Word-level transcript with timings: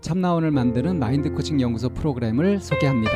참나원을 0.00 0.52
만드는 0.52 0.98
마인드 0.98 1.30
코칭 1.32 1.60
연구소 1.60 1.88
프로그램을 1.90 2.60
소개합니다. 2.60 3.12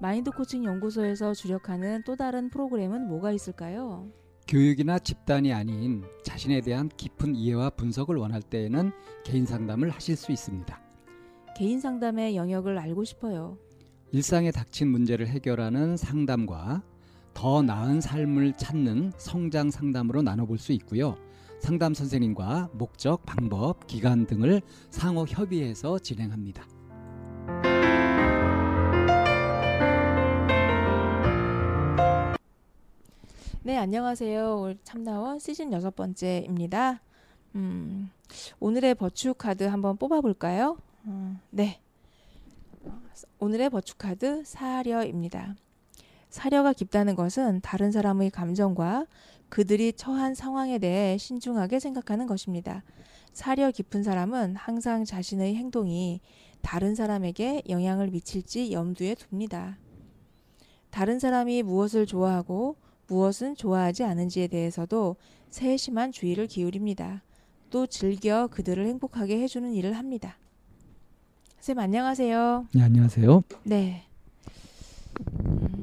마인드 0.00 0.30
코칭 0.30 0.64
연구소에서 0.64 1.34
주력하는 1.34 2.02
또 2.04 2.16
다른 2.16 2.50
프로그램은 2.50 3.08
뭐가 3.08 3.32
있을까요? 3.32 4.08
교육이나 4.46 4.98
집단이 4.98 5.52
아닌 5.52 6.04
자신에 6.24 6.60
대한 6.60 6.88
깊은 6.88 7.34
이해와 7.34 7.70
분석을 7.70 8.16
원할 8.16 8.42
때에는 8.42 8.92
개인 9.24 9.46
상담을 9.46 9.90
하실 9.90 10.16
수 10.16 10.32
있습니다. 10.32 10.80
개인 11.56 11.80
상담의 11.80 12.36
영역을 12.36 12.78
알고 12.78 13.04
싶어요. 13.04 13.58
일상에 14.10 14.50
닥친 14.50 14.88
문제를 14.88 15.26
해결하는 15.28 15.96
상담과 15.96 16.82
더 17.34 17.62
나은 17.62 18.00
삶을 18.00 18.54
찾는 18.54 19.12
성장 19.16 19.70
상담으로 19.70 20.22
나눠볼 20.22 20.58
수 20.58 20.72
있고요. 20.72 21.16
상담 21.62 21.94
선생님과 21.94 22.70
목적, 22.72 23.24
방법, 23.24 23.86
기간 23.86 24.26
등을 24.26 24.62
상호 24.90 25.24
협의해서 25.24 25.96
진행합니다. 26.00 26.66
네, 33.62 33.76
안녕하세요. 33.76 34.60
올 34.60 34.76
참나원 34.82 35.38
시즌 35.38 35.72
여섯 35.72 35.94
번째입니다. 35.94 37.00
음, 37.54 38.10
오늘의 38.58 38.96
버추 38.96 39.32
카드 39.32 39.62
한번 39.62 39.96
뽑아볼까요? 39.96 40.78
음, 41.06 41.38
네. 41.50 41.80
오늘의 43.38 43.70
버추 43.70 43.96
카드 43.96 44.42
사려입니다. 44.44 45.54
사려가 46.28 46.72
깊다는 46.72 47.14
것은 47.14 47.60
다른 47.60 47.92
사람의 47.92 48.30
감정과 48.30 49.06
그들이 49.52 49.92
처한 49.92 50.34
상황에 50.34 50.78
대해 50.78 51.18
신중하게 51.18 51.78
생각하는 51.78 52.26
것입니다. 52.26 52.82
사려 53.34 53.70
깊은 53.70 54.02
사람은 54.02 54.56
항상 54.56 55.04
자신의 55.04 55.56
행동이 55.56 56.22
다른 56.62 56.94
사람에게 56.94 57.64
영향을 57.68 58.08
미칠지 58.08 58.72
염두에 58.72 59.14
둡니다. 59.14 59.76
다른 60.88 61.18
사람이 61.18 61.64
무엇을 61.64 62.06
좋아하고 62.06 62.76
무엇은 63.08 63.54
좋아하지 63.54 64.04
않은지에 64.04 64.46
대해서도 64.46 65.16
세심한 65.50 66.12
주의를 66.12 66.46
기울입니다. 66.46 67.22
또 67.68 67.86
즐겨 67.86 68.46
그들을 68.46 68.86
행복하게 68.86 69.38
해주는 69.42 69.70
일을 69.74 69.98
합니다. 69.98 70.38
쌤 71.60 71.78
안녕하세요. 71.78 72.68
네, 72.72 72.82
안녕하세요. 72.82 73.42
네. 73.64 74.04
음, 75.44 75.81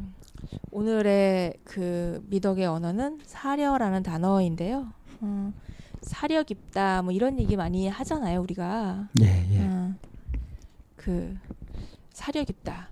오늘의 0.72 1.56
그 1.64 2.24
미덕의 2.30 2.66
언어는 2.66 3.20
사려라는 3.26 4.04
단어인데요. 4.04 4.92
음, 5.24 5.54
사려 6.02 6.44
깊다 6.44 7.02
뭐 7.02 7.12
이런 7.12 7.40
얘기 7.40 7.56
많이 7.56 7.88
하잖아요 7.88 8.42
우리가. 8.42 9.10
예, 9.22 9.26
예. 9.26 9.60
음, 9.60 9.98
그 10.96 11.38
사려 12.14 12.44
깊다. 12.44 12.90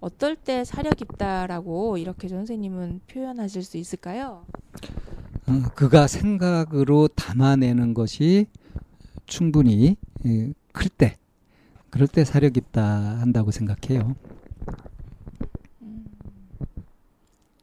어떨 0.00 0.36
때 0.36 0.64
사려 0.64 0.90
깊다라고 0.90 1.98
이렇게 1.98 2.28
선생님은 2.28 3.00
표현하실 3.08 3.62
수 3.64 3.76
있을까요? 3.78 4.44
어, 5.46 5.52
그가 5.74 6.06
생각으로 6.06 7.08
담아내는 7.08 7.94
것이 7.94 8.46
충분히 9.26 9.96
예, 10.26 10.52
클 10.72 10.88
때, 10.88 11.16
그럴 11.90 12.06
때 12.06 12.24
사력 12.24 12.56
있다 12.56 12.84
한다고 13.20 13.50
생각해요. 13.50 14.14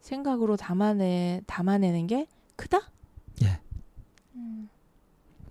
생각으로 0.05 0.55
담아내 0.55 1.41
담아내는 1.47 2.05
게 2.05 2.27
크다? 2.55 2.79
예. 3.43 3.59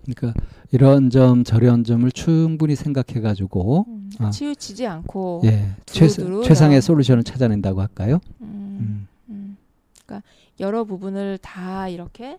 그러니까 0.05 0.39
이런 0.71 1.09
점 1.09 1.43
저런 1.43 1.83
점을 1.83 2.09
충분히 2.11 2.75
생각해 2.75 3.19
가지고 3.21 3.85
음, 3.89 4.09
아. 4.19 4.29
치우치지 4.29 4.87
않고 4.87 5.41
예, 5.45 5.75
두루 5.85 6.07
최, 6.09 6.21
두루 6.21 6.43
최상의 6.43 6.77
다- 6.77 6.81
솔루션을 6.85 7.23
찾아낸다고 7.23 7.81
할까요? 7.81 8.19
음, 8.41 8.47
음. 8.79 9.07
음. 9.29 9.57
그러니까 10.05 10.25
여러 10.61 10.85
부분을 10.85 11.37
다 11.39 11.89
이렇게 11.89 12.37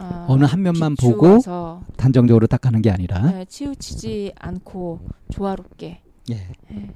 어, 0.00 0.26
어느 0.28 0.44
한 0.44 0.60
면만 0.60 0.96
보고 0.96 1.38
단정적으로 1.96 2.46
딱 2.46 2.60
가는 2.60 2.82
게 2.82 2.90
아니라 2.90 3.30
네, 3.30 3.44
치우치지 3.46 4.32
않고 4.38 5.00
조화롭게 5.30 6.02
예. 6.30 6.48
예. 6.72 6.90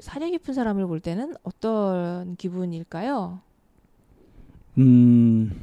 사려 0.00 0.28
깊은 0.30 0.54
사람을 0.54 0.86
볼 0.86 1.00
때는 1.00 1.34
어떤 1.42 2.36
기분일까요? 2.36 3.40
음, 4.78 5.60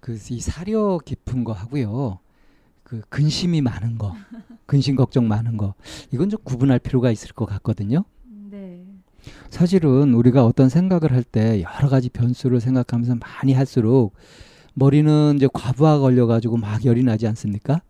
그 0.00 0.18
이 0.30 0.40
사려 0.40 0.98
깊은 0.98 1.44
거 1.44 1.52
하고요. 1.52 2.18
그 2.82 3.00
근심이 3.08 3.60
많은 3.60 3.96
거, 3.98 4.14
근심 4.66 4.96
걱정 4.96 5.28
많은 5.28 5.56
거, 5.56 5.74
이건 6.12 6.28
좀 6.30 6.40
구분할 6.42 6.78
필요가 6.78 7.10
있을 7.10 7.32
것 7.32 7.46
같거든요. 7.46 8.04
네. 8.50 8.84
사실은 9.50 10.14
우리가 10.14 10.44
어떤 10.44 10.68
생각을 10.68 11.12
할 11.12 11.22
때 11.22 11.62
여러 11.62 11.88
가지 11.88 12.08
변수를 12.10 12.60
생각하면서 12.60 13.16
많이 13.16 13.52
할수록 13.52 14.14
머리는 14.74 15.34
이제 15.36 15.48
과부하 15.52 15.98
걸려가지고 16.00 16.56
막 16.56 16.84
열이 16.84 17.04
나지 17.04 17.26
않습니까? 17.28 17.80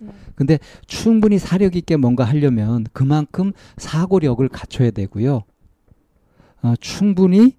네. 0.00 0.12
근데 0.34 0.58
충분히 0.86 1.38
사력 1.38 1.76
있게 1.76 1.96
뭔가 1.96 2.24
하려면 2.24 2.84
그만큼 2.92 3.52
사고력을 3.76 4.46
갖춰야 4.48 4.90
되고요. 4.90 5.42
어, 6.62 6.74
충분히 6.80 7.56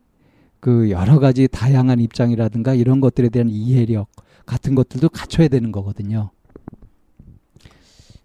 그 0.60 0.92
여러 0.92 1.20
가지 1.20 1.48
다양한 1.48 2.00
입장이라든가 2.00 2.74
이런 2.74 3.00
것들에 3.00 3.30
대한 3.30 3.50
이해력 3.50 4.08
같은 4.46 4.76
것들도 4.76 5.10
갖춰야 5.10 5.48
되는 5.48 5.72
거거든요. 5.72 6.32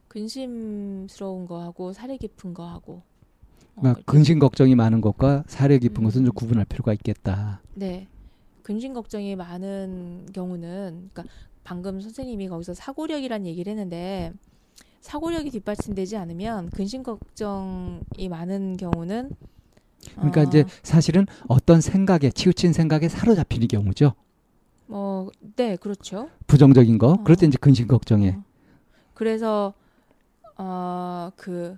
근심스러운 0.08 1.46
거하고 1.46 1.92
사려 1.92 2.16
깊은 2.16 2.54
거하고 2.54 3.02
어, 3.76 3.80
그러니까 3.80 4.02
근심 4.06 4.38
걱정이 4.38 4.74
많은 4.74 5.02
것과 5.02 5.44
사력 5.46 5.80
깊은 5.80 6.02
음. 6.02 6.04
것은 6.04 6.24
좀 6.24 6.34
구분할 6.34 6.64
필요가 6.64 6.92
있겠다. 6.94 7.60
네. 7.74 8.08
근심 8.62 8.94
걱정이 8.94 9.36
많은 9.36 10.26
경우는 10.32 11.10
그러니까 11.12 11.24
방금 11.66 12.00
선생님이 12.00 12.48
거기서 12.48 12.74
사고력이란 12.74 13.44
얘기를 13.44 13.68
했는데 13.72 14.32
사고력이 15.00 15.50
뒷받침되지 15.50 16.16
않으면 16.16 16.70
근심 16.70 17.02
걱정이 17.02 18.28
많은 18.30 18.76
경우는 18.76 19.30
그러니까 20.14 20.42
어, 20.42 20.44
이제 20.44 20.64
사실은 20.84 21.26
어떤 21.48 21.80
생각에 21.80 22.30
치우친 22.30 22.72
생각에 22.72 23.08
사로잡히는 23.08 23.66
경우죠. 23.66 24.14
뭐, 24.86 25.32
네, 25.56 25.74
그렇죠. 25.74 26.30
부정적인 26.46 26.98
거. 26.98 27.08
어. 27.08 27.22
그럴 27.24 27.34
때 27.34 27.46
이제 27.46 27.58
근심 27.60 27.88
걱정에. 27.88 28.30
어. 28.30 28.44
그래서 29.14 29.74
어, 30.56 31.30
그 31.34 31.76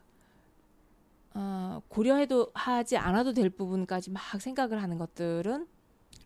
어, 1.32 1.80
고려해도 1.88 2.50
하지 2.52 2.98
않아도 2.98 3.32
될 3.32 3.48
부분까지 3.48 4.10
막 4.10 4.22
생각을 4.38 4.82
하는 4.82 4.98
것들은 4.98 5.66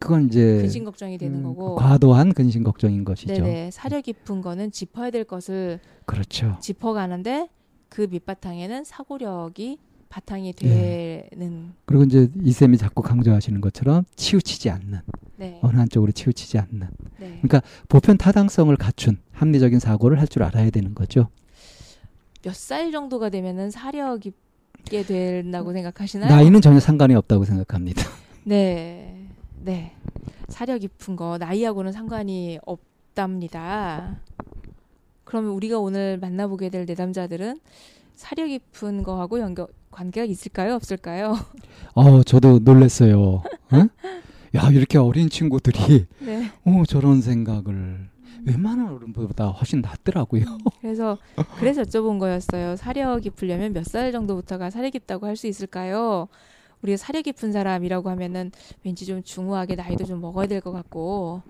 그건 0.03 0.27
이제 0.27 0.59
근심 0.61 0.85
걱정이 0.85 1.17
되는 1.19 1.39
음, 1.39 1.43
거고 1.45 1.77
과도한 1.77 2.35
근심 2.35 2.63
걱정인 2.63 3.05
것이죠. 3.05 3.33
네네 3.33 3.71
사려 3.71 4.01
깊은 4.01 4.43
거는 4.43 4.71
짚어야 4.73 5.11
될 5.11 5.25
것을 5.25 5.81
그렇죠. 6.07 6.57
짚어가는데 6.61 7.49
그 7.89 8.07
밑바탕에는 8.11 8.85
사고력이 8.85 9.79
바탕이 10.09 10.53
네. 10.53 11.29
되는 11.33 11.73
그리고 11.87 12.05
이제 12.05 12.29
이쌤이 12.43 12.77
자꾸 12.77 13.03
강조하시는 13.03 13.61
것처럼 13.63 14.05
치우치지 14.17 14.69
않는 14.71 15.01
네. 15.37 15.59
어느 15.63 15.77
한쪽으로 15.79 16.13
치우치지 16.13 16.59
않는 16.59 16.81
네. 17.19 17.39
그러니까 17.43 17.63
보편 17.89 18.19
타당성을 18.19 18.75
갖춘 18.77 19.17
합리적인 19.33 19.79
사고를 19.79 20.21
할 20.21 20.27
줄 20.29 20.43
알아야 20.43 20.69
되는 20.71 20.95
거죠. 20.95 21.29
몇 22.43 22.55
살 22.55 22.93
정도가 22.93 23.31
되면은 23.31 23.71
사려 23.71 24.17
깊게 24.19 25.05
된다고 25.05 25.73
생각하시나요? 25.73 26.29
나이는 26.31 26.61
전혀 26.61 26.79
상관이 26.81 27.15
없다고 27.15 27.45
생각합니다. 27.47 28.03
네. 28.45 29.02
네. 29.65 29.93
사려 30.49 30.77
깊은 30.79 31.17
거 31.17 31.39
나이하고는 31.39 31.93
상관이 31.93 32.59
없답니다. 32.67 34.21
그러면 35.25 35.53
우리가 35.53 35.79
오늘 35.79 36.19
만나보게 36.19 36.69
될 36.69 36.85
내담자들은 36.85 37.61
사려 38.15 38.47
깊은 38.47 39.03
거하고 39.03 39.41
연결 39.41 39.69
관계가 39.91 40.25
있을까요? 40.27 40.75
없을까요? 40.75 41.37
어, 41.95 42.23
저도 42.23 42.59
놀랐어요. 42.59 43.43
응? 43.73 43.89
야, 44.55 44.69
이렇게 44.71 44.99
어린 44.99 45.29
친구들이 45.31 46.07
네. 46.21 46.51
어, 46.65 46.83
저런 46.87 47.23
생각을 47.23 48.11
웬만한 48.45 48.93
어른보다 48.93 49.49
훨씬 49.49 49.81
낫더라고요. 49.81 50.45
그래서 50.81 51.17
그래서 51.59 51.83
여쭤본 51.83 52.19
거였어요. 52.19 52.77
사려 52.77 53.17
깊으려면 53.19 53.73
몇 53.73 53.85
살 53.85 54.11
정도부터가 54.13 54.71
사려 54.71 54.91
깊다고 54.91 55.27
할 55.27 55.37
수 55.37 55.47
있을까요? 55.47 56.29
우리가 56.83 56.97
사려 56.97 57.23
깊은 57.23 57.53
사람이라고 57.53 58.11
하면은 58.11 58.51
왠지 58.85 59.07
좀 59.07 59.23
중후하게 59.23 59.77
나이도 59.77 60.05
좀 60.05 60.21
먹어야 60.21 60.47
될 60.47 60.61
것 60.61 60.73
같고 60.73 61.43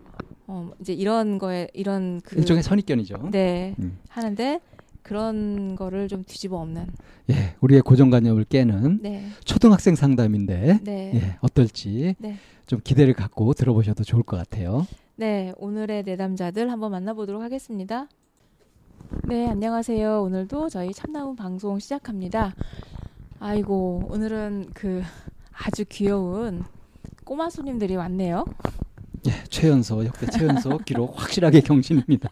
어 0.46 0.70
이제 0.80 0.92
이런 0.92 1.38
거에 1.38 1.68
이런 1.74 2.20
그 2.22 2.36
일종의 2.38 2.62
선입견이죠. 2.62 3.28
네 3.30 3.74
음. 3.78 3.98
하는데 4.08 4.60
그런 5.02 5.74
거를 5.76 6.08
좀 6.08 6.22
뒤집어 6.24 6.58
엎는 6.58 6.86
예, 7.30 7.54
우리의 7.60 7.82
고정관념을 7.82 8.44
깨는 8.44 9.00
네 9.02 9.26
초등학생 9.44 9.94
상담인데 9.96 10.80
네. 10.82 11.12
예, 11.14 11.36
어떨지 11.40 12.14
네. 12.18 12.36
좀 12.66 12.80
기대를 12.82 13.12
갖고 13.14 13.52
들어보셔도 13.54 14.04
좋을 14.04 14.22
것 14.22 14.36
같아요. 14.36 14.86
네, 15.16 15.52
오늘의 15.58 16.04
내담자들 16.04 16.70
한번 16.70 16.90
만나보도록 16.92 17.42
하겠습니다. 17.42 18.08
네, 19.28 19.46
안녕하세요. 19.48 20.22
오늘도 20.22 20.68
저희 20.70 20.92
참나무 20.92 21.34
방송 21.36 21.78
시작합니다. 21.78 22.54
아이고, 23.44 24.04
오늘은 24.08 24.66
그 24.72 25.02
아주 25.52 25.84
귀여운 25.88 26.62
꼬마 27.24 27.50
손님들이 27.50 27.96
왔네요. 27.96 28.44
예, 29.26 29.32
최연소 29.48 30.04
역대 30.04 30.26
최연소 30.26 30.78
기록 30.86 31.20
확실하게 31.20 31.60
경신입니다. 31.62 32.28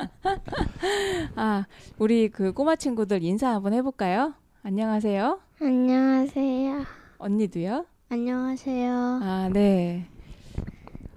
아, 1.34 1.66
우리 1.98 2.28
그 2.28 2.52
꼬마 2.52 2.76
친구들 2.76 3.24
인사 3.24 3.48
한번 3.48 3.72
해볼까요? 3.74 4.34
안녕하세요. 4.62 5.40
안녕하세요. 5.60 6.84
언니도요? 7.18 7.86
안녕하세요. 8.08 9.20
아, 9.20 9.50
네. 9.52 10.06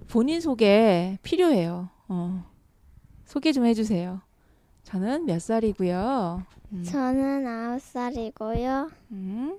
본인 0.08 0.40
소개 0.40 1.18
필요해요. 1.22 1.88
어. 2.08 2.44
소개 3.26 3.52
좀 3.52 3.64
해주세요. 3.64 4.20
저는 4.82 5.26
몇 5.26 5.40
살이고요. 5.40 6.42
음. 6.72 6.82
저는 6.82 7.46
아홉 7.46 7.80
살이고요. 7.80 8.90
음. 9.12 9.58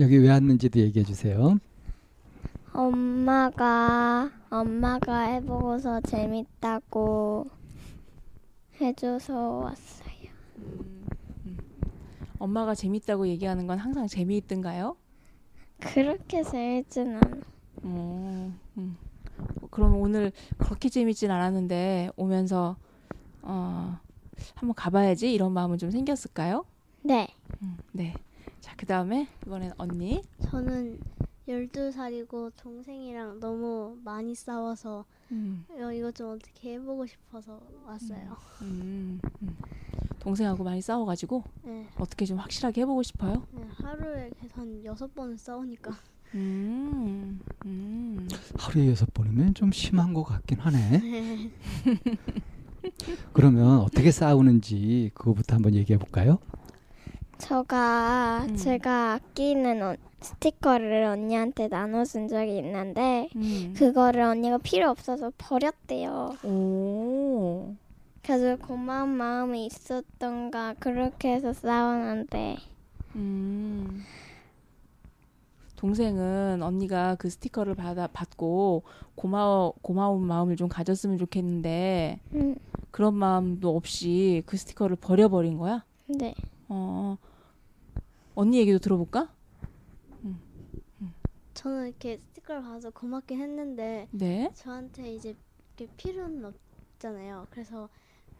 여기 0.00 0.16
왜 0.16 0.30
왔는지도 0.30 0.80
얘기해 0.80 1.04
주세요. 1.04 1.58
엄마가 2.72 4.30
엄마가 4.48 5.20
해보고서 5.24 6.00
재밌다고 6.00 7.46
해줘서 8.80 9.34
왔어요. 9.58 10.30
음, 10.56 11.06
음. 11.44 11.58
엄마가 12.38 12.74
재밌다고 12.74 13.28
얘기하는 13.28 13.66
건 13.66 13.78
항상 13.78 14.06
재미있던가요? 14.06 14.96
그렇게 15.80 16.42
재밌진 16.42 17.16
않아. 17.16 17.30
어, 17.82 18.52
음. 18.78 18.96
그럼 19.70 19.96
오늘 20.00 20.32
그렇게 20.56 20.88
재밌진 20.88 21.30
않았는데 21.30 22.12
오면서 22.16 22.76
어, 23.42 23.98
한번 24.54 24.74
가봐야지 24.74 25.30
이런 25.30 25.52
마음은 25.52 25.76
좀 25.76 25.90
생겼을까요? 25.90 26.64
네. 27.02 27.28
음, 27.62 27.76
네. 27.92 28.14
자, 28.70 28.74
그 28.76 28.86
다음에 28.86 29.26
이번엔 29.44 29.72
언니. 29.78 30.22
저는 30.42 31.00
12살이고 31.48 32.52
동생이랑 32.56 33.40
너무 33.40 33.96
많이 34.04 34.32
싸워서 34.32 35.04
음, 35.32 35.64
어, 35.70 35.92
이거 35.92 36.12
좀 36.12 36.34
어떻게 36.36 36.74
해보고 36.74 37.04
싶어서 37.04 37.60
왔어요. 37.84 38.36
음, 38.62 39.20
음. 39.42 39.56
동생하고 40.20 40.62
많이 40.62 40.80
싸워가지고 40.80 41.42
네, 41.64 41.88
어떻게 41.98 42.24
좀 42.24 42.38
확실하게 42.38 42.82
해보고 42.82 43.02
싶어요? 43.02 43.42
네, 43.52 43.66
하루에 43.82 44.30
한 44.52 44.84
여섯 44.84 45.12
번은 45.14 45.36
싸우니까 45.36 45.90
음, 46.34 47.40
음. 47.64 48.28
하루에 48.56 48.88
여섯 48.90 49.12
번이면 49.12 49.54
좀 49.54 49.72
심한 49.72 50.14
것 50.14 50.22
같긴 50.22 50.60
하네. 50.60 50.98
네. 50.98 51.50
그러면 53.32 53.80
어떻게 53.80 54.12
싸우는지 54.12 55.10
그거부터 55.14 55.56
한번 55.56 55.74
얘기해 55.74 55.98
볼까요? 55.98 56.38
저가 57.40 58.44
음. 58.48 58.56
제가 58.56 59.14
아끼는 59.14 59.82
어- 59.82 59.96
스티커를 60.20 61.04
언니한테 61.04 61.68
나눠준 61.68 62.28
적이 62.28 62.58
있는데 62.58 63.28
음. 63.36 63.72
그거를 63.76 64.20
언니가 64.22 64.58
필요 64.58 64.90
없어서 64.90 65.32
버렸대요. 65.38 66.36
오. 66.44 67.74
그래서 68.22 68.56
고마운 68.56 69.08
마음이 69.10 69.64
있었던가 69.66 70.74
그렇게 70.78 71.32
해서 71.32 71.54
싸웠는데 71.54 72.58
음. 73.16 74.04
동생은 75.76 76.62
언니가 76.62 77.14
그 77.14 77.30
스티커를 77.30 77.74
받아 77.74 78.06
받고 78.06 78.82
고마워 79.14 79.72
고마운 79.80 80.26
마음을 80.26 80.56
좀 80.56 80.68
가졌으면 80.68 81.16
좋겠는데 81.16 82.20
음, 82.34 82.54
그런 82.90 83.14
마음도 83.14 83.74
없이 83.74 84.42
그 84.44 84.58
스티커를 84.58 84.96
버려버린 84.96 85.56
거야? 85.56 85.82
네. 86.06 86.34
어. 86.68 87.16
언니 88.40 88.58
얘기도 88.58 88.78
들어볼까? 88.78 89.34
저는 91.52 91.88
이렇게 91.88 92.16
스티커를 92.16 92.62
받아서 92.62 92.88
고맙긴 92.90 93.38
했는데 93.38 94.08
네. 94.12 94.50
저한테 94.54 95.14
이제 95.14 95.36
이렇게 95.76 95.92
필요는 95.96 96.42
없잖아요. 96.46 97.48
그래서 97.50 97.90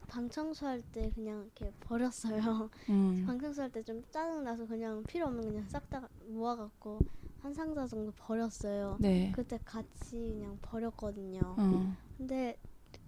방 0.08 0.30
청소할 0.30 0.80
때 0.90 1.10
그냥 1.14 1.42
이렇게 1.44 1.70
버렸어요. 1.80 2.70
음. 2.88 3.24
방 3.26 3.38
청소할 3.38 3.70
때 3.72 3.82
좀 3.82 4.02
짜증 4.10 4.42
나서 4.44 4.66
그냥 4.66 5.02
필요 5.04 5.26
없는 5.26 5.42
그냥 5.44 5.64
싹 5.68 5.90
다 5.90 6.08
모아갖고 6.28 6.98
한 7.42 7.52
상자 7.52 7.86
정도 7.86 8.10
버렸어요. 8.12 8.96
네. 9.00 9.32
그때 9.34 9.58
같이 9.66 10.16
그냥 10.38 10.58
버렸거든요. 10.62 11.40
어. 11.58 11.94
근데 12.16 12.56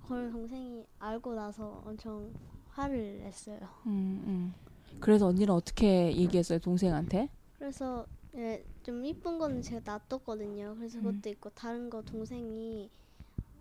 그걸 0.02 0.30
동생이 0.30 0.84
알고 0.98 1.34
나서 1.34 1.82
엄청 1.86 2.30
화를 2.68 3.20
냈어요. 3.20 3.60
음, 3.86 4.22
음. 4.26 4.54
그래서 5.00 5.26
언니는 5.26 5.50
어떻게 5.52 6.14
얘기했어요, 6.16 6.58
동생한테? 6.58 7.28
그래서 7.58 8.06
예, 8.34 8.64
좀 8.82 9.04
이쁜 9.04 9.38
거는 9.38 9.62
제가 9.62 9.98
놔뒀거든요. 10.08 10.74
그래서 10.78 10.98
음. 10.98 11.04
그것도 11.04 11.28
있고 11.30 11.50
다른 11.50 11.90
거 11.90 12.02
동생이 12.02 12.90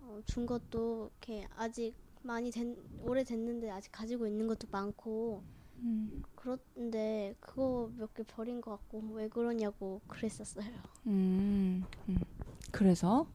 어, 0.02 0.20
준 0.24 0.46
것도 0.46 1.10
이렇게 1.20 1.46
아직 1.56 1.94
많이 2.22 2.50
된 2.50 2.76
오래 3.04 3.22
됐는데 3.24 3.70
아직 3.70 3.90
가지고 3.92 4.26
있는 4.26 4.46
것도 4.46 4.68
많고 4.70 5.42
음. 5.78 6.22
그런데 6.36 7.34
그거 7.40 7.90
몇 7.98 8.14
개 8.14 8.22
버린 8.22 8.60
것 8.60 8.70
같고 8.72 9.02
왜 9.12 9.28
그러냐고 9.28 10.00
그랬었어요. 10.06 10.64
음. 11.06 11.84
음. 12.08 12.18
그래서 12.70 13.26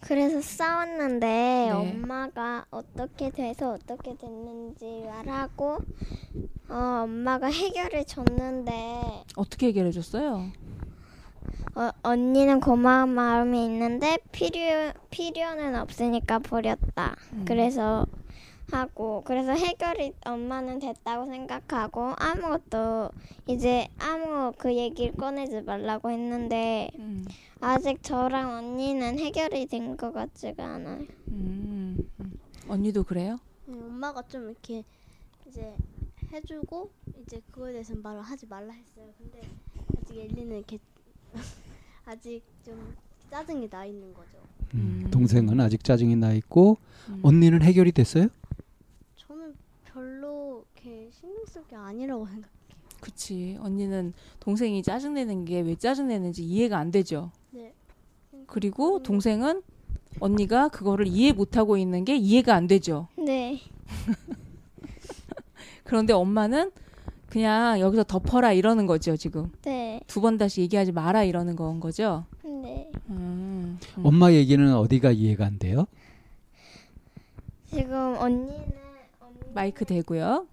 그래서 0.00 0.40
싸웠는데 0.40 1.26
네. 1.26 1.70
엄마가 1.70 2.64
어떻게 2.70 3.30
돼서 3.30 3.72
어떻게 3.72 4.16
됐는지 4.16 5.04
말하고 5.06 5.78
어, 6.68 7.02
엄마가 7.04 7.48
해결해 7.48 8.04
줬는데 8.04 9.24
어떻게 9.36 9.68
해결해 9.68 9.90
줬어요? 9.90 10.50
어, 11.74 11.90
언니는 12.02 12.60
고마운 12.60 13.10
마음이 13.10 13.64
있는데 13.66 14.18
필요 14.32 14.92
필요는 15.10 15.76
없으니까 15.76 16.38
버렸다. 16.40 17.16
음. 17.32 17.44
그래서 17.46 18.06
하고 18.70 19.22
그래서 19.24 19.52
해결이 19.52 20.12
엄마는 20.24 20.78
됐다고 20.78 21.26
생각하고 21.26 22.12
아무것도 22.16 23.10
이제 23.46 23.88
아무 23.98 24.52
그 24.58 24.74
얘기를 24.76 25.12
꺼내지 25.14 25.62
말라고 25.62 26.10
했는데 26.10 26.90
음. 26.98 27.24
아직 27.60 28.02
저랑 28.02 28.50
언니는 28.52 29.18
해결이 29.18 29.66
된 29.66 29.96
것 29.96 30.12
같지가 30.12 30.64
않아요. 30.74 31.04
음. 31.28 31.98
음. 32.20 32.38
언니도 32.68 33.02
그래요? 33.04 33.38
네, 33.66 33.74
엄마가 33.74 34.22
좀 34.28 34.44
이렇게 34.48 34.84
이제 35.48 35.74
해주고 36.32 36.90
이제 37.22 37.40
그거에 37.50 37.72
대해서는 37.72 38.02
말을 38.02 38.22
하지 38.22 38.46
말라 38.46 38.72
했어요. 38.72 39.12
근데 39.18 39.40
아직 39.98 40.18
엘리는 40.20 40.56
이렇게 40.56 40.78
아직 42.06 42.42
좀 42.64 42.94
짜증이 43.30 43.68
나 43.68 43.84
있는 43.84 44.14
거죠. 44.14 44.38
음, 44.74 45.02
음. 45.04 45.10
동생은 45.10 45.60
아직 45.60 45.82
짜증이 45.82 46.14
나 46.16 46.32
있고 46.34 46.76
음. 47.08 47.20
언니는 47.22 47.62
해결이 47.62 47.92
됐어요? 47.92 48.28
별로 50.04 50.64
이렇게 50.74 51.10
신경 51.12 51.44
쓸 51.46 51.62
게 51.66 51.76
아니라고 51.76 52.26
생각. 52.26 52.48
그치. 53.00 53.58
언니는 53.60 54.14
동생이 54.40 54.82
짜증내는 54.82 55.44
게 55.44 55.60
왜 55.60 55.74
짜증내는지 55.74 56.42
이해가 56.42 56.78
안 56.78 56.90
되죠. 56.90 57.30
네. 57.50 57.74
그리고 58.46 59.02
동생은 59.02 59.62
언니가 60.20 60.68
그거를 60.68 61.06
이해 61.06 61.32
못하고 61.32 61.76
있는 61.76 62.04
게 62.04 62.16
이해가 62.16 62.54
안 62.54 62.66
되죠. 62.66 63.08
네. 63.16 63.60
그런데 65.84 66.12
엄마는 66.14 66.70
그냥 67.28 67.78
여기서 67.78 68.04
덮어라 68.04 68.52
이러는 68.52 68.86
거죠, 68.86 69.16
지금. 69.16 69.52
네. 69.62 70.00
두 70.06 70.20
번 70.20 70.38
다시 70.38 70.62
얘기하지 70.62 70.92
마라 70.92 71.24
이러는 71.24 71.56
건 71.56 71.78
거죠. 71.78 72.24
네. 72.42 72.90
음. 73.10 73.78
음. 73.98 74.06
엄마 74.06 74.32
얘기는 74.32 74.74
어디가 74.74 75.10
이해가 75.12 75.44
안 75.46 75.58
돼요? 75.58 75.86
지금 77.66 78.16
언니는 78.18 78.18
언니, 78.18 78.50
마이크 79.54 79.84
대고요. 79.84 80.46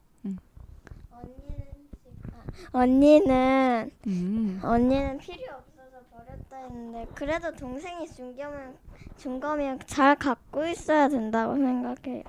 언니는 1.11 1.67
지금- 2.03 2.31
아, 2.73 2.79
언니는 2.79 3.91
음. 4.07 4.59
언니는 4.63 5.17
필요 5.19 5.53
없어서 5.55 6.03
버렸다 6.11 6.57
했는데 6.57 7.05
그래도 7.13 7.51
동생이 7.55 8.07
준 8.07 8.35
거면 8.35 8.75
준 9.17 9.39
거면 9.39 9.79
잘 9.85 10.15
갖고 10.15 10.65
있어야 10.67 11.07
된다고 11.09 11.55
생각해요. 11.55 12.23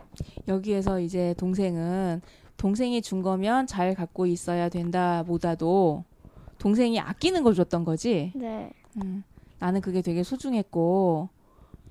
여기에서 0.47 1.01
이제 1.01 1.35
동생은 1.39 2.21
동생이 2.57 3.03
준 3.03 3.23
거면 3.23 3.67
잘 3.67 3.95
갖고 3.95 4.27
있어야 4.27 4.69
된다보다도 4.69 6.05
동생이 6.59 6.99
아끼는 6.99 7.43
걸 7.45 7.55
줬던 7.55 7.85
거지. 7.85 8.33
네. 8.35 8.71
음. 8.97 9.23
나는 9.59 9.81
그게 9.81 10.03
되게 10.03 10.23
소중했고 10.23 11.29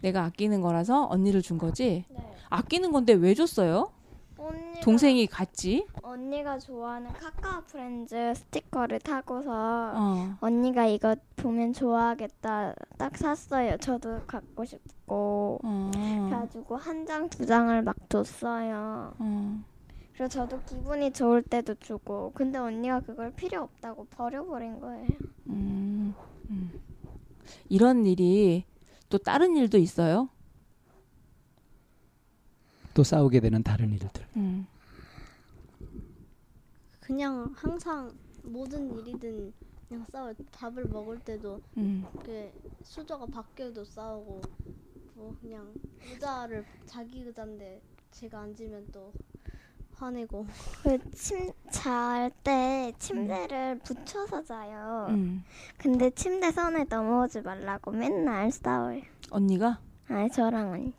내가 0.01 0.23
아끼는 0.25 0.61
거라서 0.61 1.07
언니를 1.09 1.41
준 1.41 1.57
거지. 1.57 2.05
네. 2.09 2.17
아끼는 2.49 2.91
건데 2.91 3.13
왜 3.13 3.33
줬어요? 3.33 3.91
언니가, 4.37 4.79
동생이 4.81 5.27
갔지. 5.27 5.87
언니가 6.01 6.59
좋아하는 6.59 7.11
카카오 7.13 7.61
프렌즈 7.63 8.33
스티커를 8.35 8.99
타고서 8.99 9.51
어. 9.95 10.37
언니가 10.41 10.85
이거 10.85 11.15
보면 11.35 11.73
좋아하겠다 11.73 12.73
딱 12.97 13.17
샀어요. 13.17 13.77
저도 13.77 14.21
갖고 14.27 14.63
싶고 14.65 15.59
어. 15.63 15.91
그래가지고 15.93 16.75
한 16.77 17.05
장 17.05 17.29
두 17.29 17.45
장을 17.45 17.81
막 17.81 17.95
줬어요. 18.09 19.13
어. 19.17 19.59
그래서 20.13 20.29
저도 20.29 20.61
기분이 20.63 21.11
좋을 21.11 21.43
때도 21.43 21.75
주고 21.75 22.31
근데 22.33 22.57
언니가 22.57 22.99
그걸 23.01 23.31
필요 23.33 23.61
없다고 23.63 24.05
버려버린 24.11 24.79
거예요. 24.79 25.07
음. 25.49 26.13
음. 26.49 26.71
이런 27.69 28.05
일이 28.05 28.65
또 29.09 29.17
다른 29.17 29.55
일도 29.55 29.77
있어요. 29.77 30.29
또 32.97 33.03
싸우게 33.03 33.41
되는 33.41 33.61
다른 33.61 33.91
일들. 33.91 34.09
음. 34.37 34.65
그냥 36.99 37.53
항상 37.55 38.11
모든 38.41 38.91
일이든 38.97 39.53
그냥 39.87 40.03
싸워요. 40.11 40.33
밥을 40.51 40.87
먹을 40.87 41.19
때도 41.19 41.61
음. 41.77 42.03
그 42.25 42.51
수저가 42.81 43.27
바뀌어도 43.27 43.85
싸우고 43.85 44.41
뭐 45.13 45.35
그냥 45.39 45.71
의자를 46.09 46.65
자기 46.87 47.21
의자인데 47.21 47.79
제가 48.09 48.41
앉으면 48.41 48.87
또 48.91 49.13
화내고 49.93 50.47
그침잘 50.81 52.31
때 52.43 52.91
침대를 52.97 53.77
붙여서 53.77 54.43
자요. 54.43 55.05
음. 55.09 55.43
근데 55.77 56.09
침대 56.09 56.51
선에 56.51 56.85
넘어오지 56.85 57.41
말라고 57.41 57.91
맨날 57.91 58.51
싸워요. 58.51 59.03
언니가 59.29 59.79
아니 60.07 60.31
저랑 60.31 60.71
언니. 60.71 60.93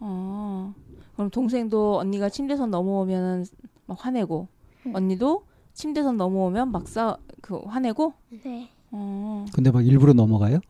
어. 0.00 0.74
그럼 1.18 1.30
동생도 1.30 1.98
언니가 1.98 2.28
침대선 2.28 2.70
넘어오면은 2.70 3.44
막 3.86 4.04
화내고 4.06 4.46
응. 4.86 4.94
언니도 4.94 5.42
침대선 5.72 6.16
넘어오면 6.16 6.70
막싸그 6.70 7.62
화내고 7.66 8.12
네. 8.44 8.68
어. 8.92 9.44
근데 9.52 9.72
막 9.72 9.84
일부러 9.84 10.12
넘어가요? 10.12 10.60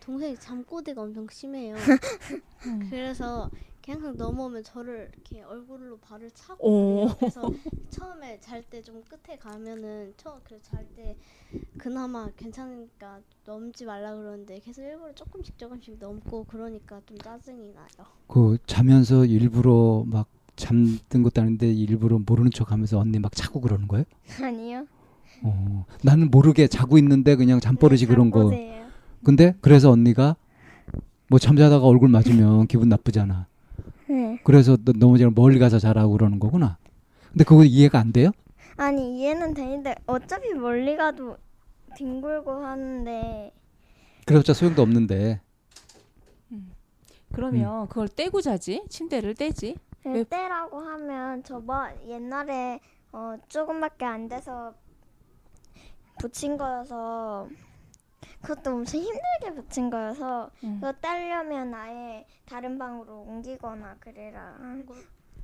동생이 0.00 0.36
잠꼬대가 0.36 1.00
엄청 1.00 1.26
심해요. 1.30 1.74
음. 2.66 2.86
그래서 2.90 3.50
이렇게 3.86 3.92
항상 3.92 4.16
넘어오면 4.16 4.64
저를 4.64 5.10
이렇게 5.12 5.42
얼굴로 5.42 5.98
발을 5.98 6.30
차고 6.32 6.66
오. 6.66 7.04
그래요. 7.06 7.16
그래서 7.18 7.42
처음에 7.90 8.38
잘 8.40 8.62
때 8.70 8.80
좀 8.82 9.02
끝에 9.08 9.36
가면은 9.36 10.14
처음 10.16 10.40
그잘때 10.42 11.16
그나마 11.76 12.28
괜찮으니까 12.34 13.20
넘지 13.44 13.84
말라 13.84 14.14
그러는데 14.16 14.58
계속 14.60 14.82
일부러 14.82 15.12
조금씩 15.14 15.58
조금씩 15.58 15.98
넘고 16.00 16.44
그러니까 16.44 17.00
좀 17.04 17.18
짜증이 17.18 17.74
나요. 17.74 18.06
그 18.26 18.56
자면서 18.66 19.26
일부러 19.26 20.04
막 20.06 20.28
잠든 20.56 21.22
것도 21.22 21.42
아닌데 21.42 21.70
일부러 21.70 22.18
모르는 22.24 22.50
척 22.52 22.72
하면서 22.72 22.98
언니 22.98 23.18
막 23.18 23.32
차고 23.34 23.60
그러는 23.60 23.86
거예요? 23.86 24.04
아니요. 24.42 24.86
어. 25.42 25.84
나는 26.02 26.30
모르게 26.30 26.68
자고 26.68 26.96
있는데 26.96 27.36
그냥 27.36 27.60
잠버릇이 27.60 28.00
네, 28.02 28.06
그런 28.06 28.30
거. 28.30 28.50
근데 29.22 29.54
그래서 29.60 29.90
언니가 29.90 30.36
뭐 31.28 31.38
잠자다가 31.38 31.84
얼굴 31.86 32.08
맞으면 32.08 32.66
기분 32.66 32.88
나쁘잖아. 32.88 33.46
네. 34.08 34.38
그래서 34.44 34.76
너, 34.84 34.92
넘어지면 34.94 35.34
멀리 35.34 35.58
가서 35.58 35.78
자라고 35.78 36.12
그러는 36.12 36.38
거구나. 36.38 36.78
근데 37.30 37.44
그거 37.44 37.64
이해가 37.64 37.98
안 37.98 38.12
돼요? 38.12 38.30
아니 38.76 39.18
이해는 39.20 39.54
되는데 39.54 39.94
어차피 40.06 40.52
멀리 40.54 40.96
가도 40.96 41.36
뒹굴고 41.96 42.50
하는데 42.64 43.52
그래봤자 44.26 44.52
소용도 44.54 44.82
없는데. 44.82 45.40
그러면 47.32 47.88
그걸 47.88 48.08
떼고 48.08 48.40
자지 48.40 48.84
침대를 48.88 49.34
떼지 49.34 49.76
왜- 50.04 50.22
때라고 50.24 50.78
하면 50.80 51.42
저번 51.42 51.92
옛날에 52.06 52.78
어 53.12 53.34
조금밖에 53.48 54.04
안 54.04 54.28
돼서 54.28 54.72
붙인 56.20 56.56
거여서 56.56 57.48
그것도 58.42 58.70
엄청 58.72 59.00
힘들게 59.00 59.54
붙인 59.54 59.90
거여서 59.90 60.50
음. 60.64 60.74
그거 60.80 60.92
떼려면 61.00 61.74
아예 61.74 62.26
다른 62.46 62.78
방으로 62.78 63.22
옮기거나 63.22 63.96
그래라. 64.00 64.56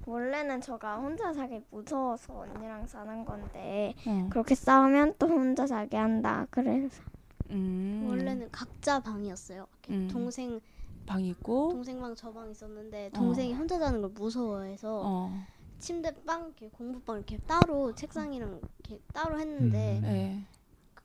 원래는 0.07 0.61
저가 0.61 0.97
혼자 0.97 1.33
자기 1.33 1.61
무서워서 1.71 2.41
언니랑 2.41 2.87
사는 2.87 3.25
건데 3.25 3.95
어. 4.07 4.29
그렇게 4.31 4.55
싸우면 4.55 5.15
또 5.19 5.29
혼자 5.29 5.67
자게 5.67 5.97
한다. 5.97 6.47
그래서 6.51 7.03
음. 7.51 8.07
원래는 8.09 8.51
각자 8.51 9.01
방이었어요. 9.01 9.67
음. 9.91 10.09
동생 10.11 10.61
방 11.07 11.23
있고 11.25 11.71
동생 11.73 12.01
방 12.01 12.15
저 12.15 12.33
방 12.33 12.51
있었는데 12.51 13.11
동생이 13.11 13.53
혼자 13.53 13.79
자는 13.79 14.01
걸 14.01 14.11
무서워해서 14.11 15.03
어. 15.05 15.33
침대 15.79 16.15
빵 16.25 16.45
이렇게 16.47 16.69
공부방 16.69 17.17
이렇게 17.17 17.39
따로 17.47 17.95
책상이랑 17.95 18.61
이렇게 18.79 19.03
따로 19.13 19.39
했는데 19.39 20.01
음. 20.05 20.47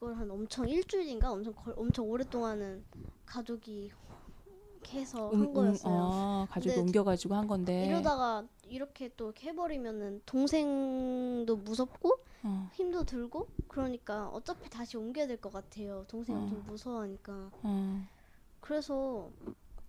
예. 0.06 0.08
그걸 0.08 0.14
한 0.16 0.30
엄청 0.32 0.68
일주일인가 0.68 1.32
엄청 1.32 1.54
걸, 1.54 1.74
엄청 1.78 2.08
오랫동안은 2.10 2.84
가족이 3.26 3.92
해서 4.94 5.30
한 5.30 5.42
음, 5.42 5.46
음, 5.48 5.54
거였어요. 5.54 5.94
어, 5.94 6.48
가지고 6.50 6.76
근데 6.76 6.82
옮겨가지고 6.88 7.34
한 7.34 7.48
건데. 7.48 7.88
이러다가 7.88 8.46
이렇게 8.68 9.10
또 9.18 9.34
해버리면은 9.42 10.22
동생도 10.28 11.56
무섭고 11.58 12.20
어, 12.44 12.70
힘도 12.74 13.04
들고 13.04 13.48
그러니까 13.68 14.30
어차피 14.30 14.70
다시 14.70 14.96
옮겨야 14.98 15.26
될 15.28 15.38
것 15.38 15.52
같아요. 15.52 16.06
동생 16.08 16.36
어. 16.36 16.40
엄청 16.42 16.64
무서워하니까. 16.68 17.52
어, 17.64 18.08
그래서 18.62 19.32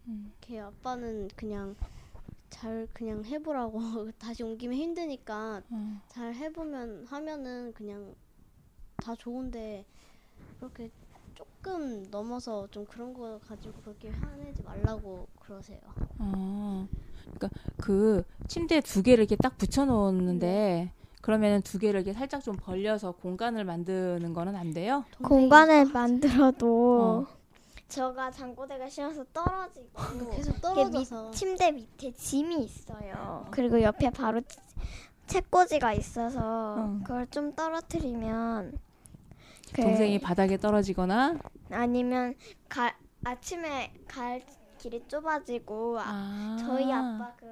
음. 0.08 0.32
걔 0.40 0.61
아빠는 0.61 1.28
그냥 1.37 1.76
잘 2.49 2.88
그냥 2.94 3.23
해보라고 3.25 3.78
다시 4.18 4.42
옮기면 4.42 4.78
힘드니까 4.78 5.62
어. 5.68 6.00
잘 6.08 6.35
해보면 6.35 7.04
하면은 7.06 7.75
그냥 7.75 8.14
다 8.99 9.14
좋은데 9.14 9.85
그렇게 10.58 10.90
조금 11.34 12.04
넘어서 12.10 12.66
좀 12.70 12.84
그런 12.86 13.12
거 13.12 13.38
가지고 13.46 13.75
그렇게 13.82 14.08
화내지 14.10 14.62
말라고 14.62 15.26
그러세요. 15.40 15.80
어. 16.18 16.86
그러니까 17.34 17.48
그 17.76 18.22
침대 18.48 18.80
두 18.80 19.02
개를 19.02 19.25
이렇게 19.25 19.36
딱 19.36 19.58
붙여놓는데 19.58 20.92
그러면은 21.20 21.60
두 21.62 21.78
개를 21.78 22.00
이렇게 22.00 22.12
살짝 22.12 22.42
좀 22.42 22.56
벌려서 22.56 23.12
공간을 23.12 23.64
만드는 23.64 24.32
거는 24.32 24.54
안 24.54 24.72
돼요? 24.72 25.04
공간을 25.22 25.86
만들어도 25.86 27.26
어. 27.30 27.36
저가 27.88 28.30
잠꼬대가 28.30 28.88
싫어서 28.88 29.25
떨어지고 29.32 29.86
계속 30.30 30.40
이게 30.40 30.52
밑- 30.52 30.60
떨어져서 30.60 31.30
침대 31.32 31.70
밑에 31.72 32.12
짐이 32.12 32.64
있어요. 32.64 33.46
그리고 33.50 33.80
옆에 33.82 34.10
바로 34.10 34.40
치- 34.40 34.58
책꽂이가 35.26 35.92
있어서 35.94 36.40
어. 36.78 36.98
그걸 37.02 37.26
좀 37.28 37.52
떨어뜨리면 37.54 38.78
그- 39.73 39.82
동생이 39.82 40.18
바닥에 40.20 40.56
떨어지거나 40.56 41.38
아니면 41.70 42.35
가, 42.68 42.94
아침에 43.25 43.92
갈 44.06 44.42
길이 44.78 45.02
좁아지고 45.08 45.99
아, 45.99 46.04
아. 46.06 46.56
저희 46.58 46.92
아빠 46.92 47.32
그, 47.37 47.46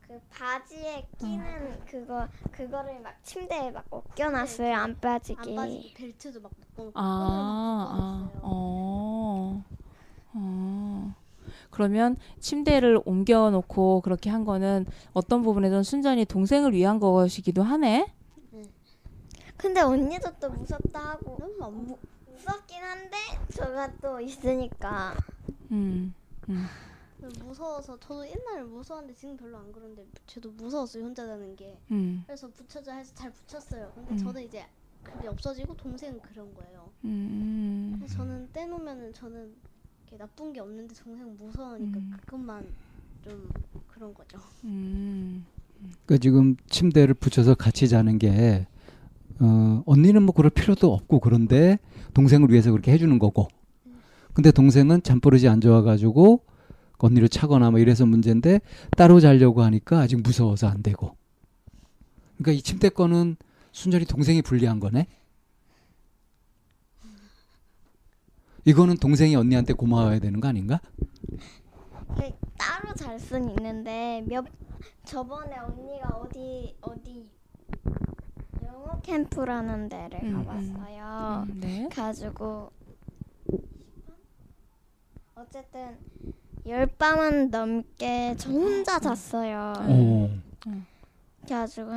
그 0.00 0.20
바지에 0.30 1.06
끼는 1.18 1.84
그거 1.86 2.26
그거를 2.50 3.00
막 3.00 3.14
침대에 3.22 3.70
막 3.70 3.84
옮겨놨어요 3.90 4.74
안 4.74 4.98
빠지게. 5.00 5.38
안 5.38 5.54
빠지게 5.56 5.94
벨트도 5.94 6.40
막 6.40 6.50
아, 6.76 6.90
아, 6.94 8.30
아, 8.32 8.40
어, 8.42 9.62
어. 10.32 11.14
그러면 11.70 12.16
침대를 12.38 13.00
옮겨놓고 13.04 14.00
그렇게 14.00 14.30
한 14.30 14.44
거는 14.44 14.86
어떤 15.12 15.42
부분에선 15.42 15.82
순전히 15.82 16.24
동생을 16.24 16.72
위한 16.72 16.98
것이기도 16.98 17.62
하네. 17.62 18.06
근데 19.60 19.80
언니도 19.80 20.30
또 20.40 20.48
무섭다 20.48 21.10
하고. 21.10 21.38
무, 21.70 21.98
무섭긴 22.26 22.82
한데 22.82 23.16
저가 23.52 23.92
또 24.00 24.18
있으니까. 24.18 25.14
음, 25.70 26.14
음, 26.48 26.66
무서워서 27.44 27.98
저도 28.00 28.26
옛날에 28.26 28.62
무서웠는데 28.62 29.14
지금 29.14 29.36
별로 29.36 29.58
안 29.58 29.70
그런데 29.70 30.06
저도 30.26 30.50
무서웠어요 30.52 31.04
혼자 31.04 31.26
자는 31.26 31.54
게. 31.56 31.78
음, 31.90 32.24
그래서 32.26 32.48
붙여자 32.48 32.96
해서 32.96 33.14
잘 33.14 33.30
붙였어요. 33.30 33.92
근데 33.94 34.12
음. 34.12 34.16
저는 34.16 34.42
이제 34.44 34.64
그게 35.02 35.28
없어지고 35.28 35.76
동생은 35.76 36.20
그런 36.20 36.54
거예요. 36.54 36.90
음, 37.04 37.96
그래서 37.98 38.16
저는 38.16 38.48
떼놓으면은 38.54 39.12
저는 39.12 39.54
이렇게 40.04 40.16
나쁜 40.16 40.54
게 40.54 40.60
없는데 40.60 40.94
동생은 40.94 41.36
무서우니까 41.36 41.98
음. 41.98 42.16
그것만 42.24 42.66
좀 43.22 43.50
그런 43.88 44.14
거죠. 44.14 44.38
음, 44.64 45.44
그 46.06 46.18
지금 46.18 46.56
침대를 46.70 47.12
붙여서 47.14 47.56
같이 47.56 47.88
자는 47.88 48.18
게 48.18 48.66
어, 49.40 49.82
언니는 49.86 50.22
뭐 50.22 50.34
그럴 50.34 50.50
필요도 50.50 50.92
없고 50.92 51.20
그런데 51.20 51.78
동생을 52.14 52.50
위해서 52.50 52.70
그렇게 52.70 52.92
해주는 52.92 53.18
거고. 53.18 53.48
근데 54.34 54.50
동생은 54.52 55.02
잠버릇이 55.02 55.48
안 55.48 55.60
좋아가지고 55.60 56.44
언니를 56.98 57.28
차거나 57.28 57.70
뭐 57.70 57.80
이래서 57.80 58.04
문제인데 58.06 58.60
따로 58.96 59.18
자려고 59.20 59.62
하니까 59.62 60.00
아직 60.00 60.22
무서워서 60.22 60.68
안 60.68 60.82
되고. 60.82 61.16
그러니까 62.36 62.52
이 62.52 62.62
침대 62.62 62.90
거는 62.90 63.36
순전히 63.72 64.04
동생이 64.04 64.42
불리한 64.42 64.78
거네. 64.80 65.06
이거는 68.66 68.98
동생이 68.98 69.34
언니한테 69.36 69.72
고마워야 69.72 70.18
되는 70.18 70.38
거 70.40 70.48
아닌가? 70.48 70.80
그 72.14 72.30
따로 72.58 72.92
잘 72.94 73.18
순 73.18 73.48
있는데 73.50 74.22
몇 74.28 74.44
저번에 75.04 75.56
언니가 75.56 76.08
어디 76.08 76.76
어디 76.82 77.26
영어 78.72 79.00
캠프라는 79.00 79.88
데를 79.88 80.22
음, 80.22 80.44
가봤어요. 80.44 81.46
음, 81.48 81.60
네. 81.60 81.88
가지고 81.90 82.70
어쨌든 85.34 85.98
열 86.66 86.86
밤은 86.86 87.50
넘게 87.50 88.36
저 88.38 88.50
혼자 88.50 89.00
잤어요. 89.00 89.72
어. 89.76 90.30
그래가지고 91.40 91.90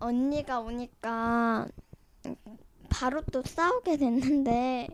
언니가 0.00 0.60
오니까 0.60 1.68
바로 2.88 3.20
또 3.30 3.42
싸우게 3.42 3.98
됐는데 3.98 4.88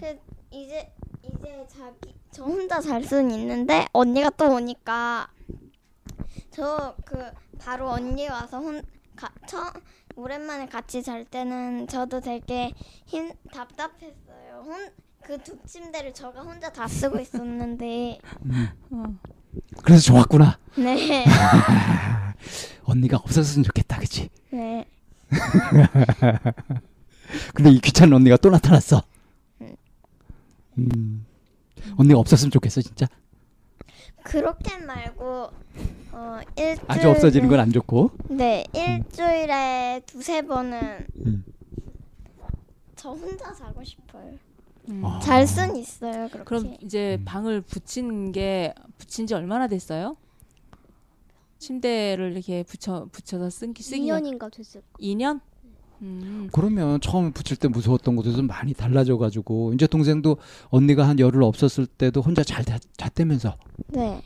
그 0.00 0.18
이제 0.50 0.90
이제 1.22 1.66
자기 1.68 2.14
저 2.30 2.44
혼자 2.44 2.80
잘 2.80 3.04
수는 3.04 3.30
있는데 3.32 3.86
언니가 3.92 4.30
또 4.30 4.54
오니까 4.54 5.28
저 6.58 6.96
그 7.04 7.30
바로 7.60 7.88
언니 7.90 8.26
와서 8.28 8.58
혼 8.58 8.82
가, 9.14 9.30
처 9.46 9.72
오랜만에 10.16 10.66
같이 10.66 11.04
잘 11.04 11.24
때는 11.24 11.86
저도 11.86 12.20
되게 12.20 12.74
힘 13.06 13.32
답답했어요. 13.52 14.64
그두 15.22 15.56
침대를 15.64 16.12
저가 16.12 16.42
혼자 16.42 16.72
다 16.72 16.88
쓰고 16.88 17.20
있었는데 17.20 18.18
음. 18.44 18.68
어. 18.90 19.04
그래서 19.84 20.02
좋았구나. 20.02 20.58
네. 20.76 21.24
언니가 22.82 23.18
없었으면 23.18 23.62
좋겠다, 23.64 24.00
그치? 24.00 24.28
네. 24.50 24.84
근데 27.54 27.70
이 27.70 27.78
귀찮은 27.78 28.12
언니가 28.14 28.36
또 28.36 28.50
나타났어. 28.50 29.04
음. 30.78 31.24
언니가 31.96 32.18
없었으면 32.18 32.50
좋겠어, 32.50 32.82
진짜. 32.82 33.06
그렇게 34.24 34.76
말고 34.78 35.52
어 36.18 36.40
일주일 36.56 36.78
아주 36.88 37.08
없어지는 37.10 37.48
건 37.48 37.60
안 37.60 37.70
좋고. 37.72 38.10
네 38.30 38.64
일주일에 38.74 40.02
두세 40.06 40.42
번은 40.42 41.06
음. 41.26 41.44
저 42.96 43.10
혼자 43.10 43.54
자고 43.54 43.82
싶어요. 43.84 44.32
음. 44.88 45.04
아. 45.04 45.20
잘 45.20 45.46
순 45.46 45.76
있어요 45.76 46.28
그렇게. 46.28 46.44
그럼 46.44 46.76
이제 46.82 47.18
음. 47.20 47.24
방을 47.24 47.60
붙인 47.60 48.32
게 48.32 48.74
붙인 48.96 49.26
지 49.28 49.34
얼마나 49.34 49.68
됐어요? 49.68 50.16
침대를 51.58 52.32
이렇게 52.32 52.62
붙여 52.64 53.06
붙여서 53.12 53.50
쓴기 53.50 53.82
쓰기가 53.82 54.20
2년인가 54.20 54.50
됐을 54.52 54.80
거 54.80 54.86
2년? 55.00 55.40
음. 56.02 56.48
그러면 56.52 57.00
처음에 57.00 57.32
붙일 57.32 57.56
때 57.56 57.66
무서웠던 57.68 58.14
것도 58.16 58.32
좀 58.32 58.46
많이 58.46 58.72
달라져 58.72 59.18
가지고 59.18 59.72
이제 59.74 59.86
동생도 59.88 60.36
언니가 60.70 61.08
한 61.08 61.18
열흘 61.18 61.42
없었을 61.42 61.86
때도 61.86 62.20
혼자 62.22 62.42
잘 62.44 62.64
자, 62.64 62.78
잤다면서. 62.96 63.56
네. 63.88 64.22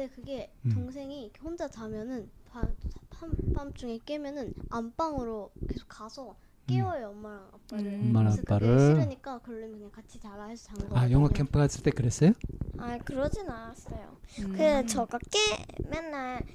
근데 0.00 0.14
그게 0.14 0.50
음. 0.64 0.70
동생이 0.72 1.30
혼자 1.44 1.68
자면은 1.68 2.30
밤, 2.50 2.74
밤, 3.10 3.30
밤중에 3.54 3.98
깨면은 4.06 4.54
안방으로 4.70 5.50
계속 5.68 5.86
가서 5.88 6.36
깨워요 6.66 7.10
엄마랑 7.10 7.50
아빠를 7.52 7.84
음. 7.84 8.02
엄마랑 8.06 8.32
아빠를. 8.32 8.78
싫으니까 8.78 9.40
그러면 9.44 9.72
그냥 9.72 9.90
같이 9.90 10.18
자라 10.18 10.46
해서 10.46 10.68
잔 10.68 10.88
거예요 10.88 10.96
아 10.96 11.10
영어 11.10 11.28
캠프 11.28 11.58
갔을 11.58 11.82
때 11.82 11.90
그랬어요? 11.90 12.32
아 12.78 12.96
그러진 12.96 13.46
않았어요. 13.50 14.16
음. 14.38 14.52
그 14.56 14.86
저가 14.86 15.18
깨 15.30 15.38
맨날 15.90 16.46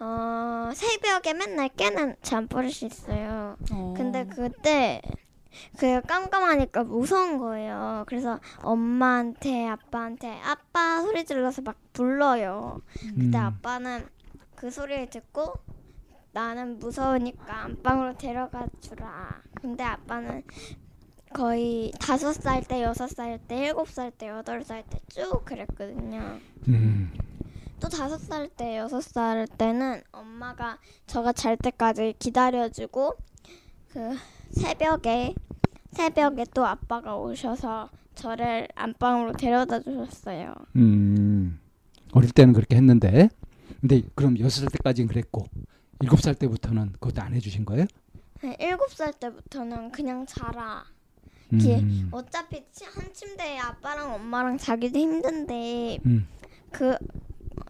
어 0.00 0.72
새벽에 0.74 1.34
맨날 1.34 1.68
깨는 1.68 2.16
잠버릇이 2.22 2.86
있어요. 2.90 3.56
어. 3.70 3.94
근데 3.96 4.26
그때 4.26 5.00
그 5.78 6.00
깜깜하니까 6.02 6.84
무서운 6.84 7.38
거예요. 7.38 8.04
그래서 8.06 8.38
엄마한테 8.62 9.66
아빠한테 9.68 10.40
아빠 10.42 11.00
소리 11.02 11.24
질러서 11.24 11.62
막 11.62 11.76
불러요. 11.92 12.80
근데 13.00 13.38
음. 13.38 13.42
아빠는 13.44 14.06
그 14.54 14.70
소리를 14.70 15.10
듣고 15.10 15.54
나는 16.32 16.78
무서우니까 16.78 17.64
안방으로 17.64 18.16
데려가 18.18 18.66
주라. 18.80 19.42
근데 19.54 19.84
아빠는 19.84 20.42
거의 21.32 21.92
다섯 22.00 22.32
살 22.32 22.62
때, 22.62 22.82
여섯 22.82 23.08
살 23.08 23.38
때, 23.38 23.66
일곱 23.66 23.88
살 23.90 24.10
때, 24.10 24.28
여덟 24.28 24.62
살 24.62 24.82
때 24.84 24.98
쭉 25.08 25.44
그랬거든요. 25.44 26.38
음. 26.68 27.12
또 27.80 27.88
다섯 27.88 28.18
살 28.18 28.48
때, 28.48 28.78
여섯 28.78 29.02
살 29.02 29.46
때는 29.46 30.02
엄마가 30.12 30.78
저가 31.06 31.32
잘 31.32 31.56
때까지 31.56 32.14
기다려주고 32.18 33.14
그 33.92 34.16
새벽에 34.60 35.34
새벽에 35.92 36.44
또 36.54 36.66
아빠가 36.66 37.16
오셔서 37.16 37.90
저를 38.14 38.68
안방으로 38.74 39.32
데려다 39.32 39.80
주셨어요. 39.80 40.54
음. 40.76 41.60
어릴 42.12 42.30
때는 42.30 42.52
그렇게 42.54 42.76
했는데. 42.76 43.28
근데 43.80 44.02
그럼 44.14 44.38
여섯 44.38 44.60
살 44.62 44.68
때까지는 44.70 45.08
그랬고 45.08 45.44
일곱 46.00 46.20
살 46.20 46.34
때부터는 46.34 46.92
그것도 46.92 47.20
안 47.22 47.34
해주신 47.34 47.64
거예요? 47.64 47.84
네, 48.42 48.56
일곱 48.60 48.90
살 48.92 49.12
때부터는 49.12 49.92
그냥 49.92 50.24
자라. 50.26 50.84
이렇게 51.50 51.76
음. 51.78 52.08
어차피 52.10 52.64
치- 52.72 52.84
한 52.86 53.12
침대에 53.12 53.58
아빠랑 53.58 54.14
엄마랑 54.14 54.58
자기도 54.58 54.98
힘든데 54.98 55.98
음. 56.06 56.26
그 56.72 56.96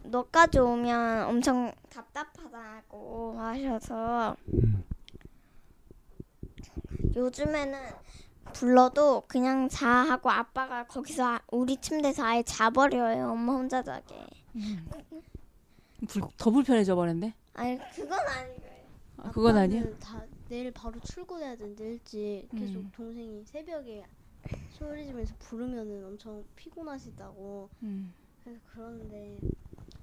너까지 0.05 0.59
오면 0.59 1.25
엄청 1.25 1.71
답답하다고 1.89 3.39
하셔서 3.39 4.35
음. 4.53 4.83
요즘에는 7.15 7.79
불러도 8.53 9.23
그냥 9.27 9.67
자 9.69 9.87
하고 9.89 10.29
아빠가 10.29 10.85
거기서 10.87 11.23
아- 11.35 11.41
우리 11.51 11.77
침대에서 11.77 12.23
아예 12.23 12.43
자버려요 12.43 13.31
엄마 13.31 13.53
혼자 13.53 13.83
자게 13.83 14.15
불, 16.07 16.21
더 16.37 16.51
불편해져 16.51 16.95
버렸네. 16.95 17.33
아니 17.53 17.77
그건 17.95 18.19
아니고요 18.19 18.71
아, 19.17 19.31
그건 19.31 19.57
아니야. 19.57 19.83
다 19.99 20.23
내일 20.47 20.71
바로 20.71 20.99
출근해야 21.01 21.55
되는데 21.55 21.93
일찍 21.93 22.47
계속 22.51 22.77
음. 22.77 22.91
동생이 22.95 23.43
새벽에 23.45 24.05
소리 24.71 25.05
지면서 25.05 25.33
부르면은 25.39 26.05
엄청 26.05 26.43
피곤하시다고 26.55 27.69
음. 27.83 28.13
그래서 28.43 28.59
그러는데 28.71 29.39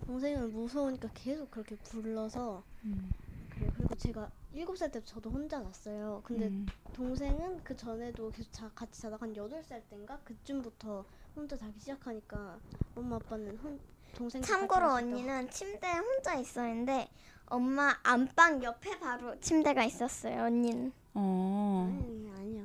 동생은 0.06 0.52
무서우니까 0.52 1.08
계속 1.14 1.50
그렇게 1.50 1.76
불러서 1.76 2.62
음. 2.84 3.10
그래요. 3.50 3.70
그리고 3.76 3.94
제가 3.94 4.30
일곱 4.54 4.78
살 4.78 4.90
때 4.90 5.02
저도 5.04 5.30
혼자 5.30 5.60
잤어요. 5.62 6.22
근데 6.24 6.46
음. 6.46 6.66
동생은 6.92 7.64
그 7.64 7.76
전에도 7.76 8.30
계속 8.30 8.52
자, 8.52 8.70
같이 8.74 9.02
자다가 9.02 9.26
한 9.26 9.36
여덟 9.36 9.62
살 9.64 9.82
때인가 9.88 10.18
그쯤부터 10.22 11.04
혼자 11.34 11.56
자기 11.56 11.78
시작하니까 11.80 12.58
엄마 12.94 13.16
아빠는 13.16 13.56
혼, 13.58 13.80
동생 14.14 14.40
참고로 14.42 14.86
언니는 14.92 15.50
침대에 15.50 15.94
혼자 15.94 16.36
있었는데 16.36 17.08
엄마 17.46 17.96
안방 18.04 18.62
옆에 18.62 18.98
바로 19.00 19.38
침대가 19.40 19.82
있었어요 19.84 20.44
언니는 20.44 20.92
어. 21.14 21.88
아니 21.90 22.30
아니요. 22.38 22.64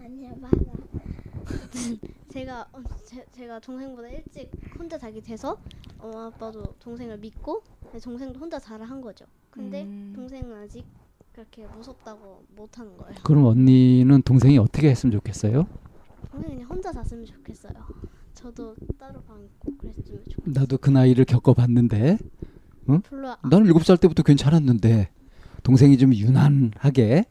아니야 0.00 0.32
맞아 0.40 0.56
제가 2.32 2.68
어, 2.72 2.82
제, 3.04 3.24
제가 3.30 3.60
동생보다 3.60 4.08
일찍 4.08 4.50
혼자 4.76 4.98
자게 4.98 5.20
돼서 5.20 5.56
엄마 6.00 6.26
아빠도 6.26 6.74
동생을 6.80 7.18
믿고 7.18 7.62
동생도 8.02 8.40
혼자 8.40 8.58
자라 8.58 8.84
한 8.84 9.00
거죠. 9.00 9.24
근데 9.50 9.82
음. 9.84 10.12
동생은 10.16 10.56
아직 10.56 10.84
그렇게 11.32 11.66
무섭다고 11.66 12.44
못 12.56 12.78
하는 12.78 12.96
거예요. 12.98 13.14
그럼 13.24 13.46
언니는 13.46 14.22
동생이 14.22 14.58
어떻게 14.58 14.90
했으면 14.90 15.12
좋겠어요? 15.12 15.66
동생이 16.30 16.54
그냥 16.54 16.68
혼자 16.70 16.92
잤으면 16.92 17.24
좋겠어요. 17.24 17.72
저도 18.34 18.74
따로 18.98 19.20
방 19.22 19.42
있고 19.42 19.76
그랬으면 19.78 20.20
좋겠어요. 20.30 20.52
나도 20.60 20.78
그 20.78 20.90
나이를 20.90 21.24
겪어봤는데 21.24 22.18
별로 23.08 23.30
아, 23.30 23.38
나는 23.48 23.66
일곱 23.66 23.84
살 23.84 23.96
때부터 23.96 24.22
괜찮았는데 24.22 25.10
동생이 25.62 25.96
좀 25.96 26.12
유난하게 26.14 27.24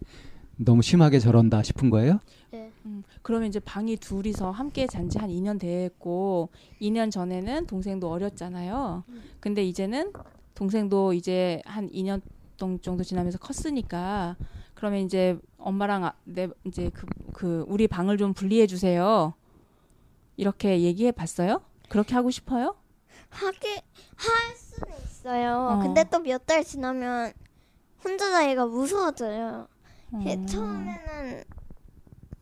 너무 0.58 0.82
심하게 0.82 1.20
저런다 1.20 1.64
싶은 1.64 1.90
거예요? 1.90 2.20
네. 2.52 2.72
음, 2.86 3.04
그러면 3.22 3.50
이제 3.50 3.60
방이 3.60 3.98
둘이서 3.98 4.52
함께 4.52 4.88
잔 4.88 5.10
지 5.10 5.18
한 5.20 5.30
2년 5.30 5.60
됐고 5.60 6.50
2년 6.82 7.12
전에는 7.12 7.68
동생도 7.68 8.10
어렸잖아요. 8.10 9.04
음. 9.10 9.22
근데 9.40 9.64
이제는 9.64 10.14
동생도 10.56 11.14
이제 11.14 11.62
한 11.66 11.90
2년 11.90 12.22
동- 12.62 12.80
정도 12.80 13.04
지나면서 13.04 13.40
컸으니까 13.40 14.36
그러면 14.76 15.00
이제 15.00 15.36
엄마랑 15.58 16.06
아, 16.06 16.14
내 16.26 16.48
이제 16.64 16.92
그, 16.94 17.08
그 17.34 17.66
우리 17.68 17.88
방을 17.88 18.18
좀 18.20 18.34
분리해 18.36 18.68
주세요. 18.68 19.34
이렇게 20.38 20.82
얘기해 20.82 21.12
봤어요? 21.12 21.62
그렇게 21.90 22.14
하고 22.14 22.30
싶어요? 22.30 22.76
하게 23.32 23.82
할 24.16 24.56
수는 24.56 24.94
있어요. 25.04 25.58
어. 25.72 25.80
근데 25.82 26.04
또 26.04 26.20
몇 26.20 26.46
달 26.46 26.64
지나면 26.64 27.34
혼자 28.04 28.30
자기가 28.30 28.68
무서워져요. 28.68 29.68
예, 30.26 30.36
음. 30.36 30.46
처음에는 30.46 31.44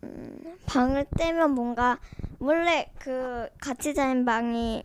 음, 0.03 0.57
방을 0.65 1.05
떼면 1.17 1.51
뭔가 1.51 1.97
원래 2.39 2.91
그 2.99 3.47
같이 3.61 3.93
자는 3.93 4.25
방이 4.25 4.83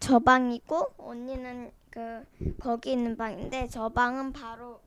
저 0.00 0.18
방이고 0.18 0.92
언니는 0.98 1.70
그 1.90 2.24
거기 2.60 2.92
있는 2.92 3.16
방인데 3.16 3.68
저 3.68 3.88
방은 3.88 4.32
바로 4.32 4.80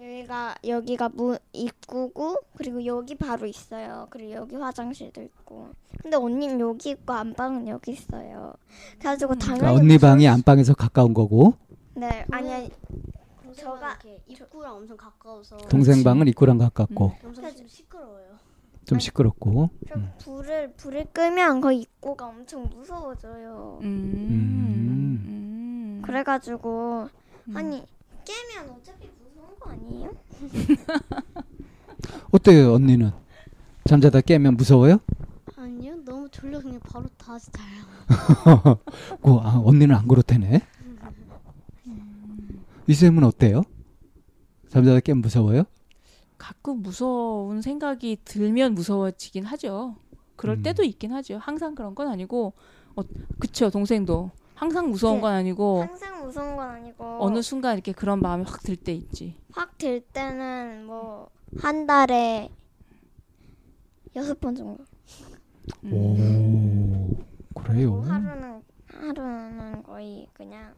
여기가 0.00 0.54
여기가 0.66 1.08
문 1.10 1.38
입구고 1.52 2.36
그리고 2.56 2.84
여기 2.86 3.14
바로 3.14 3.46
있어요. 3.46 4.06
그리고 4.10 4.32
여기 4.32 4.56
화장실도 4.56 5.22
있고. 5.22 5.68
근데 6.00 6.16
언니는 6.16 6.58
여기 6.60 6.90
있고 6.90 7.12
안방은 7.12 7.68
여기 7.68 7.92
있어요. 7.92 8.54
그래가지고 8.98 9.34
음. 9.34 9.38
당연히 9.38 9.60
그러니까 9.60 9.80
언니 9.80 9.98
방이 9.98 10.24
수- 10.24 10.30
안방에서 10.30 10.74
가까운 10.74 11.14
거고 11.14 11.54
네 11.94 12.24
아니 12.30 12.70
저가- 13.54 14.02
이렇게 14.04 14.20
입구랑 14.26 14.76
엄청 14.76 14.96
가까워서 14.96 15.58
동생 15.68 16.02
방은 16.02 16.26
입구랑 16.28 16.58
가깝고 16.58 17.12
엄청 17.22 17.54
좀 17.54 17.68
시끄러워요. 17.68 18.32
좀 18.84 18.98
시끄럽고 18.98 19.70
저 19.88 19.94
음. 19.94 20.10
불을 20.18 20.72
불을 20.76 21.06
끄면 21.12 21.60
그 21.60 21.72
입구가 21.72 22.26
엄청 22.26 22.68
무서워져요. 22.68 23.78
음. 23.82 25.01
음. 26.12 26.16
음. 26.16 26.18
그래가지고 26.22 27.08
음. 27.48 27.56
아니 27.56 27.82
깨면 28.24 28.76
어차피 28.76 29.08
무서운 29.18 29.58
거 29.58 29.70
아니에요? 29.70 30.12
어때요 32.30 32.74
언니는 32.74 33.10
잠자다 33.84 34.20
깨면 34.20 34.56
무서워요? 34.56 34.98
아니요, 35.56 35.96
너무 36.04 36.28
졸려 36.30 36.60
그냥 36.60 36.78
바로 36.80 37.06
다시 37.16 37.50
자요. 37.50 38.78
그, 39.22 39.30
아, 39.42 39.60
언니는 39.64 39.94
안 39.94 40.06
그렇다네 40.06 40.60
이쌤은 42.86 43.24
어때요? 43.24 43.62
잠자다 44.68 45.00
깨면 45.00 45.22
무서워요? 45.22 45.64
가끔 46.38 46.82
무서운 46.82 47.62
생각이 47.62 48.18
들면 48.24 48.74
무서워지긴 48.74 49.44
하죠. 49.44 49.96
그럴 50.36 50.56
음. 50.56 50.62
때도 50.62 50.82
있긴 50.82 51.12
하죠. 51.12 51.38
항상 51.40 51.74
그런 51.76 51.94
건 51.94 52.08
아니고, 52.08 52.52
어, 52.96 53.02
그쵸, 53.38 53.70
동생도. 53.70 54.30
항상 54.54 54.90
무서운 54.90 55.16
네. 55.16 55.20
건 55.22 55.32
아니고, 55.34 55.82
항상 55.82 56.24
무서운 56.24 56.56
건 56.56 56.68
아니고 56.68 57.04
어. 57.04 57.18
어느 57.20 57.42
순간 57.42 57.74
이렇게 57.74 57.92
그런 57.92 58.20
마음이 58.20 58.44
확 58.44 58.62
들 58.62 58.76
때 58.76 58.92
있지. 58.92 59.36
확 59.52 59.76
들 59.78 60.00
때는 60.00 60.86
뭐 60.86 61.30
한 61.60 61.86
달에 61.86 62.48
여섯 64.16 64.40
번 64.40 64.54
정도. 64.54 64.84
음. 65.84 65.92
오 67.54 67.60
그래요 67.60 67.90
뭐 67.90 68.02
하루는 68.04 68.62
하루는 68.88 69.82
거의 69.82 70.26
그냥 70.32 70.72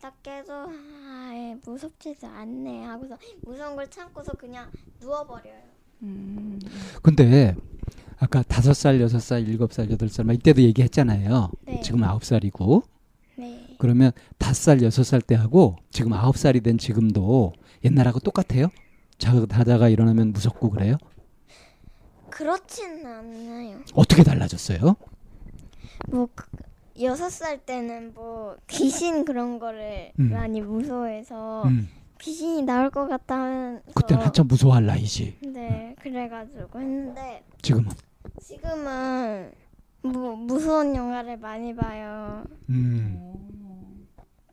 딱 0.00 0.22
깨도 0.22 0.52
아 0.52 1.56
무섭지도 1.64 2.26
않네 2.26 2.84
하고서 2.84 3.16
무서운 3.42 3.74
걸 3.76 3.88
참고서 3.90 4.32
그냥 4.34 4.70
누워버려요. 5.00 5.60
음. 6.02 6.60
근데 7.02 7.54
아까 8.18 8.42
다섯 8.42 8.74
살 8.74 9.00
여섯 9.00 9.18
살 9.20 9.46
일곱 9.48 9.72
살 9.72 9.90
여덟 9.90 10.08
살 10.08 10.24
막 10.24 10.32
이때도 10.34 10.62
얘기했잖아요 10.62 11.50
네. 11.66 11.80
지금 11.80 12.04
아홉 12.04 12.24
살이고 12.24 12.82
네. 12.86 12.93
그러면 13.78 14.12
다섯 14.38 14.54
살 14.54 14.82
여섯 14.82 15.02
살 15.04 15.20
때 15.20 15.34
하고 15.34 15.76
지금 15.90 16.12
아홉 16.12 16.36
살이 16.36 16.60
된 16.60 16.78
지금도 16.78 17.52
옛날하고 17.84 18.20
똑같아요? 18.20 18.68
자다가 19.18 19.88
일어나면 19.88 20.32
무섭고 20.32 20.70
그래요? 20.70 20.96
그렇지는 22.30 23.06
않아요. 23.06 23.80
어떻게 23.94 24.22
달라졌어요? 24.24 24.96
뭐 26.08 26.28
그- 26.34 26.46
여섯 27.00 27.28
살 27.30 27.58
때는 27.58 28.12
뭐 28.14 28.56
귀신 28.68 29.24
그런 29.24 29.58
거를 29.58 30.12
음. 30.18 30.30
많이 30.30 30.60
무서워해서 30.60 31.64
음, 31.64 31.88
귀신이 32.20 32.62
나올 32.62 32.90
것 32.90 33.08
같다 33.08 33.34
하면서 33.36 33.82
그때는 33.94 34.24
한참 34.24 34.46
무서워할 34.46 34.86
나이지 34.86 35.38
네 35.52 35.94
그래가지고 36.00 36.80
했는데 36.80 37.42
지금은 37.62 37.90
지금은 38.40 39.52
뭐 40.02 40.36
무서운 40.36 40.94
영화를 40.94 41.36
많이 41.38 41.74
봐요. 41.74 42.44
음, 42.68 43.63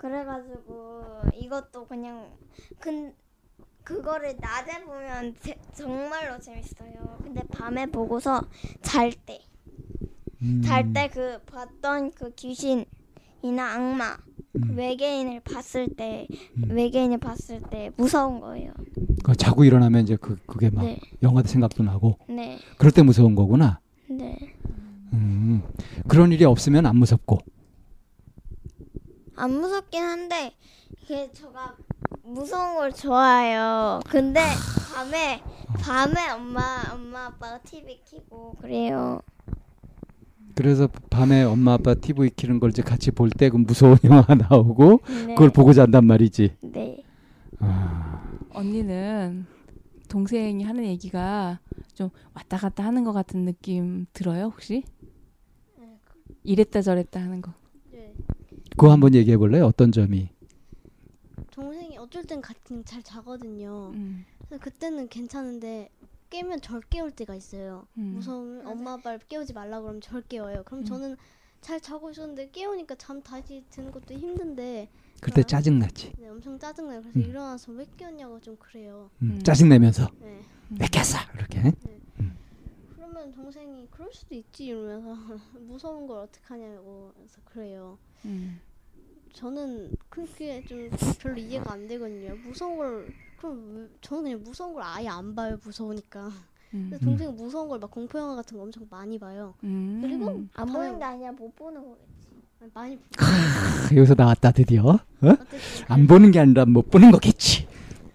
그래가지고 0.02 1.04
이것도 1.36 1.86
그냥 1.86 2.28
근 2.80 3.14
그거를 3.84 4.36
낮에 4.40 4.84
보면 4.84 5.36
제- 5.42 5.60
정말로 5.74 6.40
재밌어요. 6.40 7.20
근데 7.24 7.44
밤에 7.44 7.86
보고서 7.86 8.42
잘 8.82 9.12
때. 9.12 9.40
음, 10.42 10.62
잘때 10.64 11.08
그 11.10 11.40
봤던 11.46 12.12
그 12.14 12.32
귀신이나 12.32 13.76
악마 13.76 14.18
그 14.54 14.70
음, 14.70 14.76
외계인을 14.76 15.42
봤을 15.42 15.88
때 15.96 16.28
음. 16.58 16.64
외계인을 16.72 17.20
봤을 17.20 17.62
때 17.70 17.92
무서운 17.96 18.40
거예요. 18.40 18.74
그 19.24 19.36
자고 19.36 19.64
일어나면 19.64 20.02
이제 20.02 20.16
그 20.20 20.36
그게 20.48 20.72
막 20.72 20.84
네, 20.86 21.00
영화 21.22 21.44
생각도 21.44 21.84
나고 21.84 22.18
네, 22.28 22.58
그럴 22.80 22.92
때 22.92 23.04
무서운 23.04 23.36
거구나. 23.36 23.80
네. 24.10 24.36
음, 25.14 25.62
그런 26.08 26.32
일이 26.32 26.44
없으면 26.44 26.88
안 26.88 26.96
무섭고 26.96 27.38
안 29.41 29.60
무섭긴 29.60 30.04
한데 30.04 30.54
이게 31.01 31.32
저가 31.32 31.75
무서운 32.23 32.75
걸 32.75 32.93
좋아해요. 32.93 33.99
근데 34.08 34.39
밤에 34.93 35.41
밤에 35.82 36.30
엄마 36.30 36.84
엄마 36.93 37.25
아빠가 37.25 37.58
TV 37.60 38.01
켜고 38.08 38.54
그래요. 38.62 39.19
그래서 40.54 40.88
밤에 41.10 41.41
엄마 41.43 41.73
아빠 41.73 41.95
TV 41.95 42.30
키는 42.36 42.60
걸 42.60 42.69
이제 42.69 42.84
같이 42.84 43.10
볼 43.10 43.30
때 43.32 43.49
그 43.49 43.58
무서운 43.58 43.97
영화가 44.06 44.36
나오고 44.36 44.99
네. 45.08 45.34
그걸 45.34 45.49
보고 45.49 45.73
잔단 45.73 46.06
말이지. 46.06 46.58
네. 46.62 47.04
아, 47.60 48.21
언니는 48.54 49.47
동생이 50.08 50.63
하는 50.63 50.84
얘기가 50.86 51.60
좀 51.95 52.10
왔다 52.36 52.58
갔다 52.58 52.84
하는 52.86 53.04
것 53.04 53.12
같은 53.13 53.45
느낌 53.45 54.06
들어요, 54.13 54.45
혹시? 54.54 54.84
네, 55.80 55.97
그- 56.06 56.19
이랬다 56.43 56.82
저랬다 56.82 57.19
하는 57.21 57.41
거. 57.41 57.54
네. 58.71 58.75
그거 58.77 58.91
한번 58.91 59.13
얘기해 59.15 59.38
볼래요? 59.38 59.65
어떤 59.65 59.91
점이? 59.91 60.29
동생이 61.51 61.97
어쩔 61.97 62.23
땐 62.23 62.41
같이 62.41 62.81
잘 62.86 63.03
자거든요. 63.03 63.91
음. 63.93 64.25
그래서 64.47 64.63
그때는 64.63 65.10
괜찮은데 65.10 65.89
깨면 66.29 66.62
절 66.62 66.81
깨울 66.89 67.12
때가 67.12 67.36
있어요. 67.36 67.86
음. 67.97 68.13
무서우면 68.15 68.67
엄마 68.67 68.93
아빠를 68.93 69.19
깨우지 69.27 69.53
말라 69.53 69.81
그러면 69.81 70.01
절 70.01 70.21
깨워요. 70.23 70.63
그럼 70.63 70.81
음. 70.81 70.86
저는 70.86 71.17
잘 71.60 71.79
자고 71.79 72.10
있었는데 72.10 72.49
깨우니까 72.51 72.95
잠 72.95 73.21
다시 73.21 73.63
드는 73.69 73.91
것도 73.91 74.13
힘든데 74.15 74.89
그때 75.19 75.41
아. 75.41 75.43
짜증 75.43 75.77
났지. 75.77 76.13
네, 76.17 76.29
엄청 76.29 76.57
짜증 76.57 76.88
나요. 76.88 77.01
그래서 77.01 77.19
음. 77.19 77.25
일어나서 77.25 77.71
왜 77.73 77.86
깨웠냐고 77.97 78.39
좀 78.39 78.55
그래요. 78.57 79.12
음, 79.21 79.31
음. 79.31 79.43
짜증 79.43 79.69
내면서 79.69 80.10
네. 80.19 80.39
왜 80.79 80.88
깼어? 80.88 81.19
이렇게. 81.36 81.62
그 81.84 82.01
러면 83.13 83.32
동생이 83.34 83.88
그럴 83.91 84.10
수도 84.13 84.36
있지 84.36 84.67
이러면서 84.67 85.15
무서운 85.67 86.08
걸 86.08 86.19
어떻게 86.19 86.43
하냐고 86.47 87.12
그래서 87.15 87.39
그래요. 87.45 87.97
음. 88.26 88.60
저는 89.34 89.91
그렇게 90.10 90.63
좀 90.65 90.89
별로 91.19 91.38
이해가 91.38 91.74
안 91.74 91.88
되거든요. 91.88 92.36
무서운 92.45 92.78
걸 92.78 93.13
그럼 93.38 93.76
왜- 93.76 93.88
저는 94.02 94.24
그냥 94.24 94.43
무서운 94.43 94.74
걸 94.74 94.84
아예 94.84 95.08
안 95.08 95.34
봐요. 95.36 95.58
무서우니까. 95.63 96.28
음. 96.74 96.88
근데 96.89 96.97
동생은 97.00 97.36
무서운 97.36 97.67
걸 97.69 97.80
막 97.80 97.89
공포 97.91 98.17
영화 98.19 98.36
같은 98.36 98.58
거 98.58 98.63
엄청 98.63 98.86
많이 98.89 99.17
봐요. 99.19 99.54
음. 99.63 100.00
그리고 100.02 100.43
안 100.54 100.67
보는 100.71 100.97
게 101.00 101.04
아니라 101.04 101.32
못 101.32 101.56
보는 101.56 101.82
거겠지. 101.82 102.12
많이 102.74 103.00
아, 103.17 103.95
여기서 103.95 104.13
나왔다 104.15 104.52
드디어. 104.52 104.84
어? 104.86 105.00
어쨌든 105.21 105.60
안 105.88 106.06
보는 106.08 106.32
게 106.32 106.39
아니라 106.39 106.65
못 106.65 106.89
보는 106.91 107.12
거겠지. 107.12 107.67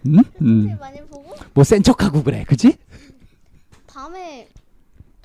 음? 0.05 0.23
동생이 0.37 0.73
음. 0.73 0.77
많이 0.79 1.01
보고 1.01 1.35
뭐 1.53 1.63
센 1.63 1.83
척하고 1.83 2.23
그래, 2.23 2.45
그지? 2.47 2.77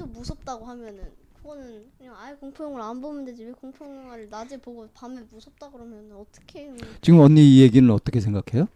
또 0.03 0.07
무섭다고 0.07 0.67
하면은 0.67 1.05
거는 1.45 1.85
그냥 1.97 2.17
아예 2.19 2.35
공포 2.35 2.65
영화를 2.65 2.85
안 2.85 3.01
보면 3.01 3.25
되지 3.25 3.45
왜 3.45 3.53
공포 3.53 3.85
영화를 3.85 4.29
낮에 4.29 4.57
보고 4.57 4.89
밤에 4.93 5.21
무섭다 5.31 5.71
그러면 5.71 6.11
어떻게 6.13 6.65
해요? 6.65 6.75
지금 7.01 7.21
언니 7.21 7.57
이 7.57 7.63
얘기는 7.63 7.89
어떻게 7.89 8.19
생각해요? 8.19 8.67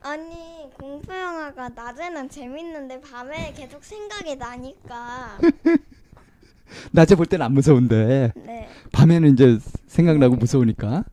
아니 0.00 0.34
공포 0.74 1.14
영화가 1.14 1.70
낮에는 1.70 2.28
재밌는데 2.28 3.00
밤에 3.00 3.54
계속 3.54 3.82
생각이 3.82 4.36
나니까 4.36 5.38
낮에 6.92 7.14
볼 7.14 7.24
때는 7.24 7.46
안 7.46 7.52
무서운데 7.52 8.32
네 8.36 8.68
밤에는 8.92 9.32
이제 9.32 9.58
생각나고 9.86 10.36
무서우니까. 10.36 11.04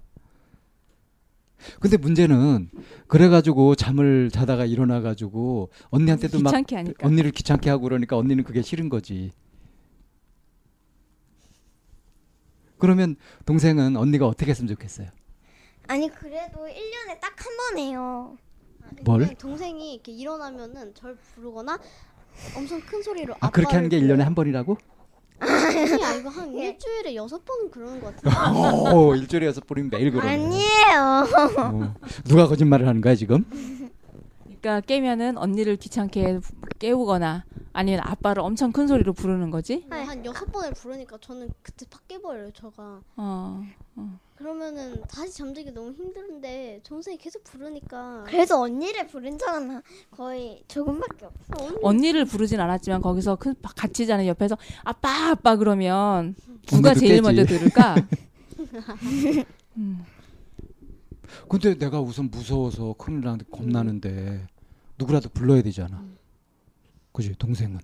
근데 1.80 1.96
문제는 1.96 2.72
그래가지고 3.08 3.76
잠을 3.76 4.30
자다가 4.32 4.66
일어나가지고 4.66 5.70
언니한테도 5.92 6.40
막 6.40 6.50
귀찮게 6.50 6.76
하니까. 6.76 7.08
언니를 7.08 7.32
귀찮게 7.32 7.70
하고 7.70 7.84
그러니까 7.84 8.18
언니는 8.18 8.44
그게 8.44 8.62
싫은 8.62 8.90
거지. 8.90 9.32
그러면 12.82 13.16
동생은 13.46 13.96
언니가 13.96 14.28
어떻게 14.28 14.52
했으면 14.52 14.68
좋겠어요? 14.68 15.08
아니 15.88 16.10
그래도 16.10 16.60
1년에 16.66 17.20
딱 17.22 17.32
한 17.38 17.58
번 17.58 17.78
해요 17.80 18.38
뭘? 19.04 19.34
동생이 19.36 19.94
이렇게 19.94 20.12
일어나면은 20.12 20.94
절 20.94 21.16
부르거나 21.16 21.80
엄청 22.58 22.82
큰 22.82 23.02
소리로 23.02 23.36
아 23.40 23.50
그렇게 23.50 23.76
하는 23.76 23.88
게 23.90 23.98
아빠를 23.98 24.16
1년에 24.18 24.24
한 24.24 24.36
번이라고? 24.36 24.78
아니 25.40 26.04
아니고 26.04 26.30
한 26.30 26.54
예. 26.60 26.68
일주일에 26.68 27.16
여섯 27.16 27.44
번은 27.44 27.72
그러는 27.72 28.00
것 28.00 28.16
같아요. 28.16 28.94
오, 28.96 29.16
일주일에 29.18 29.48
여섯 29.48 29.66
번이면 29.66 29.90
매일 29.90 30.12
그러네. 30.12 30.30
아니에요 30.34 31.26
어. 31.58 31.96
누가 32.26 32.48
거짓말을 32.48 32.88
하는 32.88 33.02
거야 33.02 33.16
지금? 33.16 33.44
그러니까 34.62 34.86
깨면은 34.86 35.38
언니를 35.38 35.76
귀찮게 35.76 36.40
깨우거나 36.78 37.46
아니면 37.74 38.02
아빠를 38.04 38.44
엄청 38.44 38.72
큰 38.72 38.88
소리로 38.88 39.14
부르는 39.14 39.50
거지. 39.50 39.86
네, 39.90 40.04
한 40.04 40.24
여섯 40.24 40.46
번을 40.52 40.72
부르니까 40.74 41.18
저는 41.20 41.50
그때 41.64 41.86
팍 41.90 42.08
깨버려요. 42.08 42.52
저가 42.54 43.02
어. 43.16 43.64
그러면은 44.36 45.02
다시 45.08 45.34
잠들기 45.38 45.72
너무 45.72 45.92
힘든데 45.92 46.82
동생이 46.84 47.18
계속 47.18 47.44
부르니까 47.44 48.24
그래서 48.26 48.60
언니를 48.62 49.08
부른 49.08 49.38
적은 49.38 49.82
거의 50.12 50.64
조금밖에 50.68 51.26
없어 51.26 51.66
언니 51.66 51.78
언니를 51.84 52.26
부르진 52.26 52.60
않았지만 52.60 53.02
거기서 53.02 53.36
큰 53.36 53.54
같이 53.62 54.08
자는 54.08 54.26
옆에서 54.26 54.58
아빠 54.84 55.30
아빠 55.30 55.56
그러면 55.58 56.36
누가 56.68 56.90
언니도 56.90 57.00
제일 57.00 57.12
깨지. 57.12 57.22
먼저 57.22 57.46
들을까? 57.46 57.96
음. 59.78 60.04
근데 61.50 61.78
내가 61.78 62.00
우선 62.02 62.30
무서워서 62.30 62.94
큰일 62.98 63.22
나는데 63.22 63.46
겁나는데 63.52 64.48
누구라도 64.98 65.30
불러야 65.30 65.62
되잖아. 65.62 66.04
그지 67.14 67.36
동생은. 67.36 67.80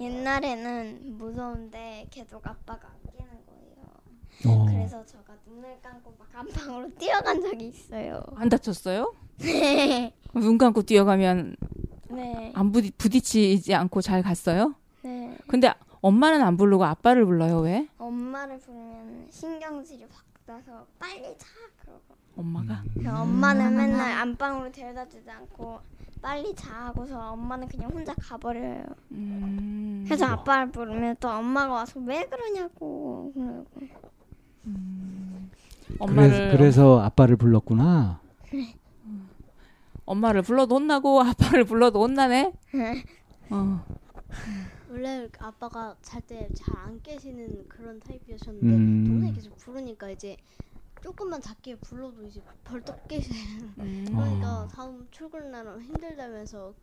옛날에는 0.00 1.16
무서운데 1.18 2.06
계속 2.10 2.46
아빠가 2.46 2.88
안 2.88 3.12
깨는 3.12 3.30
거예요 3.46 4.56
어. 4.60 4.64
그래서 4.66 5.04
제가 5.04 5.36
눈을 5.46 5.78
감고 5.82 6.14
막 6.18 6.28
안방으로 6.32 6.94
뛰어간 6.96 7.42
적이 7.42 7.68
있어요 7.68 8.22
안 8.36 8.48
다쳤어요? 8.48 9.14
네 9.38 10.12
눈 10.32 10.56
감고 10.58 10.82
뛰어가면 10.82 11.56
네. 12.10 12.52
안 12.54 12.70
부딪, 12.72 12.96
부딪히지 12.96 13.74
않고 13.74 14.00
잘 14.00 14.22
갔어요? 14.22 14.74
네. 15.02 15.36
근데 15.48 15.72
엄마는 16.00 16.40
안 16.40 16.56
부르고 16.56 16.84
아빠를 16.84 17.26
불러요 17.26 17.58
왜? 17.60 17.88
엄마를 17.98 18.58
부르면 18.60 19.26
신경질이 19.30 20.04
확 20.10 20.24
나서 20.46 20.86
빨리 20.98 21.22
자 21.36 21.46
그러고 21.80 22.00
엄마가 22.36 22.82
음. 22.96 23.06
엄마는 23.06 23.76
맨날 23.76 24.12
안방으로 24.12 24.70
데려다 24.72 25.06
주지 25.08 25.28
않고 25.30 25.80
빨리 26.22 26.54
자 26.54 26.86
하고서 26.86 27.32
엄마는 27.32 27.66
그냥 27.68 27.90
혼자 27.90 28.14
가버려요 28.14 28.84
음. 29.12 30.04
그래서 30.06 30.26
아빠를 30.26 30.70
부르면 30.70 31.16
또 31.20 31.28
엄마가 31.30 31.72
와서 31.72 32.00
왜 32.00 32.24
그러냐고 32.26 33.32
그러고 33.34 33.66
엄마를 35.98 36.30
그래서, 36.30 36.56
그래서 36.56 37.00
아빠를 37.00 37.36
불렀구나. 37.36 38.20
엄마를 40.04 40.42
불러도 40.42 40.76
혼나고 40.76 41.20
아빠를 41.22 41.64
불러도 41.64 42.02
혼나네. 42.02 42.52
어. 43.50 43.84
원래 44.90 45.28
아빠가 45.38 45.94
잘 46.02 46.20
때 46.22 46.48
잘 46.54 46.76
안 46.76 47.00
깨시는 47.02 47.66
그런 47.68 47.98
타입이셨는데 48.00 48.66
음. 48.66 49.04
동생이 49.06 49.32
계속 49.34 49.56
부르니까 49.56 50.10
이제 50.10 50.36
조금만 51.02 51.40
작게 51.40 51.76
불러도 51.76 52.24
이제 52.26 52.42
벌떡 52.64 53.08
깨시는 53.08 53.74
음. 53.78 54.04
그러니까 54.08 54.62
어. 54.62 54.68
다음 54.68 55.06
출근 55.10 55.50
날은 55.50 55.82
힘들다면서 55.82 56.74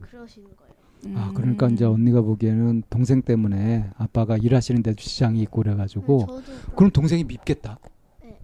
그러시는 0.00 0.56
거예요. 0.56 0.74
아 1.14 1.30
그러니까 1.34 1.68
이제 1.68 1.84
음. 1.84 1.92
언니가 1.92 2.22
보기에는 2.22 2.84
동생 2.88 3.22
때문에 3.22 3.90
아빠가 3.96 4.36
일하시는 4.36 4.82
데도 4.82 4.96
지장이 4.96 5.42
있고 5.42 5.62
그래가지고 5.62 6.26
저도 6.26 6.74
그럼 6.74 6.90
동생이 6.90 7.24
밉겠다. 7.24 7.78
네. 8.22 8.40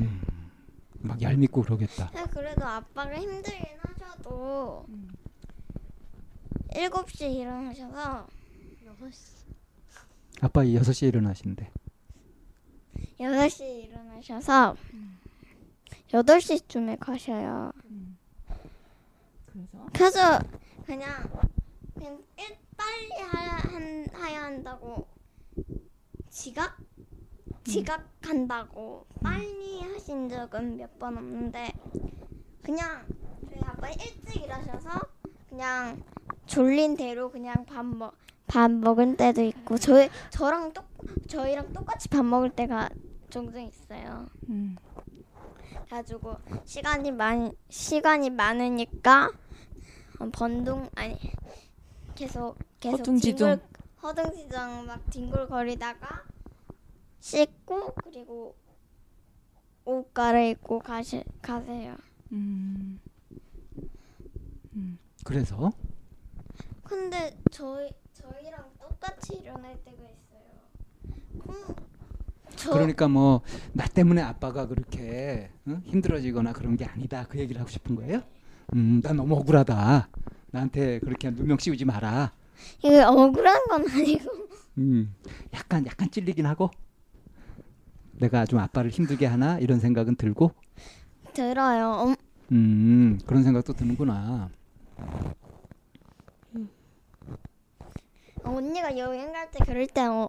음. 0.00 0.20
막 1.02 1.20
얄밉고 1.20 1.62
그러겠다. 1.62 2.10
네, 2.14 2.24
그래도 2.30 2.64
아빠가 2.64 3.14
힘들긴 3.14 3.64
하셔도 3.78 4.84
음. 4.88 5.10
7시에 6.70 7.34
일어나셔서 7.34 8.26
여섯 8.86 9.10
시 9.10 9.40
아빠 10.40 10.62
6시에 10.62 11.08
일어나신대. 11.08 11.70
6시에 13.20 13.84
일어나셔서 13.84 14.76
8시쯤에 16.10 16.98
가셔요. 16.98 17.70
그래서? 19.46 19.86
그래서 19.92 20.38
그냥 20.86 21.28
그냥 21.94 22.22
일, 22.38 22.56
빨리 22.76 23.10
하야, 23.22 23.50
한, 23.58 24.06
해야 24.16 24.42
한다고. 24.44 25.06
지각? 26.30 26.78
지각한다고. 27.64 29.06
빨리 29.22 29.82
하신 29.82 30.28
적은 30.28 30.76
몇 30.78 30.98
번 30.98 31.18
없는데 31.18 31.72
그냥 32.62 33.06
저희 33.48 33.60
아빠 33.64 33.88
일찍 33.90 34.42
일하셔서 34.42 34.88
그냥 35.48 36.02
졸린 36.46 36.96
대로 36.96 37.30
그냥 37.30 37.64
밥 37.66 37.84
먹, 37.84 38.14
밥 38.46 38.70
먹을 38.70 39.16
때도 39.16 39.42
있고 39.42 39.76
저희 39.76 40.08
저랑 40.30 40.72
똑 40.72 40.86
저희랑 41.28 41.72
똑같이 41.72 42.08
밥 42.08 42.24
먹을 42.24 42.50
때가 42.50 42.88
종종 43.30 43.62
있어요. 43.62 44.28
음. 44.48 44.76
가지고 45.88 46.36
시간이 46.64 47.10
많 47.12 47.52
시간이 47.68 48.30
많으니까 48.30 49.30
어, 50.18 50.28
번둥 50.32 50.88
아니 50.94 51.18
계속 52.14 52.58
계속 52.80 52.98
허둥지둥. 52.98 53.56
뒹굴 53.56 53.60
허둥지둥 54.02 54.86
막 54.86 55.10
뒹굴거리다가 55.10 56.24
씻고 57.20 57.94
그리고 58.04 58.56
옷 59.84 60.12
갈아입고 60.12 60.80
가시 60.80 61.24
가세요. 61.40 61.96
음. 62.32 63.00
그래서 65.24 65.70
근데 66.82 67.38
저희 67.50 67.90
저희랑 68.14 68.72
똑같이 68.80 69.34
일어날 69.36 69.76
때가 69.84 70.02
있어요. 70.02 71.80
그, 72.60 72.64
저 72.64 72.70
그러니까 72.72 73.08
뭐 73.08 73.42
나 73.72 73.86
때문에 73.86 74.22
아빠가 74.22 74.66
그렇게 74.66 75.50
응? 75.68 75.82
힘들어지거나 75.84 76.52
그런 76.52 76.76
게 76.76 76.84
아니다 76.84 77.26
그 77.28 77.38
얘기를 77.38 77.60
하고 77.60 77.70
싶은 77.70 77.94
거예요? 77.96 78.22
음, 78.74 79.00
나 79.02 79.12
너무 79.12 79.34
억울하다. 79.36 80.08
나한테 80.52 80.98
그렇게 81.00 81.30
누명 81.30 81.58
씌우지 81.58 81.84
마라. 81.84 82.32
이게 82.82 83.00
억울한 83.02 83.66
건 83.68 83.88
아니고 83.88 84.30
음, 84.78 85.14
약간 85.54 85.86
약간 85.86 86.10
찔리긴 86.10 86.46
하고 86.46 86.70
내가 88.12 88.44
좀 88.46 88.58
아빠를 88.58 88.90
힘들게 88.90 89.26
하나 89.26 89.58
이런 89.58 89.80
생각은 89.80 90.16
들고 90.16 90.52
들어요. 91.32 91.90
엄, 91.92 92.16
음, 92.52 93.18
그런 93.26 93.42
생각도 93.42 93.72
드는구나. 93.72 94.50
언니가 98.42 98.96
여행 98.98 99.32
갈 99.32 99.50
때 99.50 99.64
그럴 99.64 99.86
때 99.86 100.02
어, 100.06 100.28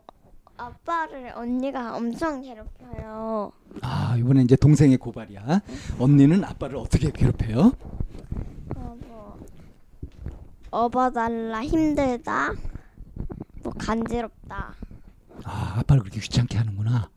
아빠를 0.66 1.32
언니가 1.36 1.96
엄청 1.96 2.42
괴롭혀요. 2.42 3.52
아, 3.82 4.16
이번에 4.18 4.44
이제 4.44 4.56
동생의 4.56 4.98
고발이야. 4.98 5.62
언니는 6.00 6.44
아빠를 6.44 6.76
어떻게 6.78 7.10
괴롭혀요? 7.10 7.72
어, 8.76 8.98
뭐 9.08 9.40
업어달라 10.70 11.64
힘들다 11.64 12.54
뭐 13.64 13.74
간지럽다 13.78 14.76
아, 15.44 15.74
아빠를 15.80 16.04
그렇게 16.04 16.20
귀찮게 16.20 16.58
하는구나. 16.58 17.10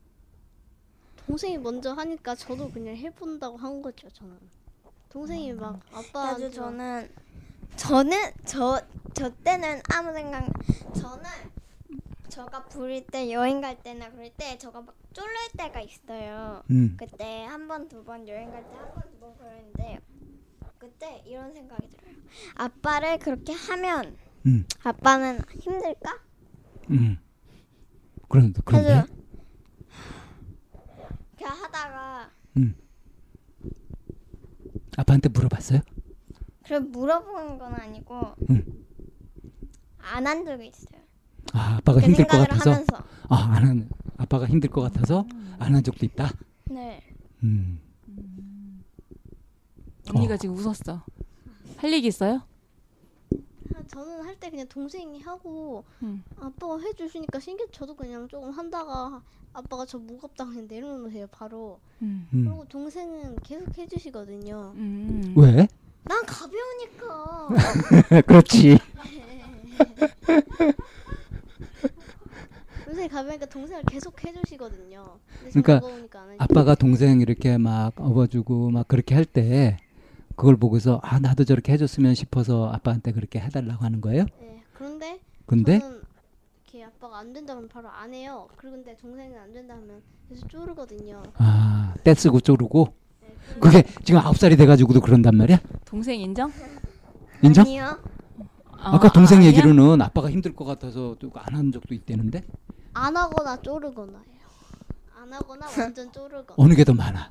동생이 1.26 1.58
먼저 1.58 1.92
하니까 1.92 2.34
저도 2.34 2.70
그냥 2.70 2.96
해본다고 2.96 3.56
한 3.58 3.82
거죠 3.82 4.08
저는. 4.10 4.38
동생이 5.10 5.52
막 5.52 5.80
아빠 5.92 6.34
그래서 6.34 6.54
저는 6.54 7.10
저는 7.76 8.18
저 8.46 8.80
저 9.14 9.30
때는 9.44 9.80
아무 9.94 10.12
생각 10.12 10.44
저는 10.94 11.22
저가 12.34 12.64
부릴 12.64 13.06
때 13.06 13.30
여행 13.30 13.60
갈 13.60 13.80
때나 13.80 14.10
그럴 14.10 14.28
때 14.30 14.58
저가 14.58 14.80
막 14.80 14.92
쫄릴 15.12 15.52
때가 15.56 15.80
있어요. 15.80 16.64
음, 16.70 16.96
그때 16.98 17.44
한 17.46 17.68
번 17.68 17.86
두 17.88 18.02
번 18.04 18.26
여행 18.26 18.50
갈 18.50 18.64
때 18.66 18.74
한 18.74 18.90
번 18.90 19.06
두 19.12 19.18
번 19.20 19.36
그러는데 19.38 20.00
그때 20.78 21.22
이런 21.26 21.52
생각이 21.54 21.88
들어요. 21.88 22.14
아빠를 22.56 23.18
그렇게 23.20 23.52
하면 23.52 24.16
음, 24.46 24.66
아빠는 24.82 25.42
힘들까? 25.60 26.18
음. 26.90 27.18
그런데 28.28 28.60
그런데 28.64 29.04
그냥 31.36 31.52
하다가 31.62 32.30
아빠한테 34.96 35.28
물어봤어요? 35.28 35.80
그래 36.64 36.80
물어보는 36.80 37.58
건 37.58 37.74
아니고 37.74 38.34
응. 38.50 38.84
안한 39.98 40.44
적이 40.44 40.66
있어요. 40.66 41.03
아 41.54 41.76
아빠가 41.78 42.00
그 42.00 42.06
힘들 42.06 42.26
것 42.26 42.38
같아서 42.38 42.70
하면서 42.72 43.04
아안 43.28 43.66
한 43.66 43.88
아빠가 44.18 44.46
힘들 44.46 44.68
것 44.70 44.82
같아서 44.82 45.26
안 45.58 45.74
한 45.74 45.82
적도 45.82 46.04
있다. 46.04 46.30
네. 46.64 47.02
음. 47.42 47.80
언니가 50.14 50.34
어. 50.34 50.36
지금 50.36 50.56
웃었어. 50.56 51.02
할 51.78 51.92
얘기 51.92 52.08
있어요? 52.08 52.42
아, 53.74 53.82
저는 53.86 54.22
할 54.24 54.34
때 54.36 54.50
그냥 54.50 54.66
동생이 54.68 55.20
하고 55.22 55.84
음. 56.02 56.22
아빠가 56.38 56.78
해주시니까 56.80 57.38
신기 57.40 57.64
저도 57.72 57.94
그냥 57.94 58.28
조금 58.28 58.50
한다가 58.50 59.22
아빠가 59.52 59.86
저 59.86 59.96
무겁다 59.98 60.44
그냥 60.44 60.66
내려놓으세요 60.68 61.28
바로 61.28 61.78
음. 62.02 62.28
음. 62.34 62.44
그리고 62.44 62.64
동생은 62.68 63.36
계속 63.44 63.78
해주시거든요 63.78 64.72
음. 64.76 65.34
왜? 65.36 65.66
난 66.02 66.22
가벼우니까. 66.26 67.48
그렇지. 68.26 68.78
동생이 72.94 73.08
가보니까 73.08 73.46
동생을 73.46 73.82
계속 73.86 74.24
해주시거든요 74.24 75.18
그러니까 75.52 75.80
아빠가 76.38 76.76
동생 76.76 77.20
이렇게 77.20 77.58
막 77.58 77.92
업어주고 77.96 78.70
막 78.70 78.86
그렇게 78.86 79.16
할 79.16 79.24
때 79.24 79.78
그걸 80.36 80.56
보고서 80.56 81.00
아 81.02 81.18
나도 81.18 81.44
저렇게 81.44 81.72
해줬으면 81.72 82.14
싶어서 82.14 82.68
아빠한테 82.70 83.10
그렇게 83.12 83.40
해달라고 83.40 83.84
하는 83.84 84.00
거예요? 84.00 84.26
네, 84.40 84.62
그런데 84.74 85.18
근데 85.46 85.80
저는 85.80 86.02
이렇게 86.64 86.84
아빠가 86.84 87.18
안 87.18 87.32
된다면 87.32 87.68
바로 87.68 87.88
안 87.88 88.14
해요 88.14 88.46
그리고 88.56 88.76
근데 88.76 88.96
동생은 88.96 89.38
안 89.40 89.52
된다면 89.52 90.00
계속 90.28 90.48
쪼르거든요 90.48 91.22
아 91.38 91.94
떼쓰고 92.04 92.40
쪼르고 92.40 92.94
네, 93.22 93.34
그게 93.58 93.82
지금 94.04 94.20
아홉 94.20 94.36
살이 94.38 94.56
돼가지고도 94.56 95.00
그런단 95.00 95.36
말이야? 95.36 95.58
동생 95.84 96.20
인정? 96.20 96.52
인정? 97.42 97.64
아니요. 97.66 97.98
아까 98.76 99.10
동생 99.10 99.38
아니야? 99.38 99.48
얘기로는 99.50 100.00
아빠가 100.02 100.30
힘들 100.30 100.54
것 100.54 100.64
같아서 100.64 101.16
안 101.34 101.54
한 101.56 101.72
적도 101.72 101.92
있대는데 101.94 102.42
안 102.94 103.16
하거나 103.16 103.56
쪼르거나요 103.60 104.22
안 105.16 105.32
하거나 105.32 105.66
완전 105.66 106.12
쪼르거나 106.12 106.54
어느 106.56 106.74
게 106.74 106.84
더 106.84 106.92
많아? 106.94 107.28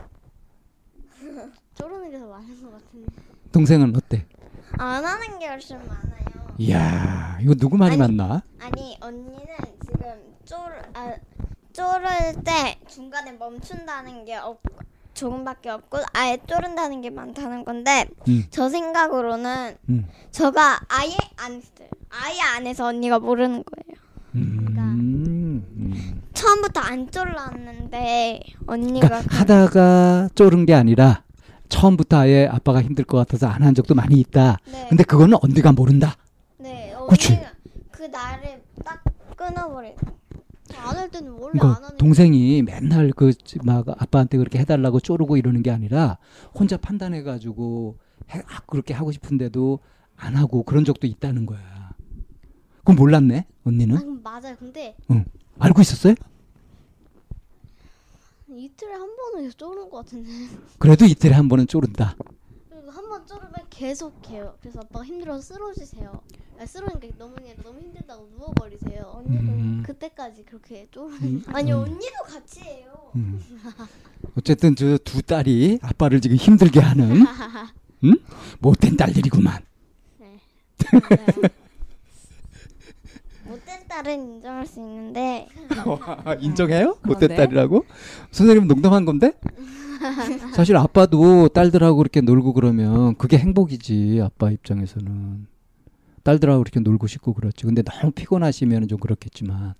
쪼르는 1.76 2.12
게 2.12 2.20
더 2.20 2.28
많은 2.28 2.62
것 2.64 2.72
같은데 2.72 3.10
동생은 3.52 3.96
어때? 3.96 4.26
안 4.78 5.06
하는 5.06 5.40
게 5.40 5.48
훨씬 5.48 5.78
많아요. 5.78 6.56
이야 6.58 7.38
이거 7.42 7.54
누구 7.56 7.78
말이 7.78 7.94
아니. 7.94 8.00
맞나? 8.00 8.42
아니 8.60 8.98
언니는 9.00 9.48
지금 9.82 10.34
쪼르 10.46 10.76
아 10.94 11.16
쪼를 11.74 12.44
때 12.44 12.80
중간에 12.88 13.32
멈춘다는 13.34 14.26
게 14.26 14.36
없, 14.36 14.62
조금밖에 15.14 15.70
없고 15.70 16.00
아예 16.14 16.38
쪼른다는 16.48 17.02
게 17.02 17.10
많다는 17.10 17.64
건데 17.66 18.08
음. 18.28 18.46
저 18.50 18.70
생각으로는 18.70 19.78
음. 19.90 20.08
저가 20.32 20.82
아예 20.90 21.16
안 21.38 21.54
했어요. 21.54 21.90
아예 22.10 22.40
안 22.42 22.68
해서 22.68 22.86
언니가 22.88 23.20
모르는 23.20 23.64
거예요. 23.64 24.04
음. 24.36 24.76
음. 24.78 25.33
처음부터 26.34 26.80
안 26.80 27.10
쫄랐는데 27.10 28.42
언니가 28.68 29.08
그러니까 29.08 29.36
하다가 29.38 30.30
쪼른 30.36 30.66
게 30.66 30.74
아니라 30.74 31.24
처음부터 31.70 32.18
아예 32.18 32.48
아빠가 32.48 32.82
힘들 32.82 33.04
것 33.06 33.18
같아서 33.18 33.48
안 33.48 33.64
한 33.64 33.74
적도 33.74 33.96
많이 33.96 34.20
있다. 34.20 34.58
네, 34.72 34.88
근데 34.90 35.04
그거는 35.04 35.38
언니가 35.42 35.72
모른다. 35.72 36.16
네 36.58 36.94
그치. 37.10 37.34
언니가 37.34 37.50
그 37.92 38.04
날을 38.04 38.62
딱 38.84 39.04
끊어버려. 39.38 39.90
안할 40.76 41.10
때는 41.12 41.32
원래 41.32 41.46
안 41.46 41.52
그러니까 41.60 41.86
하는 41.86 41.98
동생이 41.98 42.62
맨날 42.64 43.12
그 43.12 43.32
막 43.64 43.86
아빠한테 43.90 44.38
그렇게 44.38 44.60
해달라고 44.60 45.00
쪼르고 45.00 45.38
이러는 45.38 45.62
게 45.62 45.72
아니라 45.72 46.18
혼자 46.54 46.78
판단해가지고 46.78 47.98
해, 48.32 48.40
아, 48.40 48.60
그렇게 48.66 48.94
하고 48.94 49.12
싶은데도 49.12 49.80
안 50.16 50.36
하고 50.36 50.64
그런 50.64 50.84
적도 50.84 51.06
있다는 51.08 51.46
거야. 51.46 51.60
그건 52.80 52.96
몰랐네 52.96 53.46
언니는 53.66 53.98
아, 53.98 54.02
맞아요 54.42 54.56
근데 54.60 54.96
알고 55.60 55.82
있었어요? 55.82 56.16
이틀에 58.50 58.92
한 58.94 59.16
번은 59.16 59.44
계속 59.44 59.58
쪼르는 59.58 59.90
것 59.90 59.98
같은데 59.98 60.30
그래도 60.78 61.06
이틀에 61.06 61.32
한 61.34 61.48
번은 61.50 61.68
쪼른다. 61.68 62.16
그리고 62.70 62.92
한 62.92 63.10
번 63.10 63.26
쪼르면 63.26 63.66
계속 63.70 64.14
해요 64.30 64.56
그래서 64.62 64.80
아빠가 64.80 65.06
힘들어서 65.06 65.42
쓰러지세요 65.42 66.22
아, 66.60 66.66
쓰러니까 66.66 67.08
너무 67.18 67.36
너무 67.64 67.80
힘들다고 67.80 68.28
누워버리세요 68.36 69.24
음. 69.28 69.84
그때까지 69.86 70.44
그렇게 70.44 70.88
쪼르는 70.92 71.22
음. 71.24 71.44
아니 71.48 71.72
음. 71.72 71.78
언니도 71.80 72.24
같이 72.28 72.62
해요. 72.62 73.12
음. 73.16 73.40
어쨌든 74.38 74.76
저 74.76 74.98
두 75.04 75.22
딸이 75.22 75.80
아빠를 75.82 76.22
지금 76.22 76.38
힘들게 76.38 76.80
하는 76.80 77.26
음? 78.04 78.14
못된 78.60 78.98
딸들이구만. 78.98 79.64
네. 80.20 80.40
딸은 83.94 84.14
인정할 84.36 84.66
수 84.66 84.80
있는데 84.80 85.48
인정해요? 86.42 86.98
어, 87.04 87.08
못된 87.08 87.30
네. 87.30 87.36
딸이라고? 87.36 87.86
선생님 88.32 88.68
농담한 88.68 89.06
건데? 89.06 89.34
사실 90.56 90.76
아빠도 90.78 91.48
딸들하고 91.50 91.98
그렇게 91.98 92.22
놀고 92.22 92.54
그러면 92.54 93.16
그게 93.18 93.38
행복이지 93.38 94.20
아빠 94.24 94.50
입장에서는 94.50 95.46
딸들하고 96.24 96.62
이렇게 96.62 96.80
놀고 96.80 97.06
싶고 97.06 97.34
그렇지. 97.34 97.66
근데 97.66 97.84
너무 97.84 98.12
피곤하시면 98.12 98.88
좀 98.88 98.98
그렇겠지만 98.98 99.76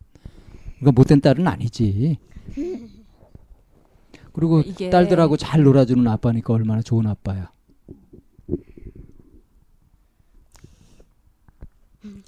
그러니까 0.80 0.92
못된 0.92 1.20
딸은 1.22 1.48
아니지. 1.48 2.18
그리고 4.32 4.62
이게- 4.66 4.92
딸들하고 4.92 5.38
잘 5.38 5.64
놀아주는 5.64 6.08
아빠니까 6.08 6.54
얼마나 6.54 6.82
좋은 6.84 7.08
아빠야. 7.08 7.52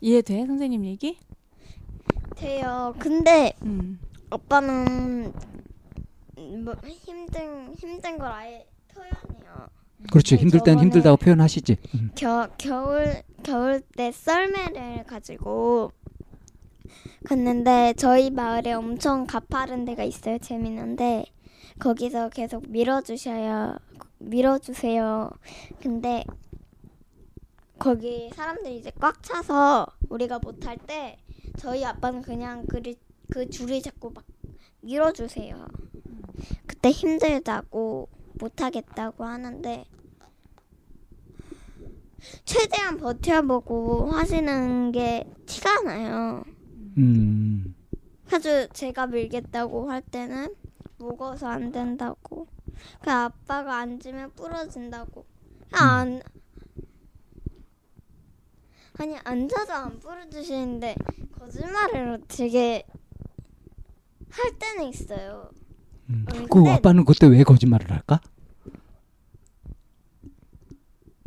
이해돼 0.01 0.45
선생님 0.47 0.85
얘기? 0.85 1.17
돼요. 2.35 2.93
근데 2.99 3.53
음. 3.63 3.99
오빠는 4.31 5.33
뭐 6.63 6.75
힘든 6.83 7.73
힘든 7.75 8.17
걸 8.17 8.31
아예 8.31 8.65
표현해요. 8.93 9.67
그렇지. 10.11 10.35
네, 10.35 10.41
힘들 10.41 10.59
땐 10.61 10.79
힘들다고 10.79 11.17
표현하시지. 11.17 11.77
음. 11.95 12.11
겨 12.15 12.49
겨울 12.57 13.23
겨울 13.43 13.81
때 13.81 14.11
썰매를 14.11 15.05
가지고 15.05 15.91
갔는데 17.25 17.93
저희 17.97 18.29
마을에 18.29 18.73
엄청 18.73 19.25
가파른 19.25 19.85
데가 19.85 20.03
있어요. 20.03 20.37
재밌는데 20.37 21.25
거기서 21.79 22.29
계속 22.29 22.69
밀어주셔야 22.69 23.77
밀어주세요. 24.19 25.29
근데 25.81 26.23
거기 27.79 28.29
사람들이 28.33 28.77
이제 28.77 28.91
꽉 28.99 29.21
차서 29.21 29.87
우리가 30.09 30.39
못할 30.39 30.77
때 30.77 31.17
저희 31.57 31.83
아빠는 31.85 32.21
그냥 32.21 32.65
그리, 32.67 32.97
그 33.29 33.49
줄을 33.49 33.81
잡고 33.81 34.11
막 34.11 34.23
밀어주세요. 34.81 35.67
그때 36.65 36.91
힘들다고 36.91 38.09
못하겠다고 38.33 39.23
하는데 39.23 39.85
최대한 42.43 42.97
버텨보고 42.97 44.11
하시는 44.11 44.91
게 44.91 45.25
티가 45.45 45.81
나요. 45.81 46.43
음. 46.97 47.75
아주 48.31 48.67
제가 48.73 49.07
밀겠다고 49.07 49.89
할 49.89 50.01
때는 50.01 50.53
무거워서 50.97 51.47
안 51.47 51.71
된다고. 51.71 52.47
그 53.01 53.11
아빠가 53.11 53.77
앉으면 53.77 54.31
부러진다고. 54.33 55.25
안 55.71 56.21
아니 58.97 59.15
앉아도 59.23 59.73
안 59.73 59.99
부러지시는데 59.99 60.95
거짓말을 61.37 62.21
되게 62.27 62.83
할 64.29 64.57
때는 64.57 64.89
있어요. 64.89 65.49
음. 66.09 66.25
음, 66.33 66.47
그 66.47 66.69
아빠는 66.69 67.03
그때 67.05 67.27
왜 67.27 67.43
거짓말을 67.43 67.91
할까? 67.91 68.21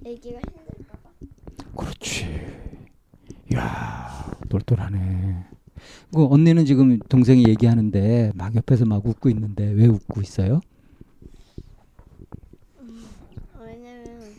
애기가 0.05 0.39
힘들까봐. 0.39 1.11
그렇지. 1.77 2.27
야 3.55 4.31
똘똘하네. 4.49 5.47
그 6.15 6.27
언니는 6.27 6.65
지금 6.65 6.99
동생이 6.99 7.47
얘기하는데 7.49 8.33
막 8.35 8.55
옆에서 8.55 8.87
막 8.87 9.05
웃고 9.07 9.29
있는데 9.31 9.71
왜 9.71 9.87
웃고 9.87 10.23
있어요? 10.23 10.61
왜냐면 13.61 14.35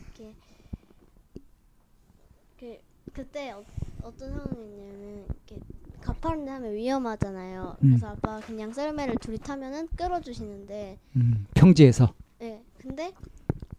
이렇게 2.57 2.81
그 3.09 3.23
그때 3.23 3.51
어, 3.51 3.63
어떤 4.01 4.31
상황이냐면 4.31 5.25
이렇게 5.25 5.59
가파른데 6.01 6.51
하면 6.51 6.73
위험하잖아요. 6.73 7.77
음. 7.83 7.89
그래서 7.89 8.07
아빠가 8.07 8.39
그냥 8.39 8.71
썰매를 8.71 9.15
둘이 9.17 9.37
타면은 9.37 9.87
끌어주시는데, 9.89 10.97
음, 11.17 11.45
평지에서. 11.53 12.13
예. 12.41 12.63
근데 12.77 13.13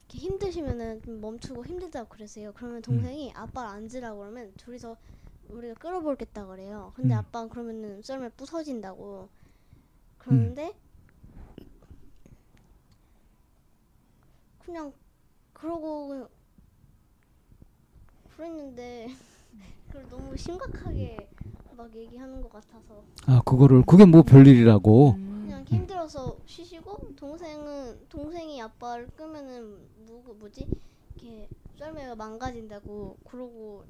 이렇게 0.08 0.18
힘드시면은 0.18 1.02
좀 1.02 1.20
멈추고 1.20 1.64
힘들다고. 1.64 2.08
음. 2.20 2.52
그러면 2.54 2.82
동생이 2.82 3.32
아빠를 3.34 3.70
앉으라고 3.70 4.18
그러면 4.20 4.52
둘이서 4.56 4.96
우리가 5.48 5.74
끌어볼겠다 5.74 6.46
그래요. 6.46 6.92
근데 6.94 7.14
음. 7.14 7.18
아빠는 7.18 7.48
그러면은 7.48 8.02
썰매 8.02 8.30
부서진다고. 8.30 9.28
그런데 10.18 10.74
그냥 14.58 14.92
그러고 15.54 16.28
그랬는데 18.40 19.08
그걸 19.88 20.08
너무 20.08 20.34
심각하게 20.34 21.28
막 21.76 21.94
얘기하는 21.94 22.40
것 22.40 22.50
같아서 22.50 23.04
아 23.26 23.42
그거를 23.44 23.82
그게 23.84 24.06
뭐 24.06 24.22
별일이라고. 24.22 25.10
음. 25.10 25.42
그냥 25.44 25.64
힘들어서 25.64 26.38
쉬시고 26.46 27.14
동생은 27.16 28.08
동생이 28.08 28.62
아빠를 28.62 29.08
끄면은 29.08 29.78
뭐 30.06 30.22
뭐지 30.38 30.66
이렇게 31.16 31.48
썰매가 31.78 32.14
망가진다고 32.14 33.18
그러고 33.24 33.84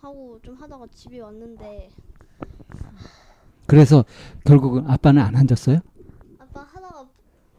하고 0.00 0.40
좀 0.42 0.54
하다가 0.54 0.86
집에 0.94 1.20
왔는데 1.20 1.90
그래서 3.66 4.04
결국은 4.46 4.88
아빠는 4.88 5.20
안 5.22 5.36
앉았어요? 5.36 5.80
아빠 6.38 6.62
하다가 6.62 7.06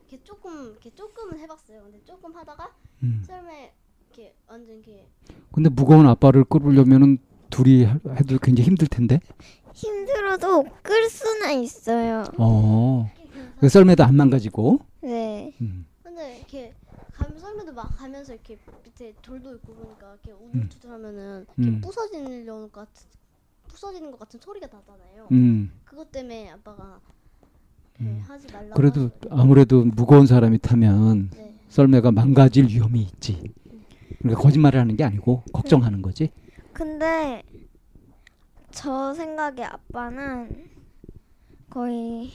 이렇게 0.09 0.23
조금 0.23 0.71
이렇게 0.71 0.89
조금은 0.95 1.37
해봤어요. 1.37 1.83
근데 1.83 2.03
조금 2.05 2.35
하다가 2.35 2.73
음. 3.03 3.23
썰매 3.23 3.73
이렇게 4.11 4.33
완전 4.47 4.75
이렇게 4.75 5.07
근데 5.53 5.69
무거운 5.69 6.05
아빠를 6.07 6.43
끌으려면은 6.43 7.17
둘이 7.49 7.83
하- 7.85 7.99
해도 8.15 8.37
굉장히 8.39 8.67
힘들 8.67 8.87
텐데. 8.87 9.19
힘들어도 9.73 10.65
끌 10.81 11.09
수는 11.09 11.61
있어요. 11.63 12.23
어. 12.37 13.09
그 13.59 13.69
썰매도 13.69 14.03
안 14.03 14.15
망가지고. 14.15 14.79
네. 15.01 15.53
음. 15.61 15.85
근데 16.03 16.37
이렇게 16.37 16.73
가면 17.13 17.39
썰매도 17.39 17.73
막 17.73 17.95
가면서 17.97 18.33
이렇게 18.33 18.57
밑에 18.83 19.13
돌도 19.21 19.55
있고 19.55 19.75
그러니까 19.75 20.13
이렇게 20.23 20.31
우물투들하면은 20.31 21.45
이렇게 21.57 21.71
음. 21.71 21.81
부서지는 21.81 22.45
것 22.45 22.71
같은 22.71 23.07
부서지는 23.67 24.11
것 24.11 24.19
같은 24.19 24.39
소리가 24.41 24.67
나잖아요. 24.67 25.27
음. 25.31 25.71
그것 25.85 26.11
때문에 26.11 26.49
아빠가 26.51 26.99
이렇게 27.99 28.13
음. 28.15 28.23
하지 28.27 28.47
말라고. 28.51 28.73
그래도 28.75 29.01
하셔요. 29.01 29.41
아무래도 29.41 29.85
무거운 29.85 30.25
사람이 30.25 30.59
타면 30.59 31.29
네. 31.35 31.55
썰매가 31.69 32.11
망가질 32.11 32.67
위험이 32.67 33.01
있지. 33.03 33.41
그러니까 34.21 34.41
거짓말을 34.41 34.79
하는 34.79 34.95
게 34.95 35.03
아니고 35.03 35.43
걱정하는 35.51 36.01
거지. 36.01 36.31
근데 36.73 37.43
저 38.71 39.13
생각에 39.13 39.63
아빠는 39.63 40.69
거의 41.69 42.31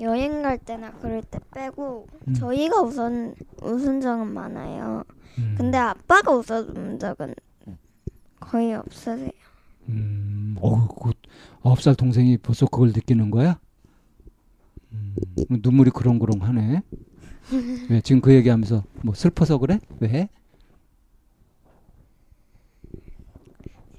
여행 0.00 0.42
갈 0.42 0.58
때나 0.58 0.92
그럴 0.92 1.22
때 1.22 1.38
빼고 1.52 2.08
음. 2.28 2.34
저희가 2.34 2.82
우선 2.82 3.34
웃은 3.62 4.00
적은 4.00 4.26
많아요. 4.32 5.04
음. 5.38 5.54
근데 5.56 5.78
아빠가 5.78 6.32
웃은 6.32 6.98
적은 6.98 7.34
거의 8.40 8.74
없으세요. 8.74 9.30
음. 9.88 10.56
어우, 10.60 10.88
그 10.88 11.12
아홉 11.62 11.80
살 11.80 11.94
동생이 11.94 12.36
벌써 12.38 12.66
그걸 12.66 12.88
느끼는 12.88 13.30
거야? 13.30 13.58
음. 14.92 15.14
눈물이 15.62 15.90
그렁그렁하네. 15.90 16.82
왜 17.90 18.00
지금 18.02 18.20
그 18.20 18.32
얘기하면서 18.34 18.84
뭐 19.02 19.14
슬퍼서 19.14 19.58
그래? 19.58 19.78
왜? 20.00 20.28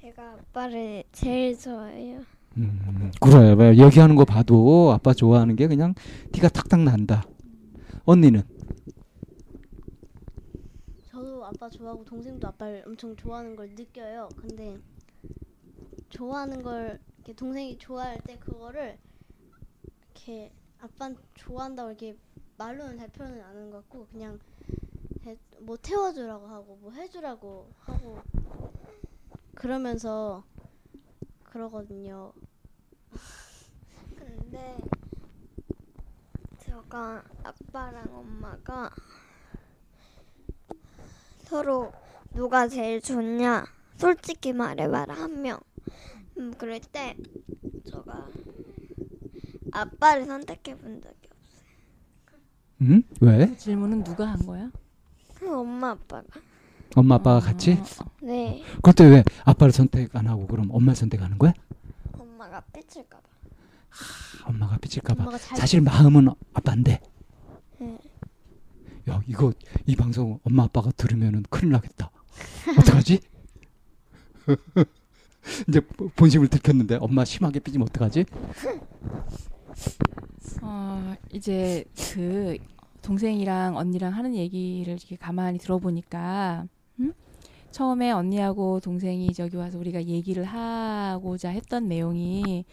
제가 0.00 0.32
아빠를 0.32 1.04
제일 1.12 1.58
좋아해요. 1.58 2.22
음, 2.56 3.10
그래. 3.20 3.52
왜 3.54 3.76
얘기하는 3.76 4.14
거 4.16 4.24
봐도 4.24 4.92
아빠 4.92 5.12
좋아하는 5.12 5.56
게 5.56 5.66
그냥 5.66 5.94
티가 6.32 6.48
탁탁 6.48 6.80
난다. 6.82 7.24
언니는? 8.04 8.42
저도 11.10 11.44
아빠 11.44 11.68
좋아하고 11.68 12.04
동생도 12.04 12.46
아빠를 12.48 12.84
엄청 12.86 13.14
좋아하는 13.16 13.56
걸 13.56 13.70
느껴요. 13.70 14.28
근데 14.36 14.78
좋아하는 16.10 16.62
걸 16.62 17.00
이렇게 17.18 17.32
동생이 17.32 17.78
좋아할 17.78 18.20
때 18.24 18.36
그거를 18.38 18.98
이렇게 20.14 20.52
아빠 20.84 21.10
좋아한다고 21.34 21.90
이렇게 21.92 22.14
말로는 22.58 22.98
잘 22.98 23.08
표현은 23.08 23.40
안 23.42 23.48
하는 23.56 23.70
것 23.70 23.78
같고 23.78 24.06
그냥 24.08 24.38
해- 25.24 25.38
뭐 25.60 25.78
태워주라고 25.78 26.46
하고 26.46 26.76
뭐 26.76 26.92
해주라고 26.92 27.70
하고 27.80 28.20
그러면서 29.54 30.44
그러거든요. 31.44 32.34
근데 34.14 34.76
제가 36.58 37.24
아빠랑 37.42 38.14
엄마가 38.14 38.90
서로 41.44 41.92
누가 42.34 42.68
제일 42.68 43.00
좋냐 43.00 43.64
솔직히 43.96 44.52
말해봐라 44.52 45.14
한 45.14 45.40
명. 45.40 45.58
음, 46.36 46.52
그럴 46.58 46.78
때 46.80 47.16
제가 47.86 48.28
아빠를 49.74 50.24
선택해 50.26 50.76
본 50.76 51.00
적이 51.02 51.16
없어요. 51.30 51.64
응? 52.82 53.02
왜? 53.20 53.46
그 53.48 53.56
질문은 53.56 54.04
누가 54.04 54.26
한 54.28 54.38
거야? 54.46 54.70
그 55.34 55.52
엄마 55.52 55.90
아빠가. 55.90 56.24
엄마 56.96 57.16
아빠가 57.16 57.40
같이? 57.40 57.72
어, 57.72 58.04
네. 58.22 58.62
그때 58.82 59.04
왜 59.04 59.24
아빠를 59.44 59.72
선택 59.72 60.14
안 60.14 60.28
하고 60.28 60.46
그럼 60.46 60.68
엄마를 60.70 60.94
선택하는 60.94 61.38
거야? 61.38 61.52
엄마가 62.12 62.60
삐칠까 62.72 63.18
봐. 63.18 63.28
아, 64.44 64.48
엄마가 64.48 64.76
삐질까봐. 64.78 65.22
엄마가 65.24 65.38
잘 65.38 65.58
사실 65.58 65.80
마음은 65.80 66.28
아빠인데. 66.52 67.00
네. 67.80 67.98
야 69.10 69.20
이거 69.26 69.52
이 69.86 69.96
방송 69.96 70.38
엄마 70.44 70.64
아빠가 70.64 70.90
들으면은 70.92 71.42
큰일 71.50 71.72
나겠다. 71.72 72.10
어떡하지? 72.78 73.20
이제 75.68 75.80
본심을 76.16 76.48
들켰는데 76.48 76.96
엄마 77.00 77.24
심하게 77.24 77.58
삐지면 77.58 77.88
어떡하지? 77.88 78.24
어, 80.62 81.14
이제 81.32 81.84
그 82.12 82.56
동생이랑 83.02 83.76
언니랑 83.76 84.12
하는 84.12 84.34
얘기를 84.34 84.94
이렇게 84.94 85.16
가만히 85.16 85.58
들어보니까 85.58 86.66
음? 87.00 87.12
처음에 87.70 88.12
언니하고 88.12 88.80
동생이 88.80 89.32
저기 89.34 89.56
와서 89.56 89.78
우리가 89.78 90.04
얘기를 90.04 90.44
하고자 90.44 91.50
했던 91.50 91.88
내용이 91.88 92.64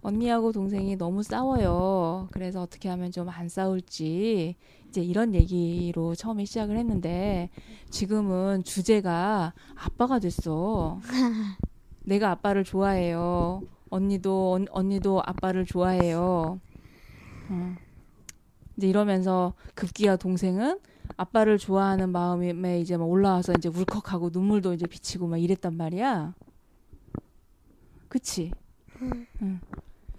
언니하고 0.00 0.52
동생이 0.52 0.96
너무 0.96 1.22
싸워요. 1.22 2.28
그래서 2.30 2.62
어떻게 2.62 2.88
하면 2.90 3.10
좀 3.10 3.28
안 3.30 3.48
싸울지 3.48 4.54
이제 4.88 5.00
이런 5.02 5.34
얘기로 5.34 6.14
처음에 6.14 6.44
시작을 6.44 6.76
했는데 6.78 7.50
지금은 7.90 8.64
주제가 8.64 9.54
아빠가 9.74 10.18
됐어. 10.18 11.00
내가 12.04 12.30
아빠를 12.30 12.64
좋아해요. 12.64 13.62
언니도 13.94 14.52
언, 14.52 14.66
언니도 14.70 15.22
아빠를 15.24 15.64
좋아해요. 15.64 16.60
어. 17.48 17.76
이제 18.76 18.88
이러면서 18.88 19.54
급기야 19.74 20.16
동생은 20.16 20.80
아빠를 21.16 21.58
좋아하는 21.58 22.10
마음에 22.10 22.80
이제 22.80 22.96
막 22.96 23.08
올라와서 23.08 23.52
이제 23.56 23.68
울컥하고 23.68 24.30
눈물도 24.32 24.74
이제 24.74 24.86
비치고 24.86 25.28
막 25.28 25.36
이랬단 25.36 25.76
말이야. 25.76 26.34
그치? 28.08 28.50
응. 29.00 29.60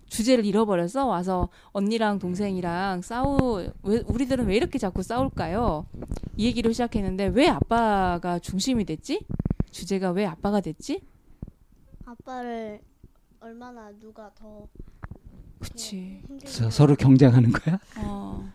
주제를 0.08 0.46
잃어버려서 0.46 1.08
와서 1.08 1.50
언니랑 1.74 2.20
동생이랑 2.20 3.02
싸우 3.02 3.68
왜 3.84 4.04
우리들은 4.08 4.46
왜 4.46 4.56
이렇게 4.56 4.78
자꾸 4.78 5.04
싸울까요? 5.04 5.86
이 6.38 6.46
얘기를 6.46 6.72
시작했는데 6.74 7.26
왜 7.28 7.50
아빠가 7.50 8.40
중심이 8.40 8.86
됐지? 8.86 9.26
주제가 9.72 10.12
왜 10.12 10.26
아빠가 10.26 10.62
됐지? 10.62 11.02
아빠를 12.06 12.80
얼마나 13.46 13.92
누가 14.00 14.32
더 14.34 14.68
그치. 15.60 16.24
힘들게 16.28 16.48
서, 16.48 16.72
서로 16.72 16.96
경쟁하는 16.96 17.52
거야? 17.52 17.78
어, 18.00 18.52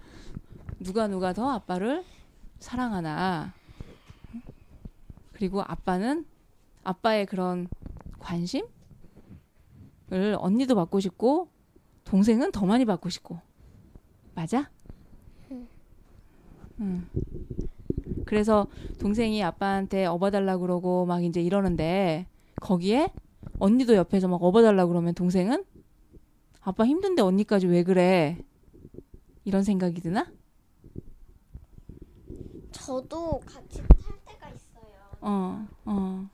누가 0.81 1.07
누가 1.07 1.33
더 1.33 1.49
아빠를 1.49 2.05
사랑하나. 2.59 3.55
그리고 5.33 5.63
아빠는 5.63 6.27
아빠의 6.83 7.27
그런 7.27 7.69
관심을 8.19 8.67
언니도 10.39 10.75
받고 10.75 10.99
싶고 10.99 11.49
동생은 12.03 12.51
더 12.51 12.67
많이 12.67 12.85
받고 12.85 13.11
싶고. 13.11 13.39
맞아? 14.35 14.69
응. 16.81 17.09
그래서 18.27 18.67
동생이 18.99 19.41
아빠한테 19.45 20.07
업어달라 20.07 20.57
그러고 20.57 21.07
막 21.07 21.23
이제 21.23 21.41
이러는데 21.41 22.27
거기에 22.61 23.13
언니도 23.59 23.95
옆에서 23.95 24.29
막 24.29 24.43
업어달라 24.43 24.87
그러면 24.87 25.15
동생은 25.15 25.65
아빠 26.63 26.85
힘든데 26.87 27.23
언니까지 27.23 27.67
왜 27.67 27.83
그래? 27.83 28.39
이런 29.45 29.63
생각이 29.63 30.01
드나? 30.01 30.31
저도 32.73 33.41
같이 33.41 33.79
탈 33.79 34.19
때가 34.27 34.49
있어요. 34.49 34.93
어, 35.21 35.67
어, 35.85 36.29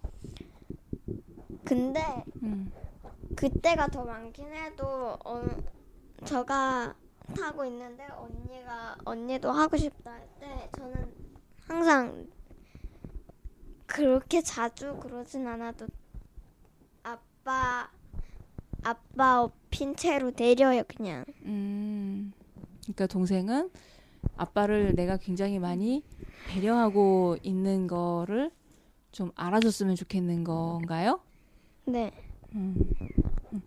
근데 1.65 2.25
음, 2.43 2.71
그때가 3.37 3.89
더 3.89 4.05
많긴 4.05 4.53
해도 4.53 5.17
어, 5.25 5.43
저가 6.25 6.95
타고 7.35 7.65
있는데 7.65 8.05
언니가 8.09 8.97
언니도 9.05 9.51
하고 9.51 9.77
싶다 9.77 10.13
할 10.13 10.27
때 10.41 10.69
저는 10.77 11.13
항상 11.67 12.27
그렇게 13.87 14.41
자주 14.43 14.97
그러진 15.01 15.47
않아도 15.47 15.87
아빠 17.47 17.89
아빠 18.83 19.43
업힌 19.43 19.95
채로 19.95 20.33
내려요 20.33 20.83
그냥. 20.89 21.25
음. 21.45 22.33
그러니까 22.83 23.07
동생은 23.07 23.71
아빠를 24.37 24.97
내가 24.97 25.17
굉장히 25.17 25.61
많이 25.61 26.03
배려하고 26.49 27.37
있는 27.45 27.87
거를 27.87 28.51
좀 29.13 29.31
알아줬으면 29.37 29.95
좋겠는 29.95 30.43
건가요? 30.43 31.21
네. 31.85 32.13
음. 32.55 32.75
음. 33.53 33.63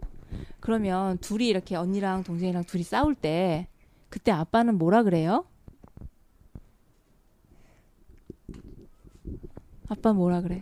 그러면 0.60 1.18
둘이 1.20 1.48
이렇게 1.48 1.78
언니랑 1.78 2.24
동생이랑 2.24 2.66
둘이 2.66 2.84
싸울 2.84 3.16
때 3.16 3.70
그때 4.10 4.32
아빠는 4.32 4.78
뭐라 4.78 5.04
그래요? 5.04 5.46
아빠 9.88 10.12
뭐라 10.12 10.42
그래? 10.42 10.62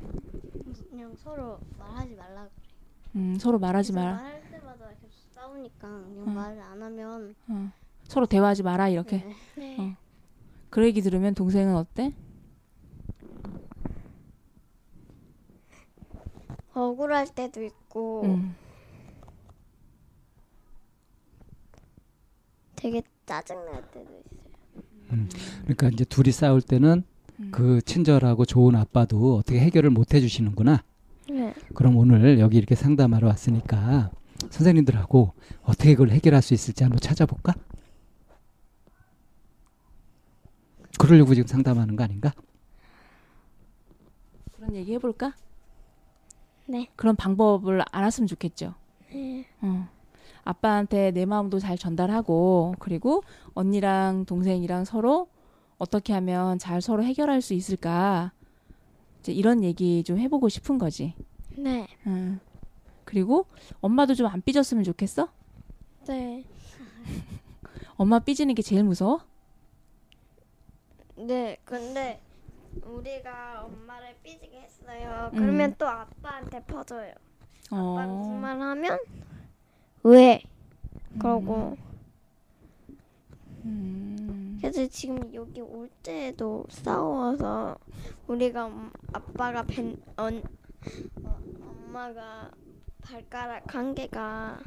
그냥 0.92 1.16
서로 1.18 1.60
말하지 1.80 2.16
말라고. 2.16 2.57
음, 3.18 3.36
서로 3.40 3.58
말하지 3.58 3.94
마라. 3.94 4.14
말할 4.14 4.42
때마다 4.52 4.90
계속 5.02 5.10
싸우니까 5.34 5.88
그냥 5.88 6.26
응. 6.28 6.36
말을 6.36 6.62
안 6.62 6.84
하면 6.84 7.36
어. 7.50 7.72
서로 8.04 8.28
대화하지 8.28 8.62
마라 8.64 8.90
이렇게. 8.90 9.18
네. 9.18 9.36
네. 9.58 9.78
어. 9.80 9.96
그 10.70 10.86
얘기 10.86 11.02
들으면 11.02 11.34
동생은 11.34 11.76
어때? 11.76 12.14
억울할 16.74 17.28
때도 17.34 17.64
있고 17.64 18.22
음. 18.26 18.56
되게 22.76 23.02
짜증날 23.26 23.90
때도 23.90 24.22
있어요. 24.22 25.28
그러니까 25.64 25.90
이제 25.90 26.06
둘이 26.06 26.32
싸울 26.32 26.62
때는 26.62 27.04
음. 27.40 27.50
그 27.52 27.82
친절하고 27.82 28.46
좋은 28.46 28.76
아빠도 28.76 29.38
어떻게 29.38 29.60
해결을 29.60 29.90
못 29.90 30.14
해주시는구나. 30.14 30.84
네. 31.30 31.54
그럼 31.74 31.98
오늘 31.98 32.40
여기 32.40 32.58
이렇게 32.58 32.76
상담하러 32.76 33.28
왔으니까 33.28 34.12
선생님들하고 34.50 35.34
어떻게 35.64 35.94
그걸 35.94 36.12
해결할 36.12 36.42
수 36.42 36.54
있을지 36.54 36.84
한번 36.84 37.00
찾아볼까? 37.00 37.54
그러려고 40.98 41.34
지금 41.34 41.48
상담하는 41.48 41.96
거 41.96 42.04
아닌가? 42.04 42.34
그런 44.56 44.76
얘기 44.76 44.94
해볼까? 44.94 45.36
네. 46.66 46.90
그런 46.96 47.16
방법을 47.16 47.84
알았으면 47.92 48.28
좋겠죠. 48.28 48.74
네. 49.12 49.46
어. 49.62 49.88
아빠한테 50.44 51.12
내 51.12 51.26
마음도 51.26 51.60
잘 51.60 51.78
전달하고 51.78 52.76
그리고 52.80 53.22
언니랑 53.54 54.26
동생이랑 54.26 54.86
서로 54.86 55.28
어떻게 55.78 56.14
하면 56.14 56.58
잘 56.58 56.82
서로 56.82 57.04
해결할 57.04 57.42
수 57.42 57.54
있을까 57.54 58.32
이제 59.20 59.32
이런 59.32 59.64
얘기 59.64 60.04
좀 60.04 60.18
해보고 60.20 60.50
싶은 60.50 60.78
거지. 60.78 61.14
네. 61.58 61.88
응. 62.08 62.40
그리고 63.04 63.46
엄마도 63.82 64.14
좀 64.16 64.28
안 64.28 64.42
삐졌으면 64.42 64.84
좋겠어? 64.84 65.30
네. 66.08 66.44
엄마 67.96 68.20
삐지는 68.20 68.54
게 68.54 68.62
제일 68.62 68.84
무서워? 68.84 69.22
네. 71.16 71.58
근데 71.66 72.22
우리가 72.86 73.64
엄마를 73.66 74.16
삐지게 74.24 74.62
했어요. 74.62 75.32
음. 75.34 75.40
그러면 75.40 75.76
또 75.78 75.88
아빠한테 75.88 76.64
퍼져요. 76.64 77.14
어. 77.72 77.98
아빠 77.98 78.08
무슨 78.08 78.40
말 78.40 78.62
하면 78.62 79.00
왜? 80.04 80.42
그러고 81.20 81.76
음. 83.66 84.47
그래서 84.60 84.88
지금 84.88 85.34
여기 85.34 85.62
올 85.62 85.90
때도 86.04 86.66
싸워서 86.70 87.78
우리가 88.28 88.66
엄- 88.66 88.92
아빠가 89.14 89.64
벤 89.64 89.96
언, 90.18 90.42
어, 91.24 91.40
엄마가 91.62 92.52
발가락 93.02 93.74
한 93.74 93.94
개가 93.96 94.60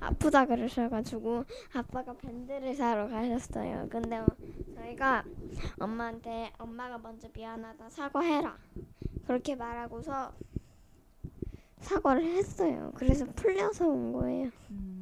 아프다 0.00 0.46
그러셔가지고 0.46 1.44
아빠가 1.74 2.12
밴드를 2.14 2.74
사러 2.74 3.08
가셨어요. 3.08 3.88
근데 3.90 4.18
어, 4.18 4.26
저희가 4.76 5.24
엄마한테 5.80 6.52
엄마가 6.58 6.98
먼저 6.98 7.28
미안하다 7.34 7.88
사과해라 7.90 8.56
그렇게 9.26 9.54
말하고서 9.56 10.32
사과를 11.80 12.24
했어요. 12.24 12.92
그래서 12.94 13.24
풀려서 13.34 13.86
온 13.88 14.12
거예요. 14.12 14.50
음. 14.70 14.97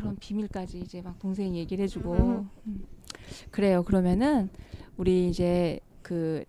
그런 0.00 0.16
비밀까지 0.16 0.80
이제 0.80 1.02
막 1.02 1.18
동생이 1.18 1.58
얘기를 1.58 1.82
해주고 1.84 2.12
음. 2.14 2.50
음. 2.66 2.84
그래요. 3.50 3.82
그러면은 3.82 4.48
우리 4.96 5.28
이제 5.28 5.80
그 6.02 6.44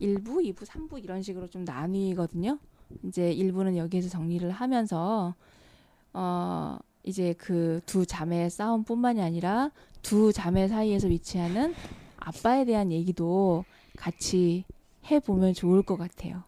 1부, 0.00 0.44
2부, 0.54 0.64
3부 0.64 1.02
이런 1.02 1.22
식으로 1.22 1.48
좀 1.48 1.64
나뉘거든요. 1.64 2.58
이제 3.04 3.34
1부는 3.34 3.76
여기에서 3.76 4.08
정리를 4.08 4.48
하면서 4.50 5.34
어 6.12 6.78
이제 7.04 7.32
그 7.34 7.80
두 7.86 8.04
자매의 8.06 8.50
싸움뿐만이 8.50 9.22
아니라 9.22 9.70
두 10.02 10.32
자매 10.32 10.68
사이에서 10.68 11.08
위치하는 11.08 11.74
아빠에 12.18 12.64
대한 12.64 12.92
얘기도 12.92 13.64
같이 13.96 14.64
해 15.10 15.20
보면 15.20 15.54
좋을 15.54 15.82
것 15.82 15.96
같아요. 15.96 16.42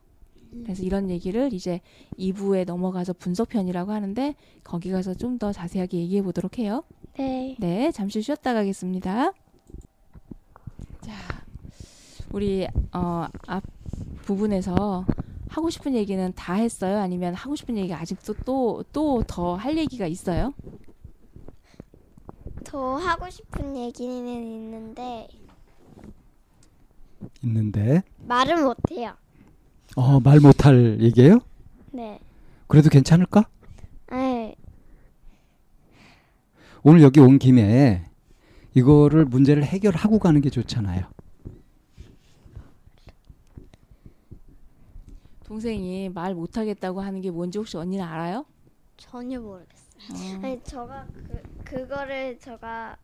그래서 0.64 0.82
이런 0.82 1.10
얘기를 1.10 1.52
이제 1.52 1.80
2부에 2.18 2.64
넘어가서 2.66 3.12
분석편이라고 3.14 3.92
하는데 3.92 4.34
거기 4.64 4.90
가서 4.90 5.14
좀 5.14 5.38
더 5.38 5.52
자세하게 5.52 5.98
얘기해 5.98 6.22
보도록 6.22 6.58
해요. 6.58 6.84
네. 7.16 7.56
네, 7.58 7.90
잠시 7.92 8.20
쉬었다 8.20 8.52
가겠습니다. 8.52 9.32
자, 11.00 11.12
우리 12.32 12.66
어, 12.92 13.26
앞 13.46 13.62
부분에서 14.22 15.06
하고 15.48 15.70
싶은 15.70 15.94
얘기는 15.94 16.32
다 16.36 16.54
했어요? 16.54 16.98
아니면 16.98 17.34
하고 17.34 17.56
싶은 17.56 17.76
얘기가 17.76 17.98
아직도 17.98 18.34
또 18.44 18.84
또 18.92 19.22
더 19.26 19.56
할 19.56 19.76
얘기가 19.78 20.06
있어요? 20.06 20.52
더 22.64 22.96
하고 22.96 23.28
싶은 23.30 23.76
얘기는 23.76 24.28
있는데 24.28 25.28
있는데 27.42 28.02
말은 28.26 28.62
못해요. 28.64 29.14
어, 29.96 30.20
말 30.20 30.40
못할 30.40 31.00
얘기예요? 31.00 31.40
네. 31.92 32.20
그래도 32.66 32.88
괜찮을까? 32.88 33.48
네. 34.10 34.54
오늘 36.82 37.02
여기 37.02 37.20
온 37.20 37.38
김에 37.38 38.06
이거를 38.74 39.24
문제를 39.24 39.64
해결하고 39.64 40.18
가는 40.18 40.40
게 40.40 40.48
좋잖아요. 40.48 41.06
동생이 45.44 46.08
말 46.10 46.34
못하겠다고 46.34 47.00
하는 47.00 47.20
게 47.20 47.30
뭔지 47.30 47.58
혹시 47.58 47.76
언니는 47.76 48.04
알아요? 48.04 48.46
전혀 48.96 49.40
모르겠어요. 49.40 49.90
어, 50.12 50.46
아니 50.46 50.62
저가 50.62 51.06
그 51.12 51.42
그거를 51.64 52.38
저가 52.38 52.96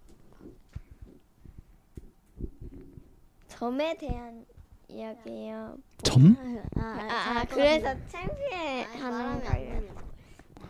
점에 3.49 3.99
대한 3.99 4.47
이야기예요. 4.89 5.77
점? 6.03 6.37
아, 6.77 6.81
아, 6.81 6.85
아, 6.85 7.35
잘 7.45 7.47
그래서 7.49 7.85
것 7.85 7.89
같은데. 7.89 8.09
창피해하는 8.13 9.01
말하면 9.11 9.33
안 9.33 9.43
거예요. 9.45 9.83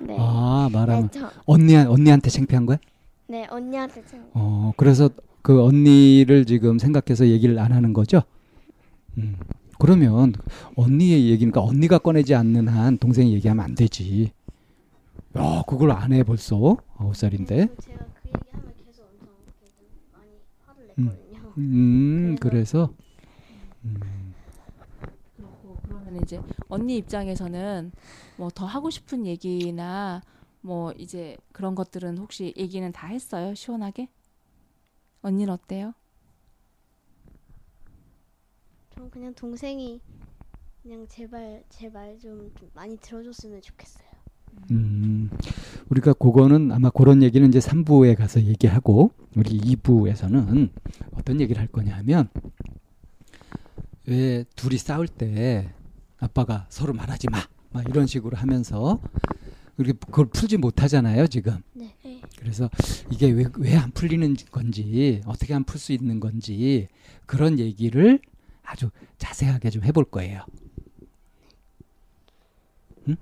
네. 0.01 0.17
아, 0.19 0.69
말하면 0.73 1.11
네, 1.11 1.21
저, 1.21 1.31
언니 1.47 1.77
언니한테 1.77 2.31
창피한 2.31 2.67
거야? 2.67 2.79
네 3.29 3.47
언니한테 3.51 4.05
창. 4.07 4.29
어, 4.35 4.73
그래서 4.77 5.11
그 5.43 5.63
언니를 5.63 6.45
지금 6.45 6.79
생각해서 6.79 7.29
얘기를 7.29 7.59
안 7.59 7.73
하는 7.73 7.93
거죠? 7.93 8.23
음. 9.19 9.37
그러면 9.79 10.33
언니의 10.77 11.29
얘기니까 11.31 11.61
언니가 11.63 11.99
꺼내지 11.99 12.35
않는 12.35 12.69
한 12.69 12.97
동생이 12.99 13.33
얘기하면 13.35 13.65
안 13.65 13.75
되지. 13.75 14.33
야, 15.39 15.63
그걸 15.67 15.91
안 15.91 16.13
해 16.13 16.23
벌써 16.23 16.77
아홉 16.97 17.15
살인데. 17.15 17.69
제가 17.81 17.99
그 18.23 18.29
얘기하면 18.29 18.73
계속 18.87 19.05
엄청 19.05 19.29
많이 20.13 20.31
화를 20.67 20.95
음. 20.99 21.05
냈거든요. 21.05 21.53
음, 21.59 22.37
그래서- 22.41 22.89
그래서 22.89 23.06
음, 23.87 24.35
그렇고 25.37 25.77
그러면 25.83 26.23
이제 26.23 26.41
언니 26.69 26.97
입장에서는 26.99 27.93
뭐 28.37 28.51
더 28.51 28.67
하고 28.67 28.91
싶은 28.91 29.27
얘기나 29.27 30.23
뭐 30.61 30.93
이제 30.93 31.37
그런 31.53 31.75
것들은 31.75 32.19
혹시 32.19 32.53
얘기는 32.57 32.91
다 32.93 33.07
했어요? 33.09 33.55
시원하게? 33.55 34.09
언니는 35.23 35.53
어때요? 35.53 35.93
저는 38.91 39.11
그냥 39.11 39.35
동생이 39.35 40.01
그냥 40.83 41.07
제발 41.09 41.63
제발 41.69 42.19
좀, 42.19 42.51
좀 42.59 42.71
많이 42.75 42.97
들어줬으면 42.97 43.61
좋겠어요. 43.63 44.07
음, 44.71 45.31
우리가 45.91 46.15
그거는 46.15 46.73
아마 46.73 46.91
그런 46.91 47.23
얘기는 47.23 47.47
이제 47.49 47.59
3부에 47.59 48.17
가서 48.17 48.41
얘기하고 48.43 49.11
우리 49.37 49.59
2부에서는 49.59 50.71
어떤 51.15 51.41
얘기를 51.41 51.61
할 51.61 51.69
거냐면 51.69 52.29
왜 54.07 54.45
둘이 54.55 54.79
싸울 54.79 55.09
때 55.09 55.73
아빠가 56.19 56.67
서로 56.71 56.93
말하지 56.93 57.29
마, 57.31 57.39
막 57.71 57.89
이런 57.89 58.07
식으로 58.07 58.37
하면서 58.37 59.01
우리 59.77 59.93
그걸 59.93 60.27
풀지 60.27 60.57
못하잖아요 60.57 61.27
지금. 61.27 61.61
네. 61.75 61.95
그래서 62.39 62.71
이게 63.11 63.31
왜 63.31 63.45
왜 63.59 63.77
안 63.77 63.91
풀리는 63.91 64.35
건지 64.51 65.21
어떻게 65.27 65.53
하면 65.53 65.65
풀수 65.65 65.93
있는 65.93 66.21
건지 66.21 66.89
그런 67.27 67.59
얘기를 67.59 68.21
아주 68.63 68.91
자세하게 69.19 69.71
좀 69.71 69.85
해볼 69.85 70.05
거예요. 70.07 70.45
음? 73.09 73.17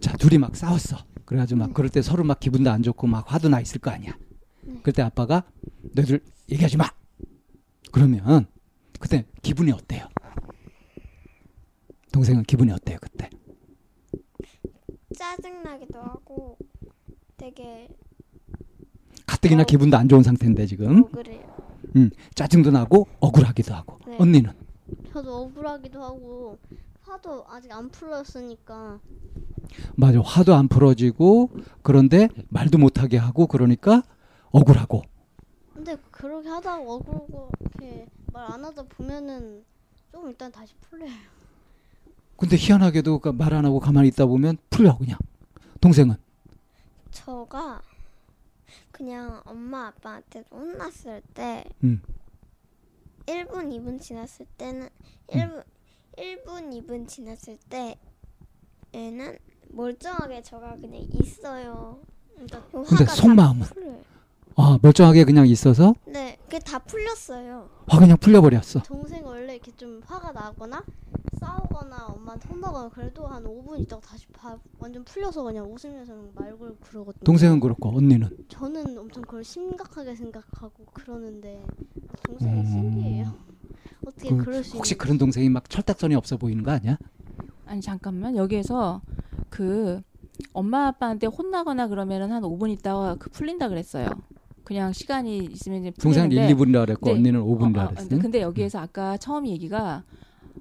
자 0.00 0.16
둘이 0.16 0.38
막 0.38 0.56
싸웠어. 0.56 0.98
그래가지고 1.24 1.58
막 1.58 1.74
그럴 1.74 1.88
때 1.90 2.02
서로 2.02 2.24
막 2.24 2.40
기분도 2.40 2.70
안 2.70 2.82
좋고 2.82 3.06
막 3.06 3.30
화도 3.32 3.48
나 3.48 3.60
있을 3.60 3.80
거 3.80 3.90
아니야. 3.90 4.16
그럴 4.82 4.92
때 4.92 5.02
아빠가 5.02 5.44
너희들 5.94 6.20
얘기하지 6.50 6.76
마. 6.76 6.88
그러면 7.92 8.46
그때 8.98 9.26
기분이 9.42 9.72
어때요? 9.72 10.08
동생은 12.12 12.44
기분이 12.44 12.72
어때요 12.72 12.98
그때? 13.00 13.28
짜증나기도 15.16 15.98
하고 16.00 16.58
되게 17.36 17.88
가뜩이나 19.26 19.62
어. 19.62 19.64
기분도 19.64 19.96
안 19.96 20.08
좋은 20.08 20.22
상태인데 20.22 20.66
지금 20.66 21.04
억울해요. 21.04 21.56
짜증도 22.34 22.70
나고 22.70 23.06
억울하기도 23.20 23.74
하고 23.74 23.98
네. 24.06 24.16
언니는 24.18 24.52
저도 25.12 25.44
억울하기도 25.44 26.02
하고 26.02 26.58
화도 27.02 27.44
아직 27.48 27.72
안 27.72 27.88
풀렸으니까 27.88 29.00
맞아 29.94 30.20
화도 30.20 30.54
안 30.54 30.68
풀어지고 30.68 31.50
그런데 31.82 32.28
말도 32.48 32.78
못하게 32.78 33.16
하고 33.16 33.46
그러니까 33.46 34.02
억울하고 34.50 35.02
근데 35.72 35.96
그렇게 36.10 36.48
하다가 36.48 36.82
억울하고 36.82 37.50
이렇게 37.60 38.06
말 38.36 38.52
안 38.52 38.64
하다 38.64 38.82
보면은 38.84 39.64
좀 40.12 40.28
일단 40.28 40.52
다시 40.52 40.74
풀려요. 40.80 41.10
근데 42.36 42.56
희한하게도 42.56 43.20
그말안 43.20 43.64
하고 43.64 43.80
가만히 43.80 44.08
있다 44.08 44.26
보면 44.26 44.58
풀려 44.68 44.96
그냥 44.98 45.18
동생은 45.80 46.16
저가 47.10 47.80
그냥 48.92 49.40
엄마 49.46 49.86
아빠한테 49.88 50.44
혼났을 50.50 51.22
때 51.32 51.64
음. 51.82 52.02
1분 53.26 53.70
2분 53.72 54.00
지났을 54.00 54.46
때는 54.58 54.88
1분 55.28 55.64
1분 56.18 56.86
2분 56.86 57.08
지났을 57.08 57.58
때에는 58.92 59.38
멀쩡하게 59.70 60.42
저가 60.42 60.76
그냥 60.76 61.00
있어요. 61.12 62.00
그러니까 62.34 62.62
근데 62.70 63.04
다 63.04 63.14
속마음은? 63.14 63.62
풀려요. 63.66 64.04
아 64.56 64.78
멀쩡하게 64.80 65.24
그냥 65.24 65.46
있어서 65.46 65.94
네, 66.06 66.38
그게 66.44 66.58
다 66.58 66.78
풀렸어요. 66.78 67.68
화 67.86 67.98
그냥 67.98 68.16
풀려버렸어 68.16 68.82
동생 68.84 69.24
원래 69.24 69.54
이렇게 69.54 69.70
좀 69.76 70.00
화가 70.06 70.32
나거나 70.32 70.82
싸우거나 71.38 72.06
엄마한테 72.06 72.48
혼나거나 72.48 72.88
그래도 72.88 73.26
한 73.26 73.44
5분 73.44 73.78
있다가 73.80 74.00
다시 74.00 74.26
바, 74.28 74.58
완전 74.78 75.04
풀려서 75.04 75.42
그냥 75.42 75.70
웃으면서 75.70 76.14
말 76.34 76.56
걸고 76.56 76.76
그러거든요. 76.80 77.24
동생은 77.24 77.60
그렇고 77.60 77.96
언니는 77.96 78.30
저는 78.48 78.96
엄청 78.96 79.22
그걸 79.22 79.44
심각하게 79.44 80.14
생각하고 80.14 80.86
그러는데 80.92 81.62
동생이 82.22 82.60
음. 82.60 82.66
신기해요. 82.66 83.34
어떻게 84.06 84.30
그 84.30 84.36
그, 84.38 84.50
럴수 84.50 84.68
있는 84.68 84.78
혹시 84.78 84.94
그런 84.96 85.18
동생이 85.18 85.50
막 85.50 85.68
철딱선이 85.68 86.14
없어 86.14 86.38
보이는 86.38 86.62
거 86.64 86.70
아니야? 86.70 86.96
아니 87.66 87.82
잠깐만 87.82 88.36
여기에서 88.36 89.02
그 89.50 90.00
엄마 90.54 90.86
아빠한테 90.86 91.26
혼나거나 91.26 91.88
그러면은 91.88 92.32
한 92.32 92.42
5분 92.42 92.70
있다가 92.70 93.16
그 93.18 93.28
풀린다 93.28 93.68
그랬어요. 93.68 94.08
그냥 94.66 94.92
시간이 94.92 95.38
있으면 95.52 95.78
이제 95.78 95.92
동생은 95.92 96.28
풀리는데 96.28 96.50
1, 96.50 96.56
2분이라 96.56 96.86
그랬고 96.86 97.06
네. 97.06 97.12
언니는 97.12 97.40
5분이라 97.40 97.78
어, 97.78 97.82
어, 97.84 97.88
그랬어. 97.88 98.08
근데, 98.08 98.18
근데 98.18 98.40
여기에서 98.42 98.80
아까 98.80 99.16
처음 99.16 99.46
얘기가 99.46 100.02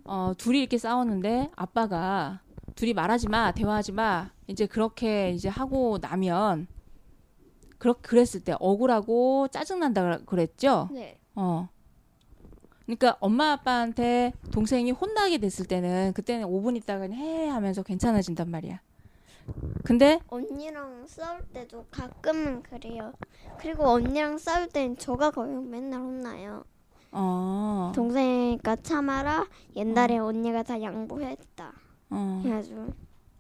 어, 0.04 0.34
둘이 0.38 0.60
이렇게 0.60 0.78
싸웠는데 0.78 1.50
아빠가 1.56 2.40
둘이 2.76 2.94
말하지 2.94 3.30
마, 3.30 3.52
대화하지 3.52 3.94
마. 3.94 4.30
이제 4.46 4.68
그렇게 4.68 5.32
이제 5.32 5.50
하고 5.50 5.98
나면 6.00 6.68
그렇 7.80 7.96
그랬을 8.00 8.42
때 8.42 8.54
억울하고 8.60 9.48
짜증 9.48 9.80
난다 9.80 10.20
그랬죠? 10.20 10.88
네. 10.92 11.18
어. 11.34 11.68
그러니까 12.86 13.18
엄마 13.20 13.54
아빠한테 13.54 14.34
동생이 14.52 14.92
혼나게 14.92 15.40
됐을 15.40 15.66
때는 15.66 16.14
그때는 16.14 16.46
5분 16.46 16.78
있다가 16.78 17.06
해 17.06 17.48
하면서 17.48 17.82
괜찮아진단 17.82 18.52
말이야. 18.52 18.80
근데 19.84 20.20
언니랑 20.28 21.06
싸울 21.08 21.42
때도 21.54 21.86
가끔은 21.92 22.64
그래요. 22.64 23.14
그리고 23.60 23.86
언니랑 23.88 24.38
싸울 24.38 24.68
때는 24.68 24.98
저가 24.98 25.32
거의 25.32 25.56
맨날 25.62 26.00
혼나요. 26.02 26.64
어. 27.12 27.92
동생이니까 27.96 28.78
참아라. 28.78 29.48
옛날에 29.76 30.18
언니가 30.18 30.64
다 30.64 30.82
양보했다. 30.82 31.72
어. 32.10 32.42
해가지고 32.44 32.88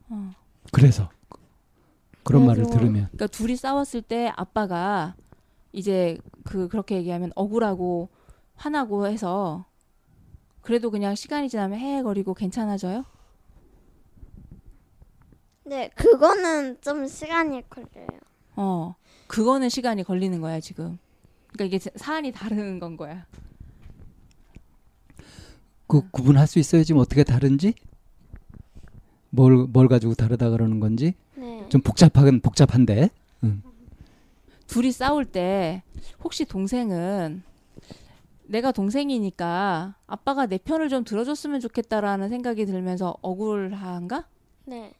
어. 0.09 0.31
그래서 0.71 1.09
그런 2.23 2.45
말을 2.45 2.63
그래서- 2.63 2.79
들으면 2.79 3.07
그러니까 3.11 3.27
둘이 3.27 3.55
싸웠을 3.55 4.01
때 4.01 4.31
아빠가 4.35 5.15
이제 5.73 6.17
그 6.43 6.67
그렇게 6.67 6.95
얘기하면 6.97 7.31
억울하고 7.35 8.09
화나고 8.55 9.07
해서 9.07 9.65
그래도 10.61 10.89
그냥 10.89 11.13
시간이 11.15 11.49
지나면 11.49 11.77
헤헤거리고 11.79 12.33
괜찮아져요? 12.33 13.03
네, 15.65 15.89
그거는 15.95 16.79
좀 16.81 17.07
시간이 17.07 17.67
걸려요. 17.69 18.07
어. 18.55 18.95
그거는 19.27 19.69
시간이 19.69 20.03
걸리는 20.03 20.39
거야, 20.41 20.59
지금. 20.59 20.97
그러니까 21.51 21.75
이게 21.75 21.91
사안이 21.95 22.31
다른 22.31 22.79
건 22.79 22.97
거야. 22.97 23.25
그 25.87 26.09
구분할 26.09 26.47
수 26.47 26.59
있어요 26.59 26.83
지금 26.83 26.99
어떻게 26.99 27.23
다른지? 27.23 27.75
뭘, 29.29 29.67
뭘 29.67 29.87
가지고 29.87 30.15
다르다 30.15 30.49
그러는 30.49 30.79
건지 30.79 31.13
네. 31.35 31.67
좀 31.69 31.81
복잡한 31.81 32.39
복잡한데 32.39 33.09
둘이 34.67 34.91
싸울 34.91 35.25
때 35.25 35.83
혹시 36.23 36.45
동생은 36.45 37.43
내가 38.45 38.71
동생이니까 38.71 39.95
아빠가 40.07 40.45
내 40.45 40.57
편을 40.57 40.89
좀 40.89 41.03
들어줬으면 41.03 41.59
좋겠다라는 41.59 42.29
생각이 42.29 42.65
들면서 42.65 43.15
억울한가? 43.21 44.27
네. 44.65 44.93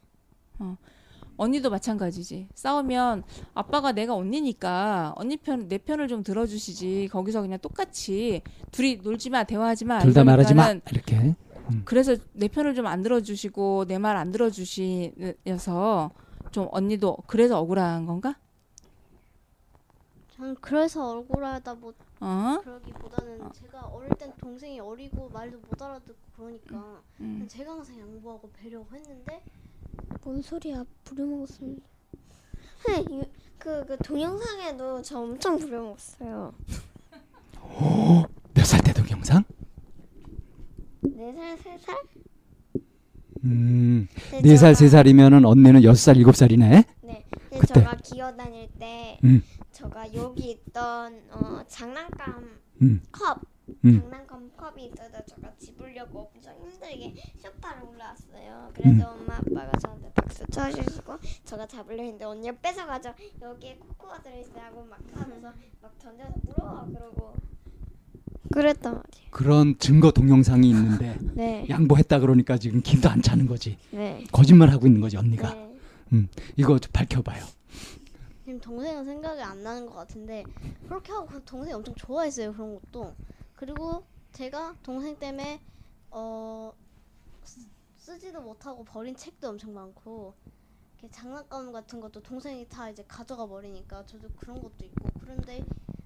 언니도 1.38 1.68
마찬가지지. 1.70 2.48
싸우면 2.54 3.22
아빠가 3.54 3.92
내가 3.92 4.14
언니니까 4.14 5.12
언니 5.16 5.36
편 5.36 5.68
내 5.68 5.76
편을 5.78 6.08
좀 6.08 6.22
들어주시지. 6.22 7.08
거기서 7.12 7.42
그냥 7.42 7.58
똑같이 7.60 8.40
둘이 8.70 8.96
놀지 9.02 9.28
마, 9.30 9.44
대화하지 9.44 9.84
마. 9.84 9.98
둘 10.00 10.14
다 10.14 10.24
말하지 10.24 10.54
마 10.54 10.70
이렇게 10.90 11.34
그래서 11.84 12.16
내 12.32 12.48
편을 12.48 12.74
좀 12.74 12.86
안 12.86 13.02
들어주시고 13.02 13.84
내 13.88 13.98
말 13.98 14.16
안 14.16 14.30
들어주시여서 14.32 16.10
좀 16.52 16.68
언니도 16.70 17.18
그래서 17.26 17.58
억울한 17.60 18.06
건가? 18.06 18.36
저는 20.36 20.54
그래서 20.60 21.18
억울하다 21.18 21.74
뭐 21.74 21.92
어? 22.20 22.60
그러기보다는 22.62 23.42
어. 23.42 23.50
제가 23.52 23.80
어릴 23.86 24.08
땐 24.18 24.32
동생이 24.38 24.80
어리고 24.80 25.28
말도 25.30 25.58
못 25.58 25.80
알아듣고 25.82 26.14
그러니까 26.36 26.76
음. 27.20 27.32
그냥 27.34 27.48
제가 27.48 27.72
항상 27.72 27.98
양보하고 27.98 28.50
배려고 28.52 28.86
했는데 28.94 29.42
뭔 30.22 30.42
소리야? 30.42 30.84
부려먹었습니다. 31.04 31.86
네, 32.88 33.04
이- 33.10 33.22
그, 33.58 33.84
그 33.86 33.96
동영상에도 33.98 35.02
저 35.02 35.18
엄청 35.20 35.58
부려먹었어요. 35.58 36.54
몇 38.54 38.64
살 38.64 38.80
때 38.82 38.92
동영상? 38.92 39.44
네 41.02 41.32
살, 41.32 41.58
세 41.58 41.78
살? 41.78 41.96
음, 43.44 44.08
네, 44.32 44.42
네 44.42 44.56
살, 44.56 44.72
저가- 44.72 44.74
세 44.76 44.88
살이면은 44.88 45.44
언니는 45.44 45.82
여섯 45.84 46.00
살, 46.00 46.16
일곱 46.16 46.36
살이네. 46.36 46.84
네, 47.02 47.24
근데 47.30 47.58
그때. 47.58 47.74
저가 47.74 47.96
기어 48.02 48.34
다닐 48.36 48.68
때 48.78 49.18
음. 49.24 49.42
저가 49.72 50.12
여기 50.14 50.50
있던 50.52 51.22
어, 51.30 51.62
장난감 51.68 52.58
음, 52.82 53.02
컵, 53.12 53.40
음. 53.84 54.00
장난감 54.00 54.50
컵이 54.56 54.86
있어서 54.86 55.24
저가 55.26 55.52
집으려고 55.58 56.30
힘들게 56.86 57.14
소파를 57.38 57.82
올라왔어요. 57.82 58.70
그래서 58.74 59.14
음. 59.14 59.20
엄마 59.20 59.36
아빠가 59.36 59.78
저한테 59.78 60.12
박수 60.14 60.46
쳐주시고 60.46 61.18
저가 61.44 61.66
잡으려 61.66 62.02
했는데 62.02 62.24
언니가 62.24 62.56
뺏어가죠. 62.62 63.12
여기에 63.42 63.76
코코가 63.76 64.22
들어있어요 64.22 64.86
막 64.88 65.00
하면서 65.12 65.52
막 65.82 65.98
던져서 65.98 66.32
물어 66.44 66.86
그러고 66.92 67.34
그랬단 68.52 68.94
말이에요. 68.94 69.30
그런 69.30 69.78
증거 69.78 70.10
동영상이 70.12 70.68
있는데 70.70 71.18
네, 71.34 71.66
양보했다 71.68 72.20
그러니까 72.20 72.56
지금 72.56 72.80
기도 72.80 73.08
안 73.08 73.20
차는 73.20 73.46
거지. 73.46 73.76
네, 73.90 74.24
거짓말 74.30 74.70
하고 74.70 74.86
있는 74.86 75.00
거지 75.00 75.16
언니가. 75.16 75.52
네. 76.08 76.28
이거 76.56 76.78
좀 76.78 76.92
밝혀봐요. 76.92 77.44
지금 78.44 78.60
동생은 78.60 79.04
생각이 79.04 79.42
안 79.42 79.62
나는 79.64 79.86
것 79.86 79.94
같은데 79.94 80.44
그렇게 80.86 81.10
하고 81.10 81.26
그 81.26 81.42
동생이 81.44 81.74
엄청 81.74 81.94
좋아했어요 81.96 82.52
그런 82.52 82.74
것도 82.76 83.12
그리고 83.56 84.04
제가 84.30 84.76
동생 84.84 85.16
때문에 85.18 85.60
어 86.18 86.72
쓰- 87.44 87.68
쓰지도 87.98 88.40
못하고 88.40 88.82
버린 88.84 89.14
책도 89.14 89.50
엄청 89.50 89.74
많고 89.74 90.32
이렇게 90.98 91.14
장난감 91.14 91.70
같은 91.72 92.00
것도 92.00 92.22
동생이 92.22 92.66
다 92.70 92.88
이제 92.88 93.04
가져가 93.06 93.46
버리니까 93.46 94.06
저도 94.06 94.26
그런 94.34 94.62
것도 94.62 94.86
있고 94.86 95.10
그런데 95.20 95.62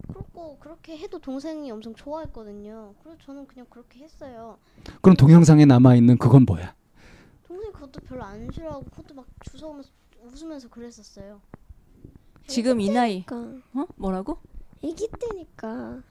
그렇고 0.09 0.59
그렇게 0.59 0.99
해도 0.99 1.21
동생이 1.21 1.71
엄청 1.71 1.95
좋아했거든요 1.95 2.93
그래서 3.01 3.17
저는 3.25 3.47
그냥 3.47 3.67
그렇게 3.71 4.01
했어요 4.01 4.59
그럼 5.01 5.15
동영상에 5.17 5.65
남아 5.65 5.95
있는 5.95 6.19
그건 6.19 6.45
뭐야? 6.45 6.75
동생 7.47 7.71
그것도 7.73 8.01
별로 8.01 8.25
안 8.25 8.51
싫어하고 8.51 8.85
그것도 8.87 9.15
막 9.15 9.27
주워오면서 9.43 9.91
웃으면서 10.25 10.69
그랬었어요 10.69 11.41
지금 12.49 12.81
이 12.81 12.91
나이 12.91 13.25
그러니까 13.25 13.65
어? 13.81 13.87
뭐라고? 13.95 14.39
아기 14.83 15.09
때니까 15.09 16.03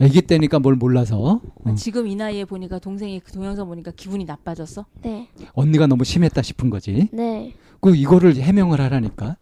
아기 0.00 0.22
때니까 0.22 0.58
뭘 0.60 0.76
몰라서 0.76 1.40
어. 1.64 1.74
지금 1.74 2.06
이 2.06 2.14
나이에 2.14 2.44
보니까 2.44 2.78
동생이 2.78 3.20
그 3.20 3.32
동영상 3.32 3.66
보니까 3.66 3.90
기분이 3.90 4.24
나빠졌어? 4.24 4.86
네, 5.02 5.28
언니가 5.54 5.86
너무 5.86 6.04
심했다 6.04 6.40
싶은 6.42 6.70
거지. 6.70 7.08
네, 7.12 7.54
그 7.80 7.96
이거를 7.96 8.36
해명을 8.36 8.80
하라니까. 8.80 9.36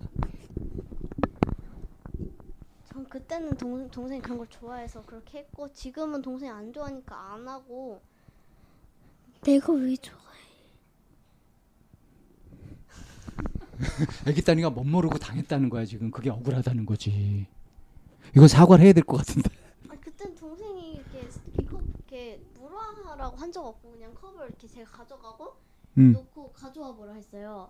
전 2.90 3.04
그때는 3.08 3.50
동, 3.56 3.88
동생이 3.90 4.20
그런 4.22 4.38
걸 4.38 4.46
좋아해서 4.48 5.02
그렇게 5.02 5.38
했고 5.40 5.70
지금은 5.72 6.22
동생이 6.22 6.50
안 6.50 6.72
좋아하니까 6.72 7.34
안 7.34 7.46
하고 7.46 8.00
내가 9.42 9.72
왜 9.74 9.94
좋아? 9.96 10.16
애기 14.26 14.40
딸이가 14.42 14.70
못 14.70 14.84
모르고 14.84 15.18
당했다는 15.18 15.68
거야 15.68 15.84
지금. 15.84 16.10
그게 16.10 16.30
억울하다는 16.30 16.86
거지. 16.86 17.46
이건 18.34 18.48
사과를 18.48 18.84
해야 18.86 18.92
될 18.94 19.04
것 19.04 19.18
같은데. 19.18 19.50
아 20.16 20.18
그땐 20.18 20.34
동생이 20.34 20.94
이렇게 20.94 21.28
이거 21.60 21.80
이렇게 21.80 22.40
물어하라고 22.58 23.36
한 23.36 23.52
적 23.52 23.64
없고 23.66 23.92
그냥 23.92 24.14
컵을 24.14 24.46
이렇게 24.48 24.66
제가 24.66 24.90
가져가고 24.90 25.54
음. 25.98 26.12
놓고 26.12 26.52
가져와 26.52 26.94
보라 26.94 27.12
했어요. 27.14 27.68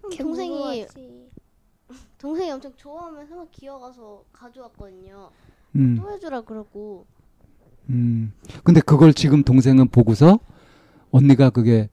그럼 0.00 0.10
걔 0.10 0.22
동생이 0.22 0.50
무서워하지. 0.50 1.30
동생이 2.18 2.50
엄청 2.50 2.72
좋아하면서 2.76 3.36
막 3.36 3.48
기어가서 3.52 4.24
가져왔거든요. 4.32 5.30
음. 5.76 5.96
또 6.00 6.10
해주라 6.10 6.40
그러고 6.42 7.06
음. 7.88 8.32
근데 8.64 8.80
그걸 8.80 9.14
지금 9.14 9.42
동생은 9.44 9.88
보고서 9.88 10.40
언니가 11.12 11.50
그게 11.50 11.88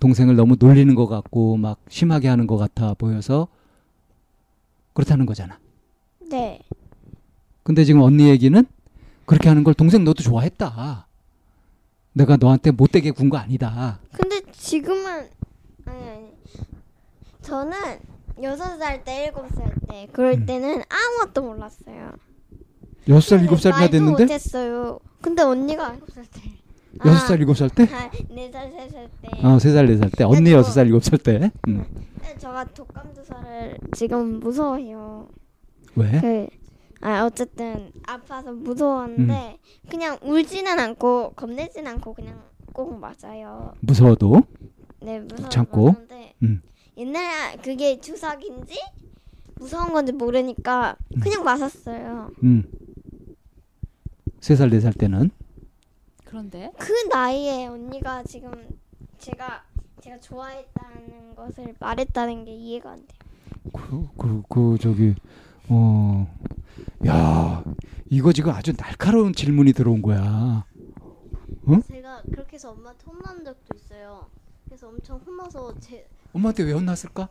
동생을 0.00 0.34
너무 0.34 0.56
놀리는 0.58 0.94
것 0.94 1.06
같고 1.06 1.56
막 1.58 1.78
심하게 1.88 2.28
하는 2.28 2.46
것 2.46 2.56
같아 2.56 2.94
보여서 2.94 3.48
그렇다는 4.94 5.26
거잖아. 5.26 5.58
네. 6.20 6.60
근데 7.62 7.84
지금 7.84 8.00
언니 8.02 8.28
얘기는 8.28 8.64
그렇게 9.26 9.48
하는 9.48 9.64
걸 9.64 9.74
동생 9.74 10.04
너도 10.04 10.22
좋아했다. 10.22 11.06
내가 12.14 12.36
너한테 12.36 12.70
못되게 12.72 13.10
군 13.10 13.30
거 13.30 13.38
아니다. 13.38 14.00
근데 14.12 14.40
지금은 14.52 15.28
아니 15.86 16.08
아니. 16.08 16.32
저는 17.40 17.72
여섯 18.42 18.76
살 18.78 19.04
때, 19.04 19.24
일곱 19.26 19.48
살 19.54 19.72
때, 19.88 20.08
그럴 20.12 20.32
음. 20.34 20.46
때는 20.46 20.82
아무것도 20.88 21.42
몰랐어요. 21.42 22.12
여섯 23.08 23.28
살 23.30 23.40
일곱 23.42 23.60
살이나 23.60 23.88
됐는데 23.88 24.24
못했어요. 24.24 24.98
근데 25.20 25.42
언니가 25.42 25.92
일곱 25.94 26.10
살 26.12 26.24
때. 26.24 26.40
여섯 27.04 27.26
살 27.26 27.38
일곱 27.40 27.56
살 27.56 27.70
때? 27.70 27.84
아, 27.84 28.10
네살 28.28 28.70
세 28.70 28.90
살 28.90 29.08
때. 29.22 29.46
어, 29.46 29.58
세살 29.58 29.86
네 29.86 29.96
살 29.96 30.10
때. 30.10 30.24
언니 30.24 30.52
여섯 30.52 30.72
살 30.72 30.86
일곱 30.86 31.02
살 31.04 31.18
때. 31.18 31.50
음. 31.68 31.84
근데 32.20 32.38
저가 32.38 32.64
독감 32.64 33.14
주사를 33.14 33.78
지금 33.96 34.40
무서워해요. 34.40 35.28
왜? 35.96 36.20
그, 36.20 36.46
아 37.02 37.24
어쨌든 37.26 37.92
아파서 38.06 38.52
무서웠는데 38.52 39.58
그냥 39.90 40.18
울지는 40.22 40.78
않고 40.78 41.32
겁내지는 41.34 41.90
않고 41.92 42.14
그냥 42.14 42.40
꼭 42.72 42.98
맞아요. 42.98 43.74
무서워도. 43.80 44.42
네 45.00 45.20
무서워. 45.20 45.48
참고. 45.48 45.94
데 46.08 46.34
음. 46.42 46.62
옛날에 46.96 47.56
그게 47.56 48.00
주사기인지 48.00 48.80
무서운 49.56 49.92
건지 49.92 50.12
모르니까 50.12 50.96
그냥 51.20 51.42
맞았어요. 51.42 52.30
음. 52.44 52.64
세살네 54.40 54.80
살 54.80 54.92
때는. 54.92 55.30
그런데 56.24 56.72
그 56.78 56.92
나이에 57.10 57.66
언니가 57.66 58.22
지금 58.22 58.50
제가 59.18 59.64
제가 60.00 60.18
좋아했다는 60.20 61.34
것을 61.34 61.74
말했다는 61.78 62.44
게 62.44 62.52
이해가 62.54 62.92
안 62.92 62.96
돼요. 62.98 63.18
그, 63.72 64.08
그, 64.16 64.42
그, 64.48 64.78
저기, 64.80 65.14
어, 65.68 66.26
야, 67.06 67.64
이거 68.10 68.32
지금 68.32 68.52
아주 68.52 68.72
날카로운 68.74 69.32
질문이 69.32 69.72
들어온 69.72 70.02
거야. 70.02 70.64
제가 71.88 72.22
그렇게 72.30 72.54
해서 72.54 72.70
엄마한테 72.72 73.04
혼난 73.06 73.44
적도 73.44 73.76
있어요. 73.76 74.28
그래서 74.64 74.88
엄청 74.88 75.18
혼나서 75.18 75.78
제, 75.80 76.08
엄마한테 76.32 76.64
왜 76.64 76.72
혼났을까? 76.72 77.28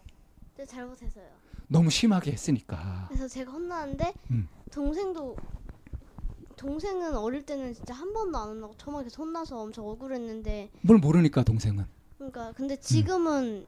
제 0.55 0.65
잘못해서요. 0.65 1.25
너무 1.67 1.89
심하게 1.89 2.31
했으니까. 2.31 3.05
그래서 3.07 3.27
제가 3.27 3.51
혼나는데 3.51 4.13
음. 4.31 4.47
동생도 4.71 5.35
동생은 6.55 7.15
어릴 7.15 7.45
때는 7.45 7.73
진짜 7.73 7.93
한 7.93 8.13
번도 8.13 8.37
안 8.37 8.49
혼나고 8.49 8.75
저만 8.77 9.03
계속 9.03 9.23
혼나서 9.23 9.59
엄청 9.59 9.87
억울했는데 9.87 10.69
뭘 10.81 10.99
모르니까, 10.99 11.43
동생은. 11.43 11.85
그러니까 12.17 12.51
근데 12.53 12.75
지금은 12.79 13.65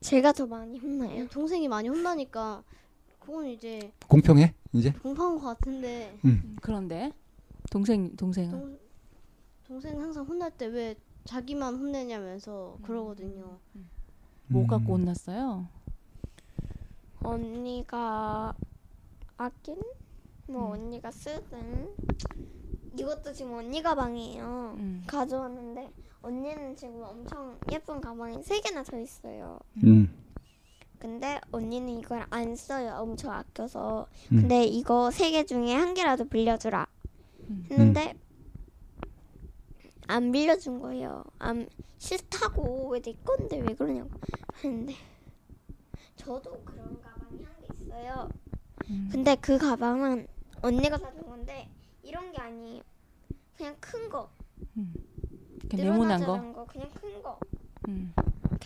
제가 0.00 0.32
더 0.32 0.46
많이 0.46 0.78
혼나요. 0.78 1.26
동생이 1.28 1.68
많이 1.68 1.88
혼나니까 1.88 2.62
그건 3.24 3.46
이제 3.46 3.92
공평해, 4.08 4.54
이제? 4.72 4.92
공평한 5.02 5.38
것 5.38 5.46
같은데 5.46 6.18
음, 6.24 6.56
그런데 6.60 7.10
동생 7.70 8.14
동생은 8.16 8.50
동, 8.50 8.78
동생 9.66 10.00
항상 10.00 10.24
혼날 10.24 10.50
때 10.50 10.66
왜 10.66 10.94
자기만 11.24 11.74
혼내냐면서 11.76 12.76
그러거든요. 12.82 13.58
뭐 14.48 14.62
음. 14.62 14.66
갖고 14.66 14.92
혼났어요? 14.94 15.66
언니가 17.22 18.54
아낀 19.38 19.80
뭐 20.46 20.66
음. 20.66 20.72
언니가 20.72 21.10
쓰든 21.10 21.88
이것도 22.98 23.32
지금 23.32 23.54
언니 23.54 23.82
가방이에요. 23.82 24.76
음. 24.78 25.02
가져왔는데 25.06 25.90
언니는 26.22 26.76
지금 26.76 27.02
엄청 27.02 27.58
예쁜 27.72 28.00
가방이 28.00 28.42
세 28.42 28.60
개나 28.60 28.82
더 28.82 28.98
있어요. 29.00 29.58
음. 29.82 30.08
근데 31.04 31.38
언니는 31.52 31.90
이걸 31.98 32.24
안 32.30 32.56
써요. 32.56 32.94
엄청 32.98 33.30
아껴서. 33.30 34.06
음. 34.32 34.40
근데 34.40 34.64
이거 34.64 35.10
세 35.10 35.30
개 35.32 35.44
중에 35.44 35.74
한 35.74 35.92
개라도 35.92 36.24
빌려주라 36.26 36.86
음. 37.50 37.66
했는데 37.70 38.14
안 40.06 40.32
빌려준 40.32 40.80
거예요. 40.80 41.22
안 41.38 41.68
싫다고 41.98 42.88
왜 42.88 43.00
내 43.02 43.12
건데 43.22 43.58
왜 43.60 43.74
그러냐고 43.74 44.08
했는데 44.64 44.94
저도 46.16 46.62
그런 46.64 46.98
가방이 47.02 47.42
한 47.44 47.52
개 47.60 47.66
있어요. 47.84 48.28
음. 48.88 49.08
근데 49.12 49.36
그 49.36 49.58
가방은 49.58 50.26
언니가 50.62 50.96
사준 50.96 51.22
건데 51.26 51.68
이런 52.02 52.32
게 52.32 52.38
아니에요. 52.40 52.82
그냥 53.58 53.76
큰 53.78 54.08
거. 54.08 54.30
이렇게 55.64 55.76
네모난 55.76 56.24
거. 56.24 56.40
거 56.54 56.64
그냥 56.64 56.88
큰 56.94 57.22
거. 57.22 57.38
음. 57.88 58.14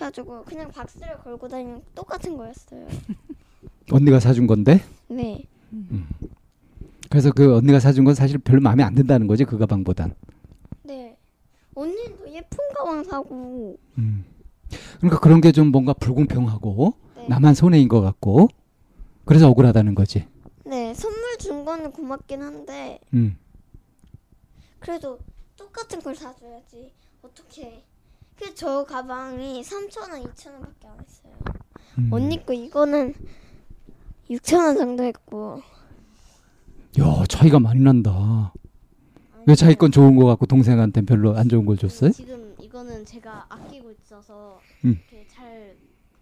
그래가지고 0.03 0.45
그냥 0.45 0.71
박스를 0.71 1.19
걸고 1.19 1.49
다니면 1.49 1.83
똑같은 1.95 2.37
거였어요. 2.37 2.87
언니가 3.91 4.21
사준 4.21 4.47
건데? 4.47 4.81
네. 5.09 5.45
그래서 7.11 7.33
그 7.33 7.57
언니가 7.57 7.81
사준 7.81 8.05
건 8.05 8.15
사실 8.15 8.39
별로 8.39 8.61
마음에 8.61 8.85
안 8.85 8.95
든다는 8.95 9.27
거지, 9.27 9.45
그 9.45 9.59
가방보단. 9.59 10.15
네. 10.85 11.17
언니는 11.75 12.17
더 12.19 12.31
예쁜 12.31 12.59
가방 12.77 13.03
사고. 13.05 13.77
음. 13.99 14.25
그러니까 14.99 15.19
그런 15.19 15.41
게 15.41 15.51
좀 15.51 15.69
뭔가 15.73 15.93
불공평하고, 15.95 16.95
네. 17.17 17.27
나만 17.29 17.55
손해인 17.55 17.89
것 17.89 18.01
같고, 18.01 18.49
그래서 19.25 19.49
억울하다는 19.49 19.95
거지. 19.97 20.27
네. 20.65 20.95
선물 20.95 21.39
준 21.39 21.65
거는 21.65 21.91
고맙긴 21.93 22.43
한데 22.43 23.01
음. 23.15 23.37
그래도 24.79 25.19
똑같은 25.57 26.01
걸 26.01 26.15
사줘야지. 26.15 26.93
어떻게? 27.23 27.83
그 28.39 28.55
저 28.55 28.85
가방이 28.85 29.63
3,000원, 29.63 30.25
2,000원밖에 30.35 30.87
안 30.87 30.99
했어요. 31.01 31.33
음. 31.99 32.09
언니 32.13 32.45
거 32.45 32.53
이거는 32.53 33.15
6,000원 34.31 34.77
정도 34.77 35.03
했고. 35.03 35.61
야, 37.01 37.25
차이가 37.29 37.59
많이 37.59 37.81
난다. 37.81 38.53
왜 39.47 39.55
자기 39.55 39.75
건 39.75 39.91
좋은 39.91 40.17
거 40.17 40.27
같고 40.27 40.47
동생한테 40.47 41.03
별로 41.03 41.37
안 41.37 41.49
좋은 41.49 41.65
걸 41.67 41.77
줬어요? 41.77 42.11
지금 42.11 42.55
이거는 42.61 43.05
제가 43.05 43.47
아끼고 43.49 43.91
있어서 43.93 44.61
음. 44.85 44.99
이렇게 45.11 45.27
잘 45.29 45.77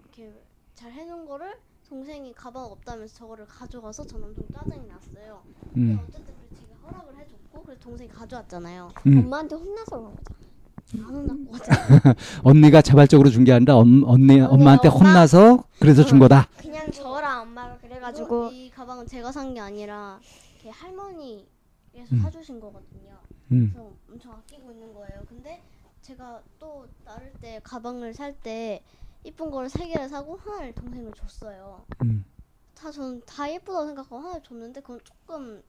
이렇게 0.04 0.32
잘 0.74 0.92
해놓은 0.92 1.26
거를 1.26 1.54
동생이 1.88 2.32
가방 2.34 2.64
없다면서 2.64 3.14
저거를 3.16 3.46
가져가서 3.46 4.06
저는 4.06 4.34
좀 4.34 4.44
짜증이 4.52 4.86
났어요. 4.86 5.42
근데 5.74 5.92
음. 5.92 5.98
어쨌든 6.08 6.34
그래서 6.36 6.54
제가 6.54 6.74
허락을 6.86 7.16
해줬고 7.20 7.62
그래서 7.62 7.80
동생이 7.80 8.10
가져왔잖아요. 8.10 8.92
음. 9.06 9.18
엄마한테 9.18 9.56
혼나서 9.56 9.90
그런 9.98 10.14
거죠. 10.16 10.45
어쨌든 10.94 11.46
언니가 12.44 12.80
자발적으로 12.82 13.30
준 13.30 13.44
게 13.44 13.52
아니라 13.52 13.76
엄, 13.76 14.02
언니 14.04 14.40
엄마한테 14.40 14.88
엄마- 14.88 14.98
혼나서 14.98 15.64
그래서 15.80 16.04
준 16.04 16.18
거다. 16.18 16.48
그냥 16.58 16.90
저랑 16.90 17.42
엄마가 17.42 17.76
그래가지고 17.78 18.46
이거- 18.46 18.52
이 18.52 18.70
가방은 18.70 19.06
제가 19.06 19.32
산 19.32 19.54
게 19.54 19.60
아니라 19.60 20.20
이렇게 20.54 20.70
할머니께서 20.70 22.12
음. 22.12 22.20
사주신 22.22 22.60
거거든요. 22.60 23.18
음. 23.52 23.70
그래서 23.72 23.90
엄청 24.10 24.32
아끼고 24.32 24.70
있는 24.70 24.92
거예요. 24.94 25.22
근데 25.28 25.60
제가 26.02 26.40
또 26.58 26.86
나를 27.04 27.32
때 27.40 27.60
가방을 27.64 28.14
살 28.14 28.32
때 28.34 28.82
이쁜 29.24 29.50
거를 29.50 29.68
세 29.68 29.86
개를 29.88 30.08
사고 30.08 30.36
하나를 30.36 30.72
동생을 30.74 31.12
줬어요. 31.14 31.84
음. 32.02 32.24
다 32.74 32.90
저는 32.92 33.22
다 33.26 33.50
예쁘다고 33.50 33.86
생각하고 33.86 34.18
하나를 34.18 34.42
줬는데 34.42 34.80
그건 34.82 35.00
조금 35.02 35.62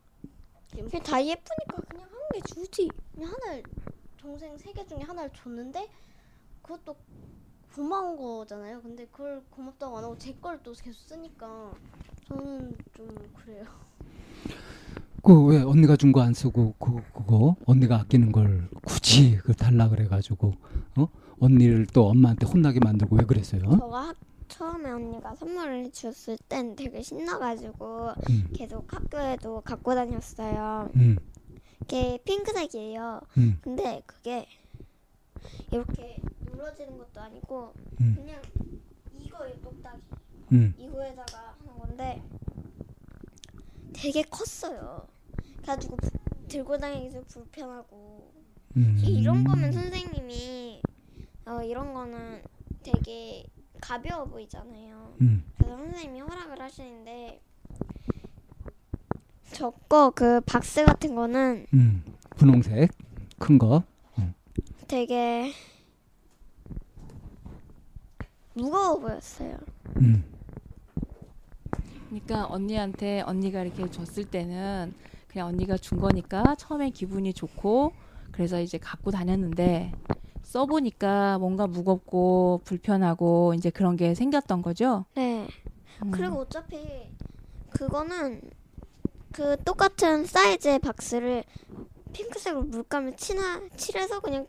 그냥 0.71 0.89
다 1.03 1.23
예쁘니까 1.23 1.77
그냥 1.89 2.05
한 2.05 2.17
개 2.33 2.41
주지. 2.53 2.89
그냥 3.15 3.31
하나를 3.31 3.63
동생 4.27 4.57
세 4.57 4.73
개 4.73 4.85
중에 4.85 4.99
하나를 4.99 5.29
줬는데 5.33 5.87
그것도 6.61 6.97
고마운 7.73 8.17
거잖아요. 8.17 8.81
근데 8.81 9.05
그걸 9.05 9.41
고맙다고 9.49 9.97
안 9.97 10.03
하고 10.03 10.17
제 10.17 10.33
걸 10.41 10.59
또 10.63 10.73
계속 10.73 10.99
쓰니까 10.99 11.71
저는 12.27 12.75
좀 12.93 13.07
그래요. 13.33 13.63
그 15.23 15.45
왜 15.45 15.61
언니가 15.61 15.95
준 15.95 16.11
거 16.11 16.21
안 16.21 16.33
쓰고 16.33 16.73
그 16.77 17.01
그거 17.13 17.55
언니가 17.65 18.01
아끼는 18.01 18.33
걸 18.33 18.67
굳이 18.85 19.37
그 19.37 19.53
달라 19.53 19.87
그래 19.87 20.07
가지고 20.09 20.53
어? 20.97 21.07
언니를 21.39 21.85
또 21.93 22.07
엄마한테 22.09 22.45
혼나게 22.47 22.79
만들고 22.83 23.15
왜 23.15 23.23
그랬어요? 23.23 23.61
저가 23.79 24.07
학, 24.09 24.15
처음에 24.49 24.89
언니가 24.91 25.35
선물을 25.35 25.91
줬을 25.93 26.37
땐 26.49 26.75
되게 26.75 27.01
신나가지고 27.01 28.09
음, 28.29 28.49
계속 28.53 28.91
학교에도 28.93 29.61
갖고 29.61 29.95
다녔어요. 29.95 30.89
음, 30.95 31.17
이게 31.81 32.19
핑크색이에요. 32.25 33.21
음, 33.37 33.59
근데 33.61 34.01
그게 34.05 34.47
이렇게 35.71 36.17
눌러지는 36.45 36.97
것도 36.97 37.21
아니고 37.21 37.73
음, 38.01 38.15
그냥 38.15 38.41
이거에 39.13 39.53
똑딱이 39.61 40.01
음. 40.53 40.73
이거에다가 40.77 41.55
하는 41.59 41.77
건데 41.79 42.21
되게 43.93 44.21
컸어요. 44.23 45.07
그래가지고 45.57 45.95
부- 45.97 46.09
들고 46.47 46.77
다니기도 46.77 47.23
불편하고 47.25 48.31
음. 48.77 49.01
이런 49.05 49.43
거면 49.43 49.71
선생님이 49.71 50.81
어, 51.45 51.61
이런 51.63 51.93
거는 51.93 52.41
되게 52.83 53.45
가벼워 53.81 54.25
보이잖아요. 54.25 55.15
음, 55.21 55.43
그래서 55.57 55.77
선생님이 55.77 56.21
허락을 56.21 56.61
하시는데 56.61 57.41
저거 59.51 60.11
그 60.11 60.41
박스 60.41 60.85
같은 60.85 61.15
거는 61.15 61.65
음. 61.73 62.03
분홍색 62.37 62.91
큰 63.39 63.57
거. 63.57 63.83
되게 64.87 65.51
무거워 68.53 68.99
보였어요. 68.99 69.57
음, 69.97 70.23
그러니까 72.07 72.47
언니한테 72.47 73.21
언니가 73.21 73.61
이렇게 73.61 73.89
줬을 73.91 74.25
때는 74.25 74.93
그냥 75.27 75.47
언니가 75.47 75.77
준 75.77 75.99
거니까 75.99 76.55
처음에 76.55 76.89
기분이 76.89 77.33
좋고 77.33 77.91
그래서 78.31 78.61
이제 78.61 78.77
갖고 78.77 79.11
다녔는데 79.11 79.91
써보니까 80.43 81.37
뭔가 81.39 81.67
무겁고 81.67 82.61
불편하고 82.63 83.53
이제 83.55 83.69
그런 83.69 83.97
게 83.97 84.15
생겼던 84.15 84.61
거죠. 84.61 85.05
네. 85.15 85.47
음. 86.03 86.11
그리고 86.11 86.39
어차피 86.39 87.11
그거는 87.69 88.41
그 89.37 89.55
똑같은 89.63 90.25
사이즈의 90.25 90.79
박스를 90.79 91.43
핑크색으로 92.11 92.63
물감을 92.63 93.17
칠하, 93.17 93.61
칠해서 93.77 94.19
그냥 94.19 94.47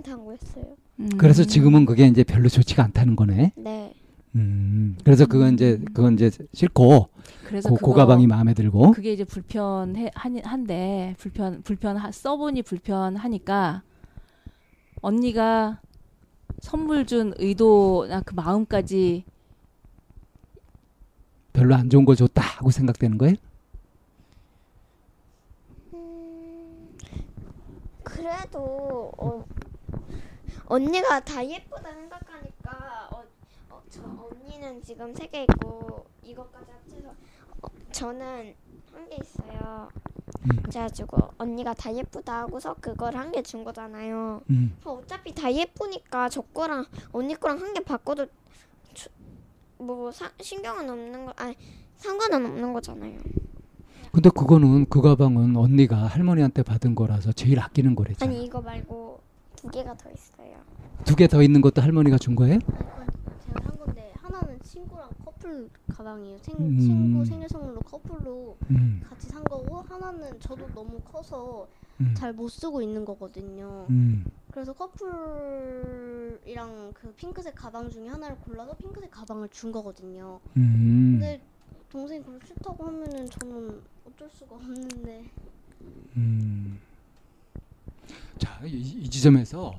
단 0.00 0.24
거였어요. 0.24 0.76
음. 1.00 1.08
그래서 1.18 1.42
지금은 1.42 1.84
그게 1.84 2.06
이제 2.06 2.22
별로 2.22 2.48
좋지가 2.48 2.84
않다는 2.84 3.16
거네. 3.16 3.52
네. 3.56 3.92
음, 4.36 4.96
그래서 5.02 5.26
그건 5.26 5.54
이제 5.54 5.80
그건 5.92 6.14
이제 6.14 6.30
싫고 6.54 7.08
그래서 7.48 7.68
고, 7.68 7.74
그거 7.74 7.90
그 7.90 7.96
가방이 7.96 8.28
마음에 8.28 8.54
들고. 8.54 8.92
그게 8.92 9.12
이제 9.12 9.24
불편해 9.24 10.12
한- 10.14 10.40
한데 10.44 11.16
불편 11.18 11.62
불편 11.62 11.96
하- 11.96 12.12
써보니 12.12 12.62
불편하니까 12.62 13.82
언니가 15.02 15.80
선물 16.60 17.06
준 17.06 17.34
의도나 17.38 18.20
그 18.20 18.34
마음까지 18.36 19.24
별로 21.52 21.74
안 21.74 21.90
좋은 21.90 22.04
걸 22.04 22.14
줬다 22.14 22.40
하고 22.40 22.70
생각되는 22.70 23.18
거예요? 23.18 23.34
그래도 28.08 29.12
어, 29.18 29.44
언니가 30.66 31.20
다 31.20 31.44
예쁘다 31.44 31.92
생각하니까 31.92 33.08
어, 33.12 33.24
어, 33.70 33.82
저 33.90 34.02
언니는 34.02 34.82
지금 34.82 35.14
세 35.14 35.26
개 35.28 35.42
있고 35.44 36.06
이것까지 36.22 36.70
합쳐서 36.70 37.08
어, 37.62 37.68
저는 37.92 38.54
한 38.92 39.08
개 39.08 39.16
있어요. 39.20 39.88
음. 40.50 40.62
그래가지고 40.62 41.32
언니가 41.38 41.72
다 41.74 41.92
예쁘다 41.94 42.40
하고서 42.40 42.74
그걸 42.80 43.14
한 43.16 43.30
개 43.32 43.42
준 43.42 43.64
거잖아요. 43.64 44.40
음. 44.50 44.76
어차피 44.84 45.34
다 45.34 45.52
예쁘니까 45.52 46.28
저 46.28 46.40
거랑 46.42 46.86
언니 47.12 47.34
거랑 47.34 47.58
한 47.60 47.72
개 47.74 47.80
바꿔도 47.80 48.26
주- 48.94 49.08
뭐 49.78 50.10
사, 50.10 50.30
신경은 50.40 50.88
없는 50.90 51.26
거 51.26 51.32
아니 51.36 51.56
상관은 51.96 52.44
없는 52.46 52.72
거잖아요. 52.72 53.18
근데 54.12 54.30
그거는 54.30 54.86
그 54.88 55.00
가방은 55.02 55.56
언니가 55.56 56.06
할머니한테 56.06 56.62
받은 56.62 56.94
거라서 56.94 57.32
제일 57.32 57.60
아끼는 57.60 57.94
거랬잖아. 57.94 58.30
아니 58.30 58.44
이거 58.44 58.60
말고 58.60 59.20
두 59.56 59.68
개가 59.68 59.96
더 59.96 60.10
있어요. 60.10 60.56
두 61.04 61.14
개 61.16 61.26
더 61.28 61.42
있는 61.42 61.60
것도 61.60 61.80
할머니가 61.82 62.18
준 62.18 62.34
거예요? 62.34 62.58
제가 62.58 63.62
산 63.62 63.78
건데 63.78 64.12
하나는 64.20 64.58
친구랑 64.62 65.08
커플 65.24 65.68
가방이에요. 65.88 66.38
생, 66.38 66.56
음. 66.58 66.78
친구 66.78 67.24
생일 67.24 67.48
선물로 67.48 67.80
커플로 67.80 68.56
음. 68.70 69.00
같이 69.08 69.28
산 69.28 69.42
거고 69.44 69.80
하나는 69.82 70.38
저도 70.40 70.66
너무 70.74 70.98
커서 71.00 71.66
음. 72.00 72.14
잘못 72.16 72.48
쓰고 72.48 72.82
있는 72.82 73.04
거거든요. 73.04 73.86
음. 73.90 74.24
그래서 74.50 74.72
커플이랑 74.72 76.92
그 76.94 77.12
핑크색 77.14 77.54
가방 77.54 77.90
중에 77.90 78.08
하나를 78.08 78.36
골라서 78.38 78.74
핑크색 78.74 79.10
가방을 79.10 79.48
준 79.50 79.70
거거든요. 79.72 80.40
음. 80.56 81.18
근데 81.20 81.40
동생이 81.90 82.22
그걸 82.22 82.40
싫다고 82.46 82.84
하면은 82.84 83.26
저는 83.30 83.80
어쩔 84.08 84.28
수가 84.30 84.56
없는데 84.56 85.24
음. 86.16 86.78
자, 88.38 88.60
이, 88.64 88.70
이 88.70 89.08
지점에서 89.08 89.74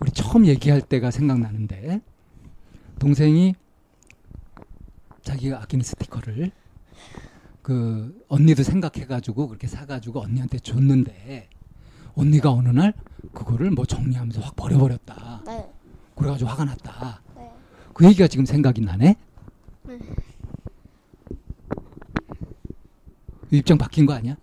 우리 0.00 0.10
처음 0.10 0.46
얘기할 0.46 0.82
때가 0.82 1.10
생각나는데 1.10 2.00
동생이 2.98 3.54
자기가 5.22 5.62
아끼는 5.62 5.84
스티커를 5.84 6.50
그 7.62 8.24
언니도 8.28 8.62
생각해가지고 8.62 9.48
그렇게 9.48 9.66
사가지고 9.66 10.20
언니한테 10.20 10.58
줬는데 10.58 11.48
언니가 12.14 12.50
어느 12.50 12.68
날 12.68 12.92
그거를 13.32 13.70
뭐 13.70 13.86
정리하면서 13.86 14.40
확 14.40 14.56
버려버렸다. 14.56 15.42
네. 15.46 15.72
그래가지고 16.16 16.50
화가 16.50 16.64
났다. 16.64 17.22
네. 17.36 17.50
그 17.94 18.04
얘기가 18.04 18.26
지금 18.26 18.44
생각이 18.44 18.80
나네. 18.80 19.16
네. 19.84 19.98
입장 23.58 23.76
바뀐 23.78 24.06
거 24.06 24.14
아니야? 24.14 24.36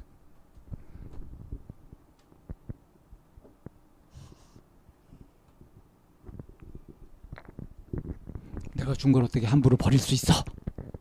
내가 8.76 8.94
준 8.94 9.12
걸 9.12 9.24
어떻게 9.24 9.46
함부로 9.46 9.78
버릴 9.78 10.00
수 10.00 10.14
있어? 10.14 10.34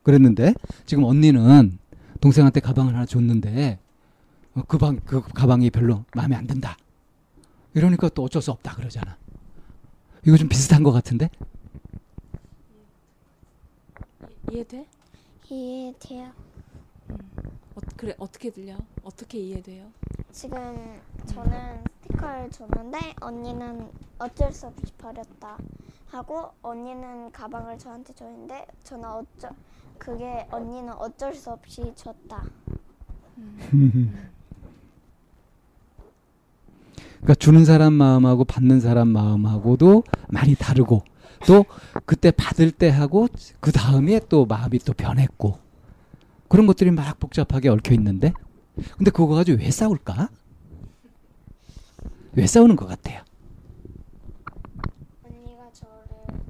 그랬는데 0.02 0.54
지금 0.86 1.04
언니는 1.04 1.78
동생한테 2.20 2.60
가방을 2.60 2.94
하나 2.94 3.06
줬는데 3.06 3.78
어, 4.54 4.62
그, 4.66 4.78
방, 4.78 4.96
그 5.04 5.20
가방이 5.20 5.70
별로 5.70 6.04
마음에 6.14 6.34
안 6.34 6.46
든다. 6.46 6.76
이러니까 7.74 8.08
또 8.08 8.24
어쩔 8.24 8.42
수 8.42 8.50
없다 8.50 8.74
그러잖아. 8.74 9.16
이거 10.26 10.36
좀 10.36 10.48
비슷한 10.48 10.82
것 10.82 10.90
같은데? 10.90 11.30
이해돼? 14.50 14.86
이해돼요. 15.50 16.32
어, 17.78 17.80
그래 17.96 18.12
어떻게 18.18 18.50
들려? 18.50 18.76
어떻게 19.04 19.38
이해돼요? 19.38 19.86
지금 20.32 21.00
저는 21.26 21.84
스티커를 22.02 22.50
줬는데 22.50 23.14
언니는 23.20 23.88
어쩔 24.18 24.52
수 24.52 24.66
없이 24.66 24.92
버렸다 24.98 25.56
하고 26.08 26.50
언니는 26.62 27.30
가방을 27.30 27.78
저한테 27.78 28.14
줬는데 28.14 28.66
저는 28.82 29.08
어쩔 29.08 29.52
그게 29.96 30.46
언니는 30.50 30.92
어쩔 30.94 31.32
수 31.34 31.50
없이 31.50 31.92
줬다. 31.94 32.42
그러니까 37.16 37.34
주는 37.38 37.64
사람 37.64 37.92
마음하고 37.92 38.44
받는 38.44 38.80
사람 38.80 39.08
마음하고도 39.08 40.02
많이 40.28 40.56
다르고 40.56 41.02
또 41.46 41.64
그때 42.06 42.32
받을 42.32 42.72
때 42.72 42.88
하고 42.88 43.28
그 43.60 43.70
다음에 43.70 44.20
또 44.28 44.46
마음이 44.46 44.80
또 44.80 44.92
변했고 44.92 45.67
그런 46.48 46.66
것들이 46.66 46.90
막 46.90 47.18
복잡하게 47.18 47.68
얽혀 47.68 47.94
있는데 47.94 48.32
근데 48.96 49.10
그거 49.10 49.34
가지고 49.34 49.58
왜 49.62 49.70
싸울까? 49.70 50.28
왜 52.32 52.46
싸우는 52.46 52.76
것 52.76 52.86
같아요? 52.86 53.22
언니가 55.24 55.70
저를 55.72 55.94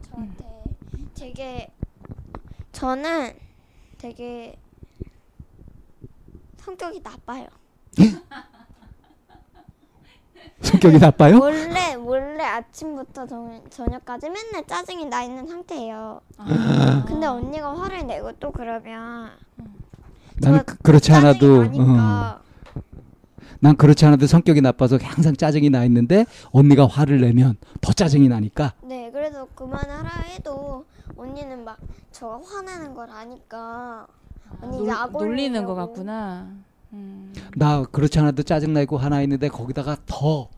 저한테 0.02 0.44
되게 1.14 1.70
저는 2.72 3.34
되게 3.96 4.56
성격이 6.58 7.00
나빠요. 7.00 7.46
성격이 10.60 10.98
나빠요? 10.98 11.38
원래 11.40 11.94
원래 11.94 12.44
아침부터 12.44 13.26
저, 13.26 13.62
저녁까지 13.70 14.28
맨날 14.28 14.66
짜증이 14.66 15.06
나 15.06 15.22
있는 15.22 15.46
상태예요. 15.46 16.20
아. 16.36 17.04
근데 17.06 17.26
언니가 17.26 17.76
화를 17.76 18.06
내고 18.06 18.32
또 18.32 18.52
그러면 18.52 19.30
나는 20.40 20.58
저 20.58 20.64
그, 20.64 20.78
그렇지 20.78 21.12
않아도 21.12 21.62
어, 21.62 22.38
난 23.60 23.76
그렇지 23.76 24.04
않아도 24.06 24.26
성격이 24.26 24.60
나빠서 24.60 24.98
항상 25.02 25.34
짜증이 25.34 25.70
나 25.70 25.84
있는데 25.84 26.26
언니가 26.50 26.86
화를 26.86 27.20
내면 27.20 27.56
더 27.80 27.92
짜증이 27.92 28.28
나니까 28.28 28.74
네 28.82 29.10
그래서 29.12 29.46
그만하라 29.54 30.08
해도 30.28 30.84
언니는 31.16 31.64
막 31.64 31.78
저가 32.12 32.40
화내는 32.44 32.94
걸 32.94 33.10
아니까 33.10 34.06
언니 34.60 34.78
놀, 34.78 34.88
약 34.88 35.12
놀리는 35.12 35.64
것. 35.64 35.74
같구나. 35.74 36.48
음. 36.92 37.34
나 37.54 37.82
그렇지 37.84 38.18
않아도 38.18 38.42
짜증 38.42 38.72
나고 38.72 38.96
화나 38.96 39.20
있는데 39.22 39.48
거기다가 39.48 39.96
더 40.06 40.48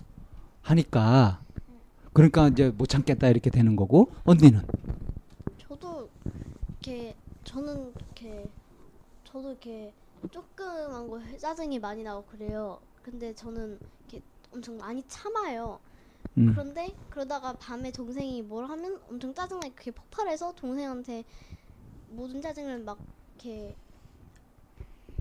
하니까 0.62 1.41
그러니까 2.12 2.49
이제 2.49 2.72
못 2.76 2.87
참겠다 2.89 3.28
이렇게 3.28 3.51
되는 3.51 3.74
거고 3.76 4.12
언니는 4.24 4.61
저도 5.68 6.09
이렇게 6.81 7.14
저는 7.45 7.93
저도 9.33 9.51
이렇게 9.51 9.93
조그만 10.31 11.09
거 11.09 11.20
짜증이 11.39 11.78
많이 11.78 12.03
나고 12.03 12.24
그래요. 12.24 12.81
근데 13.03 13.35
저는 13.35 13.78
이렇게 14.01 14.22
엄청 14.53 14.76
많이 14.76 15.03
참아요. 15.07 15.78
음. 16.39 16.53
그런데 16.53 16.95
그러다가 17.09 17.53
밤에 17.55 17.91
동생이 17.91 18.43
뭘 18.43 18.68
하면 18.68 19.01
엄청 19.09 19.33
짜증나게 19.33 19.74
그게 19.74 19.91
폭발해서 19.91 20.53
동생한테 20.55 21.24
모든 22.11 22.43
짜증을 22.43 22.81
막 22.81 22.99
이렇게 23.37 23.74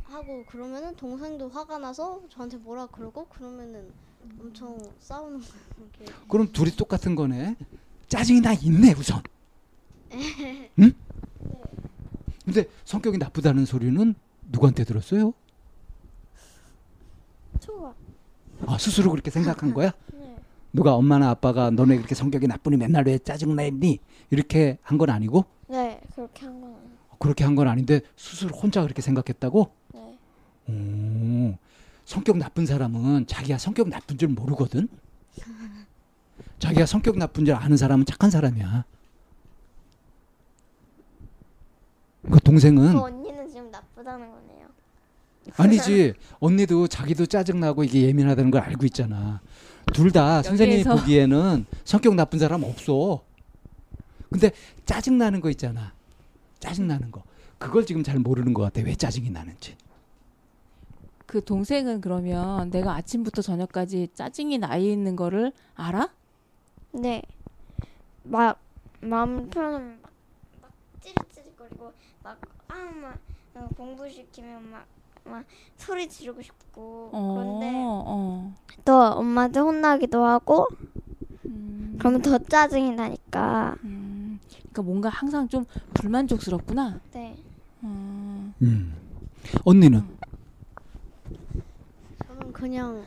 하고 0.03 0.43
그러면은 0.45 0.95
동생도 0.95 1.49
화가 1.49 1.77
나서 1.77 2.21
저한테 2.29 2.57
뭐라 2.57 2.87
그러고 2.87 3.27
그러면은 3.27 3.91
엄청 4.39 4.77
싸우는 4.99 5.39
거예요. 5.39 6.11
그럼 6.27 6.51
둘이 6.51 6.71
똑같은 6.71 7.15
거네. 7.15 7.55
짜증이 8.07 8.41
나 8.41 8.53
있네 8.53 8.93
우선. 8.93 9.21
응? 10.79 10.93
근데 12.51 12.67
성격이 12.83 13.19
나쁘다는 13.19 13.65
소리는 13.65 14.15
누구한테 14.51 14.83
들었어요? 14.83 15.33
좋아. 17.59 17.93
아 18.65 18.77
스스로 18.79 19.11
그렇게 19.11 19.29
생각한 19.29 19.73
거야? 19.73 19.91
네. 20.13 20.35
누가 20.73 20.95
엄마나 20.95 21.29
아빠가 21.29 21.69
너네 21.69 21.97
그렇게 21.97 22.15
성격이 22.15 22.47
나쁘니 22.47 22.77
맨날 22.77 23.05
왜 23.05 23.19
짜증 23.19 23.55
내니 23.55 23.99
이렇게 24.31 24.79
한 24.81 24.97
건 24.97 25.11
아니고 25.11 25.45
네, 25.67 26.01
그렇게 26.15 26.45
한 26.45 26.59
건. 26.59 26.75
그렇게 27.19 27.43
한 27.43 27.55
건 27.55 27.67
아닌데 27.67 28.01
스스로 28.17 28.55
혼자 28.55 28.81
그렇게 28.81 29.01
생각했다고? 29.03 29.71
네. 29.93 30.17
오, 30.69 31.55
성격 32.05 32.37
나쁜 32.37 32.65
사람은 32.65 33.27
자기가 33.27 33.59
성격 33.59 33.89
나쁜 33.89 34.17
줄 34.17 34.29
모르거든. 34.29 34.87
자기가 36.57 36.87
성격 36.87 37.17
나쁜 37.17 37.45
줄 37.45 37.53
아는 37.53 37.77
사람은 37.77 38.05
착한 38.05 38.31
사람이야. 38.31 38.85
그 42.31 42.39
동생은 42.39 42.93
그 42.93 42.99
언니는 42.99 43.47
지금 43.49 43.71
나쁘다는 43.71 44.29
거네요. 44.29 44.67
아니지. 45.57 46.13
언니도 46.39 46.87
자기도 46.87 47.25
짜증 47.25 47.59
나고 47.59 47.83
이게 47.83 48.03
예민하다는 48.03 48.51
걸 48.51 48.61
알고 48.61 48.85
있잖아. 48.85 49.41
둘 49.93 50.11
다 50.11 50.41
선생님이 50.43 50.83
여기에서- 50.83 50.99
보기에는 50.99 51.65
성격 51.83 52.15
나쁜 52.15 52.37
사람 52.39 52.63
없어. 52.63 53.23
근데 54.29 54.51
짜증 54.85 55.17
나는 55.17 55.41
거 55.41 55.49
있잖아. 55.49 55.93
짜증 56.59 56.87
나는 56.87 57.09
거. 57.11 57.23
그걸 57.57 57.85
지금 57.85 58.03
잘 58.03 58.19
모르는 58.19 58.53
것 58.53 58.61
같아. 58.61 58.81
왜 58.85 58.93
짜증이 58.95 59.29
나는지. 59.31 59.75
그 61.25 61.43
동생은 61.43 62.01
그러면 62.01 62.69
내가 62.69 62.93
아침부터 62.95 63.41
저녁까지 63.41 64.09
짜증이 64.13 64.57
나 64.59 64.77
있는 64.77 65.15
거를 65.15 65.51
알아? 65.75 66.09
네. 66.91 67.21
막 68.23 68.59
마음 69.01 69.49
편하면 69.49 69.99
막, 70.01 70.11
막 70.61 70.71
찌릿찌릿거리고 71.01 71.91
막 72.23 72.39
아막 72.67 73.19
공부 73.75 74.09
시키면 74.09 74.69
막, 74.69 74.85
막 75.23 75.45
소리 75.77 76.07
지르고 76.07 76.41
싶고 76.41 77.09
그런데 77.11 77.71
어. 77.73 78.53
또 78.85 79.01
엄마한테 79.01 79.59
혼나기도 79.59 80.23
하고 80.23 80.67
음, 81.45 81.95
그러면 81.99 82.21
더 82.21 82.37
짜증이 82.37 82.91
나니까 82.91 83.75
음, 83.83 84.39
그러니까 84.49 84.81
뭔가 84.81 85.09
항상 85.09 85.47
좀 85.47 85.65
불만족스럽구나. 85.93 86.99
네. 87.11 87.37
음, 87.83 88.53
음. 88.61 88.95
언니는 89.63 90.17
저는 92.27 92.53
그냥 92.53 93.05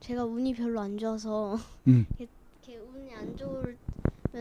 제가 0.00 0.24
운이 0.24 0.54
별로 0.54 0.80
안 0.80 0.96
좋아서 0.98 1.56
음. 1.86 2.06
이렇게 2.18 2.78
운이 2.78 3.14
안 3.14 3.36
좋으면 3.36 3.76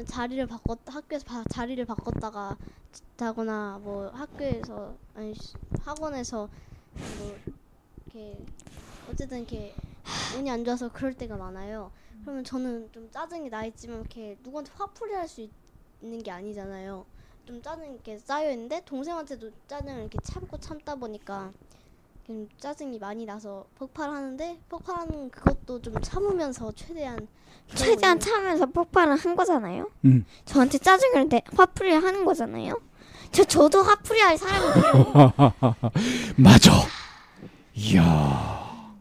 자리를 0.06 0.46
바꿨 0.48 0.78
학교에서 0.86 1.26
바, 1.26 1.44
자리를 1.50 1.84
바꿨다가 1.86 2.58
다거나 3.16 3.80
뭐 3.84 4.08
학교에서 4.10 4.96
아니 5.16 5.34
시- 5.34 5.54
학원에서 5.82 6.50
뭐 7.18 7.38
이렇게 8.06 8.38
어쨌든 9.10 9.40
이렇게 9.40 9.76
운이 10.38 10.50
안 10.50 10.64
좋아서 10.64 10.90
그럴 10.92 11.14
때가 11.14 11.38
많아요. 11.38 11.92
그러면 12.24 12.44
저는 12.44 12.92
좀 12.92 13.10
짜증이 13.12 13.50
나 13.50 13.66
있지만 13.66 14.00
이렇게 14.02 14.38
누구한테 14.44 14.72
화풀이 14.76 15.14
할 15.14 15.28
수 15.28 15.48
있는 16.02 16.22
게 16.22 16.32
아니잖아요. 16.32 17.06
좀 17.46 17.62
짜증이 17.62 17.94
이렇게 17.94 18.18
쌓여 18.18 18.52
있는데 18.52 18.82
동생한테도 18.86 19.52
짜증을 19.68 20.02
이렇게 20.02 20.18
참고 20.24 20.58
참다 20.60 20.96
보니까 20.96 21.54
좀 22.28 22.50
짜증이 22.60 23.00
많이 23.00 23.26
나서 23.26 23.66
폭발하는데 23.76 24.60
폭발하는 24.68 25.30
그것도 25.30 25.82
좀 25.82 25.96
참으면서 26.02 26.74
최대한 26.74 27.26
최대한 27.74 28.20
참으면서 28.20 28.66
폭발을 28.66 29.16
한 29.16 29.36
거잖아요. 29.38 29.90
음. 30.04 30.26
저한테 30.44 30.78
짜증을 30.78 31.30
내 31.30 31.42
화풀이 31.56 31.94
하는 31.94 32.26
거잖아요. 32.26 32.82
저 33.32 33.46
저도 33.46 33.82
화풀이 33.82 34.20
할 34.20 34.38
사람이 34.38 34.74
필요해요. 34.74 35.34
맞아. 36.36 36.72
이야. 37.76 38.98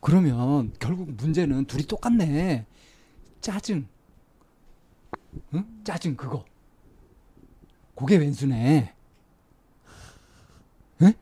그러면 0.00 0.72
결국 0.78 1.10
문제는 1.10 1.66
둘이 1.66 1.82
똑같네. 1.82 2.64
짜증. 3.42 3.86
응? 5.52 5.66
짜증 5.84 6.16
그거. 6.16 6.46
그게 7.94 8.16
왼수네. 8.16 8.94
응? 11.02 11.12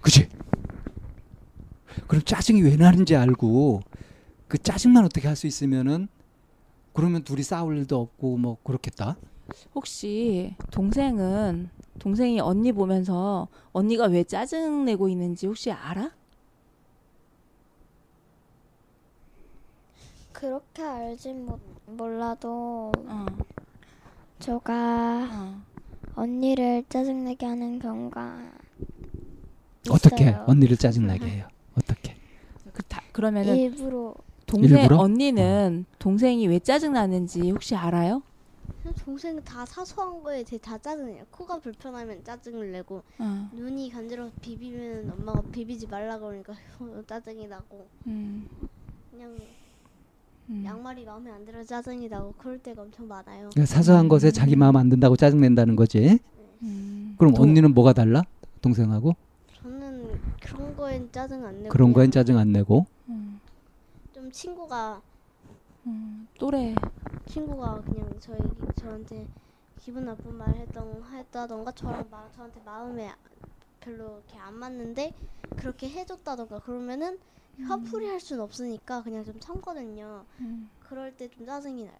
그치? 0.00 0.28
그럼 2.06 2.22
짜증이 2.24 2.62
왜 2.62 2.76
나는지 2.76 3.16
알고 3.16 3.80
그 4.48 4.58
짜증만 4.58 5.04
어떻게 5.04 5.26
할 5.28 5.36
수 5.36 5.46
있으면은 5.46 6.08
그러면 6.92 7.24
둘이 7.24 7.42
싸울 7.42 7.76
일도 7.78 8.00
없고 8.00 8.36
뭐 8.36 8.58
그렇겠다. 8.62 9.16
혹시 9.74 10.54
동생은 10.70 11.70
동생이 11.98 12.40
언니 12.40 12.72
보면서 12.72 13.48
언니가 13.72 14.06
왜 14.06 14.24
짜증 14.24 14.84
내고 14.84 15.08
있는지 15.08 15.46
혹시 15.46 15.70
알아? 15.72 16.10
그렇게 20.32 20.82
알진 20.82 21.46
못, 21.46 21.60
몰라도 21.86 22.92
어, 23.06 23.26
저가 24.40 25.28
어. 25.32 25.62
언니를 26.16 26.84
짜증내게 26.88 27.46
하는 27.46 27.78
경우가 27.78 28.52
어떻게. 29.90 30.30
언니를 30.46 30.76
짜증나게 30.76 31.26
해요? 31.26 31.46
어떻게? 31.76 32.14
그 32.72 32.82
다, 32.84 33.02
그러면은 33.12 33.56
일부러 33.56 34.14
동생 34.46 34.78
일부러? 34.80 34.98
언니는 34.98 35.84
동생이 35.98 36.46
왜 36.48 36.58
짜증 36.58 36.92
나는지 36.92 37.50
혹시 37.50 37.74
알아요? 37.74 38.22
동생은 39.04 39.44
다 39.44 39.64
사소한 39.64 40.22
거에 40.22 40.42
되게 40.42 40.58
다 40.58 40.76
짜증내요. 40.78 41.24
코가 41.30 41.58
불편하면 41.58 42.22
짜증을 42.24 42.72
내고 42.72 43.02
어, 43.18 43.48
눈이 43.52 43.90
간지러서 43.90 44.30
비비면 44.40 45.10
엄마가 45.18 45.42
비비지 45.52 45.86
말라 45.86 46.18
그러니까 46.18 46.54
짜증이 47.06 47.46
나고 47.46 47.86
음, 48.06 48.46
그냥 49.10 49.36
음. 50.50 50.62
양말이 50.64 51.04
마음에 51.04 51.30
안 51.30 51.44
들어 51.44 51.62
짜증이 51.64 52.08
나고 52.08 52.34
그럴 52.36 52.58
때가 52.58 52.82
엄청 52.82 53.08
많아요. 53.08 53.50
그러니까 53.50 53.66
사소한 53.66 54.08
것에 54.08 54.30
자기 54.30 54.56
마음 54.56 54.76
안 54.76 54.88
든다고 54.90 55.16
짜증 55.16 55.40
낸다는 55.40 55.76
거지. 55.76 56.18
음. 56.62 57.14
그럼 57.18 57.32
동- 57.34 57.44
언니는 57.44 57.72
뭐가 57.74 57.92
달라? 57.94 58.22
동생하고 58.60 59.14
그런 60.42 60.76
거엔 60.76 61.10
짜증 61.12 61.44
안 61.44 61.58
내고 61.62 61.68
그런 61.70 61.92
거엔 61.92 62.10
짜증 62.10 62.38
안 62.38 62.52
내고. 62.52 62.86
음, 63.08 63.40
좀 64.12 64.30
친구가 64.30 65.00
음, 65.86 66.26
또래 66.38 66.74
친구가 67.26 67.82
그냥 67.82 68.08
저희 68.20 68.38
저한테 68.76 69.26
기분 69.78 70.04
나쁜 70.06 70.34
말 70.34 70.54
했던 70.54 71.02
했다던가 71.12 71.72
저랑 71.72 72.06
마, 72.10 72.26
저한테 72.34 72.60
마음에 72.64 73.12
별로 73.80 74.22
이렇게 74.26 74.38
안 74.38 74.54
맞는데 74.54 75.12
그렇게 75.56 75.88
해줬다던가 75.90 76.60
그러면은 76.60 77.18
화풀이 77.66 78.06
할 78.06 78.18
수는 78.18 78.42
없으니까 78.42 79.02
그냥 79.02 79.24
좀 79.24 79.38
참거든요. 79.38 80.24
음. 80.40 80.68
그럴 80.80 81.12
때 81.16 81.28
좀 81.28 81.46
짜증이 81.46 81.84
나요. 81.84 81.94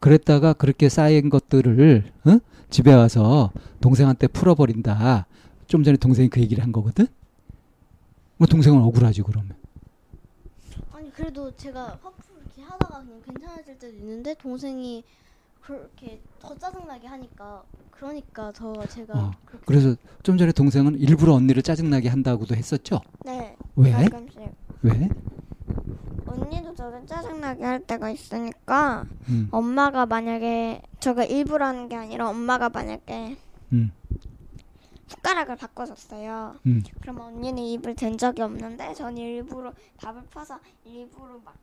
그랬다가 0.00 0.52
그렇게 0.52 0.88
쌓인 0.88 1.28
것들을 1.28 2.04
어? 2.26 2.38
집에 2.70 2.94
와서 2.94 3.50
동생한테 3.80 4.28
풀어버린다. 4.28 5.26
좀 5.66 5.82
전에 5.82 5.96
동생이 5.96 6.28
그 6.28 6.40
얘기를 6.40 6.62
한 6.62 6.72
거거든. 6.72 7.06
뭐 8.38 8.46
동생은 8.46 8.80
억울하지 8.82 9.22
그러면. 9.22 9.54
아니 10.92 11.12
그래도 11.12 11.54
제가 11.56 11.98
화풀이 12.02 12.38
이렇게 12.40 12.62
하다가 12.62 13.00
그냥 13.00 13.20
괜찮아질 13.24 13.78
때도 13.78 13.96
있는데 13.96 14.34
동생이 14.34 15.04
그렇게 15.60 16.20
더 16.38 16.56
짜증나게 16.56 17.06
하니까 17.06 17.62
그러니까 17.90 18.52
더 18.52 18.86
제가 18.86 19.18
어, 19.18 19.32
그래서 19.66 19.94
좀 20.22 20.38
전에 20.38 20.52
동생은 20.52 20.98
일부러 20.98 21.34
언니를 21.34 21.62
짜증나게 21.62 22.08
한다고도 22.08 22.54
했었죠. 22.54 23.00
네 23.24 23.56
왜? 23.76 23.90
가끔씩 23.90 24.40
왜? 24.82 25.08
언니도 26.26 26.74
저를 26.74 27.04
짜증나게 27.06 27.64
할 27.64 27.80
때가 27.80 28.10
있으니까 28.10 29.04
음, 29.28 29.48
엄마가 29.50 30.06
만약에 30.06 30.82
저가 31.00 31.24
일부러 31.24 31.66
하는 31.66 31.88
게 31.88 31.96
아니라 31.96 32.30
엄마가 32.30 32.68
만약에 32.68 33.36
음, 33.72 33.90
숟가락을 35.08 35.56
바꿔줬어요. 35.56 36.56
음. 36.66 36.82
그러면 37.00 37.26
언니는 37.26 37.62
입을 37.62 37.94
댄 37.94 38.16
적이 38.18 38.42
없는데 38.42 38.94
전 38.94 39.16
일부러 39.16 39.72
밥을 39.96 40.22
퍼서 40.30 40.58
일부러 40.84 41.38
막 41.44 41.54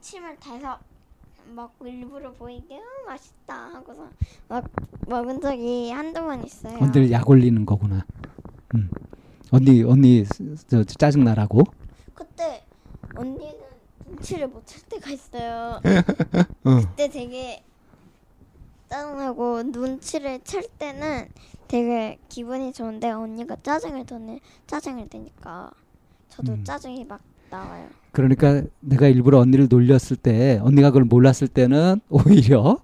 침을 0.00 0.36
대서 0.38 0.78
막 1.54 1.74
일부러 1.84 2.32
보이게 2.32 2.76
어, 2.76 2.82
맛있다 3.06 3.54
하고서 3.74 4.08
막 4.48 4.64
먹은 5.06 5.40
적이 5.40 5.90
한두 5.92 6.20
번 6.22 6.44
있어요. 6.44 6.76
언니를 6.78 7.10
약 7.10 7.28
올리는 7.28 7.64
거구나. 7.64 8.04
음. 8.74 8.90
언니 9.52 9.82
언니 9.82 10.24
저, 10.68 10.84
저 10.84 10.84
짜증 10.84 11.24
나라고. 11.24 11.64
그때 12.14 12.64
언니는 13.16 13.54
눈치를 14.06 14.48
못 14.48 14.64
챌 14.66 14.80
때가 14.88 15.10
있어요. 15.10 15.80
어. 16.64 16.80
그때 16.80 17.08
되게 17.08 17.62
짜증나고 18.90 19.62
눈치를 19.62 20.40
챌 20.42 20.62
때는 20.78 21.28
되게 21.68 22.18
기분이 22.28 22.72
좋은데 22.72 23.10
언니가 23.10 23.56
짜증을 23.62 24.04
더내 24.04 24.40
짜증을 24.66 25.08
내니까 25.12 25.70
저도 26.28 26.52
음. 26.52 26.64
짜증이 26.64 27.04
막 27.04 27.20
나와요. 27.50 27.88
그러니까 28.12 28.62
내가 28.80 29.06
일부러 29.06 29.38
언니를 29.38 29.68
놀렸을 29.70 30.16
때 30.16 30.58
언니가 30.62 30.90
그걸 30.90 31.04
몰랐을 31.04 31.46
때는 31.48 32.00
오히려 32.10 32.78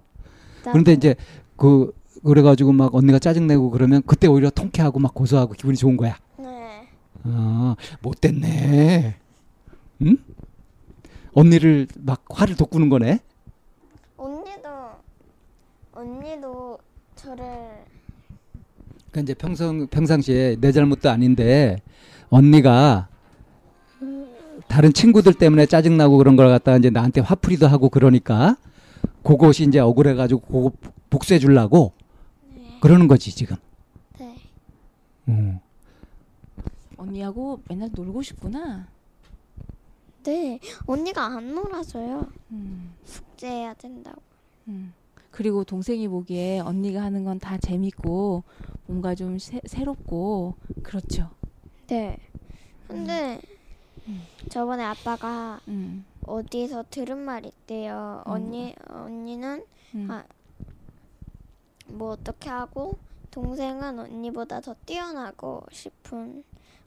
그런데 0.63 0.95
짜증. 0.95 0.97
이제 0.97 1.15
그 1.57 1.93
그래가지고 2.23 2.71
막 2.71 2.95
언니가 2.95 3.19
짜증 3.19 3.45
내고 3.45 3.69
그러면 3.69 4.01
그때 4.05 4.27
오히려 4.27 4.49
통쾌하고 4.49 4.99
막 4.99 5.13
고소하고 5.13 5.53
기분이 5.53 5.77
좋은 5.77 5.97
거야. 5.97 6.17
네. 6.37 6.87
아 7.23 7.75
못됐네. 8.01 9.15
응? 10.03 10.17
언니를 11.33 11.87
막 11.99 12.23
화를 12.29 12.55
돋구는 12.55 12.87
거네. 12.89 13.19
언니도 15.97 16.77
저를 17.15 17.43
그러니까 19.09 19.21
이제 19.21 19.33
평상 19.33 19.87
평상시에 19.87 20.57
내 20.59 20.71
잘못도 20.71 21.09
아닌데 21.09 21.81
언니가 22.29 23.07
다른 24.67 24.93
친구들 24.93 25.33
때문에 25.33 25.65
짜증 25.65 25.97
나고 25.97 26.17
그런 26.17 26.35
걸 26.35 26.49
갖다가 26.49 26.77
이제 26.77 26.91
나한테 26.91 27.21
화풀이도 27.21 27.67
하고 27.67 27.89
그러니까 27.89 28.57
그것이 29.23 29.63
이제 29.63 29.79
억울해 29.79 30.13
가지고 30.13 30.41
그거 30.41 30.71
복수해 31.09 31.39
주려고 31.39 31.93
네. 32.53 32.77
그러는 32.79 33.07
거지 33.07 33.33
지금. 33.33 33.55
네. 34.19 34.35
음. 35.29 35.59
언니하고 36.97 37.61
맨날 37.67 37.89
놀고 37.91 38.21
싶구나. 38.21 38.87
네. 40.23 40.59
언니가 40.85 41.25
안 41.25 41.55
놀아줘요. 41.55 42.27
음, 42.51 42.93
숙제해야 43.05 43.73
된다고. 43.73 44.21
음. 44.67 44.93
그리고 45.37 45.63
동생이 45.63 46.07
보기에 46.07 46.61
언니가 46.61 47.03
하는 47.03 47.23
건 47.23 47.37
다 47.37 47.59
재밌고 47.59 48.43
뭔가 48.87 49.13
좀 49.13 49.37
새, 49.37 49.61
새롭고 49.67 50.55
그렇죠. 50.81 51.29
네. 51.85 52.17
근데 52.87 53.39
음. 54.07 54.23
저번에 54.49 54.83
아빠가 54.83 55.59
음, 55.67 56.03
어디서 56.25 56.85
들은 56.89 57.19
말 57.19 57.45
있대요. 57.45 58.23
음. 58.25 58.31
언니 58.31 58.75
언니는 58.89 59.63
음. 59.93 60.07
아. 60.09 60.23
뭐 61.85 62.13
어떻게 62.13 62.49
하고 62.49 62.97
동생은 63.29 63.99
언니보다 63.99 64.59
더 64.61 64.73
뛰어나고 64.87 65.61
싶은 65.71 66.43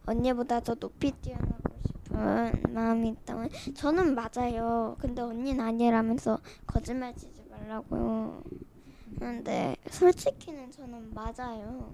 언니보다 0.07 0.59
더 0.59 0.75
높이 0.75 1.13
뛰어나고 1.13 1.79
싶은 1.87 2.63
마음이 2.75 3.11
있다면 3.11 3.49
저는 3.77 4.17
맞아요. 4.17 4.97
근데 4.99 5.23
언니는 5.23 5.65
아니라면서 5.65 6.41
거짓말 6.67 7.15
치지 7.15 7.40
말라고요. 7.61 8.43
근데 9.19 9.77
솔직히는 9.91 10.71
저는 10.71 11.13
맞아요. 11.15 11.93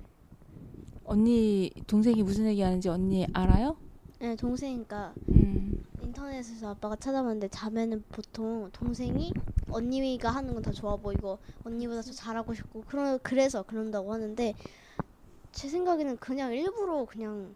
언니 1.05 1.71
동생이 1.87 2.23
무슨 2.23 2.47
얘기하는지 2.47 2.89
언니 2.89 3.27
알아요? 3.33 3.77
네, 4.19 4.35
동생이니까 4.37 5.15
음, 5.29 5.85
인터넷에서 6.03 6.71
아빠가 6.71 6.97
찾아봤는데 6.97 7.49
자매는 7.49 8.05
보통 8.11 8.71
동생이 8.73 9.33
언니가 9.69 10.31
하는 10.31 10.55
건더 10.55 10.73
좋아 10.73 10.97
보이고 10.97 11.39
언니보다 11.65 12.03
더 12.03 12.13
잘하고 12.13 12.55
싶고 12.55 12.83
그러, 12.87 13.19
그래서 13.23 13.63
그런다고 13.63 14.13
하는데 14.13 14.55
제 15.53 15.69
생각에는 15.69 16.17
그냥 16.19 16.53
일부러 16.53 17.05
그냥 17.05 17.55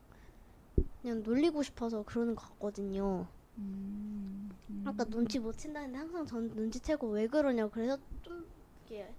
그냥 1.01 1.23
놀리고 1.23 1.63
싶어서 1.63 2.03
그러는 2.03 2.35
것 2.35 2.43
같거든요. 2.51 3.27
음, 3.59 4.50
음. 4.50 4.50
아까 4.85 5.05
눈치 5.05 5.39
못 5.39 5.57
챈다는데 5.57 5.95
항상 5.95 6.27
전 6.27 6.49
눈치채고 6.55 7.09
왜 7.11 7.27
그러냐고 7.27 7.71
그래서 7.71 7.99
좀 8.23 8.47
이렇게 8.89 9.13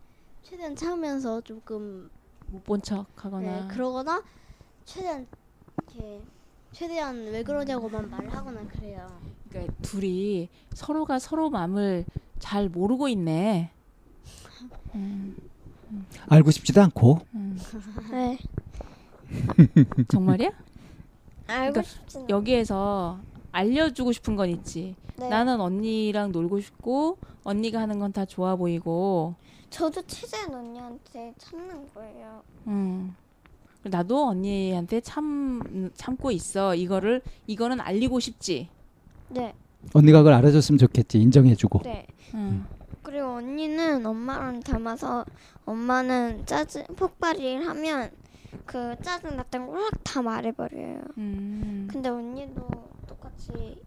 최대한 0.44 0.76
참으면서 0.76 1.42
조금 1.42 2.10
못 2.50 2.64
본 2.64 2.82
척하거나 2.82 3.40
네, 3.62 3.68
그러거나 3.74 4.24
최대한 4.86 5.28
이렇게 5.88 6.22
최대한 6.72 7.16
왜 7.32 7.44
그러냐고만 7.44 8.10
말하거나 8.10 8.68
그래요. 8.68 9.22
그러니까 9.50 9.74
둘이 9.82 10.50
서로가 10.74 11.20
서로 11.20 11.50
마음을 11.50 12.06
잘 12.40 12.70
모르고 12.70 13.08
있네. 13.10 13.72
음, 14.96 15.36
알고 16.28 16.52
싶지도 16.52 16.82
않고. 16.82 17.20
음. 17.36 17.58
네. 18.12 18.38
정말이야? 20.10 20.50
알고 21.48 21.74
그러니까 21.74 21.82
않- 22.16 22.30
여기에서 22.30 23.20
알려주고 23.52 24.12
싶은 24.12 24.36
건 24.36 24.50
있지. 24.50 24.96
네. 25.18 25.30
나는 25.30 25.60
언니랑 25.62 26.32
놀고 26.32 26.62
싶고 26.62 27.18
언니가 27.44 27.80
하는 27.82 28.00
건 28.00 28.12
다 28.12 28.26
좋아 28.26 28.56
보이고. 28.56 29.36
저도 29.70 30.02
최대한 30.06 30.54
언니한테 30.54 31.34
참는 31.38 31.88
거예요. 31.94 32.42
음. 32.68 33.16
나도 33.84 34.28
언니한테 34.28 35.00
참 35.02 35.90
참고 35.96 36.30
있어. 36.32 36.76
이거를 36.76 37.22
이거는 37.48 37.80
알리고 37.80 38.20
싶지. 38.20 38.68
네. 39.30 39.54
언니가 39.94 40.20
그걸 40.20 40.34
알아줬으면 40.34 40.78
좋겠지. 40.78 41.20
인정해주고. 41.22 41.80
네. 41.84 42.06
음. 42.34 42.66
그리고 43.02 43.28
언니는 43.36 44.06
엄마랑 44.06 44.60
닮아서 44.60 45.26
엄마는 45.66 46.46
짜증 46.46 46.84
폭발을 46.96 47.66
하면 47.66 48.12
그 48.66 48.96
짜증 49.02 49.38
났던 49.38 49.68
걸 49.68 49.78
확 49.82 49.92
다 50.04 50.22
말해버려요. 50.22 51.02
음. 51.18 51.88
근데 51.90 52.10
언니도 52.10 52.54
똑 52.56 52.91
같이 53.42 53.82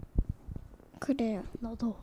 그래요. 0.99 1.45
너도 1.61 1.97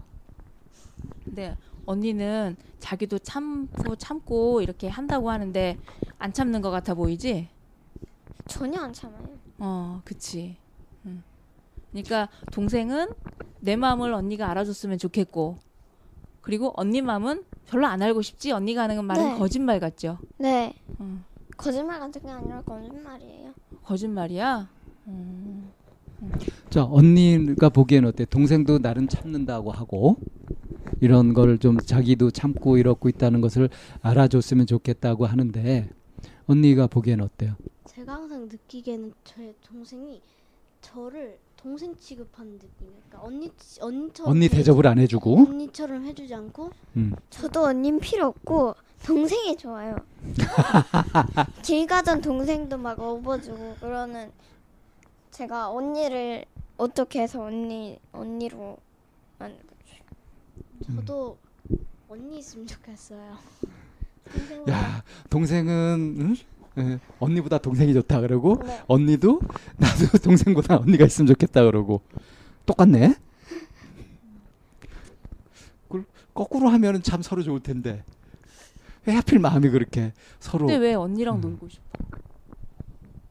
근데 1.23 1.57
언니는 1.85 2.55
자기도 2.79 3.19
참고 3.19 3.95
참고 3.95 4.61
이렇게 4.61 4.87
한다고 4.87 5.29
하는데 5.29 5.77
안 6.17 6.31
참는 6.31 6.61
것 6.61 6.69
같아 6.71 6.93
보이지? 6.93 7.49
전혀 8.47 8.79
안 8.79 8.93
참아요. 8.93 9.37
어, 9.59 10.01
그치. 10.05 10.57
음. 11.05 11.23
그러니까 11.91 12.29
동생은 12.51 13.09
내 13.59 13.75
마음을 13.75 14.13
언니가 14.13 14.49
알아줬으면 14.49 14.97
좋겠고, 14.97 15.57
그리고 16.41 16.73
언니 16.75 17.01
마음은 17.01 17.43
별로 17.67 17.87
안 17.87 18.01
알고 18.01 18.21
싶지. 18.21 18.51
언니가 18.51 18.83
하는 18.83 19.03
말은 19.05 19.23
네. 19.33 19.37
거짓말 19.37 19.79
같죠. 19.79 20.17
네. 20.37 20.73
음. 20.99 21.23
거짓말 21.57 21.99
같은 21.99 22.21
게 22.21 22.29
아니라 22.29 22.61
거짓말이에요. 22.61 23.53
거짓말이야. 23.83 24.69
음. 25.07 25.71
자, 26.69 26.83
언니가 26.85 27.69
보기엔 27.69 28.05
어때? 28.05 28.25
동생도 28.25 28.79
나름 28.79 29.07
참는다고 29.07 29.71
하고 29.71 30.17
이런 30.99 31.33
걸 31.33 31.57
좀 31.57 31.77
자기도 31.79 32.31
참고 32.31 32.77
이렇고 32.77 33.09
있다는 33.09 33.41
것을 33.41 33.69
알아줬으면 34.01 34.67
좋겠다고 34.67 35.25
하는데 35.25 35.89
언니가 36.47 36.87
보기엔 36.87 37.21
어때요? 37.21 37.55
제가 37.85 38.13
항상 38.13 38.47
느끼기에는 38.47 39.13
제 39.23 39.53
동생이 39.65 40.21
저를 40.81 41.37
동생 41.57 41.95
취급하는 41.95 42.53
느낌이에요. 42.53 42.99
그러니까 43.09 43.27
언니 43.27 43.51
언니처럼 43.79 44.31
언니 44.31 44.47
대- 44.49 44.57
대접을 44.57 44.87
안 44.87 44.97
해주고 44.99 45.45
언니처럼 45.49 46.03
해주지 46.05 46.33
않고 46.33 46.71
음. 46.97 47.13
저도 47.29 47.65
언니는 47.65 47.99
필요 47.99 48.27
없고 48.27 48.75
동생이 49.05 49.57
좋아요. 49.57 49.95
길 51.63 51.85
가던 51.87 52.21
동생도 52.21 52.77
막 52.77 52.99
업어주고 52.99 53.75
그러는 53.79 54.31
제가 55.31 55.71
언니를 55.71 56.45
어떻게 56.77 57.21
해서 57.21 57.43
언니 57.43 57.97
언니로 58.11 58.77
만들어줘요. 59.39 59.99
저도 60.95 61.37
언니 62.09 62.39
있으면 62.39 62.67
좋겠어요. 62.67 63.37
동생보다 64.33 64.71
야 64.73 65.03
동생은 65.29 66.15
응? 66.19 66.35
예, 66.77 66.99
언니보다 67.19 67.57
동생이 67.57 67.93
좋다 67.93 68.21
그러고 68.21 68.61
네. 68.63 68.81
언니도 68.87 69.41
나도 69.77 70.17
동생보다 70.23 70.77
언니가 70.77 71.05
있으면 71.05 71.27
좋겠다 71.27 71.63
그러고 71.63 72.01
똑같네. 72.65 73.15
그걸 75.83 76.05
거꾸로 76.33 76.69
하면은 76.69 77.01
참 77.03 77.21
서로 77.21 77.41
좋을 77.41 77.61
텐데 77.61 78.03
왜 79.05 79.13
하필 79.15 79.39
마음이 79.39 79.69
그렇게 79.69 80.13
서로 80.39 80.67
근데 80.67 80.77
왜 80.79 80.93
언니랑 80.93 81.37
음. 81.37 81.41
놀고 81.41 81.69
싶어? 81.69 81.83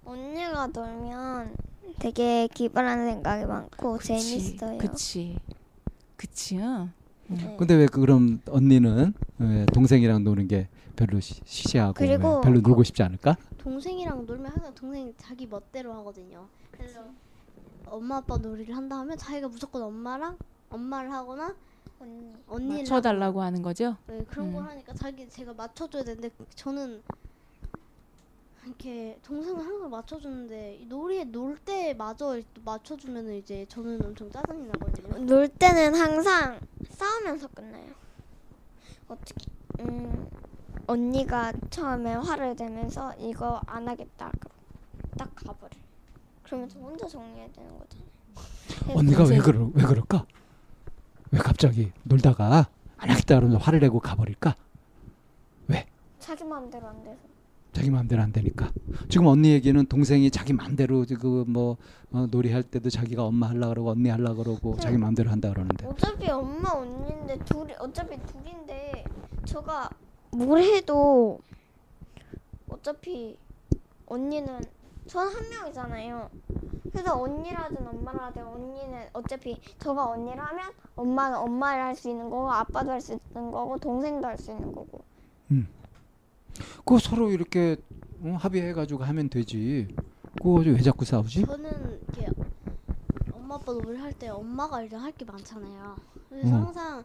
언니가 0.05 0.66
놀면 0.66 1.55
되게 1.98 2.48
기발한 2.48 3.06
생각이 3.06 3.44
많고 3.46 3.98
그치, 3.98 4.08
재밌어요. 4.18 4.78
그치. 4.78 5.38
그치. 6.16 6.56
응. 6.58 6.92
네. 7.28 7.56
근데 7.58 7.74
왜 7.74 7.86
그럼 7.86 8.40
언니는 8.48 9.14
왜 9.38 9.66
동생이랑 9.66 10.24
노는 10.24 10.48
게 10.48 10.68
별로 10.96 11.20
시- 11.20 11.40
시시하고 11.44 11.94
그리고 11.94 12.40
별로 12.40 12.60
놀고 12.60 12.82
싶지 12.84 13.02
않을까? 13.02 13.36
동생이랑 13.58 14.26
놀면 14.26 14.52
항상 14.52 14.74
동생이 14.74 15.14
자기 15.16 15.46
멋대로 15.46 15.92
하거든요. 15.94 16.48
그래서 16.70 17.04
엄마 17.86 18.16
아빠 18.18 18.36
놀이를 18.36 18.76
한다 18.76 18.98
하면 18.98 19.16
자기가 19.16 19.48
무조건 19.48 19.82
엄마랑 19.82 20.36
엄마를 20.70 21.12
하거나 21.12 21.54
언니. 22.00 22.32
언니 22.48 22.78
맞춰달라고 22.78 23.42
하는 23.42 23.62
거죠? 23.62 23.96
네, 24.06 24.24
그런 24.28 24.52
걸 24.52 24.62
음. 24.64 24.68
하니까 24.70 24.92
자기 24.94 25.28
제가 25.28 25.54
맞춰줘야 25.54 26.02
되는데 26.02 26.30
저는 26.54 27.02
이렇게 28.66 29.19
동생은 29.23 29.65
항상 29.65 29.91
맞춰주는데 29.91 30.77
이 30.77 30.87
놀이에 30.87 31.24
놀 31.24 31.59
때 31.65 31.95
마저 31.95 32.41
또 32.55 32.62
맞춰주면은 32.65 33.35
이제 33.37 33.65
저는 33.69 34.05
엄청 34.05 34.31
짜증이 34.31 34.66
나거든요. 34.66 35.19
놀 35.24 35.49
때는 35.49 35.95
항상 35.95 36.61
싸우면서 36.89 37.49
끝나요. 37.49 37.87
어떻게? 39.09 39.47
음 39.81 40.28
언니가 40.87 41.53
처음에 41.70 42.15
화를 42.15 42.55
내면서 42.57 43.15
이거 43.19 43.61
안 43.66 43.89
하겠다. 43.89 44.31
딱 45.16 45.35
가버려. 45.35 45.70
그러면 46.43 46.69
저 46.69 46.78
혼자 46.81 47.07
정리해야 47.07 47.49
되는 47.53 47.78
거잖아요. 47.78 48.11
언니가 48.99 49.24
왜 49.24 49.39
그러 49.39 49.70
왜 49.74 49.82
그럴까? 49.85 50.27
왜 51.32 51.39
갑자기 51.39 51.93
놀다가 52.03 52.69
안 52.99 53.11
하겠다 53.11 53.37
그러면서 53.37 53.59
화를 53.59 53.81
내고 53.81 54.01
가버릴까? 54.01 54.55
자기 56.19 56.45
마음대로 56.45 56.87
안 56.87 57.03
돼서. 57.03 57.19
자기 57.72 57.90
마음대로 57.90 58.22
안 58.22 58.32
되니까. 58.32 58.72
지금 59.09 59.26
언니 59.26 59.52
얘기는 59.52 59.84
동생이 59.86 60.30
자기 60.30 60.52
마음대로 60.52 61.05
그뭐 61.06 61.76
어, 62.12 62.26
놀이할 62.30 62.62
때도 62.64 62.90
자기가 62.90 63.24
엄마 63.24 63.48
하려 63.51 63.68
그러고 63.68 63.90
언니 63.90 64.09
하려 64.09 64.34
그러고 64.34 64.74
네. 64.74 64.80
자기 64.80 64.97
마음대로 64.97 65.30
한다 65.30 65.51
그러는데. 65.51 65.86
어차피 65.86 66.28
엄마 66.30 66.70
언니인데 66.72 67.38
둘이 67.44 67.72
어차피 67.78 68.16
둘인데 68.26 69.05
저가 69.44 69.88
뭘 70.32 70.62
해도 70.62 71.38
어차피 72.68 73.36
언니는 74.06 74.60
전 75.06 75.26
한 75.28 75.48
명이잖아요. 75.48 76.28
그래서 76.92 77.20
언니라든 77.20 77.86
엄마라든 77.86 78.47
언니는 78.47 79.09
어차피 79.12 79.60
저가 79.78 80.10
언니를 80.10 80.38
하면 80.40 80.70
엄마는 80.97 81.38
엄마를 81.38 81.82
할 81.84 81.94
수 81.97 82.09
있는 82.10 82.28
거고 82.30 82.51
아빠도 82.52 82.90
할 82.90 83.01
수 83.01 83.12
있는 83.12 83.51
거고 83.51 83.76
동생도 83.78 84.26
할 84.26 84.36
수 84.38 84.51
있는 84.52 84.72
거고. 84.72 85.02
그거 86.78 86.98
서로 86.98 87.31
이렇게 87.31 87.77
어, 88.22 88.36
합의해가지고 88.39 89.05
하면 89.05 89.28
되지. 89.31 89.89
그거 90.39 90.55
왜 90.64 90.81
자꾸 90.82 91.05
싸우지? 91.05 91.44
저는 91.47 92.01
이렇게 92.14 92.28
엄마 93.32 93.55
아빠 93.56 93.72
놀이 93.72 93.97
할때 93.98 94.28
엄마가 94.28 94.82
일단 94.82 95.01
할 95.01 95.12
게 95.12 95.24
많잖아요. 95.24 95.97
그래서 96.28 96.48
음. 96.48 96.52
항상 96.66 97.05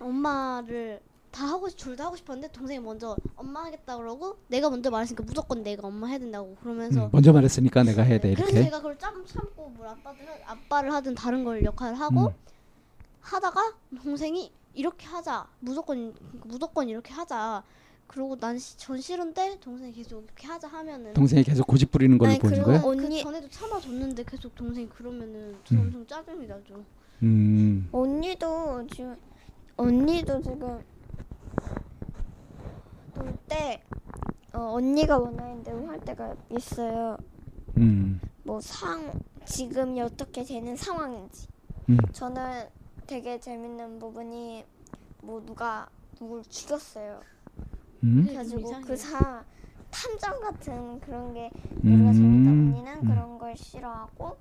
엄마를 0.00 1.00
다 1.30 1.46
하고 1.46 1.68
둘 1.68 1.96
다 1.96 2.04
하고 2.06 2.16
싶었는데 2.16 2.52
동생이 2.52 2.78
먼저 2.80 3.16
엄마 3.34 3.64
하겠다 3.64 3.96
그러고 3.96 4.36
내가 4.48 4.70
먼저 4.70 4.88
말했으니까 4.90 5.24
무조건 5.24 5.62
내가 5.64 5.88
엄마 5.88 6.06
해야 6.06 6.18
된다고 6.18 6.54
그러면서 6.62 7.06
음, 7.06 7.10
먼저 7.12 7.32
말했으니까 7.32 7.82
내가 7.82 8.02
해야 8.02 8.20
돼 8.20 8.28
네, 8.28 8.34
그래서 8.34 8.50
이렇게. 8.52 8.64
제가 8.66 8.76
그걸 8.78 8.98
참 8.98 9.24
참고 9.26 9.68
뭘 9.70 9.88
아빠들 9.88 10.24
하- 10.28 10.52
아빠를 10.52 10.92
하든 10.92 11.14
다른 11.16 11.42
걸 11.44 11.64
역할을 11.64 11.98
하고 11.98 12.26
음. 12.28 12.32
하다가 13.20 13.74
동생이 14.02 14.52
이렇게 14.74 15.06
하자 15.06 15.46
무조건 15.58 16.14
무조건 16.44 16.88
이렇게 16.88 17.12
하자 17.12 17.64
그러고 18.06 18.36
난 18.36 18.56
전 18.76 19.00
싫은데 19.00 19.58
동생이 19.60 19.92
계속 19.92 20.22
이렇게 20.24 20.46
하자 20.46 20.68
하면은 20.68 21.14
동생이 21.14 21.42
계속 21.42 21.66
고집 21.66 21.90
부리는 21.90 22.16
걸로 22.18 22.30
아니, 22.30 22.38
그리고 22.38 22.64
거야? 22.66 22.82
언니- 22.82 23.18
그 23.18 23.22
전에도 23.24 23.48
참아줬는데 23.48 24.24
계속 24.24 24.54
동생이 24.54 24.88
그러면은 24.88 25.56
저 25.64 25.74
음. 25.74 25.80
엄청 25.80 26.06
짜증이 26.06 26.46
나죠. 26.46 26.84
음, 27.22 27.88
언니도 27.92 28.86
지금 28.92 29.16
언니도 29.76 30.42
지금 30.42 30.82
놀 33.14 33.36
때 33.48 33.82
어, 34.52 34.74
언니가 34.74 35.18
원하는 35.18 35.62
대로 35.64 35.86
할 35.88 35.98
때가 36.00 36.34
있어요. 36.50 37.16
음, 37.78 38.20
뭐 38.44 38.60
상 38.60 39.10
지금이 39.44 40.00
어떻게 40.00 40.44
되는 40.44 40.76
상황인지. 40.76 41.48
음. 41.90 41.98
저는 42.12 42.68
되게 43.06 43.38
재밌는 43.40 43.98
부분이 43.98 44.64
뭐 45.22 45.44
누가 45.44 45.88
누굴 46.18 46.42
죽였어요. 46.44 47.20
음, 48.04 48.24
그래가지고 48.24 48.60
이상해요. 48.60 48.86
그사 48.86 49.44
탐정 49.90 50.40
같은 50.40 51.00
그런 51.00 51.32
게 51.32 51.50
우리가 51.82 52.12
재밌다. 52.12 52.50
음, 52.50 52.72
언니는 52.74 52.92
음. 53.02 53.08
그런 53.08 53.38
걸 53.38 53.56
싫어하고 53.56 54.36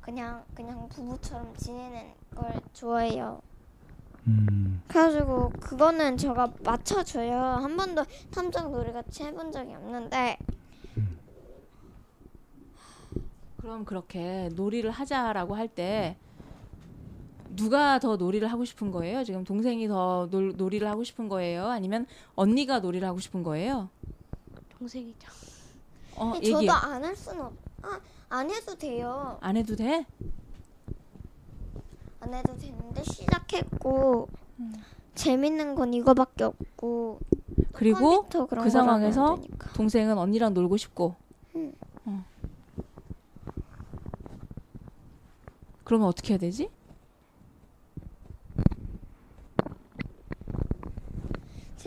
그냥 0.00 0.44
그냥 0.54 0.88
부부처럼 0.88 1.54
지내는 1.56 2.12
걸 2.34 2.60
좋아해요. 2.72 3.40
음. 4.26 4.82
그래가지고 4.88 5.50
그거는 5.60 6.16
제가 6.16 6.52
맞춰줘요. 6.62 7.34
한 7.36 7.76
번도 7.76 8.04
탐정 8.30 8.70
놀이 8.70 8.92
같이 8.92 9.24
해본 9.24 9.50
적이 9.52 9.74
없는데 9.74 10.38
그럼 13.56 13.84
그렇게 13.84 14.48
놀이를 14.54 14.90
하자라고 14.90 15.54
할 15.56 15.68
때 15.68 16.16
누가 17.56 17.98
더 17.98 18.16
놀이를 18.16 18.50
하고 18.50 18.64
싶은 18.64 18.90
거예요? 18.90 19.24
지금 19.24 19.44
동생이 19.44 19.88
더 19.88 20.28
놀, 20.30 20.54
놀이를 20.56 20.88
하고 20.88 21.04
싶은 21.04 21.28
거예요? 21.28 21.66
아니면 21.66 22.06
언니가 22.34 22.80
놀이를 22.80 23.06
하고 23.08 23.18
싶은 23.20 23.42
거예요? 23.42 23.88
동생이죠. 24.78 25.28
어, 26.16 26.32
근데 26.32 26.46
얘기 26.48 26.66
저도 26.66 26.72
안 26.72 27.04
할 27.04 27.16
수는 27.16 27.40
없. 27.42 27.52
아, 27.82 28.00
안 28.28 28.50
해도 28.50 28.74
돼요. 28.76 29.38
안 29.40 29.56
해도 29.56 29.74
돼? 29.76 30.04
안 32.20 32.34
해도 32.34 32.56
되는데 32.56 33.02
시작했고 33.04 34.28
음. 34.60 34.74
재밌는 35.14 35.74
건 35.74 35.94
이거밖에 35.94 36.44
없고 36.44 37.20
그리고 37.72 38.22
컴퓨터 38.22 38.46
그런 38.46 38.62
그안 38.62 38.70
상황에서 38.70 39.36
되니까. 39.36 39.70
동생은 39.72 40.18
언니랑 40.18 40.54
놀고 40.54 40.76
싶고. 40.76 41.14
응. 41.56 41.72
어. 42.04 42.24
그러면 45.84 46.08
어떻게 46.08 46.34
해야 46.34 46.38
되지? 46.38 46.68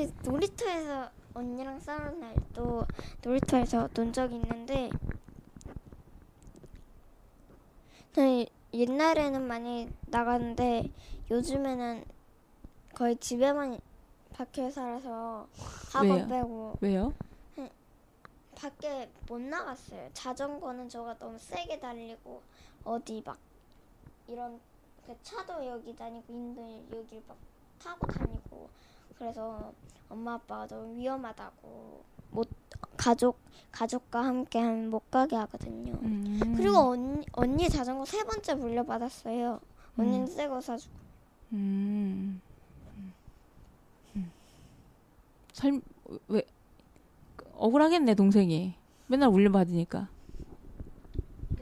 제 0.01 0.11
놀이터에서 0.23 1.11
언니랑 1.35 1.79
싸우는 1.79 2.19
날도 2.21 2.87
놀이터에서 3.21 3.87
논 3.89 4.11
적이 4.11 4.37
있는데 4.37 4.89
저희 8.11 8.49
옛날에는 8.73 9.45
많이 9.45 9.87
나갔는데 10.07 10.91
요즘에는 11.29 12.03
거의 12.95 13.15
집에만 13.17 13.79
밖에 14.33 14.71
살아서 14.71 15.47
학원 15.93 16.17
왜요? 16.17 16.27
빼고 16.27 16.77
왜요? 16.81 17.13
밖에 18.55 19.07
못 19.27 19.39
나갔어요. 19.39 20.09
자전거는 20.13 20.89
저가 20.89 21.19
너무 21.19 21.37
세게 21.37 21.79
달리고 21.79 22.41
어디 22.83 23.21
막 23.23 23.37
이런 24.27 24.59
그 25.05 25.15
차도 25.21 25.63
여기 25.67 25.95
다니고 25.95 26.33
인도 26.33 26.83
여기 26.91 27.21
막 27.27 27.37
타고 27.77 28.07
다니고 28.07 28.67
그래서 29.22 29.72
엄마 30.10 30.34
아빠가 30.34 30.65
너무 30.65 30.98
위험하다고 30.98 32.03
못 32.31 32.49
가족 32.98 33.38
가족과 33.72 34.26
함께 34.26 34.60
못 34.64 35.11
가게 35.11 35.35
하거든요. 35.35 35.93
음. 36.02 36.56
그리고 36.57 36.77
언니 36.77 37.23
언니 37.34 37.69
자전거 37.69 38.03
세 38.03 38.23
번째 38.23 38.56
물려받았어요. 38.56 39.60
언니는 39.95 40.22
음. 40.22 40.26
새거 40.26 40.60
사주고. 40.60 40.95
음. 41.53 42.41
음. 44.15 44.31
삶, 45.53 45.81
왜, 46.27 46.41
억울하겠네, 47.53 48.15
동생이. 48.15 48.73
맨날 49.06 49.30
물려받으니까. 49.30 50.10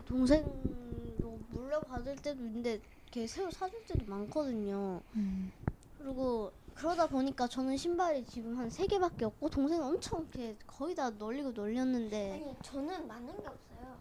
동생도 0.05 1.39
물려받을 1.49 2.15
때도 2.15 2.41
있는데 2.41 2.79
이렇게 3.03 3.27
새우 3.27 3.51
사줄 3.51 3.83
때도 3.85 4.05
많거든요. 4.05 5.01
음. 5.17 5.51
그리고 5.97 6.53
그러다 6.79 7.07
보니까 7.07 7.47
저는 7.47 7.75
신발이 7.77 8.25
지금 8.25 8.57
한 8.57 8.69
세 8.69 8.87
개밖에 8.87 9.25
없고 9.25 9.49
동생은 9.49 9.85
엄청 9.85 10.21
이렇게 10.21 10.55
거의 10.65 10.95
다 10.95 11.09
널리고 11.09 11.51
널렸는데 11.51 12.31
아니 12.33 12.55
저는 12.61 13.07
많은 13.07 13.27
게 13.27 13.47
없어요. 13.47 13.97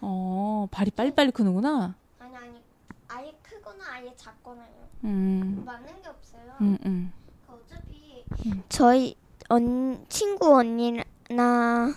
어, 0.00 0.66
발이 0.70 0.90
빨리빨리 0.92 1.32
크는구나. 1.32 1.94
아니 2.18 2.36
아니 2.36 2.62
아예 3.08 3.34
크거나 3.42 3.84
아예 3.92 4.14
작거나요. 4.16 4.88
음. 5.04 5.62
많은 5.66 6.00
게 6.02 6.08
없어요. 6.08 6.56
음, 6.62 6.78
음. 6.86 7.12
그 7.46 7.52
어차피 7.54 8.24
음. 8.46 8.62
저희 8.68 9.16
언 9.50 10.06
친구 10.08 10.56
언니나 10.56 11.92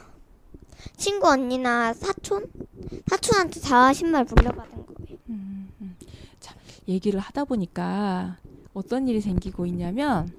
친구 0.97 1.27
언니나 1.29 1.93
사촌 1.93 2.51
사촌한테 3.07 3.61
다 3.61 3.93
신발 3.93 4.25
물려받은 4.25 4.85
거예요. 4.85 5.19
음, 5.29 5.71
음. 5.81 5.97
자, 6.39 6.55
얘기를 6.87 7.19
하다 7.21 7.45
보니까 7.45 8.37
어떤 8.77 9.07
일이 9.07 9.21
생기고 9.21 9.65
있냐면 9.65 10.31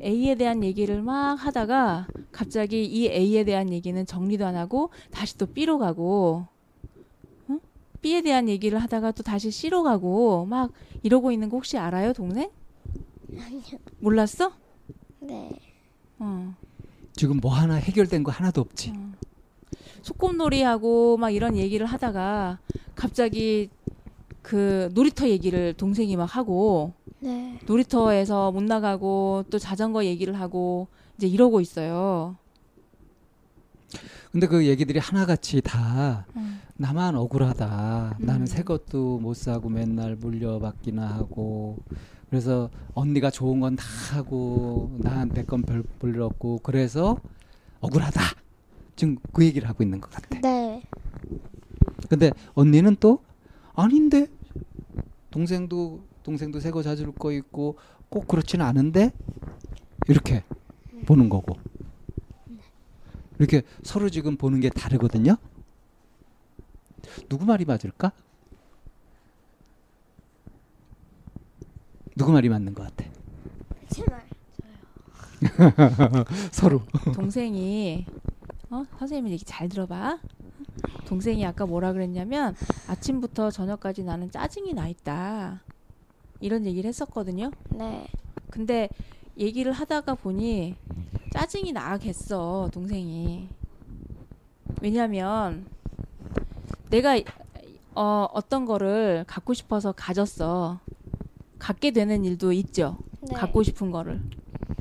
A에 0.00 0.36
대한 0.36 0.62
얘기를 0.62 1.02
막 1.02 1.34
하다가 1.34 2.06
갑자기 2.30 2.84
이 2.84 3.08
A에 3.08 3.42
대한 3.42 3.72
얘기는 3.72 4.06
정리도 4.06 4.46
안 4.46 4.54
하고 4.54 4.90
다시 5.10 5.36
또 5.36 5.46
B로 5.46 5.78
가고 5.78 6.46
응? 7.50 7.58
B에 8.02 8.22
대한 8.22 8.48
얘기를 8.48 8.78
하다가 8.78 9.10
또 9.12 9.24
다시 9.24 9.50
C로 9.50 9.82
가고 9.82 10.46
막 10.46 10.70
이러고 11.02 11.32
있는 11.32 11.48
거 11.48 11.56
혹시 11.56 11.76
알아요, 11.76 12.12
동생? 12.12 12.50
몰랐어? 13.98 14.52
네. 15.18 15.50
어. 16.20 16.54
지금 17.14 17.38
뭐 17.38 17.52
하나 17.52 17.74
해결된 17.74 18.22
거 18.22 18.30
하나도 18.30 18.60
없지. 18.60 18.92
어. 18.94 19.12
소꿉놀이하고 20.02 21.16
막 21.16 21.30
이런 21.30 21.56
얘기를 21.56 21.84
하다가 21.84 22.60
갑자기 22.94 23.70
그 24.46 24.88
놀이터 24.94 25.28
얘기를 25.28 25.74
동생이 25.74 26.14
막 26.16 26.36
하고 26.36 26.92
네. 27.18 27.58
놀이터에서 27.66 28.52
못 28.52 28.62
나가고 28.62 29.44
또 29.50 29.58
자전거 29.58 30.04
얘기를 30.04 30.38
하고 30.38 30.86
이제 31.18 31.26
이러고 31.26 31.60
있어요. 31.60 32.36
근데 34.30 34.46
그 34.46 34.64
얘기들이 34.68 35.00
하나같이 35.00 35.62
다 35.62 36.26
음. 36.36 36.60
나만 36.76 37.16
억울하다. 37.16 38.18
음. 38.20 38.24
나는 38.24 38.46
새 38.46 38.62
것도 38.62 39.18
못 39.18 39.34
사고 39.34 39.68
맨날 39.68 40.14
물려받기나 40.14 41.04
하고 41.04 41.78
그래서 42.30 42.70
언니가 42.94 43.30
좋은 43.32 43.58
건 43.58 43.74
다 43.74 43.84
하고 44.14 44.92
나한테 44.98 45.42
건별 45.44 45.82
볼일 45.98 46.22
없고 46.22 46.60
그래서 46.62 47.18
억울하다. 47.80 48.20
지금 48.94 49.16
그 49.32 49.44
얘기를 49.44 49.68
하고 49.68 49.82
있는 49.82 50.00
것 50.00 50.08
같아. 50.08 50.38
네. 50.40 50.84
근데 52.08 52.30
언니는 52.54 52.94
또 53.00 53.18
아닌데 53.74 54.28
동생도 55.36 56.00
동생도 56.22 56.60
새거 56.60 56.82
사줄 56.82 57.12
거 57.12 57.30
있고 57.30 57.76
꼭 58.08 58.26
그렇지는 58.26 58.64
않은데 58.64 59.12
이렇게 60.08 60.42
보는 61.04 61.28
거고 61.28 61.58
이렇게 63.38 63.60
서로 63.82 64.08
지금 64.08 64.38
보는 64.38 64.60
게 64.60 64.70
다르거든요. 64.70 65.36
누구 67.28 67.44
말이 67.44 67.66
맞을까? 67.66 68.12
누구 72.16 72.32
말이 72.32 72.48
맞는 72.48 72.72
것 72.72 72.84
같아? 72.84 73.04
제 73.90 74.02
말. 74.08 74.26
서로. 76.50 76.80
동생이 77.14 78.06
어 78.70 78.84
선생님 78.98 79.30
얘기 79.32 79.44
잘 79.44 79.68
들어봐. 79.68 80.18
동생이 81.06 81.44
아까 81.46 81.66
뭐라 81.66 81.92
그랬냐면 81.92 82.54
아침부터 82.88 83.50
저녁까지 83.50 84.04
나는 84.04 84.30
짜증이 84.30 84.74
나 84.74 84.88
있다. 84.88 85.62
이런 86.40 86.66
얘기를 86.66 86.88
했었거든요. 86.88 87.50
네. 87.70 88.06
근데 88.50 88.88
얘기를 89.38 89.72
하다가 89.72 90.14
보니 90.14 90.74
짜증이 91.32 91.72
나겠어 91.72 92.70
동생이. 92.72 93.48
왜냐면 94.82 95.66
내가 96.90 97.18
어, 97.94 98.28
어떤 98.32 98.66
거를 98.66 99.24
갖고 99.26 99.54
싶어서 99.54 99.92
가졌어. 99.92 100.80
갖게 101.58 101.90
되는 101.90 102.24
일도 102.24 102.52
있죠. 102.52 102.98
네. 103.22 103.34
갖고 103.34 103.62
싶은 103.62 103.90
거를. 103.90 104.20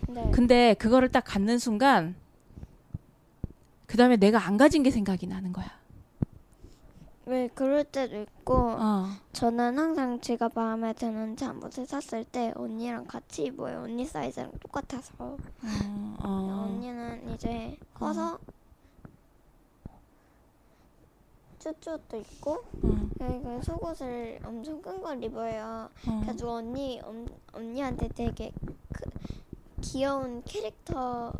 네. 0.10 0.30
근데 0.32 0.74
그거를 0.76 1.10
딱 1.10 1.22
갖는 1.22 1.58
순간 1.58 2.16
그 3.86 3.98
다음에 3.98 4.18
내가 4.18 4.46
안 4.46 4.58
가진 4.58 4.84
게 4.84 4.92
생각이 4.92 5.28
나는 5.28 5.54
거야. 5.54 5.72
왜 7.28 7.48
그럴 7.48 7.84
때도 7.84 8.22
있고 8.22 8.54
어. 8.56 9.08
저는 9.34 9.78
항상 9.80 10.22
제가 10.22 10.50
마음에 10.54 10.94
드는 10.94 11.36
잠옷을 11.36 11.86
샀을 11.88 12.24
때 12.24 12.54
언니랑 12.56 13.06
같이 13.06 13.46
입어요. 13.46 13.82
언니 13.84 14.06
사이즈랑 14.06 14.52
똑같아서. 14.60 15.14
어, 15.20 15.38
어. 16.24 16.66
언니는 16.70 17.34
이제 17.34 17.78
커서 17.96 18.38
쭈쭈도 21.60 22.18
있고 22.18 22.54
어, 22.54 23.10
그리고 23.18 23.60
속옷을 23.64 24.40
엄청 24.46 24.80
큰 24.84 25.02
걸 25.02 25.24
입어요. 25.24 25.90
어. 26.08 26.22
그래서 26.24 26.54
언니 26.54 27.02
언, 27.04 27.28
언니한테 27.54 28.08
되게 28.10 28.52
그, 28.94 29.10
귀여운 29.82 30.44
캐릭터 30.44 31.34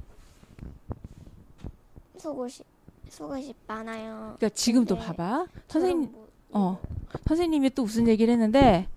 속옷이 2.18 2.66
속옷이 3.10 3.54
많아요. 3.68 4.36
그러니까 4.38 4.50
지금도 4.50 4.96
근데 4.96 5.08
봐봐. 5.08 5.48
선생님, 5.68 6.12
저런 6.12 6.12
뭐- 6.12 6.28
어. 6.52 6.82
선생님이 7.28 7.70
또 7.72 7.84
무슨 7.84 8.08
얘기를 8.08 8.32
했는데 8.34 8.88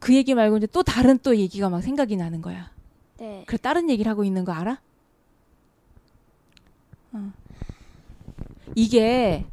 그 0.00 0.14
얘기 0.14 0.34
말고 0.34 0.58
이제 0.58 0.66
또 0.66 0.82
다른 0.82 1.18
또 1.18 1.36
얘기가 1.36 1.68
막 1.68 1.80
생각이 1.80 2.16
나는 2.16 2.40
거야. 2.42 2.70
네. 3.18 3.44
그래 3.46 3.58
다른 3.58 3.88
얘기를 3.90 4.08
하고 4.10 4.24
있는 4.24 4.44
거 4.44 4.52
알아? 4.52 4.80
어. 7.12 7.32
이게 8.74 9.44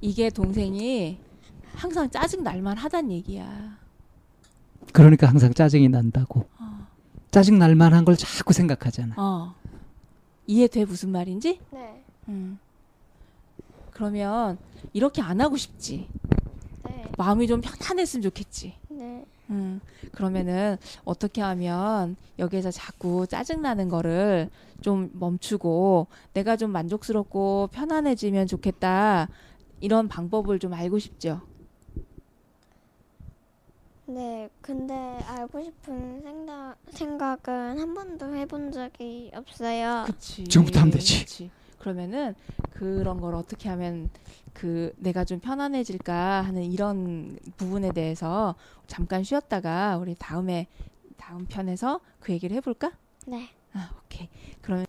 이게 0.00 0.30
동생이 0.30 1.18
항상 1.74 2.10
짜증 2.10 2.42
날만 2.44 2.76
하단 2.76 3.10
얘기야. 3.10 3.78
그러니까 4.92 5.26
항상 5.28 5.52
짜증이 5.54 5.88
난다고. 5.88 6.46
어. 6.58 6.86
짜증 7.30 7.58
날 7.58 7.74
만한 7.74 8.04
걸 8.04 8.16
자꾸 8.16 8.52
생각하잖아. 8.52 9.14
어. 9.16 9.54
이해돼 10.46 10.84
무슨 10.84 11.10
말인지? 11.10 11.60
네. 11.70 12.04
음. 12.28 12.58
그러면 13.94 14.58
이렇게 14.92 15.22
안 15.22 15.40
하고 15.40 15.56
싶지. 15.56 16.08
네. 16.84 17.04
마음이 17.16 17.46
좀 17.46 17.62
편안했으면 17.62 18.22
좋겠지. 18.22 18.74
네. 18.88 19.24
음. 19.50 19.80
그러면은 20.12 20.76
어떻게 21.04 21.40
하면 21.40 22.16
여기에서 22.38 22.70
자꾸 22.70 23.26
짜증 23.26 23.62
나는 23.62 23.88
거를 23.88 24.50
좀 24.82 25.10
멈추고 25.14 26.08
내가 26.34 26.56
좀 26.56 26.70
만족스럽고 26.72 27.70
편안해지면 27.72 28.48
좋겠다. 28.48 29.28
이런 29.80 30.08
방법을 30.08 30.58
좀 30.58 30.74
알고 30.74 30.98
싶죠. 30.98 31.40
네. 34.06 34.50
근데 34.60 34.94
알고 34.94 35.62
싶은 35.62 36.20
생각 36.22 36.76
생각은 36.90 37.78
한 37.78 37.94
번도 37.94 38.34
해본 38.34 38.72
적이 38.72 39.30
없어요. 39.34 40.04
그치. 40.06 40.44
지금부터 40.44 40.80
하면 40.80 40.92
되지. 40.92 41.20
그치. 41.20 41.50
그러면은 41.84 42.34
그런 42.72 43.20
걸 43.20 43.34
어떻게 43.34 43.68
하면 43.68 44.08
그 44.54 44.94
내가 44.96 45.26
좀 45.26 45.38
편안해질까 45.38 46.40
하는 46.40 46.62
이런 46.62 47.38
부분에 47.58 47.92
대해서 47.92 48.54
잠깐 48.86 49.22
쉬었다가 49.22 49.98
우리 49.98 50.14
다음에 50.18 50.66
다음 51.18 51.44
편에서 51.44 52.00
그 52.20 52.32
얘기를 52.32 52.56
해볼까? 52.56 52.92
네. 53.26 53.50
아, 53.74 53.90
오케이. 54.02 54.30
그러면 54.62 54.86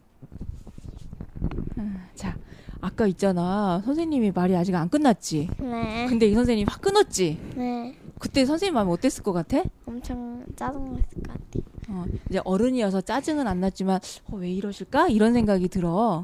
음, 1.79 2.01
자, 2.15 2.37
아까 2.79 3.07
있잖아. 3.07 3.81
선생님이 3.83 4.31
말이 4.31 4.55
아직 4.55 4.73
안 4.73 4.87
끝났지. 4.87 5.49
네. 5.59 6.05
근데 6.07 6.27
이 6.27 6.33
선생님 6.33 6.65
확 6.69 6.79
끊었지. 6.79 7.37
네. 7.57 7.93
그때 8.19 8.45
선생님 8.45 8.73
마음이 8.73 8.89
어땠을 8.93 9.21
것 9.21 9.33
같아? 9.33 9.61
엄청 9.85 10.45
짜증났을 10.55 11.23
것 11.23 11.27
같아요. 11.27 11.63
어, 11.89 12.05
이제 12.29 12.39
어른이어서 12.45 13.01
짜증은 13.01 13.47
안 13.47 13.59
났지만 13.59 13.99
어, 14.31 14.37
왜 14.37 14.49
이러실까 14.51 15.09
이런 15.09 15.33
생각이 15.33 15.67
들어. 15.67 16.23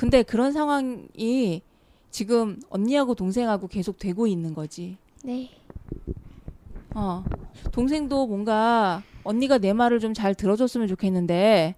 근데 0.00 0.22
그런 0.22 0.50
상황이 0.50 1.60
지금 2.10 2.58
언니하고 2.70 3.14
동생하고 3.14 3.68
계속 3.68 3.98
되고 3.98 4.26
있는 4.26 4.54
거지. 4.54 4.96
네. 5.22 5.50
어, 6.94 7.22
동생도 7.70 8.26
뭔가 8.26 9.02
언니가 9.24 9.58
내 9.58 9.74
말을 9.74 10.00
좀 10.00 10.14
잘 10.14 10.34
들어줬으면 10.34 10.88
좋겠는데 10.88 11.74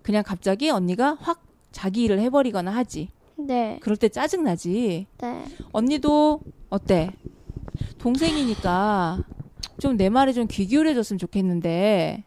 그냥 0.00 0.22
갑자기 0.26 0.70
언니가 0.70 1.12
확 1.20 1.44
자기 1.72 2.04
일을 2.04 2.20
해버리거나 2.20 2.70
하지. 2.70 3.10
네. 3.36 3.78
그럴 3.82 3.98
때 3.98 4.08
짜증 4.08 4.44
나지. 4.44 5.06
네. 5.20 5.44
언니도 5.72 6.40
어때? 6.70 7.10
동생이니까 7.98 9.24
좀 9.78 9.98
내 9.98 10.08
말에 10.08 10.32
좀 10.32 10.46
귀 10.48 10.64
기울여줬으면 10.68 11.18
좋겠는데 11.18 12.24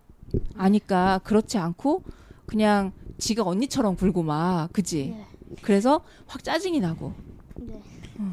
아니까 0.55 1.19
그렇지 1.23 1.57
않고 1.57 2.03
그냥 2.45 2.91
지가 3.17 3.43
언니처럼 3.43 3.95
굴고 3.95 4.23
막 4.23 4.71
그지? 4.73 5.13
네. 5.15 5.25
그래서 5.61 6.01
확 6.27 6.43
짜증이 6.43 6.79
나고. 6.79 7.13
네. 7.57 7.81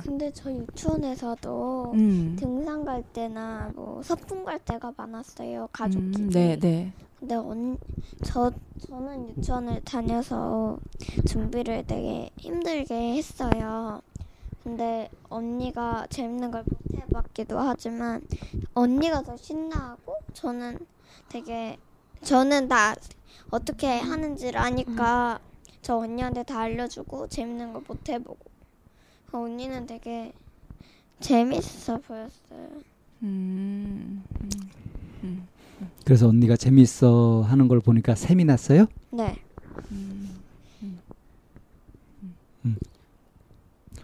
근데 0.03 0.31
저 0.33 0.51
유치원에서도 0.53 1.93
음. 1.95 2.37
등산 2.39 2.85
갈 2.85 3.03
때나 3.03 3.71
뭐 3.75 4.01
서풍 4.03 4.45
갈 4.45 4.59
때가 4.61 4.93
많았어요. 4.97 5.69
가족끼리. 5.73 6.23
음, 6.23 6.31
네, 6.31 6.57
네. 6.59 6.93
근데 7.19 7.35
언, 7.35 7.77
저, 8.25 8.51
저는 8.89 9.29
유치원을 9.37 9.81
다녀서 9.85 10.79
준비를 11.27 11.85
되게 11.87 12.31
힘들게 12.39 13.15
했어요. 13.17 14.01
근데 14.63 15.09
언니가 15.29 16.07
재밌는 16.11 16.51
걸 16.53 16.63
못 16.65 16.99
해봤기도 17.01 17.59
하지만 17.59 18.23
언니가 18.75 19.23
더 19.23 19.37
신나하고 19.37 20.15
저는 20.33 20.79
되게 21.29 21.77
저는 22.23 22.69
다 22.69 22.95
어떻게 23.51 23.99
하는지를 23.99 24.59
아니까 24.59 25.41
저 25.83 25.97
언니한테 25.97 26.43
다 26.45 26.61
알려주고 26.61 27.29
재밌는 27.29 27.73
걸못 27.73 28.09
해보고 28.09 28.39
그 29.31 29.39
언니는 29.39 29.87
되게 29.87 30.33
재밌어 31.21 31.99
보였어요. 31.99 32.83
음. 33.23 34.23
음. 34.43 34.51
음. 35.25 35.49
그래서 36.05 36.29
언니가 36.29 36.57
재밌어 36.57 37.43
하는 37.43 37.69
걸 37.69 37.81
보니까 37.81 38.15
샘이 38.15 38.45
났어요? 38.45 38.87
네. 39.11 39.37
음. 39.91 40.23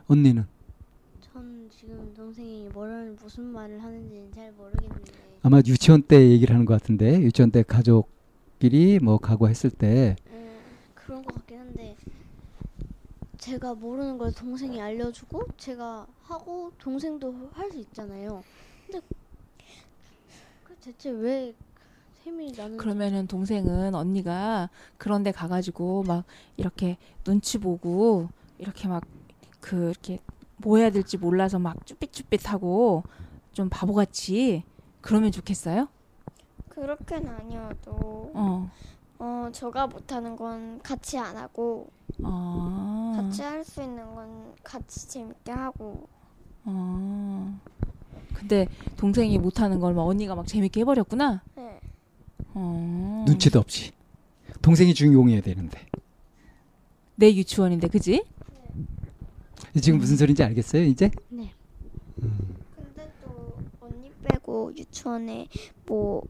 언니는 0.08 0.46
전 1.20 1.70
지금 1.70 2.12
동생이 2.16 2.68
뭐라는 2.72 3.16
무슨 3.16 3.44
말을 3.44 3.82
하는지는 3.82 4.32
잘 4.32 4.50
모르겠는데 4.52 5.12
아마 5.42 5.58
유치원 5.66 6.02
때 6.02 6.28
얘기를 6.30 6.54
하는 6.54 6.66
것 6.66 6.74
같은데 6.80 7.20
유치원 7.20 7.50
때 7.50 7.62
가족끼리 7.62 8.98
뭐 9.00 9.18
가고 9.18 9.48
했을 9.48 9.70
때 9.70 10.16
음, 10.30 10.58
그런 10.94 11.24
것 11.24 11.34
같긴 11.36 11.58
한데 11.60 11.96
제가 13.38 13.74
모르는 13.74 14.18
걸 14.18 14.32
동생이 14.32 14.80
알려주고 14.80 15.42
제가 15.56 16.06
하고 16.22 16.72
동생도 16.78 17.50
할 17.52 17.70
수 17.70 17.78
있잖아요. 17.78 18.42
근데 18.86 19.00
그 20.64 20.74
대체 20.80 21.10
왜 21.10 21.54
힘이 22.24 22.52
나는. 22.52 22.76
그러면은 22.76 23.26
동생은 23.26 23.94
언니가 23.94 24.68
그런데 24.98 25.30
가가지고 25.30 26.02
막 26.04 26.24
이렇게 26.56 26.96
눈치 27.24 27.58
보고 27.58 28.28
이렇게 28.58 28.88
막 28.88 29.02
그 29.60 29.90
이렇게 29.90 30.18
뭐 30.58 30.78
해야 30.78 30.88
될지 30.90 31.16
몰라서 31.16 31.58
막 31.58 31.84
쭈삣쭈삣하고 31.84 33.02
좀 33.52 33.68
바보같이 33.68 34.62
그러면 35.00 35.32
좋겠어요? 35.32 35.88
그렇게는 36.68 37.28
아니어도 37.28 38.30
어. 38.34 38.70
어 39.18 39.48
저가 39.52 39.86
못하는 39.88 40.36
건 40.36 40.80
같이 40.82 41.18
안 41.18 41.36
하고 41.36 41.90
어. 42.22 43.12
같이 43.16 43.42
할 43.42 43.64
수 43.64 43.82
있는 43.82 44.14
건 44.14 44.54
같이 44.62 45.08
재밌게 45.08 45.50
하고 45.52 46.08
어. 46.64 47.58
근데 48.34 48.68
동생이 48.96 49.38
못하는 49.38 49.80
걸 49.80 49.94
막 49.94 50.04
언니가 50.04 50.34
막 50.36 50.46
재밌게 50.46 50.80
해버렸구나. 50.80 51.42
네. 51.56 51.80
어. 52.54 53.24
눈치도 53.26 53.58
없이. 53.58 53.90
동생이 54.62 54.94
주인공이어야 54.94 55.40
되는데. 55.40 55.84
내 57.16 57.34
유치원인데 57.34 57.88
그지? 57.88 58.24
지금 59.80 59.98
무슨 59.98 60.16
소리인지 60.16 60.42
알겠어요, 60.44 60.84
이제? 60.84 61.10
네. 61.28 61.52
또 62.20 62.28
빼고 64.48 64.72
유치원에 64.74 65.46
뭐 65.86 66.22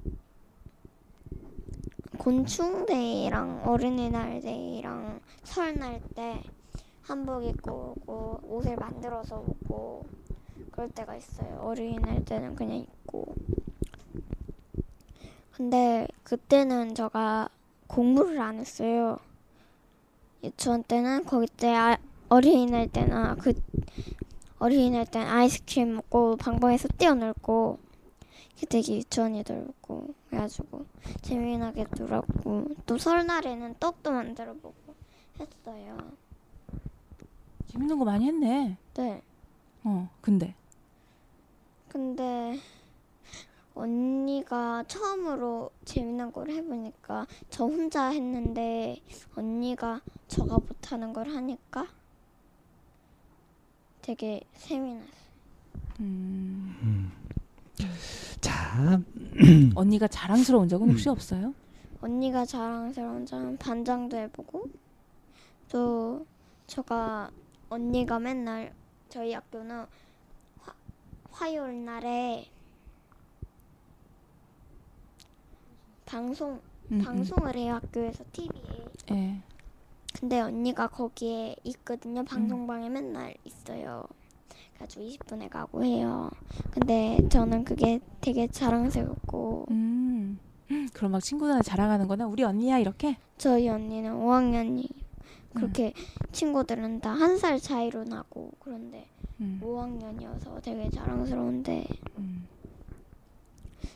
곤충데이랑 2.19 3.63
어린이날 3.65 4.41
데이랑 4.41 5.21
설날 5.45 6.01
때 6.17 6.43
한복 7.03 7.45
입고 7.45 7.95
오고 8.03 8.41
옷을 8.43 8.77
만들어서 8.77 9.39
오고 9.39 10.05
그럴 10.73 10.91
때가 10.91 11.17
있어요. 11.17 11.61
어린이날 11.63 12.25
때는 12.25 12.57
그냥 12.57 12.79
입고. 12.79 13.35
근데 15.53 16.07
그때는 16.25 16.95
제가 16.95 17.49
공부를 17.87 18.41
안 18.41 18.59
했어요. 18.59 19.19
유치원 20.43 20.83
때는 20.83 21.25
거기 21.25 21.47
때 21.47 21.75
아, 21.75 21.97
어린이날 22.29 22.89
때나 22.89 23.37
그 23.37 23.55
어린이날 24.59 25.07
땐 25.07 25.27
아이스크림 25.27 25.97
먹고 25.97 26.37
방방에서 26.37 26.89
뛰어놀고 26.99 27.88
되게 28.67 28.97
유치원이 28.97 29.45
놀고 29.47 30.15
그래가지고 30.29 30.87
재미나게 31.23 31.87
놀았고 31.97 32.69
또 32.87 32.99
설날에는 32.99 33.77
떡도 33.79 34.11
만들어 34.11 34.55
보고 34.55 34.75
했어요. 35.39 35.99
재밌는 37.69 37.99
거 37.99 38.05
많이 38.05 38.27
했네. 38.27 38.77
네. 38.95 39.23
어. 39.85 40.09
근데 40.21 40.55
근데 41.89 42.59
언니가 43.75 44.83
처음으로 44.89 45.71
재미난 45.85 46.33
걸 46.33 46.51
해보니까 46.51 47.27
저 47.49 47.65
혼자 47.65 48.09
했는데 48.09 49.01
언니가 49.37 50.01
저가 50.27 50.57
못하는 50.59 51.13
걸 51.13 51.29
하니까 51.29 51.87
되게 54.03 54.41
재미났어요. 54.59 55.19
음. 56.01 57.13
자, 58.41 59.01
언니가 59.75 60.07
자랑스러운 60.07 60.69
적은 60.69 60.89
음. 60.89 60.93
혹시 60.93 61.09
없어요? 61.09 61.55
언니가 62.01 62.45
자랑스러운 62.45 63.27
점은 63.27 63.57
반장도 63.57 64.17
해보고 64.17 64.71
또 65.69 66.25
저가 66.67 67.31
언니가 67.69 68.19
맨날 68.19 68.73
저희 69.09 69.33
학교는 69.33 69.87
화, 70.61 70.75
화요일 71.31 71.85
날에 71.85 72.47
방송 76.07 76.61
음, 76.91 77.03
방송을 77.03 77.57
해요 77.57 77.75
학교에서 77.75 78.25
TV에 78.33 78.85
음. 79.11 79.17
예. 79.17 79.43
근데 80.19 80.41
언니가 80.41 80.87
거기에 80.87 81.57
있거든요 81.65 82.25
방송방에 82.25 82.89
맨날 82.89 83.35
있어요 83.45 84.05
그래가지고 84.79 85.05
20분에 85.05 85.51
가고 85.51 85.85
해요 85.85 86.31
근데 86.71 87.19
저는 87.29 87.65
그게 87.65 88.01
되게 88.21 88.47
자랑스럽고 88.47 89.67
음. 89.71 90.39
그럼 90.93 91.13
막 91.13 91.23
친구들한테 91.23 91.69
자랑하는 91.69 92.07
거나 92.09 92.27
우리 92.27 92.43
언니야 92.45 92.79
이렇게? 92.79 93.17
저희 93.39 93.69
언니는 93.69 94.13
5학년이 94.13 94.89
그렇게 95.55 95.93
친구들은 96.33 97.01
다 97.01 97.11
한 97.15 97.39
살 97.39 97.59
차이로 97.59 98.05
나고 98.05 98.53
그런데 98.61 99.07
음. 99.41 99.61
5학년이어서 99.65 100.63
되게 100.63 100.89
자랑스러운데 100.91 101.87
음. 102.19 102.47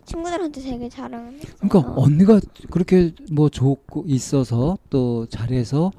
친구들한테 0.04 0.60
되게 0.60 0.88
자랑을 0.88 1.34
했어요. 1.34 1.52
그러니까 1.60 1.92
언니가 1.96 2.40
그렇게 2.70 3.14
뭐 3.30 3.48
좋고 3.48 4.04
있어서 4.08 4.76
또 4.90 5.26
잘해서 5.26 5.92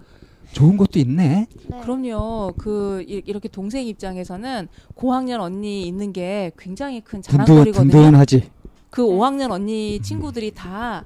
좋은 0.53 0.77
것도 0.77 0.99
있네. 0.99 1.47
네. 1.67 1.81
그럼요. 1.81 2.53
그 2.57 3.03
이- 3.07 3.21
이렇게 3.25 3.49
동생 3.49 3.85
입장에서는 3.87 4.67
고학년 4.95 5.41
언니 5.41 5.85
있는 5.87 6.13
게 6.13 6.51
굉장히 6.57 7.01
큰 7.01 7.21
든든, 7.21 7.45
자랑거리거든요. 7.45 7.91
든든하지. 7.91 8.49
그 8.89 9.03
5학년 9.03 9.51
언니 9.51 9.99
친구들이 10.01 10.51
다 10.51 11.03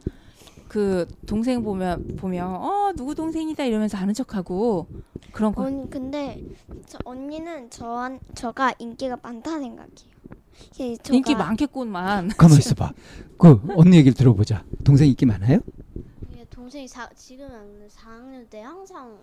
그 0.67 1.07
동생 1.25 1.63
보면 1.63 2.17
보면 2.17 2.45
어 2.55 2.91
누구 2.97 3.15
동생이다 3.15 3.63
이러면서 3.63 3.97
아는 3.97 4.13
척하고 4.13 4.87
그런 5.31 5.55
거. 5.55 5.63
언니 5.63 5.89
근데 5.89 6.43
저 6.85 6.97
언니는 7.05 7.69
저한 7.69 8.19
저가 8.35 8.73
인기가 8.77 9.17
많다 9.23 9.59
생각해요. 9.59 9.87
이게 10.73 10.97
저가 10.97 11.15
인기 11.15 11.35
많겠구만. 11.35 12.27
가만 12.37 12.57
있어봐. 12.57 12.91
그 13.37 13.61
언니 13.77 13.95
얘기를 13.95 14.13
들어보자. 14.13 14.65
동생 14.83 15.07
인기 15.07 15.25
많아요? 15.25 15.59
이게 16.33 16.45
동생이 16.49 16.85
사, 16.85 17.07
지금은 17.15 17.87
4학년 17.87 18.49
때 18.49 18.59
항상 18.61 19.17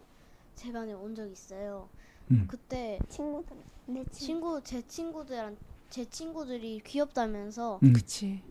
제 0.54 0.72
반에 0.72 0.92
온 0.92 1.14
적 1.14 1.30
있어요. 1.30 1.88
음. 2.30 2.46
그때 2.48 2.98
친구들 3.08 3.56
내 3.86 4.04
친구 4.06 4.12
친구 4.12 4.62
제 4.62 4.82
친구들한 4.86 5.56
제 5.90 6.04
친구들이 6.04 6.80
귀엽다면서 6.84 7.80
음. 7.82 7.92
그치. 7.92 8.42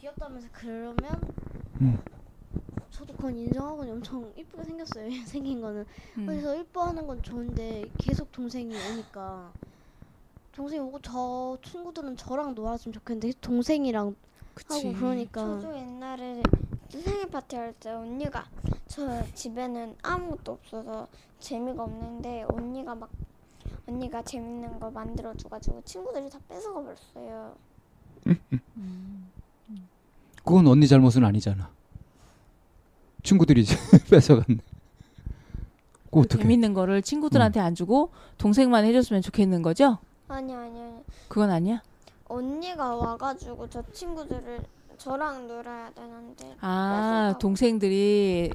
귀엽다면서 0.00 0.48
그러면 0.52 1.20
음. 1.80 1.98
저도 2.90 3.14
그건 3.14 3.36
인정하고 3.36 3.82
엄청 3.82 4.32
이쁘게 4.36 4.64
생겼어요. 4.64 5.08
생긴 5.26 5.60
거는 5.60 5.84
음. 6.18 6.26
그래서 6.26 6.56
이뻐하는 6.60 7.06
건 7.06 7.22
좋은데 7.22 7.84
계속 7.98 8.30
동생이 8.32 8.74
오니까 8.74 9.52
동생이 10.52 10.80
오고 10.80 11.00
저 11.00 11.56
친구들은 11.64 12.16
저랑 12.16 12.54
놀았으면 12.54 12.92
좋겠는데 12.92 13.32
동생이랑 13.40 14.14
그치. 14.54 14.88
하고 14.88 14.98
그러니까 14.98 15.40
저도 15.60 15.74
옛날에 15.76 16.42
생일 17.00 17.26
파티 17.30 17.56
할 17.56 17.72
때 17.80 17.90
언니가 17.90 18.44
저 18.86 19.24
집에는 19.34 19.96
아무것도 20.02 20.52
없어서 20.52 21.08
재미가 21.40 21.82
없는데 21.84 22.44
언니가 22.48 22.94
막 22.94 23.10
언니가 23.88 24.22
재밌는 24.22 24.78
걸 24.78 24.90
만들어 24.92 25.34
줘가지고 25.34 25.82
친구들이 25.84 26.28
다 26.30 26.38
뺏어가 26.48 26.82
버렸어요. 26.82 27.56
음. 28.26 29.30
그건 30.44 30.66
언니 30.66 30.86
잘못은 30.86 31.24
아니잖아. 31.24 31.70
친구들이 33.22 33.64
뺏어갔네. 34.10 34.58
그그 36.04 36.20
어떻게? 36.20 36.42
재밌는 36.42 36.74
거를 36.74 37.00
친구들한테 37.00 37.60
안 37.60 37.74
주고 37.74 38.10
동생만 38.38 38.84
해줬으면 38.84 39.22
좋겠는 39.22 39.62
거죠? 39.62 39.98
아니 40.28 40.52
아니 40.54 40.80
아니 40.80 41.04
그건 41.28 41.50
아니야. 41.50 41.82
언니가 42.28 42.94
와가지고 42.96 43.68
저 43.70 43.82
친구들을 43.92 44.62
저랑 44.98 45.48
놀아야 45.48 45.90
되는데 45.94 46.56
아. 46.60 47.34
동생들이 47.40 48.50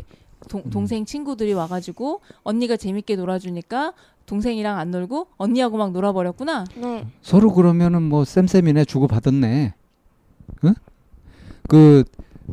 동, 0.50 0.62
음. 0.66 0.70
동생 0.70 1.06
친구들이 1.06 1.54
와가지고 1.54 2.22
언니가 2.44 2.78
재밌게 2.78 3.16
놀아주니까 3.16 3.94
동생이랑 4.26 4.78
안 4.78 4.92
놀고 4.92 5.28
언니하고 5.38 5.78
막 5.78 5.92
놀아버렸구나. 5.92 6.66
네 6.76 7.08
서로 7.22 7.54
그러면은 7.54 8.04
뭐 8.04 8.24
쌤쌤이네 8.26 8.86
주고 8.86 9.08
받았네. 9.08 9.74
응? 10.66 10.74
그 11.68 12.04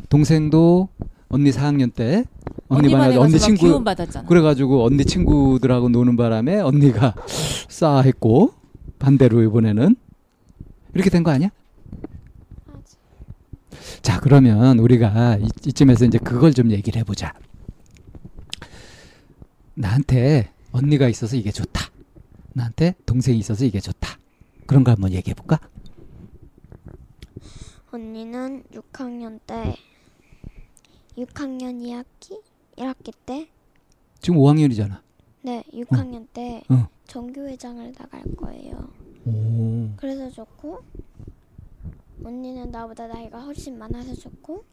동생도 0.09 0.89
언니 1.29 1.51
4학년 1.51 1.93
때 1.95 2.25
언니, 2.69 2.91
반에 2.91 3.05
반에 3.05 3.17
언니 3.17 3.39
친구. 3.39 3.83
그래가지고 4.29 4.85
언니 4.85 5.05
친구들하고 5.05 5.89
노는 5.89 6.17
바람에 6.17 6.61
언니가 6.61 7.15
싸했고 7.69 8.55
반대로 8.99 9.43
이번에는 9.43 9.97
이렇게 10.95 11.11
된 11.11 11.23
거 11.25 11.31
아니야? 11.33 11.51
자 14.05 14.21
그러면 14.21 14.79
우리가 14.81 15.39
이, 15.39 15.49
이쯤에서 15.67 16.05
이제 16.05 16.19
그걸 16.19 16.53
좀 16.53 16.71
얘기를 16.71 17.01
해보자. 17.01 17.33
나한테 19.73 20.51
언니가 20.73 21.09
있어서 21.09 21.37
이게 21.37 21.51
좋다. 21.51 21.91
나한테 22.53 22.95
동생이 23.07 23.39
있어서 23.39 23.65
이게 23.65 23.81
좋다. 23.81 24.19
그런 24.67 24.85
거 24.85 24.91
한번 24.91 25.11
얘기해 25.11 25.33
볼까? 25.33 25.59
언니는 27.91 28.65
6학년 28.75 29.41
때 29.47 29.75
6학년 31.17 31.81
2학기 31.81 32.43
1학기 32.77 33.15
때 33.25 33.49
지금 34.21 34.39
5학년이잖아. 34.39 35.01
네, 35.41 35.65
6학년 35.73 36.27
때 36.35 36.63
어. 36.69 36.89
정교회장을 37.07 37.91
나갈 37.95 38.23
거예요. 38.37 38.91
오. 39.25 39.89
그래서 39.97 40.31
좋고 40.31 40.83
언니는 42.23 42.71
나보다 42.71 43.07
나이가 43.07 43.41
훨씬 43.41 43.79
많아서 43.79 44.15
좋고 44.15 44.65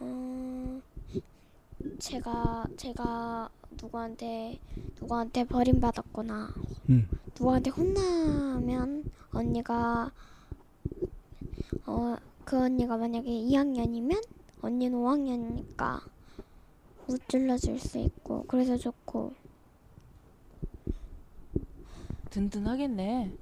음, 0.00 0.82
제가 1.98 2.66
제가 2.76 3.48
누구한테 3.80 4.60
누구한테 5.00 5.44
버림받았거나 5.44 6.54
음. 6.90 7.08
누구한테 7.38 7.70
혼나면 7.70 9.04
언니가 9.32 10.12
어 11.86 12.16
그 12.44 12.60
언니가 12.60 12.98
만약에 12.98 13.30
2학년이면 13.30 14.22
언니는 14.60 14.98
5학년이니까 14.98 16.00
무찔러 17.06 17.56
줄 17.56 17.78
수 17.78 17.98
있고 17.98 18.44
그래서 18.46 18.76
좋고 18.76 19.32
든든하겠네. 22.30 23.32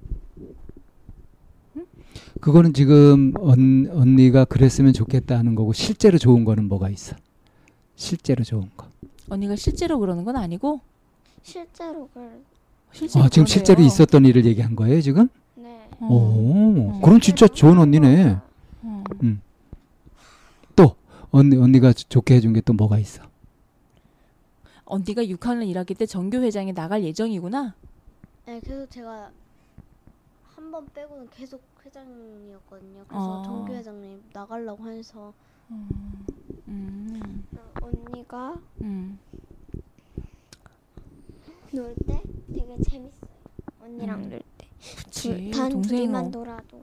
그거는 2.40 2.72
지금 2.72 3.32
언, 3.38 3.88
언니가 3.92 4.44
그랬으면 4.44 4.92
좋겠다 4.92 5.38
하는 5.38 5.54
거고 5.54 5.72
실제로 5.72 6.18
좋은 6.18 6.44
거는 6.44 6.68
뭐가 6.68 6.88
있어? 6.90 7.16
실제로 7.96 8.42
좋은 8.44 8.68
거. 8.76 8.88
언니가 9.28 9.54
실제로 9.56 9.98
그러는 9.98 10.24
건 10.24 10.36
아니고 10.36 10.80
실제로 11.42 12.08
그걸 12.08 12.40
실제로 12.92 13.24
아, 13.24 13.28
지금 13.28 13.44
그러네요. 13.44 13.46
실제로 13.46 13.82
있었던 13.82 14.24
일을 14.26 14.44
얘기한 14.44 14.74
거예요, 14.76 15.00
지금? 15.00 15.28
네 15.54 15.88
어. 16.00 16.06
오, 16.10 17.00
그럼 17.00 17.20
진짜 17.20 17.46
좋은 17.48 17.78
언니네. 17.78 18.38
어. 18.82 19.04
또 20.76 20.96
언니 21.30 21.56
언니가 21.56 21.92
좋- 21.92 22.08
좋게 22.10 22.34
해준 22.34 22.52
게 22.52 22.60
또 22.62 22.72
뭐가 22.72 22.98
있어? 22.98 23.22
언니가 24.84 25.22
6학년 25.24 25.72
1학기 25.72 25.96
때 25.96 26.04
정교 26.06 26.38
회장에 26.38 26.72
나갈 26.72 27.02
예정이구나. 27.04 27.74
네, 28.46 28.60
계속 28.60 28.90
제가 28.90 29.30
한 30.56 30.70
번 30.70 30.86
빼고는 30.94 31.28
계속 31.30 31.60
회장이었거든요. 31.84 33.04
그래서 33.08 33.40
어. 33.40 33.42
정규 33.42 33.72
회장님 33.72 34.22
나가려고 34.32 34.88
해서 34.88 35.32
음. 35.70 37.44
언니가 37.80 38.58
음. 38.80 39.18
놀 41.72 41.94
때 42.06 42.22
되게 42.52 42.76
재밌어요 42.82 43.30
언니랑 43.80 44.20
음. 44.24 44.30
놀때 44.30 44.68
그치. 45.04 45.50
단 45.50 45.70
동생은 45.70 45.82
둘이만 45.82 46.30
놀아도 46.30 46.82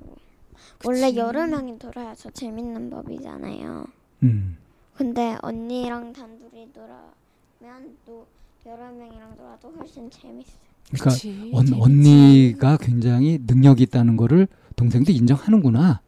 원래 0.85 1.15
여러 1.15 1.45
명이 1.45 1.77
놀아야 1.81 2.15
더 2.15 2.29
재밌는 2.31 2.89
법이잖아요 2.89 3.85
음. 4.23 4.57
근데 4.95 5.37
언니랑 5.41 6.11
단둘이 6.13 6.71
놀아면 6.73 7.97
또 8.05 8.25
여러 8.65 8.91
명이랑 8.91 9.37
놀아도 9.37 9.71
훨씬 9.71 10.09
재밌어요. 10.09 10.68
그러니까 10.87 11.09
그치, 11.11 11.51
언. 11.53 11.65
언니가 11.73 12.77
굉장히 12.77 13.39
능력이 13.45 13.83
있다는 13.83 14.17
거를 14.17 14.47
동생도 14.75 15.11
인정하는구나. 15.11 16.01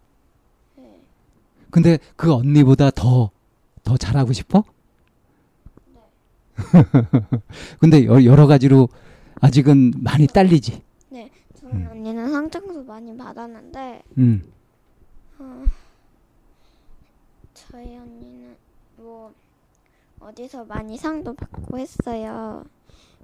네. 0.78 1.00
근데 1.70 2.00
그 2.16 2.34
언니보다 2.34 2.90
더, 2.92 3.30
더 3.84 3.98
잘하고 3.98 4.34
싶어? 4.34 4.64
근데 7.80 8.06
여- 8.06 8.24
여러 8.24 8.48
가지로 8.48 8.90
아직은 9.40 9.94
많이 9.98 10.28
딸리지. 10.28 10.82
저희 11.56 11.74
음. 11.74 11.88
언니는 11.92 12.32
상장도 12.32 12.84
많이 12.84 13.16
받았는데 13.16 14.04
음. 14.18 14.44
어, 15.40 15.64
저희 17.54 17.96
언니는 17.98 18.56
뭐 18.98 19.34
어디서 20.20 20.66
많이 20.66 20.98
상도 20.98 21.34
받고 21.34 21.78
했어요. 21.80 22.64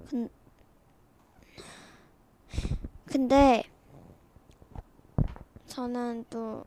근, 0.08 0.28
근데 3.10 3.62
저는 5.66 6.26
또 6.28 6.66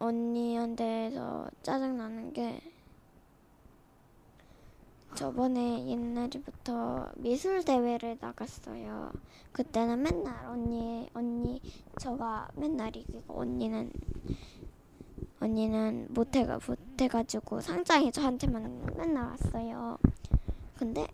언니한테서 0.00 1.48
짜증 1.62 1.96
나는 1.96 2.32
게 2.32 2.60
저번에 5.14 5.86
옛날부터 5.86 7.12
미술 7.18 7.64
대회를 7.64 8.18
나갔어요. 8.20 9.12
그때는 9.52 10.02
맨날 10.02 10.46
언니 10.46 11.08
언니 11.14 11.60
저가 12.00 12.48
맨날 12.56 12.96
이기고 12.96 13.40
언니는 13.40 13.92
언니는 15.38 16.08
못해가 16.10 16.58
못해가지고 16.66 17.60
상장이 17.60 18.10
저한테만 18.10 18.96
맨날 18.96 19.26
왔어요. 19.26 19.98
근데 20.76 21.06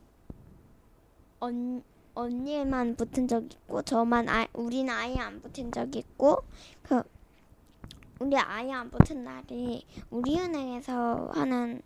언 1.41 1.83
언니만 2.15 2.97
붙은 2.97 3.29
적 3.29 3.45
있고 3.45 3.83
저만 3.83 4.29
아, 4.29 4.47
우리는 4.53 4.93
아예 4.93 5.17
안 5.19 5.41
붙은 5.41 5.73
적 5.73 5.95
있고 5.95 6.43
그 6.83 7.03
우리 8.19 8.37
아예 8.37 8.73
안 8.73 8.91
붙은 8.91 9.25
날이 9.25 9.87
우리은행에서 10.11 11.31
하는 11.35 11.83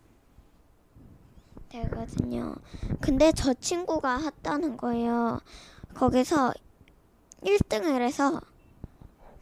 되거든요. 1.68 2.54
근데 3.00 3.32
저 3.32 3.52
친구가 3.52 4.18
했다는 4.18 4.76
거예요. 4.76 5.40
거기서 5.94 6.52
1등을 7.42 8.00
해서 8.00 8.40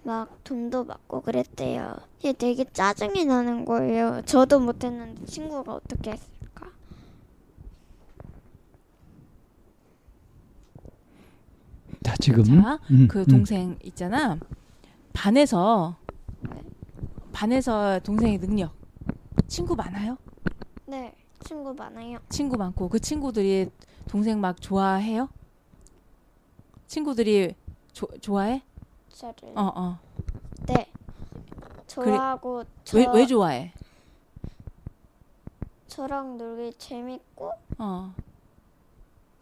막 0.02 0.42
돈도 0.42 0.86
받고 0.86 1.22
그랬대요. 1.22 1.96
되게 2.38 2.64
짜증이 2.64 3.24
나는 3.24 3.64
거예요. 3.64 4.22
저도 4.24 4.60
못했는데 4.60 5.24
친구가 5.26 5.74
어떻게 5.74 6.12
했을까? 6.12 6.72
자, 12.02 12.14
지금. 12.20 12.44
자, 12.44 12.78
음, 12.90 13.06
그 13.08 13.20
음. 13.20 13.24
동생 13.26 13.78
있잖아. 13.82 14.38
반에서 15.12 15.96
반에서 17.32 17.98
동생의 18.00 18.38
능력 18.38 18.72
친구 19.46 19.74
많아요? 19.74 20.16
네, 20.86 21.14
친구 21.40 21.72
많아요. 21.74 22.18
친구 22.28 22.56
많고 22.56 22.88
그 22.88 22.98
친구들이 22.98 23.68
동생 24.08 24.40
막 24.40 24.60
좋아해요? 24.60 25.28
친구들이 26.86 27.54
조, 27.92 28.06
좋아해? 28.20 28.62
저를 29.10 29.34
어 29.54 29.72
어. 29.74 29.98
네 30.66 30.90
좋아하고 31.86 32.64
저왜 32.84 33.06
왜 33.14 33.26
좋아해? 33.26 33.72
저랑 35.86 36.38
놀기 36.38 36.76
재밌고 36.78 37.52
어. 37.78 38.14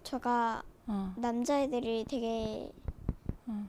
저가 0.02 0.62
어. 0.92 1.12
남자애들이 1.16 2.04
되게 2.08 2.68
어. 3.46 3.64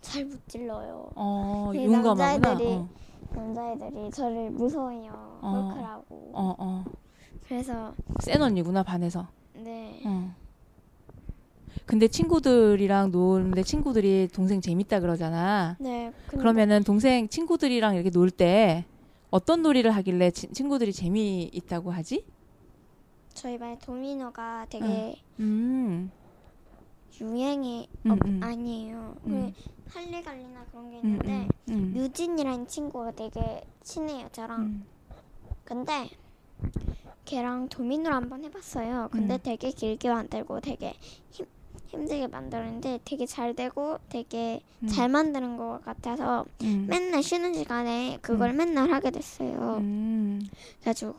잘 0.00 0.24
무찔러요. 0.24 1.10
어, 1.16 1.70
그 1.72 1.84
용감하구나. 1.84 2.24
남자애들이 2.38 2.72
어. 2.74 2.88
남자애들이 3.34 4.10
저를 4.12 4.50
무서워요. 4.50 5.38
어. 5.42 5.70
헐크라고. 5.72 6.30
어, 6.34 6.54
어. 6.56 6.84
그래서 7.48 7.92
센 8.20 8.40
언니구나 8.40 8.84
반에서. 8.84 9.26
네. 9.54 10.00
어. 10.06 10.32
근데 11.84 12.06
친구들이랑 12.06 13.10
노는데 13.10 13.64
친구들이 13.64 14.28
동생 14.32 14.60
재밌다 14.60 15.00
그러잖아. 15.00 15.76
네. 15.80 16.12
그러면은 16.28 16.84
동생 16.84 17.28
친구들이랑 17.28 17.96
이렇게 17.96 18.10
놀 18.10 18.30
때 18.30 18.84
어떤 19.30 19.62
놀이를 19.62 19.90
하길래 19.92 20.30
치- 20.30 20.48
친구들이 20.52 20.92
재미있다고 20.92 21.90
하지? 21.90 22.24
저희 23.34 23.58
반 23.58 23.78
도미노가 23.78 24.66
되게 24.68 25.20
음. 25.38 26.10
유행이 27.20 27.88
음, 28.06 28.10
어, 28.10 28.16
음. 28.24 28.40
아니에요. 28.42 29.16
음. 29.26 29.52
그 29.52 29.98
할리갈리나 29.98 30.64
그런 30.70 30.90
게 30.90 30.96
음, 30.98 31.04
있는데 31.04 31.48
음, 31.68 31.74
음. 31.74 31.94
유진이라는 31.96 32.66
친구가 32.66 33.12
되게 33.12 33.64
친해요 33.82 34.28
저랑. 34.32 34.60
음. 34.60 34.86
근데 35.64 36.08
걔랑 37.24 37.68
도미노를 37.68 38.14
한번 38.14 38.44
해봤어요. 38.44 39.08
근데 39.12 39.34
음. 39.34 39.38
되게 39.42 39.70
길게 39.70 40.08
만들고 40.08 40.60
되게 40.60 40.94
힘, 41.30 41.46
힘들게 41.88 42.26
만들었는데 42.26 43.00
되게 43.04 43.26
잘 43.26 43.54
되고 43.54 43.98
되게 44.08 44.60
음. 44.82 44.88
잘 44.88 45.08
만드는 45.08 45.56
것 45.56 45.80
같아서 45.84 46.44
음. 46.62 46.86
맨날 46.88 47.22
쉬는 47.22 47.54
시간에 47.54 48.18
그걸 48.22 48.50
음. 48.50 48.56
맨날 48.56 48.90
하게 48.90 49.10
됐어요. 49.10 49.76
음. 49.78 50.40
그래가지고 50.80 51.14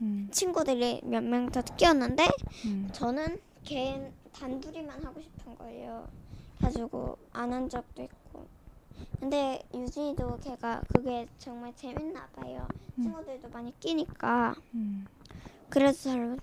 음. 0.00 0.28
친구들이 0.30 1.00
몇 1.04 1.22
명 1.24 1.50
더 1.50 1.62
끼었는데 1.62 2.26
음. 2.66 2.88
저는 2.92 3.38
걔 3.64 4.12
단둘이만 4.32 5.04
하고 5.04 5.20
싶은 5.20 5.56
거예요. 5.56 6.06
그래가지고 6.58 7.16
안 7.32 7.52
한 7.52 7.68
적도 7.68 8.02
있고. 8.02 8.46
근데 9.20 9.62
유진이도 9.74 10.38
걔가 10.38 10.82
그게 10.92 11.26
정말 11.38 11.74
재밌나 11.76 12.26
봐요. 12.28 12.66
음. 12.98 13.02
친구들도 13.02 13.48
많이 13.50 13.78
끼니까. 13.80 14.54
음. 14.74 15.06
그래서 15.70 16.10
잘 16.10 16.38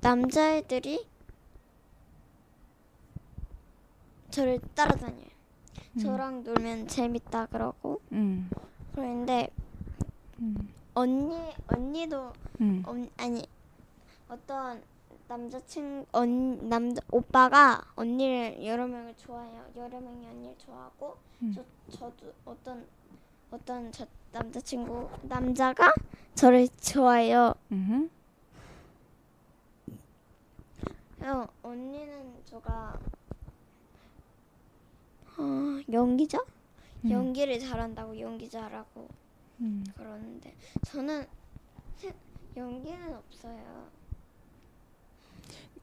남자애들이 0.00 1.06
저를 4.30 4.60
따라다녀요. 4.74 5.26
음. 5.94 5.98
저랑 5.98 6.42
놀면 6.44 6.88
재밌다 6.88 7.46
그러고 7.46 8.00
음. 8.12 8.50
그런데 8.94 9.50
음. 10.40 10.68
언니 10.94 11.52
언니도 11.66 12.32
음. 12.60 12.82
언, 12.86 13.08
아니 13.16 13.46
어떤 14.28 14.82
남자친 15.28 16.06
언 16.12 16.68
남자 16.68 17.00
오빠가 17.10 17.82
언니를 17.96 18.64
여러 18.66 18.86
명을 18.86 19.16
좋아해요. 19.16 19.64
여러 19.76 20.00
명이 20.00 20.26
언니를 20.26 20.58
좋아하고 20.58 21.16
음. 21.42 21.54
저 21.54 21.64
저도 21.96 22.32
어떤 22.44 22.86
어떤 23.50 23.90
저 23.92 24.06
남자친구 24.32 25.08
남자가 25.22 25.92
저를 26.34 26.68
좋아해요. 26.68 27.54
음. 27.70 28.10
어, 31.20 31.46
언니는 31.62 32.42
저가 32.44 32.98
어, 35.38 35.80
연기자? 35.90 36.38
음. 37.04 37.10
연기를 37.10 37.58
잘한다고 37.58 38.18
연기자라고 38.18 39.08
음. 39.62 39.84
그러는데 39.96 40.54
저는 40.84 41.24
세- 41.96 42.12
연기는 42.56 43.14
없어요. 43.14 43.86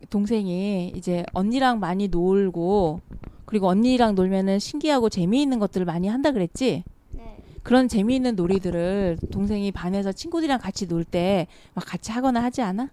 동생이 0.10 0.90
이제 0.96 1.26
언니랑 1.34 1.80
많이 1.80 2.08
놀고 2.08 3.02
그리고 3.46 3.68
언니랑 3.68 4.16
놀면은 4.16 4.60
신기하고 4.60 5.10
재미있는 5.10 5.60
것들을 5.60 5.86
많이 5.86 6.08
한다 6.08 6.32
그랬지? 6.32 6.84
네. 7.12 7.38
그런 7.64 7.88
재미있는 7.88 8.36
놀이들을 8.36 9.18
동생이 9.32 9.72
반에서 9.72 10.12
친구들이랑 10.12 10.60
같이 10.60 10.88
놀 10.88 11.04
때 11.04 11.48
막 11.74 11.84
같이 11.86 12.12
하거나 12.12 12.42
하지 12.44 12.62
않아? 12.62 12.90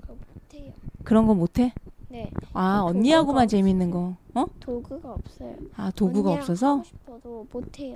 그거 0.00 0.14
못해요. 0.34 0.72
그런 1.04 1.26
거 1.26 1.34
못해? 1.34 1.72
네. 2.08 2.30
아 2.54 2.80
언니하고만 2.84 3.46
재미있는 3.46 3.90
거. 3.90 4.16
어? 4.34 4.46
도구가 4.58 5.12
없어요. 5.12 5.56
아 5.76 5.90
도구가 5.92 6.32
없어서? 6.32 6.72
하고 6.72 6.84
싶어도 6.84 7.46
못해요. 7.52 7.94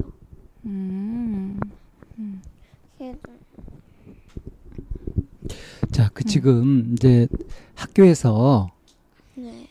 음. 0.67 1.59
좀 2.17 2.41
자, 5.91 6.11
그 6.13 6.25
지금 6.25 6.95
이제 6.95 7.29
학교에서 7.75 8.71
네. 9.35 9.67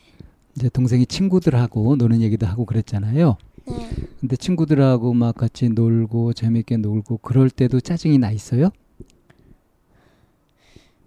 이제 0.56 0.68
동생이 0.68 1.06
친구들하고 1.06 1.96
노는 1.96 2.22
얘기도 2.22 2.46
하고 2.46 2.64
그랬잖아요. 2.64 3.36
네. 3.66 3.90
근데 4.20 4.36
친구들하고 4.36 5.12
막 5.14 5.34
같이 5.34 5.68
놀고 5.68 6.32
재밌게 6.32 6.78
놀고 6.78 7.18
그럴 7.18 7.50
때도 7.50 7.80
짜증이 7.80 8.18
나 8.18 8.30
있어요? 8.30 8.70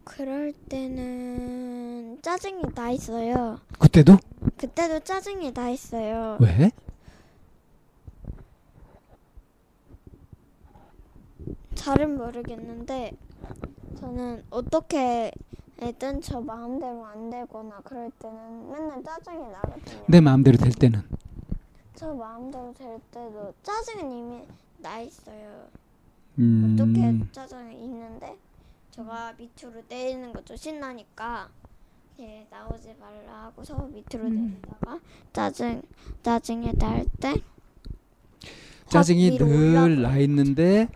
그럴 0.04 0.54
때는 0.54 2.20
짜증이 2.22 2.62
나 2.74 2.92
있어요. 2.92 3.60
그때도? 3.80 4.18
그때도 4.58 5.00
짜증이 5.00 5.54
나 5.54 5.70
있어요. 5.70 6.38
왜? 6.40 6.72
잘은 11.78 12.18
모르겠는데 12.18 13.14
저는 14.00 14.44
어떻게든 14.50 16.22
저 16.22 16.42
마음대로 16.42 17.06
안 17.06 17.30
되거나 17.30 17.80
그럴 17.84 18.12
때는 18.20 18.72
맨날 18.72 19.04
짜증이 19.04 19.38
나거든요. 19.50 20.04
내 20.08 20.20
마음대로 20.22 20.58
될 20.58 20.72
때는. 20.74 21.02
저 21.96 22.14
마음대로 22.14 22.74
될 22.74 23.00
때도 23.12 23.54
짜증은 23.64 24.12
이미 24.12 24.44
나 24.80 25.00
있어요. 25.00 25.68
음, 26.40 26.76
어떻게 26.80 27.32
짜증이 27.32 27.84
있는데 27.86 28.36
제가 28.92 29.34
밑으로 29.38 29.82
내리는 29.90 30.32
것도 30.34 30.56
신나니까 30.56 31.50
예, 32.20 32.46
나오지 32.50 32.96
말라 33.00 33.46
하고서 33.46 33.76
밑으로 33.88 34.26
음. 34.28 34.60
내리다가 34.62 35.00
짜증 35.34 35.82
짜증이 36.24 36.72
날 36.78 37.06
때 37.20 37.36
짜증이 38.90 39.38
늘. 39.38 40.02
나 40.02 40.18
있는데 40.20 40.88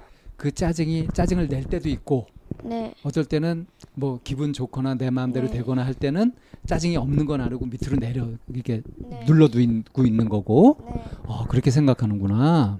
그 0.41 0.51
짜증이 0.51 1.07
짜증을 1.13 1.49
낼 1.49 1.65
때도 1.65 1.87
있고 1.87 2.25
네, 2.63 2.95
어쩔 3.03 3.23
때는 3.25 3.67
뭐 3.93 4.19
기분 4.23 4.53
좋거나 4.53 4.95
내 4.95 5.11
마음대로 5.11 5.45
네. 5.45 5.53
되거나 5.53 5.85
할 5.85 5.93
때는 5.93 6.33
짜증이 6.65 6.97
없는 6.97 7.27
건 7.27 7.41
아니고 7.41 7.67
밑으로 7.67 7.97
내려 7.97 8.27
이렇게 8.47 8.81
네. 8.97 9.23
눌러두고 9.27 10.03
있는 10.03 10.29
거고 10.29 10.79
네, 10.87 11.03
어, 11.27 11.45
그렇게 11.45 11.69
생각하는구나. 11.69 12.79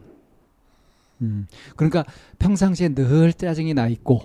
음, 1.22 1.48
그러니까 1.76 2.04
평상시에 2.40 2.96
늘 2.96 3.32
짜증이 3.32 3.76
나 3.76 3.88
있고 3.90 4.22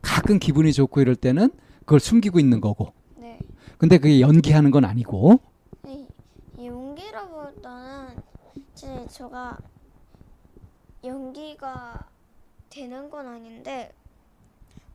가끔 0.00 0.38
기분이 0.38 0.72
좋고 0.72 1.02
이럴 1.02 1.16
때는 1.16 1.50
그걸 1.80 2.00
숨기고 2.00 2.40
있는 2.40 2.62
거고. 2.62 2.94
네. 3.18 3.38
근데 3.76 3.98
그게 3.98 4.22
연기하는 4.22 4.70
건 4.70 4.86
아니고. 4.86 5.38
이- 5.86 6.06
이 6.58 6.66
용기라보다는 6.66 8.16
제 8.74 9.06
제가 9.10 9.58
연기가 11.06 12.04
되는 12.68 13.08
건 13.08 13.28
아닌데 13.28 13.92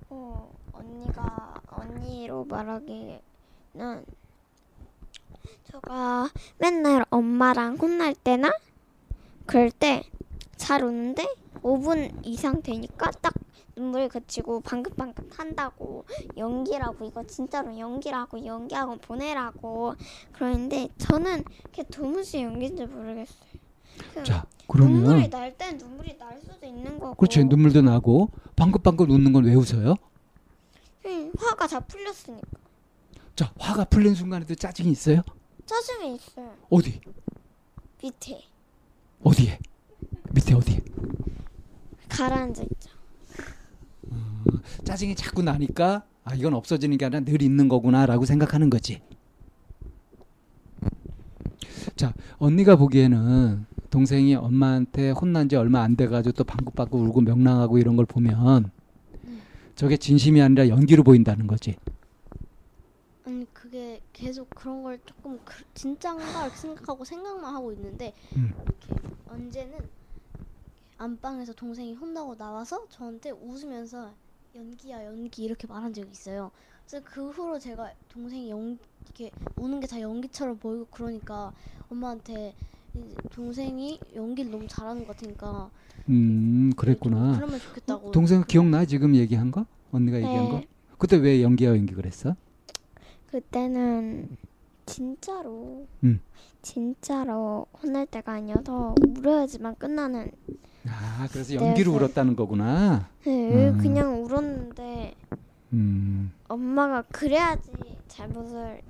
어, 0.09 0.51
언니가 0.73 1.61
언니로 1.67 2.45
말하기는 2.45 3.21
제가 5.63 6.29
맨날 6.57 7.05
엄마랑 7.09 7.77
혼날 7.77 8.13
때나 8.13 8.51
그럴 9.45 9.71
때잘 9.71 10.83
오는데 10.83 11.33
5분 11.63 12.25
이상 12.25 12.61
되니까 12.61 13.11
딱 13.21 13.33
눈물이 13.75 14.09
그치고 14.09 14.59
방긋방긋 14.61 15.39
한다고 15.39 16.05
연기라고 16.35 17.05
이거 17.05 17.23
진짜로 17.23 17.77
연기라고 17.77 18.45
연기하고 18.45 18.97
보내라고 18.97 19.95
그러는데 20.33 20.89
저는 20.97 21.43
그게 21.63 21.83
도무지 21.83 22.43
연기인지 22.43 22.85
모르겠어요. 22.85 23.60
그 24.13 24.23
자, 24.23 24.45
눈물이 24.73 24.99
그러면 25.07 25.29
날땐 25.29 25.77
눈물이 25.77 26.17
날 26.17 26.39
수도 26.41 26.65
있는 26.65 26.99
거고. 26.99 27.15
그렇지 27.15 27.43
눈물도 27.45 27.81
나고 27.81 28.29
방긋방긋 28.55 29.09
웃는 29.09 29.33
건 29.33 29.45
왜 29.45 29.53
웃어요? 29.55 29.95
응, 31.05 31.31
화가 31.37 31.67
다 31.67 31.79
풀렸으니까. 31.81 32.47
자, 33.35 33.53
화가 33.57 33.85
풀린 33.85 34.13
순간에도 34.13 34.53
짜증이 34.55 34.91
있어요? 34.91 35.21
짜증이 35.65 36.15
있어요. 36.15 36.53
어디? 36.69 36.99
밑에 38.03 38.41
어디에? 39.23 39.59
밑에 40.33 40.53
어디에? 40.53 40.79
가라앉아 42.09 42.61
있죠. 42.63 42.91
짜증이 44.83 45.15
자꾸 45.15 45.41
나니까 45.43 46.03
아 46.23 46.35
이건 46.35 46.53
없어지는 46.53 46.97
게 46.97 47.05
아니라 47.05 47.21
늘 47.21 47.41
있는 47.41 47.67
거구나라고 47.69 48.25
생각하는 48.25 48.69
거지. 48.69 49.01
자 51.95 52.13
언니가 52.37 52.75
보기에는 52.75 53.65
동생이 53.91 54.35
엄마한테 54.35 55.11
혼난 55.11 55.49
지 55.49 55.55
얼마 55.57 55.81
안 55.81 55.95
돼가지고 55.95 56.33
또 56.33 56.43
방긋방긋 56.45 56.93
울고 56.99 57.21
명랑하고 57.21 57.77
이런 57.77 57.95
걸 57.97 58.05
보면 58.05 58.71
저게 59.75 59.97
진심이 59.97 60.41
아니라 60.41 60.69
연기로 60.69 61.03
보인다는 61.03 61.45
거지. 61.45 61.75
아니 63.25 63.45
그게 63.53 64.01
계속 64.13 64.49
그런 64.49 64.81
걸 64.81 64.99
조금 65.05 65.39
그, 65.43 65.63
진짠가 65.73 66.49
생각하고 66.49 67.03
생각만 67.03 67.53
하고 67.53 67.71
있는데 67.73 68.13
음. 68.37 68.53
이렇게 68.63 69.07
언제는 69.29 69.77
안방에서 70.97 71.53
동생이 71.53 71.93
혼나고 71.93 72.35
나와서 72.37 72.87
저한테 72.89 73.31
웃으면서 73.31 74.13
연기야 74.55 75.05
연기 75.05 75.43
이렇게 75.43 75.67
말한 75.67 75.93
적이 75.93 76.09
있어요. 76.11 76.51
그래서 76.87 77.05
그 77.05 77.29
후로 77.29 77.59
제가 77.59 77.91
동생이 78.09 78.49
연 78.49 78.77
이렇게 79.05 79.31
우는 79.57 79.79
게 79.81 79.87
다 79.87 79.99
연기처럼 79.99 80.57
보이고 80.57 80.87
그러니까 80.91 81.51
엄마한테 81.89 82.53
동생이 83.31 83.99
연기를 84.15 84.51
너무 84.51 84.67
잘하는 84.67 85.05
것 85.05 85.15
같으니까 85.15 85.69
음좀 86.09 86.71
그랬구나. 86.75 87.35
그러면 87.35 87.59
좋겠다고. 87.59 88.11
동생 88.11 88.43
기억나 88.47 88.85
지금 88.85 89.15
얘기한 89.15 89.51
거? 89.51 89.65
언니가 89.91 90.17
얘기한 90.17 90.49
거? 90.49 90.57
네. 90.57 90.67
그때 90.97 91.17
왜 91.17 91.41
연기야 91.41 91.69
연기 91.69 91.93
그랬어? 91.93 92.35
그때는 93.31 94.29
진짜로 94.85 95.87
음. 96.03 96.19
진짜로 96.61 97.65
혼날 97.81 98.05
때가 98.05 98.33
아니어서 98.33 98.95
울어야지만 99.17 99.75
끝나는. 99.77 100.31
아 100.87 101.27
그래서 101.31 101.53
네, 101.57 101.65
연기로 101.65 101.91
네. 101.91 101.97
울었다는 101.97 102.35
거구나. 102.35 103.09
네, 103.23 103.69
음. 103.69 103.77
그냥 103.77 104.23
울었는데 104.23 105.15
음. 105.73 106.33
엄마가 106.47 107.03
그래야지 107.03 107.71
잘못을 108.07 108.81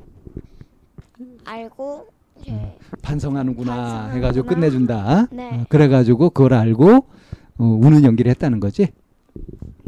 알고 1.45 2.07
이렇게 2.45 2.77
반성하는구나 3.01 3.71
반성하는구나. 3.75 4.15
해가지고 4.15 4.47
끝내준다. 4.47 5.27
네. 5.31 5.49
어, 5.53 5.65
그래가지고 5.69 6.29
그걸 6.31 6.53
알고 6.53 7.05
어, 7.57 7.63
우는 7.63 8.03
연기를 8.03 8.29
했다는 8.31 8.59
거지. 8.59 8.89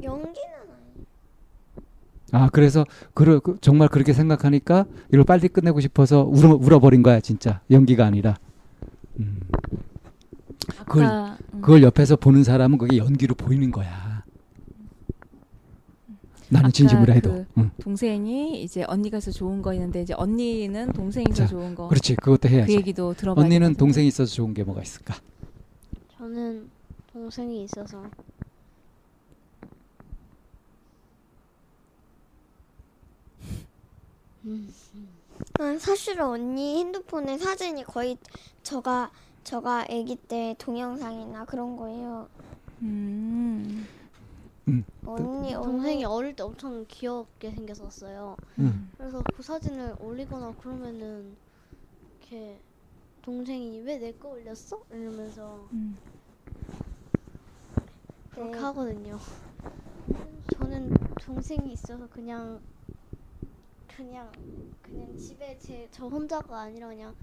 연기는 0.02 0.26
아니에요. 0.36 1.06
아 2.32 2.50
그래서 2.52 2.86
그러, 3.14 3.40
그, 3.40 3.58
정말 3.62 3.88
그렇게 3.90 4.14
생각하니까 4.14 4.86
이걸 5.10 5.24
빨리 5.24 5.48
끝내고 5.48 5.80
싶어서 5.80 6.24
울어, 6.24 6.56
울어버린 6.56 7.04
거야 7.04 7.20
진짜 7.20 7.62
연기가 7.72 8.06
아니라. 8.06 8.36
음, 9.20 9.40
그걸- 10.86 11.04
아까 11.06 11.38
음. 11.54 11.62
그걸 11.62 11.84
옆에서 11.84 12.16
보는 12.16 12.44
사람은 12.44 12.78
그게 12.78 12.98
연기로 12.98 13.36
보이는 13.36 13.70
거야. 13.72 14.03
나는 16.54 16.72
진심으로 16.72 17.14
해도. 17.14 17.32
그 17.32 17.46
응. 17.58 17.72
동생이 17.82 18.62
이제 18.64 18.84
언니가 18.88 19.18
있어 19.18 19.32
좋은 19.32 19.62
거 19.62 19.74
있는데 19.74 20.02
이제 20.02 20.14
언니는 20.16 20.94
동생이 20.94 21.26
더 21.26 21.34
자, 21.34 21.48
좋은 21.48 21.76
거. 21.76 21.88
그렇지 21.88 22.16
그것도 22.16 22.48
그 22.48 22.48
해야지. 22.50 22.74
얘기도 22.76 23.14
들어봐야 23.14 23.44
언니는. 23.46 23.76
동생이 23.76 24.08
있어서 24.08 24.32
좋은 24.34 24.54
게 24.54 24.64
뭐가 24.64 24.82
있을까? 24.82 25.16
저는 26.18 26.70
동생이 27.12 27.64
있어서 27.64 28.04
음, 34.46 34.74
아, 35.60 35.78
사실은 35.80 36.26
언니 36.26 36.80
핸드폰에 36.80 37.38
사진이 37.38 37.84
거의 37.86 38.18
저가 38.64 39.12
저가 39.44 39.82
아기 39.90 40.16
때 40.16 40.56
동영상이나 40.60 41.46
그런 41.46 41.76
거예요. 41.76 42.28
음. 42.82 43.86
음. 44.68 44.86
언니 45.06 45.54
동생이 45.54 46.06
어릴 46.06 46.36
때 46.36 46.44
엄청 46.44 46.86
귀엽게 46.88 47.52
생겼었어요. 47.52 48.38
응. 48.60 48.92
그래서 48.98 49.24
그 49.24 49.44
사진을 49.44 49.96
올리거나 50.00 50.54
그러면은 50.54 51.38
이렇게 52.20 52.64
동생이 53.24 53.82
왜 53.82 54.00
내 54.00 54.14
거 54.14 54.30
올렸어? 54.30 54.84
이러면서 54.92 55.72
음. 55.74 55.98
그렇게 58.30 58.58
네. 58.58 58.60
하거든요. 58.60 59.20
저는 60.50 60.94
동생이 61.20 61.72
있어서 61.74 62.08
그냥 62.08 62.62
그냥 63.88 64.32
그냥 64.82 65.16
집에 65.16 65.58
제 65.58 65.88
저 65.92 66.08
혼자가 66.08 66.60
아니라 66.62 66.88
그냥 66.90 67.16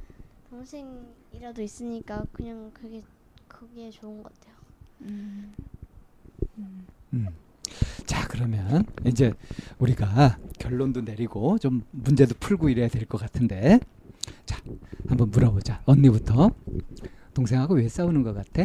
동생이라도 0.51 1.63
있으니까 1.63 2.27
그냥 2.33 2.71
그게 2.73 3.03
그게 3.49 3.91
좋은 3.91 4.23
것 4.23 4.33
같아요. 4.35 4.57
음. 5.03 5.55
음. 6.59 6.87
음. 7.15 7.29
자 8.07 8.27
그러면 8.29 8.85
이제 9.07 9.33
우리가 9.79 10.39
결론도 10.59 11.03
내리고 11.03 11.59
좀 11.59 11.83
문제도 11.93 12.35
풀고 12.39 12.69
이래야 12.69 12.89
될 12.89 13.07
것 13.07 13.19
같은데 13.21 13.79
자 14.47 14.61
한번 15.09 15.31
물어보자 15.31 15.83
언니부터 15.87 16.51
동생하고 17.35 17.75
왜 17.75 17.89
싸우는 17.89 18.23
것 18.23 18.35
같아? 18.35 18.65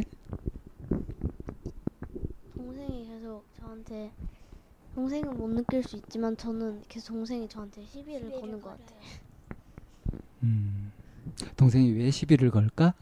동생이 2.56 3.06
계속 3.08 3.46
저한테 3.60 4.12
동생은 4.96 5.38
못 5.38 5.50
느낄 5.50 5.84
수 5.84 5.96
있지만 5.98 6.36
저는 6.38 6.82
계속 6.88 7.14
동생이 7.14 7.48
저한테 7.48 7.86
시비를 7.86 8.32
거는 8.32 8.62
것 8.62 8.70
같아요. 8.72 9.00
음, 10.44 10.92
동생이 11.58 11.92
왜 11.92 12.10
시비를 12.12 12.50
걸까? 12.52 12.94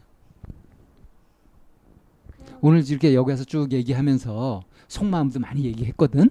오늘 2.60 2.86
이렇게 2.88 3.14
여기서 3.14 3.44
쭉 3.44 3.70
얘기하면서 3.72 4.62
속마음도 4.88 5.40
많이 5.40 5.64
얘기했거든. 5.64 6.30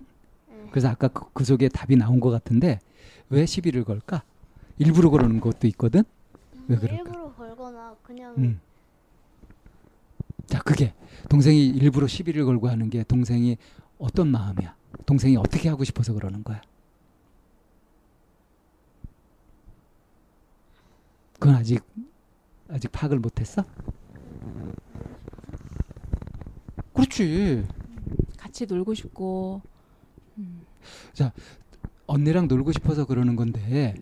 네. 0.49 0.67
그래서 0.71 0.89
아까 0.89 1.07
그, 1.07 1.25
그 1.33 1.43
속에 1.43 1.69
답이 1.69 1.95
나온 1.95 2.19
것 2.19 2.29
같은데 2.29 2.79
왜 3.29 3.45
시비를 3.45 3.83
걸까? 3.83 4.23
일부러 4.77 5.09
그러는 5.09 5.39
것도 5.39 5.67
있거든. 5.67 6.03
왜 6.67 6.77
그럴까? 6.77 6.95
일부러 6.95 7.33
걸거나 7.33 7.95
그냥 8.03 8.35
음. 8.37 8.59
자, 10.47 10.59
그게 10.61 10.93
동생이 11.29 11.67
일부러 11.67 12.07
시비를 12.07 12.45
걸고 12.45 12.69
하는 12.69 12.89
게 12.89 13.03
동생이 13.03 13.57
어떤 13.97 14.27
마음이야? 14.29 14.75
동생이 15.05 15.37
어떻게 15.37 15.69
하고 15.69 15.83
싶어서 15.83 16.13
그러는 16.13 16.43
거야? 16.43 16.61
그건 21.39 21.55
아직 21.55 21.83
아직 22.69 22.91
파악을 22.91 23.19
못했어? 23.19 23.63
그렇지. 26.93 27.65
같이 28.53 28.67
놀고 28.67 28.93
싶고 28.93 29.61
음. 30.37 30.61
언니랑 32.05 32.47
놀고 32.47 32.71
싶어서 32.71 33.05
그러는 33.05 33.35
건데, 33.35 33.95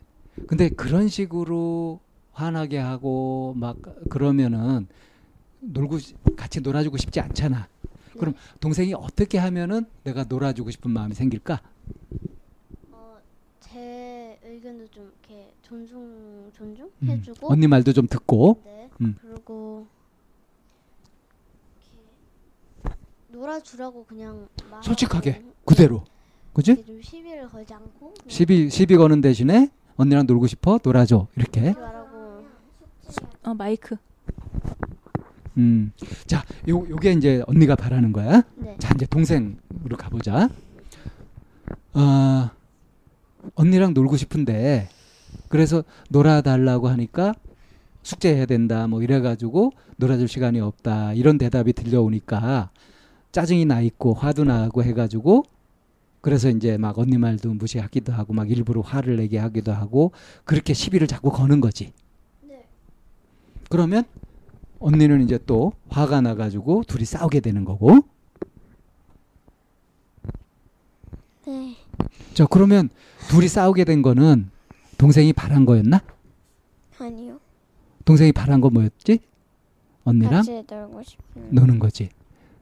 근데 0.46 0.68
그런 0.68 1.08
식으로 1.08 2.02
화나게 2.34 2.78
하고 2.78 3.54
막 3.56 3.78
그러면은 4.10 4.88
놀고 5.62 6.00
싶- 6.00 6.18
같이 6.36 6.60
놀아주고 6.60 6.98
싶지 6.98 7.22
않잖아. 7.22 7.70
그럼 8.20 8.34
동생이 8.60 8.94
어떻게 8.94 9.38
하면은 9.38 9.86
내가 10.04 10.26
놀아주고 10.26 10.70
싶은 10.70 10.92
마음이 10.92 11.16
생길까? 11.16 11.62
어, 12.92 13.18
제 13.62 14.38
의견도 14.44 14.86
좀 14.90 15.10
이렇게 15.30 15.54
존중 15.62 16.02
음, 16.02 16.52
존중해주고 16.54 17.54
언니 17.54 17.68
말도 17.68 17.94
좀 17.94 18.06
듣고. 18.08 18.62
네 18.66 18.90
음. 19.00 19.16
그리고 19.22 19.88
이렇게 21.80 22.96
놀아주라고 23.32 24.06
그냥 24.06 24.48
말하고 24.66 24.84
솔직하게 24.84 25.44
그대로. 25.66 26.04
그지? 26.54 26.84
좀 26.86 27.02
시비를 27.02 27.48
걸지 27.48 27.74
않고 27.74 28.14
그냥 28.14 28.28
시비 28.28 28.70
시비 28.70 28.98
거는 28.98 29.22
대신에 29.22 29.70
언니랑 29.96 30.26
놀고 30.28 30.48
싶어 30.48 30.80
놀아줘 30.84 31.28
이렇게. 31.36 31.62
그렇게 31.62 31.80
말하고 31.80 32.44
어 33.44 33.54
마이크 33.54 33.96
음. 35.58 35.92
자, 36.28 36.44
요 36.70 36.88
요게 36.90 37.14
이제 37.14 37.44
언니가 37.48 37.76
바라는 37.76 38.14
거야. 38.14 38.44
네 38.56 38.76
자, 38.80 38.94
이제 38.96 39.06
동생으로 39.06 39.98
가보자. 39.98 40.50
어, 41.94 42.50
언니랑 43.56 43.94
놀고 43.94 44.16
싶은데, 44.16 44.88
그래서 45.50 45.84
놀아달라고 46.10 46.88
하니까 46.88 47.34
숙제해야 48.04 48.46
된다, 48.46 48.88
뭐 48.88 49.04
이래가지고 49.04 49.72
놀아줄 49.98 50.30
시간이 50.30 50.62
없다, 50.62 51.14
이런 51.14 51.38
대답이 51.38 51.74
들려오니까 51.74 52.70
짜증이 53.32 53.66
나 53.66 53.82
있고 53.82 54.14
화도 54.14 54.44
나고 54.44 54.84
해가지고 54.84 55.44
그래서 56.22 56.50
이제 56.50 56.78
막 56.78 56.98
언니 57.00 57.18
말도 57.18 57.54
무시하기도 57.54 58.14
하고 58.14 58.34
막 58.34 58.50
일부러 58.52 58.82
화를 58.82 59.18
내게 59.18 59.38
하기도 59.38 59.72
하고 59.72 60.12
그렇게 60.44 60.74
시비를 60.74 61.08
자꾸 61.08 61.32
거는 61.32 61.62
거지. 61.62 61.94
네. 62.42 62.68
그러면 63.70 64.04
언니는 64.80 65.22
이제 65.22 65.40
또 65.46 65.74
화가 65.90 66.22
나가지고 66.22 66.84
둘이 66.88 67.06
싸우게 67.06 67.40
되는 67.40 67.66
거고. 67.66 68.00
네. 71.48 71.76
자 72.34 72.46
그러면 72.46 72.90
둘이 73.30 73.48
싸우게 73.48 73.84
된 73.84 74.02
거는 74.02 74.52
동생이 74.98 75.34
바란 75.34 75.66
거였나? 75.66 76.02
아니요. 77.00 77.40
동생이 78.06 78.32
바란 78.32 78.62
거 78.62 78.70
뭐였지? 78.70 79.20
언니랑 80.04 80.34
같이 80.34 80.64
놀고 80.70 81.02
싶은. 81.02 81.48
노는 81.50 81.80
거지. 81.80 82.10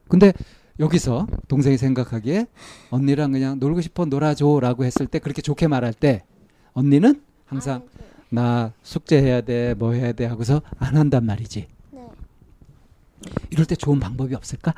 근데 0.08 0.32
여기서 0.80 1.26
동생이 1.46 1.76
생각하기에 1.76 2.46
언니랑 2.90 3.32
그냥 3.32 3.58
놀고 3.60 3.82
싶어 3.82 4.06
놀아줘라고 4.06 4.84
했을 4.84 5.06
때 5.06 5.18
그렇게 5.18 5.42
좋게 5.42 5.68
말할 5.68 5.92
때 5.92 6.24
언니는 6.72 7.22
항상 7.44 7.86
나 8.30 8.72
숙제해야 8.82 9.42
돼, 9.42 9.74
뭐 9.74 9.92
해야 9.92 10.12
돼 10.12 10.24
하고서 10.24 10.62
안 10.78 10.96
한단 10.96 11.26
말이지. 11.26 11.66
네. 11.90 12.08
이럴 13.50 13.66
때 13.66 13.76
좋은 13.76 14.00
방법이 14.00 14.34
없을까? 14.34 14.72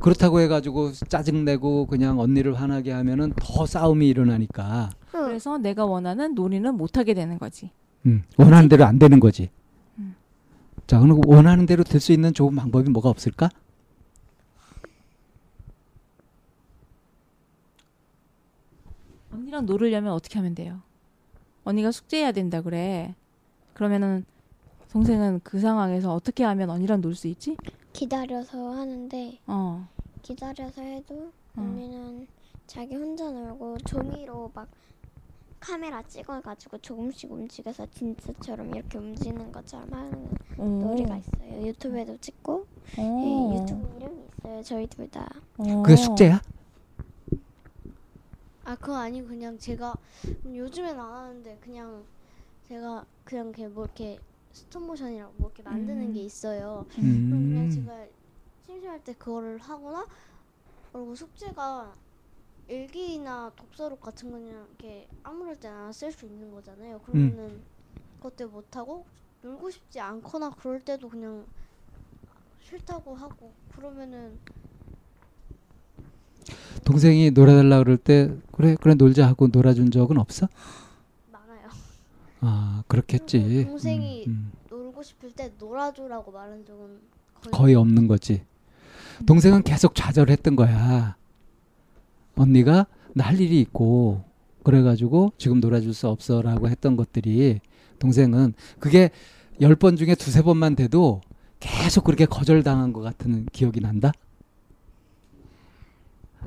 그렇다고 0.00 0.40
해가지고 0.40 0.92
짜증내고 0.92 1.86
그냥 1.86 2.20
언니를 2.20 2.54
화나게 2.54 2.92
하면은 2.92 3.32
더 3.36 3.64
싸움이 3.64 4.06
일어나니까 4.06 4.90
그래서 5.10 5.58
내가 5.58 5.86
원하는 5.86 6.34
놀이는 6.34 6.74
못 6.74 6.98
하게 6.98 7.14
되는 7.14 7.38
거지. 7.38 7.70
음, 8.06 8.22
원하는 8.36 8.68
대로 8.68 8.84
안 8.84 8.98
되는 8.98 9.18
거지. 9.18 9.48
음. 10.88 10.90
자, 10.90 10.98
그럼 11.00 11.20
원하는 11.26 11.66
대로 11.66 11.84
될 11.84 12.00
수 12.00 12.12
있는 12.12 12.32
좋은 12.32 12.54
방법이 12.56 12.88
뭐가 12.90 13.08
없을까? 13.10 13.50
언니랑 19.32 19.66
놀으려면 19.66 20.12
어떻게 20.12 20.38
하면 20.38 20.54
돼요? 20.54 20.80
언니가 21.64 21.90
숙제해야 21.90 22.32
된다 22.32 22.62
그래. 22.62 23.14
그러면은 23.74 24.24
동생은 24.90 25.40
그 25.44 25.60
상황에서 25.60 26.14
어떻게 26.14 26.44
하면 26.44 26.70
언니랑 26.70 27.00
놀 27.02 27.14
수 27.14 27.28
있지? 27.28 27.56
기다려서 27.92 28.72
하는데 28.72 29.38
어. 29.46 29.86
기다려서 30.22 30.80
해도 30.82 31.30
어. 31.56 31.60
언니는 31.60 32.26
자기 32.66 32.94
혼자 32.94 33.30
놀고 33.30 33.78
종이로 33.86 34.50
막 34.54 34.68
카메라 35.60 36.02
찍어가지고 36.02 36.78
조금씩 36.78 37.30
움직여서 37.32 37.86
진짜처럼 37.90 38.74
이렇게 38.74 38.98
움직이는 38.98 39.50
것처럼 39.52 39.92
하는 39.92 40.28
오. 40.56 40.64
놀이가 40.64 41.16
있어요. 41.16 41.66
유튜브에도 41.66 42.16
찍고 42.18 42.66
네, 42.96 43.02
오. 43.04 43.54
유튜브 43.60 43.96
이름이 43.96 44.22
있어요. 44.38 44.62
저희 44.62 44.86
둘 44.86 45.08
다. 45.10 45.28
오. 45.58 45.82
그게 45.82 45.96
숙제야? 45.96 46.40
아 48.64 48.76
그거 48.76 48.96
아니고 48.96 49.28
그냥 49.28 49.58
제가 49.58 49.94
요즘엔 50.44 50.98
안 50.98 51.12
하는데 51.12 51.58
그냥 51.60 52.04
제가 52.68 53.04
그냥 53.24 53.46
이렇게 53.48 53.66
뭐 53.68 53.84
이렇게 53.84 54.18
스톱모션이라고 54.52 55.34
뭐 55.38 55.48
이렇게 55.48 55.62
만드는 55.62 56.08
음. 56.08 56.12
게 56.12 56.20
있어요. 56.20 56.84
그럼 56.90 57.30
그냥 57.30 57.64
음. 57.64 57.70
제가 57.70 58.06
심심할 58.66 59.02
때 59.04 59.14
그거를 59.14 59.58
하거나 59.58 60.06
그리고 60.92 61.14
숙제가 61.14 61.94
일기나 62.68 63.50
독서록 63.56 64.00
같은 64.00 64.30
거는 64.30 64.46
이렇게 64.46 65.08
아무럴 65.22 65.56
때나 65.56 65.90
쓸 65.90 66.12
수 66.12 66.26
있는 66.26 66.50
거잖아요. 66.52 67.00
그러면은 67.00 67.60
그때 68.22 68.44
못 68.44 68.76
하고 68.76 69.06
놀고 69.42 69.70
싶지 69.70 70.00
않거나 70.00 70.50
그럴 70.50 70.80
때도 70.80 71.08
그냥 71.08 71.46
싫다고 72.60 73.14
하고 73.14 73.52
그러면은 73.74 74.38
동생이 76.84 77.30
놀아달라 77.30 77.78
그럴 77.78 77.96
때 77.96 78.30
그래 78.52 78.76
그래 78.80 78.94
놀자 78.94 79.26
하고 79.26 79.48
놀아준 79.48 79.90
적은 79.90 80.18
없어? 80.18 80.48
많아요. 81.32 81.68
아 82.40 82.82
그렇겠지. 82.86 83.42
그리고 83.42 83.70
동생이 83.70 84.24
음, 84.26 84.30
음. 84.30 84.52
놀고 84.68 85.02
싶을 85.02 85.32
때 85.32 85.52
놀아줘라고 85.58 86.32
말한 86.32 86.66
적은 86.66 87.00
거의, 87.34 87.52
거의 87.52 87.74
없는 87.74 88.08
거지. 88.08 88.42
동생은 89.26 89.62
계속 89.62 89.94
좌절했던 89.94 90.54
거야. 90.56 91.16
언니가 92.38 92.86
나 93.14 93.24
할 93.24 93.40
일이 93.40 93.60
있고 93.60 94.24
그래가지고 94.64 95.32
지금 95.38 95.60
놀아줄 95.60 95.92
수 95.94 96.08
없어라고 96.08 96.68
했던 96.68 96.96
것들이 96.96 97.60
동생은 97.98 98.54
그게 98.78 99.10
열 99.60 99.74
번 99.76 99.96
중에 99.96 100.14
두세 100.14 100.42
번만 100.42 100.76
돼도 100.76 101.20
계속 101.60 102.04
그렇게 102.04 102.26
거절당한 102.26 102.92
것 102.92 103.00
같은 103.00 103.46
기억이 103.52 103.80
난다. 103.80 104.12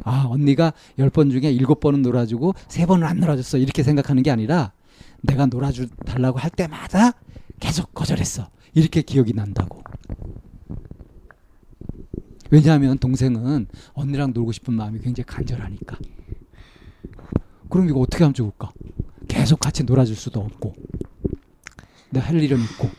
아, 0.03 0.25
언니가 0.29 0.73
열 0.97 1.09
번 1.09 1.29
중에 1.29 1.51
일곱 1.51 1.79
번은 1.81 2.01
놀아주고 2.01 2.53
세 2.69 2.85
번은 2.85 3.05
안 3.05 3.19
놀아줬어. 3.19 3.57
이렇게 3.57 3.83
생각하는 3.83 4.23
게 4.23 4.31
아니라 4.31 4.71
내가 5.21 5.45
놀아주 5.45 5.87
달라고 6.05 6.39
할 6.39 6.49
때마다 6.51 7.11
계속 7.59 7.93
거절했어. 7.93 8.49
이렇게 8.73 9.01
기억이 9.01 9.33
난다고. 9.33 9.81
왜냐하면 12.51 12.97
동생은 12.97 13.67
언니랑 13.93 14.33
놀고 14.33 14.51
싶은 14.51 14.73
마음이 14.73 14.99
굉장히 14.99 15.25
간절하니까. 15.25 15.97
그럼 17.69 17.89
이거 17.89 18.01
어떻게 18.01 18.23
하면 18.25 18.33
좋을까? 18.33 18.73
계속 19.29 19.61
같이 19.61 19.83
놀아줄 19.83 20.15
수도 20.15 20.41
없고, 20.41 20.73
내가 22.09 22.27
할 22.27 22.41
일은 22.41 22.59
있고, 22.59 22.89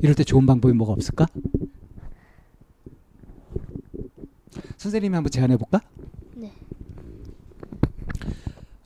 이럴 0.00 0.14
때 0.14 0.22
좋은 0.22 0.44
방법이 0.44 0.74
뭐가 0.74 0.92
없을까? 0.92 1.26
선생님이 4.76 5.14
한번 5.14 5.30
제안해 5.30 5.56
볼까? 5.56 5.80
네. 6.34 6.52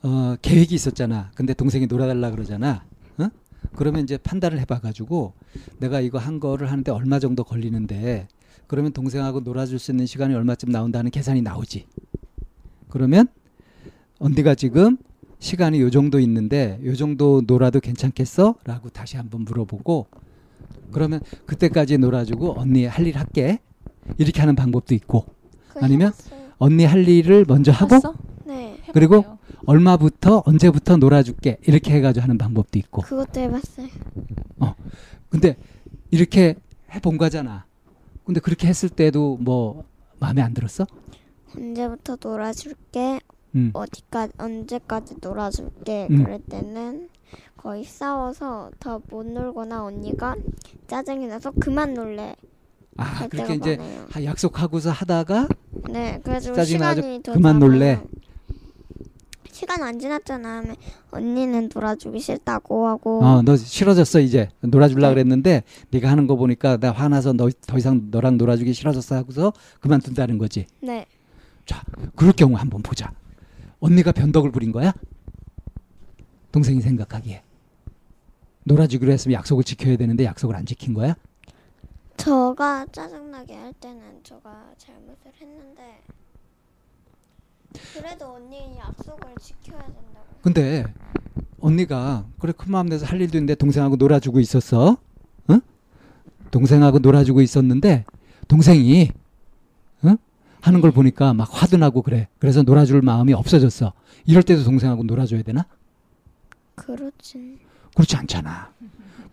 어, 0.03 0.37
계획이 0.41 0.73
있었잖아. 0.73 1.31
근데 1.35 1.53
동생이 1.53 1.87
놀아달라 1.87 2.31
그러잖아. 2.31 2.85
어? 3.17 3.29
그러면 3.75 4.03
이제 4.03 4.17
판단을 4.17 4.57
해봐가지고 4.61 5.33
내가 5.79 5.99
이거 5.99 6.17
한 6.17 6.39
거를 6.39 6.71
하는데 6.71 6.89
얼마 6.91 7.19
정도 7.19 7.43
걸리는데 7.43 8.27
그러면 8.67 8.91
동생하고 8.91 9.41
놀아줄 9.41 9.79
수 9.79 9.91
있는 9.91 10.05
시간이 10.05 10.33
얼마쯤 10.33 10.69
나온다는 10.69 11.11
계산이 11.11 11.41
나오지. 11.41 11.85
그러면 12.89 13.27
언니가 14.19 14.55
지금 14.55 14.97
시간이 15.39 15.81
요 15.81 15.89
정도 15.89 16.19
있는데 16.19 16.79
요 16.85 16.95
정도 16.95 17.41
놀아도 17.45 17.79
괜찮겠어? 17.79 18.55
라고 18.63 18.89
다시 18.89 19.17
한번 19.17 19.41
물어보고 19.41 20.07
그러면 20.91 21.19
그때까지 21.45 21.97
놀아주고 21.97 22.59
언니 22.59 22.85
할 22.85 23.05
일 23.07 23.17
할게. 23.17 23.59
이렇게 24.17 24.41
하는 24.41 24.55
방법도 24.55 24.93
있고 24.95 25.25
아니면? 25.75 26.07
해봤어요. 26.09 26.49
언니 26.57 26.83
할 26.85 27.07
일을 27.07 27.45
먼저 27.47 27.71
하고? 27.71 27.95
네 28.45 28.77
그리고. 28.93 29.23
얼마부터 29.65 30.43
언제부터 30.45 30.97
놀아줄게 30.97 31.57
이렇게 31.65 31.93
해가지고 31.93 32.21
하는 32.23 32.37
방법도 32.37 32.77
있고 32.79 33.01
그것도 33.03 33.39
해봤어요. 33.39 33.87
근데 35.29 35.55
이렇게 36.11 36.55
해본 36.93 37.17
거잖아 37.17 37.65
근데 38.25 38.39
그렇게 38.39 38.67
했을 38.67 38.89
때도 38.89 39.37
뭐 39.41 39.83
마음에 40.19 40.41
안 40.41 40.53
들었어? 40.53 40.85
언제부터 41.55 42.17
놀아줄게 42.21 43.19
음. 43.55 43.69
어디까지 43.73 44.33
언제까지 44.37 45.15
놀아줄게 45.21 46.07
음. 46.09 46.23
그럴 46.23 46.39
때는 46.39 47.09
거의 47.57 47.83
싸워서 47.83 48.71
더 48.79 49.01
못 49.09 49.25
놀거나 49.25 49.83
언니가 49.83 50.35
짜증이 50.87 51.27
나서 51.27 51.51
그만 51.51 51.93
놀래 51.93 52.35
아 52.97 53.27
그렇게 53.27 53.55
이제 53.55 53.77
많아요. 53.77 54.05
하- 54.11 54.23
약속하고서 54.23 54.91
하다가 54.91 55.47
네 55.91 56.17
나가지고 56.23 56.63
시간이 56.63 57.21
더 57.23 57.33
그만. 57.33 57.59
놀래. 57.59 58.01
시간 59.63 59.81
안 59.81 59.97
지났잖아. 59.97 60.61
언니는 61.11 61.69
놀아주기 61.73 62.19
싫다고 62.19 62.85
하고. 62.87 63.23
어 63.23 63.41
너 63.43 63.55
싫어졌어 63.55 64.19
이제. 64.19 64.49
놀아줄라 64.59 65.07
네. 65.09 65.13
그랬는데 65.13 65.63
네가 65.89 66.09
하는 66.11 66.27
거 66.27 66.35
보니까 66.35 66.75
나 66.77 66.91
화나서 66.91 67.31
너 67.33 67.49
더 67.65 67.77
이상 67.77 68.09
너랑 68.11 68.37
놀아주기 68.37 68.73
싫어졌어 68.73 69.15
하고서 69.15 69.53
그만둔다는 69.79 70.37
거지. 70.37 70.67
네. 70.81 71.05
그럴 72.15 72.33
경우 72.33 72.57
한번 72.57 72.81
보자. 72.81 73.11
언니가 73.79 74.11
변덕을 74.11 74.51
부린 74.51 74.73
거야? 74.73 74.93
동생이 76.51 76.81
생각하기에. 76.81 77.41
놀아주기로 78.65 79.11
했으면 79.13 79.33
약속을 79.35 79.63
지켜야 79.63 79.95
되는데 79.95 80.25
약속을 80.25 80.55
안 80.57 80.65
지킨 80.65 80.93
거야? 80.93 81.15
저가 82.17 82.85
짜증나게 82.91 83.55
할 83.55 83.73
때는 83.73 84.01
저가 84.23 84.71
잘못을 84.77 85.31
했는데 85.41 86.01
그래도 87.93 88.33
언니 88.35 88.75
약속을 88.77 89.35
지켜야 89.41 89.79
된다고 89.79 90.25
근데 90.41 90.85
언니가 91.59 92.25
그래 92.39 92.53
큰 92.55 92.71
마음 92.71 92.87
내서 92.87 93.05
할 93.05 93.21
일도 93.21 93.37
있는데 93.37 93.55
동생하고 93.55 93.95
놀아주고 93.95 94.39
있었어. 94.39 94.97
응? 95.49 95.61
동생하고 96.51 96.99
놀아주고 96.99 97.41
있었는데 97.41 98.05
동생이 98.47 99.11
응? 100.05 100.17
하는 100.61 100.81
걸 100.81 100.91
보니까 100.91 101.33
막 101.33 101.47
화도 101.51 101.77
나고 101.77 102.01
그래. 102.01 102.27
그래서 102.39 102.61
놀아줄 102.63 103.01
마음이 103.01 103.33
없어졌어. 103.33 103.93
이럴 104.25 104.43
때도 104.43 104.63
동생하고 104.63 105.03
놀아줘야 105.03 105.41
되나? 105.43 105.65
그렇진 106.75 107.59
그렇지 107.95 108.15
않잖아. 108.17 108.71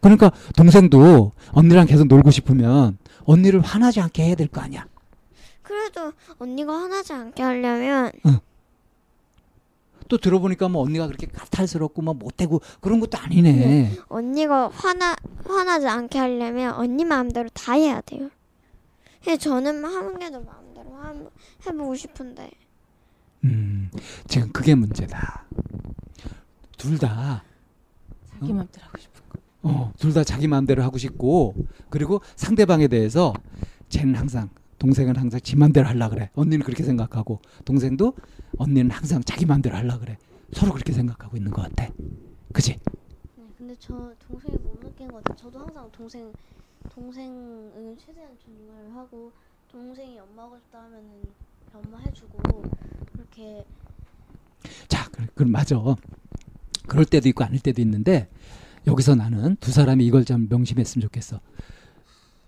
그러니까 0.00 0.30
동생도 0.56 1.32
언니랑 1.52 1.86
계속 1.86 2.06
놀고 2.06 2.30
싶으면 2.30 2.98
언니를 3.24 3.60
화나지 3.60 4.00
않게 4.00 4.24
해야 4.24 4.34
될 4.34 4.48
거 4.48 4.60
아니야. 4.60 4.86
그래도 5.70 6.12
언니가 6.40 6.72
화나지 6.82 7.12
않게 7.12 7.40
하려면 7.44 8.10
또 10.08 10.18
들어보니까 10.18 10.68
뭐 10.68 10.82
언니가 10.82 11.06
그렇게 11.06 11.28
까탈스럽고 11.28 12.02
뭐 12.02 12.12
못되고 12.14 12.60
그런 12.80 12.98
것도 12.98 13.16
아니네. 13.18 13.96
언니가 14.08 14.68
화나 14.68 15.14
화나지 15.46 15.86
않게 15.86 16.18
하려면 16.18 16.74
언니 16.74 17.04
마음대로 17.04 17.48
다 17.50 17.74
해야 17.74 18.00
돼요. 18.00 18.28
해 19.28 19.36
저는 19.36 19.84
하는 19.84 20.18
게도 20.18 20.42
마음대로 20.42 20.92
한- 20.96 21.30
해보고 21.64 21.94
싶은데 21.94 22.50
음, 23.44 23.90
지금 24.26 24.50
그게 24.50 24.74
문제다. 24.74 25.46
둘 26.76 26.98
다, 26.98 27.44
자기 28.32 28.52
맘대로 28.52 28.86
하고 28.86 28.98
싶은 28.98 29.22
거. 29.28 29.38
어, 29.62 29.92
둘 29.98 30.12
다 30.12 30.24
자기 30.24 30.48
마음대로 30.48 30.82
하고 30.82 30.98
싶고, 30.98 31.54
그리고 31.88 32.20
상대방에 32.34 32.88
대해서 32.88 33.32
쟤는 33.90 34.14
항상, 34.16 34.48
동생은 34.80 35.14
항상 35.14 35.38
지 35.40 35.56
마음대로 35.56 35.86
하려 35.86 36.08
그래. 36.08 36.30
언니는 36.34 36.64
그렇게 36.64 36.82
생각하고, 36.82 37.40
동생도 37.66 38.14
언니는 38.56 38.90
항상 38.90 39.22
자기 39.22 39.44
마음대로 39.44 39.76
하려 39.76 39.98
그래. 40.00 40.16
서로 40.52 40.72
그렇게 40.72 40.92
생각하고 40.92 41.36
있는 41.36 41.52
것 41.52 41.62
같아. 41.62 41.92
그지? 42.52 42.76
네, 43.36 43.44
근데 43.58 43.76
저 43.78 44.12
동생이 44.26 44.56
못 44.56 44.80
느낀 44.80 45.06
것 45.08 45.22
같아요. 45.22 45.36
저도 45.36 45.58
항상 45.60 45.88
동생 45.92 46.32
동생은 46.88 47.96
최대한 47.98 48.30
존중을 48.42 48.96
하고 48.96 49.30
동생이 49.70 50.18
엄마 50.18 50.44
하고 50.44 50.56
싶다 50.56 50.82
하면은 50.84 51.22
엄마 51.74 51.98
해주고 51.98 52.62
그렇게 53.12 53.64
자, 54.88 55.08
그, 55.12 55.26
그 55.34 55.42
맞아. 55.44 55.76
그럴 56.88 57.04
때도 57.04 57.28
있고 57.28 57.44
아닐 57.44 57.60
때도 57.60 57.82
있는데 57.82 58.28
여기서 58.86 59.14
나는 59.14 59.56
두 59.56 59.70
사람이 59.70 60.04
이걸 60.06 60.24
좀 60.24 60.48
명심했으면 60.48 61.02
좋겠어. 61.02 61.40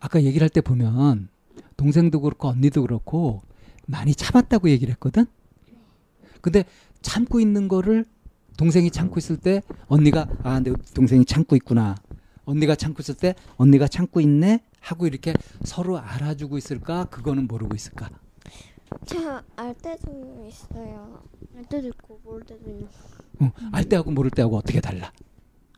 아까 0.00 0.22
얘기를 0.22 0.42
할 0.44 0.48
때 0.48 0.60
보면 0.62 1.28
동생도 1.76 2.20
그렇고 2.20 2.48
언니도 2.48 2.82
그렇고 2.82 3.42
많이 3.86 4.14
참았다고 4.14 4.70
얘기를 4.70 4.92
했거든. 4.92 5.26
근데 6.40 6.64
참고 7.02 7.40
있는 7.40 7.68
거를 7.68 8.04
동생이 8.56 8.90
참고 8.90 9.18
있을 9.18 9.36
때 9.36 9.62
언니가 9.86 10.26
아, 10.42 10.60
내 10.60 10.72
동생이 10.94 11.24
참고 11.24 11.56
있구나. 11.56 11.94
언니가 12.44 12.74
참고 12.74 13.00
있을 13.00 13.14
때 13.14 13.34
언니가 13.56 13.86
참고 13.88 14.20
있네 14.20 14.60
하고 14.80 15.06
이렇게 15.06 15.32
서로 15.64 15.98
알아주고 15.98 16.58
있을까? 16.58 17.04
그거는 17.06 17.46
모르고 17.46 17.74
있을까? 17.74 18.10
제가 19.06 19.42
알 19.56 19.74
때도 19.74 20.46
있어요. 20.48 21.22
알 21.56 21.64
때도 21.64 21.88
있고 21.88 22.20
모를 22.24 22.44
때도 22.44 22.68
있는. 22.70 22.88
어, 23.40 23.52
알 23.72 23.84
때하고 23.84 24.10
모를 24.10 24.30
때하고 24.30 24.56
어떻게 24.56 24.80
달라? 24.80 25.12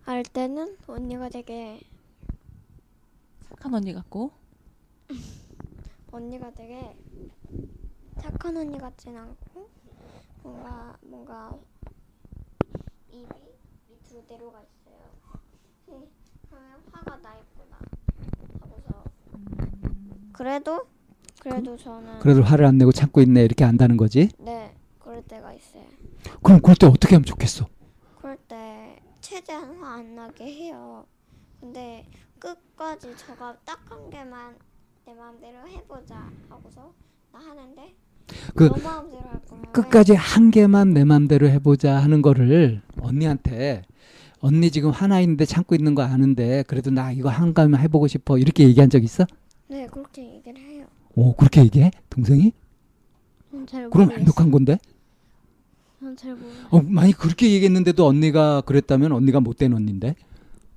알 0.07 0.23
때는 0.23 0.77
언니가 0.87 1.29
되게 1.29 1.81
착한 3.49 3.73
언니 3.75 3.93
같고 3.95 4.33
언니가 6.15 6.49
되게 6.55 6.97
착한 8.21 8.57
언니 8.57 8.79
같진 8.79 9.17
않고 9.17 9.69
뭔가 10.45 10.97
뭔가 11.03 11.53
입이 13.11 13.27
밑으로 13.89 14.25
내려가 14.29 14.63
있어요. 14.63 14.97
네, 15.89 16.09
하면 16.51 16.83
화가 16.93 17.17
나 17.21 17.37
있구나 17.37 17.79
하고서 18.61 19.05
그래도 20.33 20.87
그래도 21.41 21.77
저는 21.77 22.21
그래도 22.21 22.43
화를 22.43 22.65
안 22.65 22.79
내고 22.79 22.93
참고 22.93 23.21
있네 23.21 23.43
이렇게 23.45 23.65
안다는 23.65 23.97
거지. 23.97 24.29
네 24.39 24.73
그럴 25.01 25.21
때가 25.23 25.53
있어요. 25.53 25.85
그럼 26.45 26.61
그럴 26.63 26.77
때 26.77 26.87
어떻게 26.87 27.17
하면 27.17 27.25
좋겠어? 27.25 27.67
그럴 28.19 28.37
때 28.47 29.03
최대한 29.21 29.77
화 29.83 29.95
안 29.97 30.15
나게 30.15 30.45
해요. 30.47 31.07
근데 31.61 32.07
끝까지 32.39 33.17
저가 33.17 33.57
딱 33.65 33.81
한 33.91 34.11
개만 34.11 34.57
내 35.07 35.15
마음대로 35.15 35.59
해보자 35.69 36.31
하고서 36.49 36.93
나 37.33 37.39
하는데 37.39 37.95
그너 38.55 38.77
마음대로 38.83 39.23
끝까지 39.73 40.15
한 40.15 40.51
개만 40.51 40.95
내 40.95 41.05
맘대로 41.05 41.49
해보자 41.49 41.97
하는 41.97 42.23
거를 42.23 42.81
언니한테 43.01 43.83
언니 44.41 44.71
지금 44.71 44.91
하나 44.91 45.21
있는데 45.21 45.45
참고 45.45 45.75
있는 45.75 45.95
거 45.95 46.03
아는데 46.03 46.63
그래도 46.67 46.91
나 46.91 47.13
이거 47.13 47.29
한 47.29 47.53
가면 47.55 47.81
해보고 47.81 48.07
싶어 48.07 48.39
이렇게 48.39 48.65
얘기한 48.65 48.89
적 48.91 49.03
있어? 49.05 49.27
왜? 49.69 49.83
네 49.83 49.87
그렇게 49.87 50.35
얘기를 50.37 50.61
해요. 50.63 50.87
오 51.17 51.35
그렇게 51.35 51.63
얘기해? 51.63 51.91
동생이? 52.11 52.53
그럼. 53.91 54.11
완벽한 54.11 54.51
건데? 54.51 54.79
전잘 56.01 56.35
모르. 56.35 56.51
어, 56.71 56.83
만약 56.83 57.19
그렇게 57.19 57.51
얘기했는데도 57.53 58.07
언니가 58.07 58.61
그랬다면 58.63 59.13
언니가 59.13 59.41
못된 59.41 59.73
언니인데? 59.73 60.15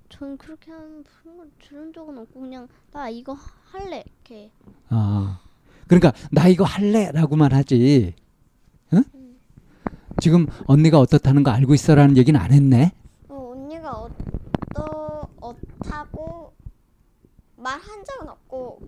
전 0.09 0.37
그렇게 0.37 0.71
하는 0.71 1.03
걸 1.03 1.49
들은 1.67 1.91
적은 1.91 2.17
없고 2.17 2.39
그냥 2.39 2.67
나 2.97 3.09
이거 3.09 3.37
할래 3.71 4.03
이렇게 4.07 4.51
아 4.89 5.39
그러니까 5.85 6.13
나 6.31 6.47
이거 6.47 6.63
할래라고만 6.63 7.53
하지. 7.53 8.15
응? 8.91 9.03
음. 9.13 9.37
지금 10.19 10.47
언니가 10.65 10.97
어떻다는 10.99 11.43
거 11.43 11.51
알고 11.51 11.75
있어라는 11.75 12.17
얘기는 12.17 12.37
안 12.39 12.51
했네. 12.51 12.91
어, 13.29 13.51
언니가 13.53 13.91
어떠 13.91 15.29
어타고 15.39 16.53
말한 17.57 18.03
적은 18.03 18.29
없고 18.29 18.81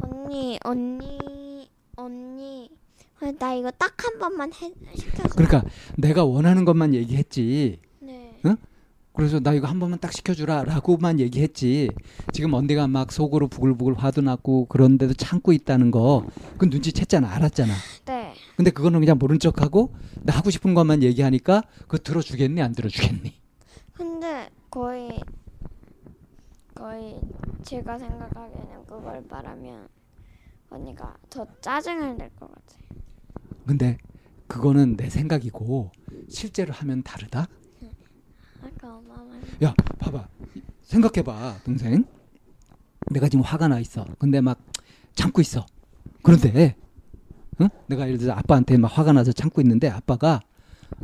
언니 0.00 0.58
언니 0.64 1.70
언니 1.94 2.68
어, 3.22 3.30
나 3.38 3.54
이거 3.54 3.70
딱 3.70 3.94
한 4.04 4.18
번만 4.18 4.52
해 4.54 4.72
시켜줘. 4.96 5.28
그러니까 5.36 5.62
내가 5.96 6.24
원하는 6.24 6.64
것만 6.64 6.94
얘기했지. 6.94 7.78
네. 8.00 8.40
그래서 9.18 9.40
나 9.40 9.52
이거 9.52 9.66
한 9.66 9.80
번만 9.80 9.98
딱 9.98 10.12
시켜주라 10.12 10.62
라고만 10.62 11.18
얘기했지. 11.18 11.90
지금 12.32 12.54
언니가 12.54 12.86
막 12.86 13.10
속으로 13.10 13.48
부글부글 13.48 13.94
화도 13.94 14.20
났고 14.20 14.66
그런데도 14.66 15.14
참고 15.14 15.52
있다는 15.52 15.90
거, 15.90 16.24
그 16.56 16.66
눈치챘잖아, 16.66 17.24
알았잖아. 17.28 17.74
네. 18.04 18.32
근데 18.56 18.70
그거는 18.70 19.00
그냥 19.00 19.18
모른 19.18 19.40
척하고 19.40 19.92
나 20.22 20.36
하고 20.36 20.50
싶은 20.50 20.72
것만 20.72 21.02
얘기하니까 21.02 21.62
그거 21.80 21.98
들어주겠니, 21.98 22.62
안 22.62 22.70
들어주겠니? 22.72 23.34
근데 23.92 24.48
거의 24.70 25.18
거의 26.76 27.20
제가 27.64 27.98
생각하기에는 27.98 28.86
그걸 28.86 29.24
말하면 29.28 29.88
언니가 30.70 31.16
더 31.28 31.44
짜증을 31.60 32.16
낼 32.18 32.30
것 32.38 32.48
같아요. 32.48 32.78
근데 33.66 33.98
그거는 34.46 34.96
내 34.96 35.10
생각이고 35.10 35.90
실제로 36.28 36.72
하면 36.72 37.02
다르다. 37.02 37.48
야, 39.62 39.74
봐봐. 39.98 40.28
생각해봐, 40.82 41.60
동생. 41.64 42.04
내가 43.10 43.28
지금 43.28 43.44
화가 43.44 43.68
나 43.68 43.78
있어. 43.78 44.04
근데 44.18 44.40
막 44.40 44.58
참고 45.14 45.40
있어. 45.40 45.66
그런데, 46.22 46.76
응? 47.60 47.68
내가 47.86 48.06
예를 48.06 48.18
들어서 48.18 48.38
아빠한테 48.38 48.76
막 48.76 48.88
화가 48.88 49.12
나서 49.12 49.32
참고 49.32 49.60
있는데 49.60 49.88
아빠가, 49.88 50.40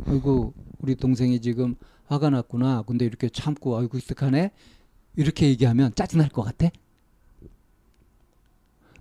아이고, 0.07 0.53
우리 0.79 0.95
동생이 0.95 1.41
지금 1.41 1.75
화가 2.07 2.29
났구나. 2.29 2.83
근데 2.83 3.05
이렇게 3.05 3.29
참고, 3.29 3.77
아이고, 3.77 3.97
익숙하네. 3.97 4.51
이렇게 5.15 5.47
얘기하면 5.47 5.93
짜증날 5.95 6.29
것 6.29 6.43
같아? 6.43 6.69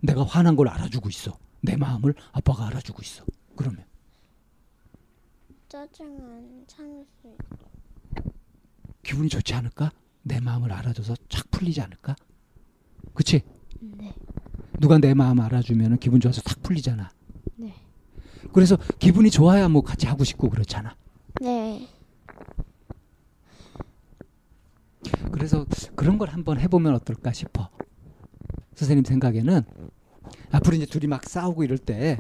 내가 0.03 0.25
화난 0.25 0.55
걸 0.57 0.69
알아주고 0.69 1.09
있어. 1.09 1.37
내 1.61 1.77
마음을 1.77 2.15
아빠가 2.33 2.67
알아주고 2.67 3.03
있어. 3.03 3.25
그러면. 3.57 3.85
짜증은 5.69 6.65
참을 6.67 7.05
수 7.21 7.29
있. 7.29 7.74
기분이 9.05 9.29
좋지 9.29 9.55
않을까? 9.55 9.93
내 10.23 10.41
마음을 10.41 10.73
알아줘서 10.73 11.15
착 11.29 11.51
풀리지 11.51 11.81
않을까? 11.81 12.17
그치? 13.15 13.43
네. 13.81 14.13
누가 14.81 14.99
내 14.99 15.15
마음 15.15 15.41
알아주면 15.41 15.99
기분 15.99 16.19
좋아서 16.21 16.41
탁 16.43 16.63
풀리잖아. 16.63 17.11
네. 17.57 17.75
그래서 18.53 18.77
기분이 18.99 19.31
좋아야 19.31 19.69
뭐 19.69 19.83
같이 19.83 20.07
하고 20.07 20.25
싶고 20.25 20.51
그렇잖아. 20.51 20.97
네. 21.41 21.89
그래서 25.31 25.67
그런 25.95 26.19
걸 26.19 26.31
한번 26.31 26.59
해보면 26.59 26.95
어떨까 26.95 27.33
싶어. 27.33 27.69
선생님 28.75 29.05
생각에는 29.05 29.63
앞으로 30.51 30.77
이제 30.77 30.87
둘이 30.87 31.07
막 31.07 31.25
싸우고 31.29 31.63
이럴 31.65 31.79
때 31.79 32.19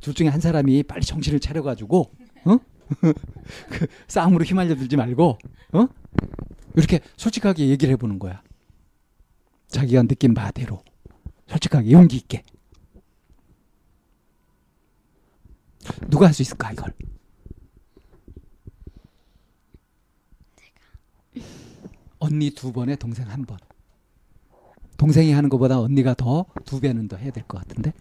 둘 0.00 0.14
중에 0.14 0.28
한 0.28 0.40
사람이 0.40 0.82
빨리 0.84 1.04
정신을 1.04 1.38
차려가지고 1.40 2.10
어? 2.46 2.58
그 3.70 3.86
싸움으로 4.08 4.44
휘말려 4.44 4.74
들지 4.76 4.96
말고 4.96 5.38
어? 5.72 5.86
이렇게 6.76 7.00
솔직하게 7.16 7.68
얘기를 7.68 7.92
해보는 7.92 8.18
거야. 8.18 8.42
자기가 9.68 10.02
느낀 10.04 10.34
바대로 10.34 10.82
솔직하게 11.48 11.90
용기 11.92 12.16
있게 12.16 12.42
누가 16.08 16.26
할 16.26 16.34
수 16.34 16.42
있을까 16.42 16.72
이걸? 16.72 16.92
언니 22.18 22.50
두 22.50 22.72
번에 22.72 22.96
동생 22.96 23.28
한 23.28 23.44
번. 23.44 23.58
동생이 24.96 25.32
하는 25.32 25.48
것보다 25.48 25.80
언니가 25.80 26.14
더 26.14 26.46
두 26.64 26.80
배는 26.80 27.08
더 27.08 27.16
해야 27.16 27.30
될 27.32 27.42
것 27.44 27.58
같은데. 27.58 27.92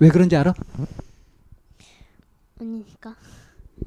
왜 0.00 0.08
그런지 0.10 0.36
알아? 0.36 0.52
언니니까. 2.60 3.14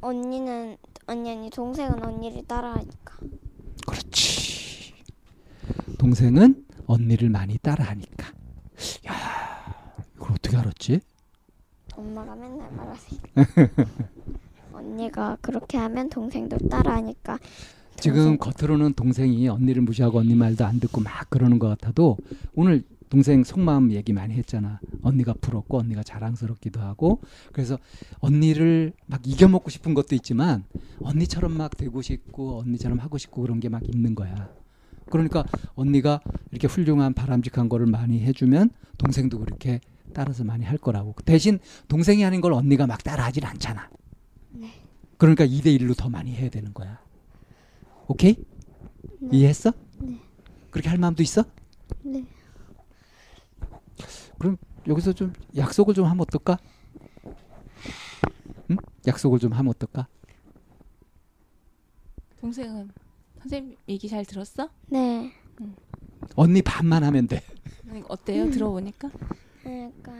언니는 0.01 0.77
언니 1.07 1.31
언니 1.31 1.49
동생은 1.49 2.03
언니를 2.03 2.43
따라하니까. 2.45 3.17
그렇지. 3.85 4.93
동생은 5.97 6.65
언니를 6.85 7.29
많이 7.29 7.57
따라하니까. 7.57 8.27
야, 9.07 9.93
이걸 10.15 10.31
어떻게 10.33 10.57
알았지? 10.57 10.99
엄마가 11.95 12.35
맨날 12.35 12.71
말하세요. 12.71 13.19
언니가 14.73 15.37
그렇게 15.41 15.77
하면 15.77 16.09
동생도 16.09 16.57
따라하니까. 16.69 17.39
지금 17.99 18.37
동생- 18.37 18.37
겉으로는 18.37 18.93
동생이 18.93 19.47
언니를 19.47 19.81
무시하고 19.81 20.19
언니 20.19 20.35
말도 20.35 20.65
안 20.65 20.79
듣고 20.79 21.01
막 21.01 21.29
그러는 21.31 21.57
것 21.57 21.67
같아도 21.69 22.17
오늘 22.53 22.83
동생 23.09 23.43
속마음 23.43 23.91
얘기 23.91 24.11
많이 24.13 24.33
했잖아. 24.35 24.79
언니가 25.01 25.33
부럽고 25.33 25.79
언니가 25.79 26.03
자랑스럽기도 26.03 26.79
하고 26.81 27.21
그래서 27.53 27.77
언니를 28.19 28.93
막 29.05 29.21
이겨먹고 29.25 29.69
싶은 29.69 29.93
것도 29.93 30.15
있지만 30.15 30.63
언니처럼 31.01 31.55
막 31.55 31.75
되고 31.77 32.01
싶고 32.01 32.59
언니처럼 32.59 32.99
하고 32.99 33.17
싶고 33.17 33.41
그런 33.41 33.59
게 33.59 33.69
막 33.69 33.81
있는 33.93 34.15
거야. 34.15 34.49
그러니까 35.09 35.45
언니가 35.75 36.19
이렇게 36.51 36.67
훌륭한 36.67 37.13
바람직한 37.13 37.69
거를 37.69 37.85
많이 37.85 38.19
해주면 38.21 38.69
동생도 38.97 39.39
그렇게 39.39 39.79
따라서 40.13 40.43
많이 40.43 40.65
할 40.65 40.77
거라고. 40.77 41.13
대신 41.25 41.59
동생이 41.87 42.23
하는 42.23 42.41
걸 42.41 42.53
언니가 42.53 42.87
막 42.87 43.03
따라하진 43.03 43.45
않잖아. 43.45 43.89
그러니까 45.17 45.45
2대 45.45 45.77
1로 45.79 45.97
더 45.97 46.09
많이 46.09 46.33
해야 46.33 46.49
되는 46.49 46.73
거야. 46.73 46.99
오케이? 48.07 48.35
이해했어? 49.31 49.71
네. 49.99 50.19
그렇게 50.71 50.89
할 50.89 50.97
마음도 50.97 51.23
있어? 51.23 51.43
네. 52.03 52.23
여기서 54.87 55.13
좀 55.13 55.33
약속을 55.55 55.93
좀 55.93 56.05
하면 56.05 56.21
어떨까? 56.21 56.57
응? 58.69 58.77
약속을 59.05 59.39
좀 59.39 59.51
하면 59.53 59.69
어떨까? 59.69 60.07
동생은 62.39 62.89
선생님 63.39 63.77
얘기 63.89 64.07
잘 64.07 64.25
들었어? 64.25 64.69
네. 64.87 65.31
언니 66.35 66.61
반만 66.61 67.03
하면 67.03 67.27
돼. 67.27 67.41
음, 67.85 68.03
어때요? 68.07 68.49
들어보니까? 68.51 69.09
그러니까 69.63 70.13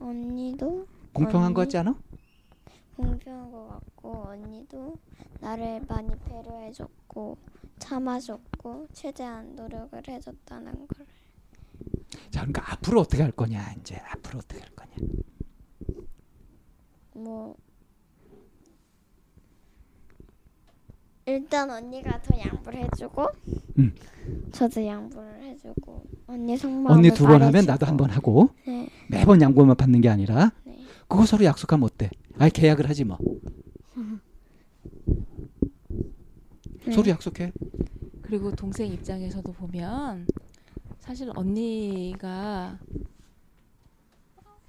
언니도 0.00 0.86
공평한 1.12 1.54
거 1.54 1.60
언니? 1.60 1.66
같지 1.66 1.78
않아? 1.78 1.94
공평한 2.96 3.50
것 3.50 3.68
같고 3.68 4.22
언니도 4.28 4.96
나를 5.40 5.84
많이 5.88 6.10
배려해줬고 6.26 7.36
참아줬고 7.82 8.86
최대한 8.92 9.56
노력을 9.56 10.00
해줬다는 10.06 10.72
걸. 10.86 11.06
자, 12.30 12.40
그러니까 12.42 12.72
앞으로 12.72 13.00
어떻게 13.00 13.22
할 13.22 13.32
거냐 13.32 13.74
이제 13.80 13.96
앞으로 13.96 14.38
어떻게 14.38 14.60
할 14.60 14.70
거냐. 14.70 14.92
뭐 17.14 17.56
일단 21.26 21.70
언니가 21.70 22.20
더 22.22 22.38
양보를 22.38 22.84
해주고 22.84 23.26
응. 23.78 23.94
저도 24.52 24.84
양보를 24.86 25.42
해주고 25.42 26.04
언니 26.26 26.56
속마음을 26.56 26.90
언니 26.92 27.10
두 27.10 27.26
번 27.26 27.42
하면. 27.42 27.64
나도 27.66 27.86
한 27.86 27.96
번 27.96 28.10
하고 28.10 28.50
네, 28.66 28.88
매번 29.10 29.40
양보만 29.40 29.76
받는 29.76 30.00
게 30.00 30.08
아니라 30.08 30.52
네. 30.64 30.78
그거 31.08 31.26
서로 31.26 31.44
약속하면 31.44 31.84
어때? 31.84 32.10
아예 32.38 32.48
계약을 32.50 32.88
하지 32.88 33.04
뭐. 33.04 33.18
네. 36.86 36.92
서로 36.92 37.08
약속해. 37.08 37.52
그리고 38.22 38.50
동생 38.54 38.92
입장에서도 38.92 39.52
보면 39.52 40.26
사실 41.00 41.30
언니가 41.34 42.78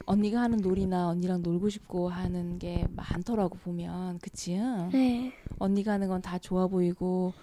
언니가 0.06 0.42
하는 0.42 0.58
놀이나 0.60 1.08
언니랑 1.08 1.42
놀고 1.44 1.70
싶고 1.70 2.10
하는 2.10 2.60
게 2.60 2.86
많더라고 2.96 3.58
보면 3.60 4.20
그치? 4.20 4.58
응? 4.58 4.90
네. 4.92 5.32
언니가 5.60 5.94
하는 5.94 6.08
건 6.10 6.22
다 6.22 6.38
좋아 6.38 6.68
보이고 6.68 7.34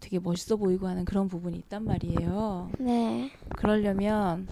되게 0.00 0.18
멋있어 0.18 0.56
보이고 0.56 0.86
하는 0.88 1.04
그런 1.04 1.28
부분이 1.28 1.56
있단 1.58 1.84
말이에요. 1.84 2.70
네. 2.80 3.30
그러려면 3.56 4.48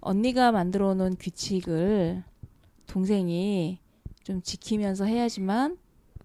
언니가 0.00 0.50
만들어 0.50 0.94
놓은 0.94 1.16
규칙을 1.18 2.22
동생이 2.86 3.78
좀 4.24 4.40
지키면서 4.42 5.04
해야지만 5.04 5.76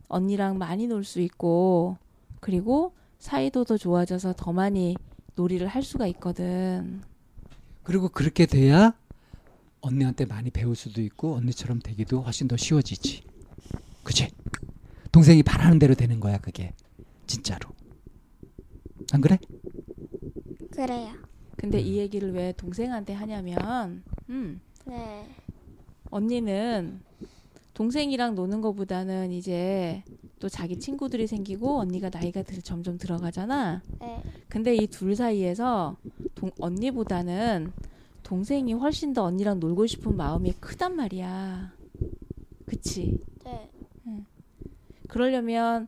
언니랑 0.07 0.57
많이 0.57 0.87
놀 0.87 1.03
수 1.03 1.19
있고 1.19 1.97
그리고 2.39 2.93
사이도 3.19 3.63
더 3.63 3.77
좋아져서 3.77 4.33
더 4.37 4.53
많이 4.53 4.95
놀이를 5.35 5.67
할 5.67 5.83
수가 5.83 6.07
있거든. 6.07 7.01
그리고 7.83 8.09
그렇게 8.09 8.45
돼야 8.45 8.93
언니한테 9.81 10.25
많이 10.25 10.49
배울 10.49 10.75
수도 10.75 11.01
있고 11.01 11.35
언니처럼 11.35 11.79
되기도 11.79 12.21
훨씬 12.21 12.47
더 12.47 12.57
쉬워지지. 12.57 13.23
그치? 14.03 14.29
동생이 15.11 15.43
바라는 15.43 15.79
대로 15.79 15.93
되는 15.95 16.19
거야 16.19 16.37
그게 16.37 16.73
진짜로. 17.25 17.69
안 19.13 19.21
그래? 19.21 19.37
그래요. 20.71 21.13
근데 21.55 21.79
음. 21.79 21.85
이 21.85 21.97
얘기를 21.97 22.33
왜 22.33 22.51
동생한테 22.53 23.13
하냐면, 23.13 24.03
음, 24.29 24.61
네. 24.85 25.27
언니는 26.11 27.01
동생이랑 27.81 28.33
노는 28.33 28.61
것보다는 28.61 29.31
이제 29.31 30.03
또 30.39 30.49
자기 30.49 30.79
친구들이 30.79 31.27
생기고 31.27 31.77
언니가 31.77 32.09
나이가 32.11 32.41
들, 32.41 32.59
점점 32.63 32.97
들어가잖아. 32.97 33.83
네. 33.99 34.23
근데 34.49 34.75
이 34.75 34.87
둘 34.87 35.15
사이에서 35.15 35.95
동, 36.33 36.49
언니보다는 36.59 37.71
동생이 38.23 38.73
훨씬 38.73 39.13
더 39.13 39.23
언니랑 39.25 39.59
놀고 39.59 39.85
싶은 39.85 40.17
마음이 40.17 40.53
크단 40.53 40.95
말이야. 40.95 41.71
그치? 42.65 43.19
네. 43.45 43.69
그러려면 45.07 45.87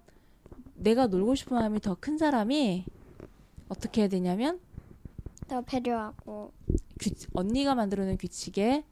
내가 0.75 1.07
놀고 1.07 1.33
싶은 1.33 1.57
마음이 1.57 1.79
더 1.81 1.95
큰 1.99 2.19
사람이 2.19 2.85
어떻게 3.67 4.01
해야 4.01 4.07
되냐면 4.09 4.59
더 5.47 5.61
배려하고 5.61 6.51
규, 6.99 7.09
언니가 7.33 7.73
만들어놓은 7.73 8.17
규칙에 8.19 8.83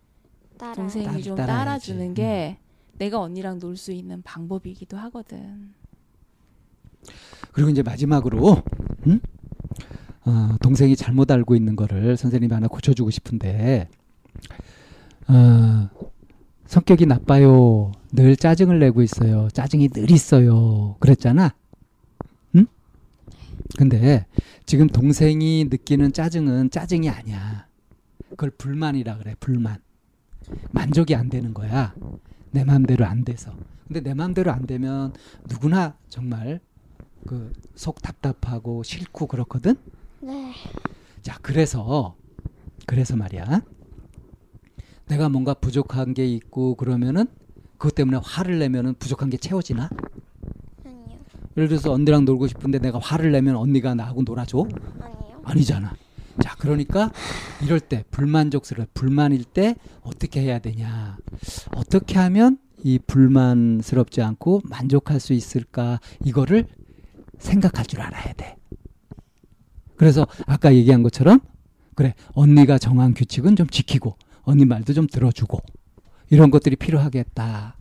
따라. 0.58 0.74
동생이 0.74 1.06
따- 1.06 1.22
좀. 1.22 1.36
따라주는 1.36 2.16
게 2.16 2.58
내가 2.98 3.20
언니랑 3.20 3.60
놀 3.60 3.78
수 3.78 3.92
있는 3.92 4.22
방법이기도 4.24 4.98
하거든. 4.98 5.74
그리고 7.52 7.70
이제 7.70 7.82
마지막으로 7.84 8.64
음? 9.08 9.20
어, 10.26 10.56
동생이 10.62 10.96
잘못 10.96 11.32
알고 11.32 11.56
있는 11.56 11.76
거를 11.76 12.18
선생님이 12.18 12.54
하나 12.54 12.68
고쳐주고 12.68 13.12
싶은데 13.12 13.88
어, 15.28 15.90
성격이 16.66 17.06
나빠요. 17.06 17.92
늘 18.12 18.36
짜증을 18.36 18.80
내고 18.80 19.02
있어요. 19.02 19.48
짜증이 19.54 19.90
늘 19.90 20.12
있어요. 20.12 20.96
그랬잖아. 21.00 21.54
응? 22.56 22.66
근데 23.78 24.26
지금 24.66 24.88
동생이 24.88 25.66
느끼는 25.70 26.14
짜증은 26.14 26.72
짜증이 26.72 27.10
아니야. 27.10 27.68
그걸 28.30 28.50
불만이라 28.52 29.18
그래. 29.20 29.36
불만. 29.40 29.78
만족이 30.72 31.16
안 31.16 31.30
되는 31.30 31.54
거야. 31.54 31.94
내 32.58 32.64
마음대로 32.64 33.06
안 33.06 33.24
돼서. 33.24 33.54
근데 33.88 34.02
내 34.02 34.16
마음대로 34.16 34.52
안 34.52 34.66
되면 34.66 35.14
누구나 35.48 35.96
정말 36.10 36.60
그 37.28 37.54
속 37.76 38.02
답답하고 38.02 38.82
싫고 38.82 39.28
그렇거든. 39.28 39.76
네. 40.20 40.52
자, 41.22 41.38
그래서 41.44 42.16
그래서 42.88 43.16
말이야. 43.16 43.62
내가 45.08 45.30
뭔가 45.30 45.54
부족한 45.54 46.16
게 46.16 46.26
있고 46.26 46.74
그러면은 46.74 47.28
그것 47.78 47.94
때문에 47.94 48.18
화를 48.24 48.58
내면은 48.58 48.96
부족한 48.96 49.30
게 49.30 49.38
채워지나? 49.38 49.90
아니요. 50.84 51.20
예를 51.56 51.70
들어서 51.70 51.92
언니랑 51.94 52.26
놀고 52.26 52.48
싶은데 52.48 52.80
내가 52.80 52.98
화를 52.98 53.32
내면 53.32 53.56
언니가 53.58 53.94
나하고 53.94 54.24
놀아줘? 54.24 54.68
아니요. 55.00 55.42
아니잖아. 55.44 55.94
자, 56.42 56.56
그러니까 56.58 57.12
이럴 57.64 57.80
때 57.80 58.04
불만족스러워 58.12 58.88
불만일 58.94 59.44
때 59.44 59.76
어떻게 60.02 60.42
해야 60.42 60.60
되냐? 60.60 61.18
어떻게 61.76 62.18
하면 62.20 62.60
이 62.84 63.00
불만스럽지 63.00 64.22
않고 64.22 64.62
만족할 64.66 65.20
수 65.20 65.34
있을까? 65.34 66.00
이거를 66.24 66.68
생각할 67.40 67.86
줄 67.86 68.02
알아야 68.02 68.34
돼. 68.34 68.56
그래서 69.96 70.28
아까 70.46 70.74
얘기한 70.74 71.04
것처럼 71.04 71.40
그래 71.96 72.14
언니가 72.34 72.78
정한 72.78 73.14
규칙은 73.14 73.56
좀 73.56 73.68
지키고 73.68 74.16
언니 74.44 74.66
말도 74.66 74.94
좀 74.94 75.08
들어주고 75.08 75.60
이런 76.30 76.52
것들이 76.52 76.76
필요하겠다. 76.76 77.76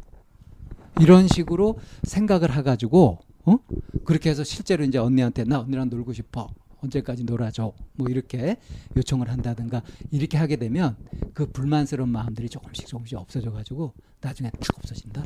이런 1.01 1.29
식으로 1.29 1.79
생각을 2.05 2.57
해가지고 2.57 3.19
어 3.45 3.59
그렇게 4.05 4.31
해서 4.31 4.43
실제로 4.45 4.83
이제 4.85 4.97
언니한테 4.99 5.45
나 5.45 5.61
언니랑 5.61 5.91
놀고 5.91 6.15
싶어 6.15 6.49
언제까지 6.87 7.25
놀아줘 7.25 7.73
뭐 7.97 8.09
이렇게 8.09 8.57
요청을 8.97 9.29
한다든가 9.31 9.83
이렇게 10.11 10.37
하게 10.39 10.57
되면 10.57 10.97
그 11.35 11.47
불만스러운 11.51 12.09
마음들이 12.11 12.49
조금씩 12.49 12.87
조금씩 12.87 13.19
없어져 13.19 13.51
가지고 13.53 13.93
나중에 14.21 14.51
탁 14.51 14.61
없어진다. 14.79 15.25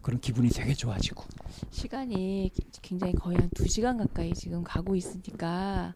그런 0.00 0.20
기분이 0.20 0.48
되게 0.48 0.74
좋아지고. 0.74 1.22
시간이 1.70 2.50
기- 2.52 2.62
굉장히 2.82 3.12
거의 3.14 3.36
한 3.38 3.48
두 3.54 3.68
시간 3.68 3.96
가까이 3.98 4.32
지금 4.34 4.64
가고 4.64 4.96
있으니까 4.96 5.94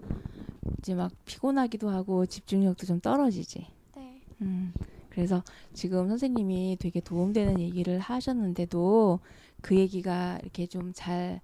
이제 0.78 0.94
막 0.94 1.10
피곤하기도 1.24 1.88
하고 1.90 2.24
집중력도 2.26 2.86
좀 2.86 3.00
떨어지지. 3.00 3.66
네. 3.96 4.20
음, 4.42 4.72
그래서 5.10 5.42
지금 5.72 6.08
선생님이 6.08 6.76
되게 6.78 7.00
도움되는 7.00 7.58
얘기를 7.58 7.98
하셨는데도 7.98 9.18
그 9.60 9.74
얘기가 9.76 10.38
이렇게 10.42 10.66
좀 10.66 10.92
잘 10.94 11.40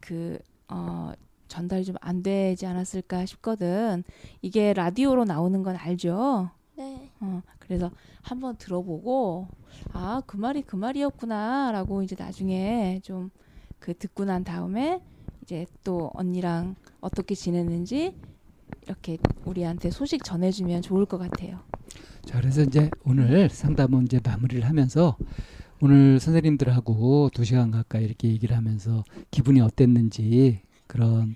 그, 0.00 0.38
어, 0.68 1.12
전달이 1.48 1.84
좀 1.84 1.96
안 2.00 2.22
되지 2.22 2.66
않았을까 2.66 3.26
싶거든. 3.26 4.02
이게 4.42 4.72
라디오로 4.74 5.24
나오는 5.24 5.62
건 5.62 5.76
알죠? 5.76 6.50
네. 6.76 7.10
어, 7.20 7.42
그래서 7.58 7.90
한번 8.22 8.56
들어보고, 8.56 9.48
아, 9.92 10.22
그 10.26 10.36
말이 10.36 10.62
그 10.62 10.76
말이었구나, 10.76 11.72
라고 11.72 12.02
이제 12.02 12.16
나중에 12.18 13.00
좀 13.04 13.30
그 13.78 13.94
듣고 13.96 14.24
난 14.24 14.42
다음에 14.42 15.00
이제 15.42 15.66
또 15.84 16.10
언니랑 16.14 16.74
어떻게 17.00 17.34
지냈는지 17.34 18.14
이렇게 18.84 19.18
우리한테 19.44 19.90
소식 19.90 20.24
전해주면 20.24 20.82
좋을 20.82 21.06
것 21.06 21.18
같아요. 21.18 21.60
자, 22.24 22.40
그래서 22.40 22.62
이제 22.62 22.90
오늘 23.04 23.48
상담은 23.48 24.04
이제 24.04 24.18
마무리를 24.24 24.64
하면서 24.68 25.16
오늘 25.82 26.18
선생님들하고 26.20 27.28
두 27.34 27.44
시간 27.44 27.70
가까이 27.70 28.04
이렇게 28.04 28.28
얘기를 28.28 28.56
하면서 28.56 29.04
기분이 29.30 29.60
어땠는지 29.60 30.62
그런 30.86 31.34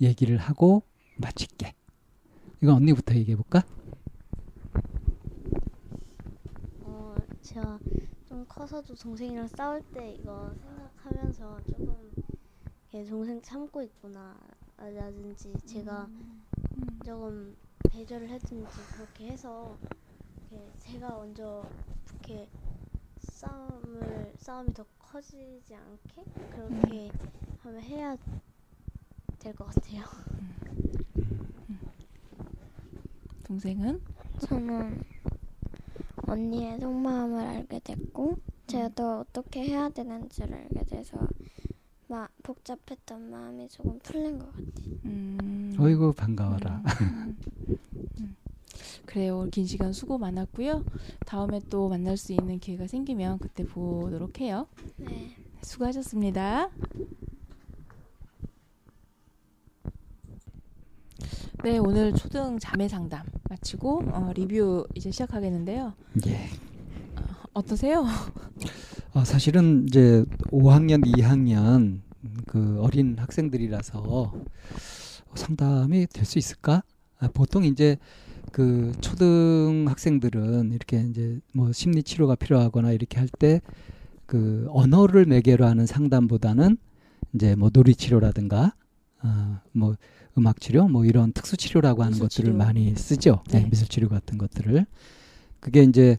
얘기를 0.00 0.36
하고 0.36 0.84
마칠게. 1.16 1.74
이거 2.62 2.74
언니부터 2.74 3.16
얘기해 3.16 3.36
볼까? 3.36 3.64
어, 6.82 7.16
제가 7.40 7.80
좀 8.28 8.44
커서도 8.48 8.94
동생이랑 8.94 9.48
싸울 9.48 9.82
때 9.92 10.12
이거 10.12 10.54
생각하면서 10.62 11.60
조금 11.72 11.96
이렇게 12.92 13.10
동생 13.10 13.42
참고 13.42 13.82
있구나 13.82 14.38
라든지 14.76 15.52
제가 15.66 16.08
조금 17.04 17.56
배려를 17.90 18.28
했든지 18.28 18.76
그렇게 18.94 19.26
해서 19.26 19.76
제가 20.78 21.16
먼저 21.16 21.64
이렇게 22.10 22.48
싸움을 23.42 24.32
싸움이 24.38 24.72
더 24.72 24.84
커지지 25.00 25.74
않게 25.74 26.24
그렇게 26.54 27.10
하면 27.62 27.82
해야 27.82 28.16
될 29.40 29.52
것 29.54 29.66
같아요. 29.66 30.04
동생은? 33.42 34.00
저는 34.40 35.02
언니의 36.28 36.78
속마음을 36.78 37.40
알게 37.44 37.80
됐고 37.80 38.36
제가 38.68 38.88
더 38.90 39.20
어떻게 39.20 39.64
해야 39.64 39.88
되는지를 39.88 40.54
알게 40.54 40.84
돼서 40.84 41.18
막 42.06 42.30
복잡했던 42.44 43.30
마음이 43.30 43.68
조금 43.68 43.98
풀린 43.98 44.38
것 44.38 44.46
같아요. 44.46 44.66
음, 45.06 45.74
어이구 45.78 46.12
반가워라. 46.14 46.82
음, 47.00 47.36
음. 48.20 48.36
그래요. 49.06 49.46
긴 49.50 49.66
시간 49.66 49.92
수고 49.92 50.18
많았고요. 50.18 50.84
다음에 51.26 51.60
또 51.70 51.88
만날 51.88 52.16
수 52.16 52.32
있는 52.32 52.58
기회가 52.58 52.86
생기면 52.86 53.38
그때 53.38 53.64
보도록 53.64 54.40
해요. 54.40 54.66
네. 54.96 55.36
수고하셨습니다. 55.62 56.70
네, 61.64 61.78
오늘 61.78 62.12
초등 62.14 62.58
자매 62.58 62.88
상담 62.88 63.24
마치고 63.48 64.02
어, 64.12 64.32
리뷰 64.34 64.86
이제 64.94 65.10
시작하겠는데요. 65.10 65.92
예. 66.26 66.48
어 67.54 67.62
떠세요? 67.62 68.04
어, 69.14 69.24
사실은 69.24 69.86
이제 69.88 70.24
5학년, 70.50 71.04
2학년 71.04 72.00
그 72.46 72.80
어린 72.80 73.16
학생들이라서 73.18 74.32
상담이 75.34 76.06
될 76.08 76.24
수 76.24 76.38
있을까? 76.38 76.82
아, 77.18 77.28
보통 77.32 77.64
이제 77.64 77.98
그 78.52 78.92
초등 79.00 79.86
학생들은 79.88 80.72
이렇게 80.72 81.00
이제 81.10 81.40
뭐 81.54 81.72
심리 81.72 82.02
치료가 82.02 82.34
필요하거나 82.36 82.92
이렇게 82.92 83.18
할 83.18 83.28
때 83.38 83.60
그 84.26 84.66
언어를 84.70 85.26
매개로 85.26 85.66
하는 85.66 85.84
상담보다는 85.84 86.78
이제 87.34 87.54
뭐 87.54 87.70
놀이 87.72 87.94
치료라든가 87.94 88.72
어, 89.22 89.60
뭐 89.72 89.94
음악 90.38 90.58
치료 90.60 90.88
뭐 90.88 91.04
이런 91.04 91.32
특수 91.32 91.56
치료라고 91.58 92.02
하는 92.02 92.18
것들을 92.18 92.46
치료. 92.46 92.56
많이 92.56 92.94
쓰죠. 92.96 93.42
네, 93.50 93.60
네. 93.60 93.68
미술 93.68 93.88
치료 93.88 94.08
같은 94.08 94.38
것들을 94.38 94.86
그게 95.60 95.82
이제 95.82 96.16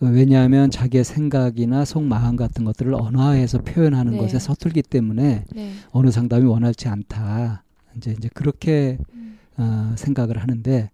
어, 0.00 0.06
왜냐하면 0.06 0.70
자기의 0.72 1.04
생각이나 1.04 1.84
속 1.84 2.02
마음 2.02 2.34
같은 2.34 2.64
것들을 2.64 2.94
언어화해서 2.94 3.58
표현하는 3.62 4.12
네. 4.14 4.18
것에 4.18 4.40
서툴기 4.40 4.82
때문에 4.82 5.44
네. 5.54 5.72
어느 5.92 6.10
상담이 6.10 6.44
원활치 6.46 6.88
않다. 6.88 7.62
이제 7.96 8.12
이제 8.18 8.28
그렇게 8.34 8.98
음, 9.14 9.38
어, 9.56 9.92
생각을 9.96 10.38
하는데 10.38 10.90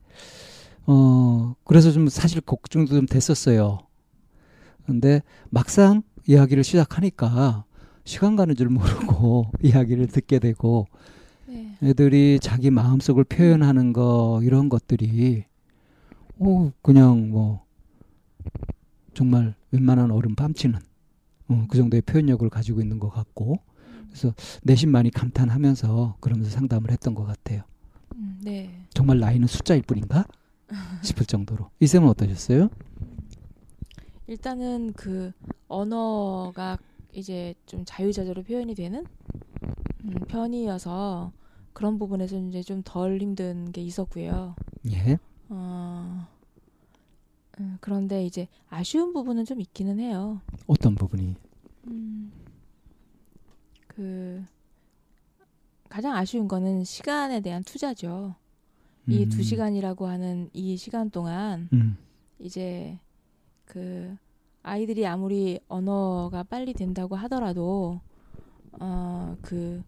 어 0.91 1.55
그래서 1.65 1.93
좀 1.93 2.09
사실 2.09 2.41
걱정도 2.41 2.95
좀 2.95 3.05
됐었어요. 3.05 3.81
근데 4.87 5.23
막상 5.51 6.03
이야기를 6.27 6.65
시작하니까 6.65 7.65
시간 8.05 8.37
가는 8.37 8.57
줄 8.57 8.71
모르고 8.71 9.53
이야기를 9.63 10.07
듣게 10.07 10.39
되고 10.39 10.87
네. 11.47 11.77
애들이 11.83 12.39
자기 12.41 12.71
마음속을 12.71 13.25
표현하는 13.25 13.93
거 13.93 14.41
이런 14.43 14.71
것들이 14.71 15.45
어, 16.39 16.73
그냥 16.81 17.29
뭐 17.29 17.67
정말 19.13 19.55
웬만한 19.73 20.11
어른 20.11 20.35
뺨치는 20.35 20.79
어, 21.49 21.67
그 21.69 21.77
정도의 21.77 22.01
표현력을 22.01 22.49
가지고 22.49 22.81
있는 22.81 22.99
것 22.99 23.11
같고 23.11 23.61
그래서 24.09 24.33
내심 24.63 24.91
많이 24.91 25.11
감탄하면서 25.11 26.17
그러면서 26.21 26.51
상담을 26.51 26.91
했던 26.93 27.15
것 27.15 27.27
같아요. 27.27 27.63
음, 28.15 28.39
네. 28.43 28.87
정말 28.95 29.19
나이는 29.19 29.47
숫자일 29.47 29.83
뿐인가 29.83 30.25
싶을 31.03 31.27
정도로 31.27 31.71
이 31.81 31.87
쌤은 31.87 32.09
어떠셨어요? 32.09 32.69
일단은 34.27 34.93
그 34.95 35.33
언어가 35.69 36.79
이제 37.13 37.55
좀 37.67 37.85
자유자재로 37.87 38.43
표현이 38.43 38.75
되는 38.75 39.05
음, 40.05 40.15
편이어서 40.29 41.33
그런 41.73 41.99
부분에서 41.99 42.39
이제 42.39 42.63
좀 42.63 42.83
덜 42.85 43.19
힘든 43.21 43.73
게 43.73 43.81
있었고요. 43.83 44.55
예. 44.91 45.19
어, 45.49 46.27
음, 47.61 47.79
그런데 47.81 48.25
이제 48.27 48.49
아쉬운 48.69 49.13
부분은 49.13 49.45
좀 49.45 49.61
있기는 49.61 49.99
해요. 49.99 50.41
어떤 50.67 50.95
부분이? 50.95 51.35
음, 51.89 52.33
그 53.87 54.45
가장 55.89 56.15
아쉬운 56.15 56.47
거는 56.49 56.85
시간에 56.85 57.41
대한 57.41 57.63
투자죠. 57.65 58.35
이 59.09 59.25
음, 59.25 59.29
두 59.29 59.43
시간이라고 59.43 60.07
하는 60.07 60.51
이 60.53 60.77
시간 60.77 61.11
동안 61.11 61.69
음, 61.73 61.97
이제 62.39 62.99
그 63.65 64.17
아이들이 64.63 65.07
아무리 65.07 65.61
언어가 65.69 66.43
빨리 66.43 66.73
된다고 66.75 67.17
하더라도 67.17 68.01
어 68.81 69.19
그 69.43 69.83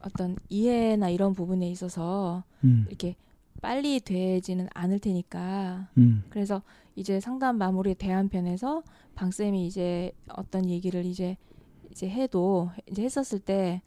어떤 0.00 0.36
이해나 0.48 1.08
이런 1.08 1.32
부분에 1.32 1.68
있어서 1.70 2.44
음, 2.64 2.84
이렇게 2.88 3.16
빨리 3.60 4.00
되지는 4.00 4.68
않을 4.74 4.98
테니까. 4.98 5.88
음, 5.96 6.24
그래서 6.28 6.62
이제 6.96 7.20
상담 7.20 7.56
마무리 7.56 7.94
대한 7.94 8.28
편에서 8.28 8.82
방 9.14 9.30
쌤이 9.30 9.66
이제 9.66 10.12
어떤 10.28 10.68
얘기를 10.68 11.04
이제 11.06 11.36
이제 11.90 12.08
해도 12.08 12.70
이제 12.90 13.02
했었을 13.02 13.38
때 13.38 13.82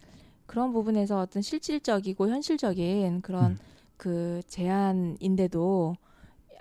그런 0.46 0.72
부분에서 0.72 1.20
어떤 1.20 1.42
실질적이고 1.42 2.30
현실적인 2.30 3.22
그런 3.22 3.52
음. 3.52 3.58
그 3.98 4.42
제한인데도 4.48 5.96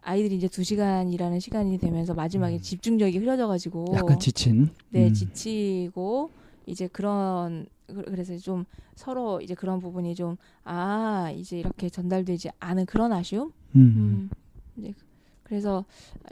아이들이 0.02 0.36
이제 0.36 0.48
두 0.48 0.62
시간이라는 0.62 1.40
시간이 1.40 1.78
되면서 1.78 2.14
마지막에 2.14 2.56
음. 2.56 2.60
집중력이 2.60 3.18
흐려져가지고 3.18 3.86
약간 3.94 4.18
지친. 4.20 4.68
네 4.90 5.08
음, 5.08 5.14
지치고 5.14 6.30
이제 6.66 6.86
그런 6.88 7.66
그- 7.86 8.04
그래서 8.04 8.36
좀 8.38 8.64
서로 8.96 9.40
이제 9.40 9.54
그런 9.54 9.80
부분이 9.80 10.14
좀 10.14 10.36
아 10.64 11.30
이제 11.34 11.58
이렇게 11.58 11.88
전달되지 11.90 12.50
않은 12.58 12.86
그런 12.86 13.12
아쉬움 13.12 13.52
음. 13.76 13.80
음. 13.80 14.30
이제 14.78 14.92
그래서 15.42 15.84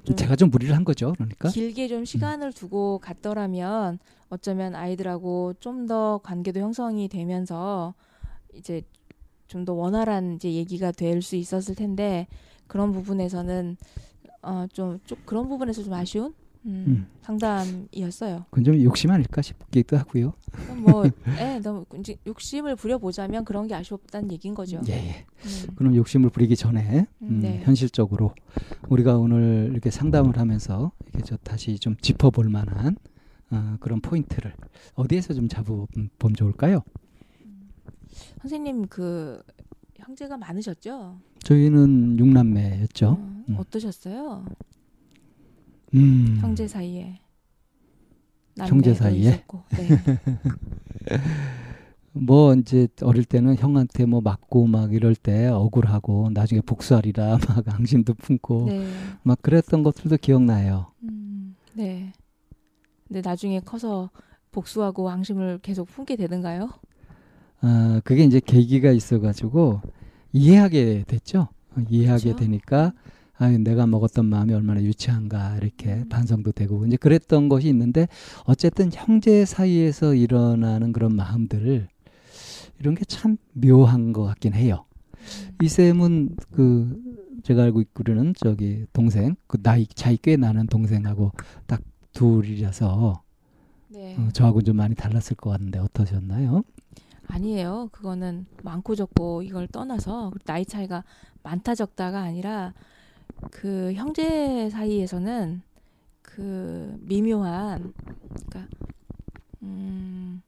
좀 0.04 0.16
제가 0.16 0.36
좀 0.36 0.50
무리를 0.50 0.74
한 0.74 0.84
거죠. 0.84 1.12
그러니까. 1.14 1.50
길게 1.50 1.88
좀 1.88 2.04
시간을 2.06 2.52
두고 2.52 2.98
갔더라면 2.98 3.98
어쩌면 4.30 4.74
아이들하고 4.74 5.54
좀 5.60 5.86
더 5.86 6.18
관계도 6.22 6.60
형성이 6.60 7.08
되면서 7.08 7.94
이제 8.54 8.82
좀 9.52 9.64
더 9.64 9.72
원활한 9.74 10.34
이제 10.36 10.52
얘기가 10.52 10.90
될 10.92 11.22
수 11.22 11.36
있었을 11.36 11.74
텐데 11.74 12.26
그런 12.66 12.90
부분에서는 12.92 13.76
어좀 14.42 14.98
좀 15.04 15.18
그런 15.24 15.48
부분에서 15.48 15.84
좀 15.84 15.92
아쉬운 15.92 16.34
음, 16.64 16.84
음. 16.86 17.06
상담이었어요. 17.22 18.46
그건 18.50 18.64
좀 18.64 18.82
욕심 18.82 19.10
아닐까 19.10 19.42
싶기도 19.42 19.96
하고요. 19.96 20.32
뭐, 20.76 21.04
예, 21.40 21.58
너무 21.60 21.84
이제 21.98 22.16
욕심을 22.26 22.76
부려보자면 22.76 23.44
그런 23.44 23.66
게 23.66 23.74
아쉬웠다는 23.74 24.30
얘기인 24.32 24.54
거죠. 24.54 24.80
예, 24.88 24.92
예. 24.92 25.26
음. 25.44 25.74
그럼 25.74 25.96
욕심을 25.96 26.30
부리기 26.30 26.56
전에 26.56 27.06
음, 27.22 27.28
음, 27.28 27.40
네. 27.40 27.60
현실적으로 27.64 28.34
우리가 28.88 29.16
오늘 29.18 29.70
이렇게 29.72 29.90
상담을 29.90 30.38
하면서 30.38 30.92
이렇게 31.08 31.24
저 31.24 31.36
다시 31.38 31.78
좀 31.78 31.96
짚어볼 32.00 32.48
만한 32.48 32.96
어, 33.50 33.76
그런 33.80 34.00
포인트를 34.00 34.54
어디에서 34.94 35.34
좀 35.34 35.48
잡아보면 35.48 36.10
좋을까요? 36.36 36.82
선생님 38.40 38.86
그 38.88 39.42
형제가 39.96 40.36
많으셨죠? 40.36 41.18
저희는 41.44 42.18
육남매였죠. 42.18 43.08
어, 43.08 43.44
음. 43.48 43.56
어떠셨어요? 43.58 44.44
음, 45.94 46.38
형제 46.40 46.66
사이에 46.66 47.20
형제 48.58 48.94
사이에? 48.94 49.30
있었고. 49.30 49.62
네. 49.70 49.88
뭐 52.12 52.54
이제 52.54 52.88
어릴 53.02 53.24
때는 53.24 53.56
형한테 53.56 54.04
뭐 54.04 54.20
맞고 54.20 54.66
막 54.66 54.92
이럴 54.92 55.14
때 55.14 55.46
억울하고 55.48 56.28
나중에 56.32 56.60
복수하리라 56.60 57.38
막 57.48 57.68
앙심도 57.74 58.14
품고 58.14 58.66
네. 58.66 58.86
막 59.22 59.40
그랬던 59.40 59.82
것들도 59.82 60.18
기억나요. 60.18 60.92
음, 61.02 61.56
네. 61.72 62.12
근데 63.08 63.22
나중에 63.22 63.60
커서 63.60 64.10
복수하고 64.50 65.08
앙심을 65.08 65.60
계속 65.62 65.88
품게 65.88 66.16
되는가요? 66.16 66.68
아, 67.62 68.00
그게 68.04 68.24
이제 68.24 68.40
계기가 68.40 68.92
있어가지고 68.92 69.82
이해하게 70.32 71.04
됐죠. 71.08 71.48
어, 71.76 71.80
이해하게 71.88 72.34
그렇죠. 72.34 72.40
되니까 72.40 72.94
아, 73.38 73.48
내가 73.50 73.86
먹었던 73.86 74.26
마음이 74.26 74.54
얼마나 74.54 74.82
유치한가 74.82 75.56
이렇게 75.58 75.94
음. 75.94 76.08
반성도 76.10 76.52
되고 76.52 76.86
이제 76.86 76.96
그랬던 76.98 77.48
것이 77.50 77.68
있는데 77.68 78.08
어쨌든 78.44 78.90
형제 78.92 79.44
사이에서 79.46 80.14
일어나는 80.14 80.92
그런 80.92 81.16
마음들을 81.16 81.88
이런 82.80 82.94
게 82.96 83.04
참 83.06 83.36
묘한 83.54 84.12
것 84.12 84.24
같긴 84.24 84.54
해요. 84.54 84.86
이 85.62 85.68
쌤은 85.68 86.36
그 86.52 87.00
제가 87.44 87.64
알고 87.64 87.80
있기로는 87.82 88.34
저기 88.36 88.86
동생 88.92 89.36
그 89.48 89.62
나이 89.62 89.86
차이 89.86 90.18
꽤 90.18 90.36
나는 90.36 90.66
동생하고 90.66 91.32
딱 91.66 91.82
둘이라서 92.14 93.22
네. 93.90 94.16
어, 94.18 94.28
저하고 94.32 94.62
좀 94.62 94.76
많이 94.76 94.94
달랐을 94.94 95.36
것 95.36 95.50
같은데 95.50 95.78
어떠셨나요? 95.78 96.64
아니에요. 97.36 97.88
그거는 97.92 98.46
많고 98.62 98.94
적고 98.94 99.42
이걸 99.42 99.66
떠나서 99.66 100.32
나이 100.44 100.66
차이가 100.66 101.02
많다 101.42 101.74
적다가 101.74 102.20
아니라 102.20 102.74
그 103.50 103.92
형제 103.94 104.68
사이에서는 104.70 105.62
그 106.20 106.96
미묘한 107.00 107.92
그러니까 108.48 108.66
음, 109.62 110.42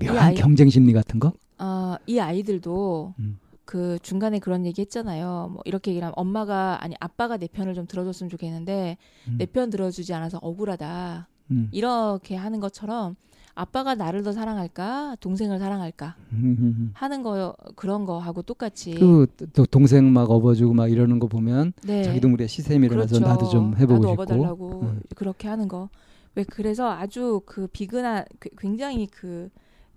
묘한 0.00 0.18
아이- 0.18 0.34
경쟁 0.34 0.68
심리 0.68 0.92
같은 0.92 1.18
거? 1.18 1.32
어, 1.58 1.96
이 2.06 2.18
아이들도 2.18 3.14
음. 3.18 3.38
그 3.64 3.98
중간에 4.02 4.38
그런 4.38 4.66
얘기 4.66 4.82
했잖아요. 4.82 5.50
뭐 5.52 5.62
이렇게 5.64 5.92
얘기하면 5.92 6.12
엄마가 6.16 6.82
아니 6.84 6.94
아빠가 7.00 7.36
내 7.38 7.46
편을 7.46 7.74
좀 7.74 7.86
들어줬으면 7.86 8.28
좋겠는데 8.28 8.98
음. 9.28 9.36
내편 9.38 9.70
들어주지 9.70 10.12
않아서 10.12 10.38
억울하다. 10.42 11.28
음. 11.52 11.68
이렇게 11.72 12.36
하는 12.36 12.60
것처럼 12.60 13.16
아빠가 13.54 13.94
나를 13.94 14.22
더 14.22 14.32
사랑할까 14.32 15.16
동생을 15.20 15.58
사랑할까 15.58 16.16
음. 16.32 16.90
하는 16.94 17.22
거 17.22 17.54
그런 17.76 18.04
거 18.06 18.18
하고 18.18 18.42
똑같이 18.42 18.94
그 18.94 19.26
또 19.52 19.66
동생 19.66 20.10
막 20.12 20.30
업어주고 20.30 20.72
막 20.74 20.90
이러는 20.90 21.18
거 21.18 21.26
보면 21.26 21.72
네. 21.84 22.02
자기도 22.02 22.28
모르게 22.28 22.46
시샘이 22.46 22.86
일어나서 22.86 23.16
그렇죠. 23.16 23.26
나도 23.26 23.48
좀 23.48 23.76
해보고 23.76 23.94
나도 23.94 24.08
싶고 24.08 24.22
업어달라고 24.22 24.80
음. 24.82 25.00
그렇게 25.14 25.48
하는 25.48 25.68
거. 25.68 25.88
왜 26.34 26.44
그래서 26.44 26.90
아주 26.90 27.42
그 27.44 27.66
비근한 27.66 28.24
그- 28.38 28.48
굉장히 28.58 29.06
그 29.06 29.50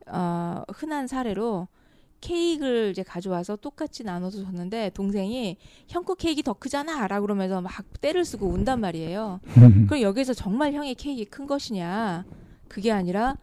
어, 0.07 0.63
흔한 0.73 1.07
사례로 1.07 1.67
케이크를 2.19 2.89
이제 2.91 3.03
가져와서 3.03 3.55
똑같이 3.57 4.03
나눠서 4.03 4.43
줬는데 4.43 4.91
동생이 4.93 5.57
형거 5.87 6.15
케이크 6.15 6.41
더 6.43 6.53
크잖아라고 6.53 7.21
그러면서 7.25 7.61
막 7.61 7.71
때를 8.01 8.25
쓰고 8.25 8.47
운단 8.47 8.81
말이에요. 8.81 9.39
그럼 9.87 10.01
여기서 10.01 10.33
정말 10.33 10.73
형의 10.73 10.95
케이크 10.95 11.29
큰 11.29 11.45
것이냐? 11.47 12.25
그게 12.67 12.91
아니라 12.91 13.35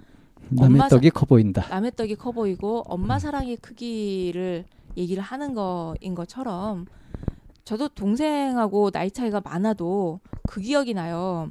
남의 0.51 0.75
엄마 0.75 0.89
사- 0.89 0.97
떡이 0.97 1.11
커 1.11 1.27
보인다. 1.27 1.67
남의 1.69 1.93
떡이 1.97 2.17
커 2.17 2.33
보이고 2.33 2.83
엄마 2.87 3.19
사랑의 3.19 3.57
크기를 3.57 4.65
얘기를 4.97 5.23
하는 5.23 5.55
거인 5.55 6.15
것처럼 6.15 6.87
저도 7.65 7.89
동생하고 7.89 8.91
나이 8.91 9.11
차이가 9.11 9.41
많아도 9.41 10.21
그 10.47 10.61
기억이 10.61 10.95
나요. 10.95 11.49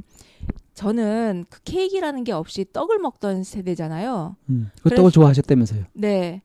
저는 0.74 1.46
그 1.50 1.62
케이크라는 1.64 2.24
게 2.24 2.32
없이 2.32 2.66
떡을 2.72 3.00
먹던 3.00 3.44
세대잖아요. 3.44 4.36
음. 4.50 4.70
그 4.78 4.84
그래서- 4.84 4.96
떡을 4.98 5.12
좋아하셨다면서요? 5.12 5.84
네. 5.94 6.42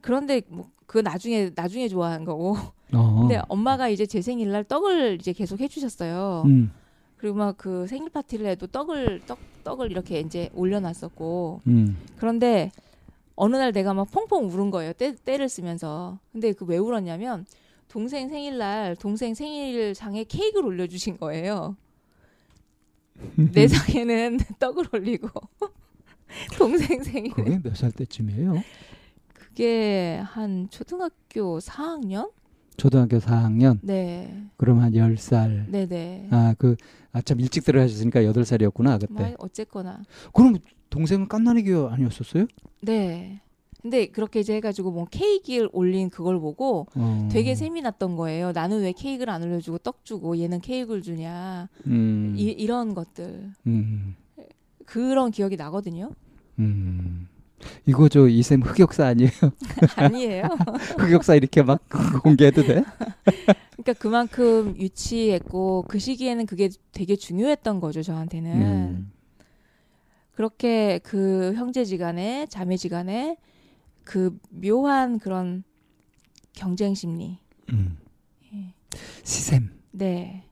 그런데 0.00 0.42
뭐 0.48 0.72
그 0.86 0.98
나중에 0.98 1.50
나중에 1.56 1.88
좋아한 1.88 2.24
거고. 2.26 2.56
어. 2.92 3.20
근데 3.20 3.40
엄마가 3.48 3.88
이제 3.88 4.04
제 4.06 4.20
생일날 4.20 4.62
떡을 4.64 5.16
이제 5.18 5.32
계속 5.32 5.60
해주셨어요. 5.60 6.42
음. 6.46 6.70
그리고 7.24 7.38
막 7.38 7.56
그 7.56 7.86
생일 7.86 8.10
파티를 8.10 8.44
해도 8.44 8.66
떡을 8.66 9.22
떡 9.26 9.38
떡을 9.64 9.90
이렇게 9.90 10.20
이제 10.20 10.50
올려놨었고. 10.52 11.62
음. 11.68 11.96
그런데 12.18 12.70
어느 13.34 13.56
날 13.56 13.72
내가 13.72 13.94
막 13.94 14.10
펑펑 14.10 14.44
울은 14.50 14.70
거예요. 14.70 14.92
때, 14.92 15.14
때를 15.14 15.48
쓰면서. 15.48 16.18
근데 16.32 16.52
그 16.52 16.66
왜 16.66 16.76
울었냐면 16.76 17.46
동생 17.88 18.28
생일날 18.28 18.96
동생 18.96 19.32
생일상에 19.34 20.24
케이크를 20.24 20.66
올려주신 20.66 21.16
거예요. 21.16 21.76
내 23.54 23.68
상에는 23.68 24.38
떡을 24.60 24.84
올리고 24.92 25.28
동생 26.58 27.02
생일 27.02 27.32
그게 27.32 27.58
몇 27.62 27.74
살 27.74 27.90
때쯤이에요? 27.90 28.62
그게 29.32 30.20
한 30.24 30.68
초등학교 30.68 31.58
4학년 31.58 32.30
초등학교 32.76 33.18
4학년. 33.18 33.78
네. 33.82 34.42
그럼 34.56 34.80
한 34.80 34.92
10살. 34.92 35.66
네 35.68 35.86
네. 35.86 36.28
아, 36.30 36.54
그 36.58 36.76
아 37.16 37.22
참 37.22 37.38
일찍 37.40 37.64
들어가셨으니까 37.64 38.22
8살이었구나, 38.22 38.98
그때. 39.00 39.12
뭐 39.14 39.34
어쨌거나. 39.38 40.02
그럼 40.32 40.56
동생은 40.90 41.28
깐난이기 41.28 41.72
아니었었어요? 41.72 42.46
네. 42.82 43.40
근데 43.80 44.06
그렇게 44.06 44.40
이제 44.40 44.54
해가지고 44.56 44.90
뭐 44.90 45.04
케이크를 45.08 45.68
올린 45.72 46.10
그걸 46.10 46.40
보고 46.40 46.86
어. 46.96 47.28
되게 47.30 47.54
셈이 47.54 47.82
났던 47.82 48.16
거예요. 48.16 48.50
나는 48.50 48.80
왜 48.80 48.90
케이크를 48.92 49.32
안 49.32 49.42
올려주고 49.44 49.78
떡 49.78 50.04
주고 50.04 50.38
얘는 50.38 50.60
케이크를 50.60 51.02
주냐. 51.02 51.68
음. 51.86 52.34
이, 52.36 52.44
이런 52.44 52.94
것들. 52.94 53.52
음. 53.68 54.16
그런 54.86 55.30
기억이 55.30 55.56
나거든요. 55.56 56.10
음. 56.58 57.28
이거 57.86 58.08
저 58.08 58.28
이쌤 58.28 58.62
흑역사 58.62 59.06
아니에요? 59.06 59.30
아니에요. 59.96 60.42
흑역사 60.98 61.34
이렇게 61.34 61.62
막 61.62 61.80
공개해도 62.22 62.62
돼? 62.62 62.84
그러니까 63.72 63.92
그만큼 63.98 64.76
유치했고 64.78 65.84
그 65.88 65.98
시기에는 65.98 66.46
그게 66.46 66.68
되게 66.92 67.16
중요했던 67.16 67.80
거죠 67.80 68.02
저한테는. 68.02 68.62
음. 68.62 69.12
그렇게 70.32 70.98
그 71.04 71.54
형제지간에 71.54 72.46
자매지간에 72.46 73.36
그 74.02 74.36
묘한 74.50 75.18
그런 75.18 75.64
경쟁 76.52 76.94
심리. 76.94 77.38
음. 77.72 77.96
예. 78.52 78.74
시샘. 79.22 79.70
네, 79.92 80.44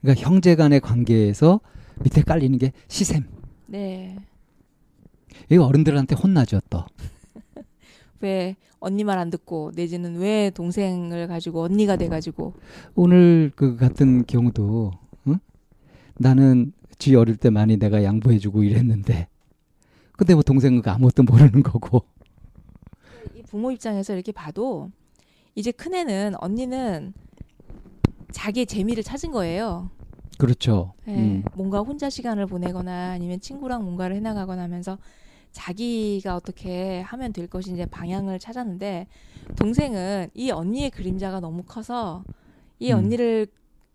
그러니까 0.00 0.22
형제 0.26 0.54
간의 0.54 0.80
관계에서 0.80 1.60
밑에 2.00 2.22
깔리는 2.22 2.58
게 2.58 2.72
시샘. 2.88 3.24
네. 3.66 4.16
이거 5.50 5.64
어른들한테 5.64 6.14
혼나죠, 6.14 6.60
또. 6.70 6.84
왜 8.20 8.56
언니 8.80 9.04
말 9.04 9.18
안 9.18 9.30
듣고 9.30 9.72
내지는 9.74 10.16
왜 10.18 10.50
동생을 10.50 11.26
가지고 11.26 11.62
언니가 11.62 11.96
돼 11.96 12.08
가지고 12.08 12.54
오늘 12.94 13.50
그 13.56 13.76
같은 13.76 14.24
경우도 14.24 14.92
응? 15.28 15.38
나는 16.16 16.72
지 16.98 17.14
어릴 17.16 17.36
때 17.36 17.50
많이 17.50 17.76
내가 17.76 18.02
양보해 18.04 18.38
주고 18.38 18.62
이랬는데 18.62 19.28
근데 20.12 20.34
뭐 20.34 20.42
동생은 20.42 20.82
그 20.82 20.90
아무것도 20.90 21.24
모르는 21.24 21.62
거고 21.62 22.04
이 23.34 23.42
부모 23.42 23.70
입장에서 23.72 24.14
이렇게 24.14 24.30
봐도 24.32 24.90
이제 25.54 25.72
큰 25.72 25.94
애는 25.94 26.34
언니는 26.40 27.14
자기의 28.30 28.66
재미를 28.66 29.02
찾은 29.02 29.32
거예요. 29.32 29.90
그렇죠. 30.38 30.92
예, 31.08 31.12
음. 31.14 31.42
뭔가 31.54 31.80
혼자 31.80 32.08
시간을 32.10 32.46
보내거나 32.46 33.10
아니면 33.12 33.40
친구랑 33.40 33.82
뭔가를 33.84 34.14
해나가거나 34.16 34.62
하면서 34.62 34.98
자기가 35.58 36.36
어떻게 36.36 37.00
하면 37.00 37.32
될 37.32 37.48
것인지 37.48 37.82
이제 37.82 37.90
방향을 37.90 38.38
찾았는데 38.38 39.08
동생은 39.56 40.30
이 40.34 40.52
언니의 40.52 40.90
그림자가 40.90 41.40
너무 41.40 41.64
커서 41.64 42.22
이 42.78 42.92
음. 42.92 42.98
언니를 42.98 43.48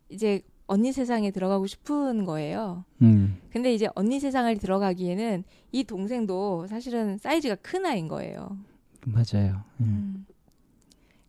이제 0.09 0.41
언니 0.67 0.91
세상에 0.91 1.31
들어가고 1.31 1.65
싶은 1.67 2.25
거예요. 2.25 2.83
음. 3.01 3.37
근데 3.49 3.73
이제 3.73 3.87
언니 3.95 4.19
세상을 4.19 4.57
들어가기에는 4.57 5.45
이 5.71 5.83
동생도 5.85 6.67
사실은 6.67 7.17
사이즈가 7.17 7.55
큰 7.55 7.85
아이인 7.85 8.09
거예요. 8.09 8.57
맞아요. 9.05 9.63
음. 9.79 9.85
음. 9.85 10.25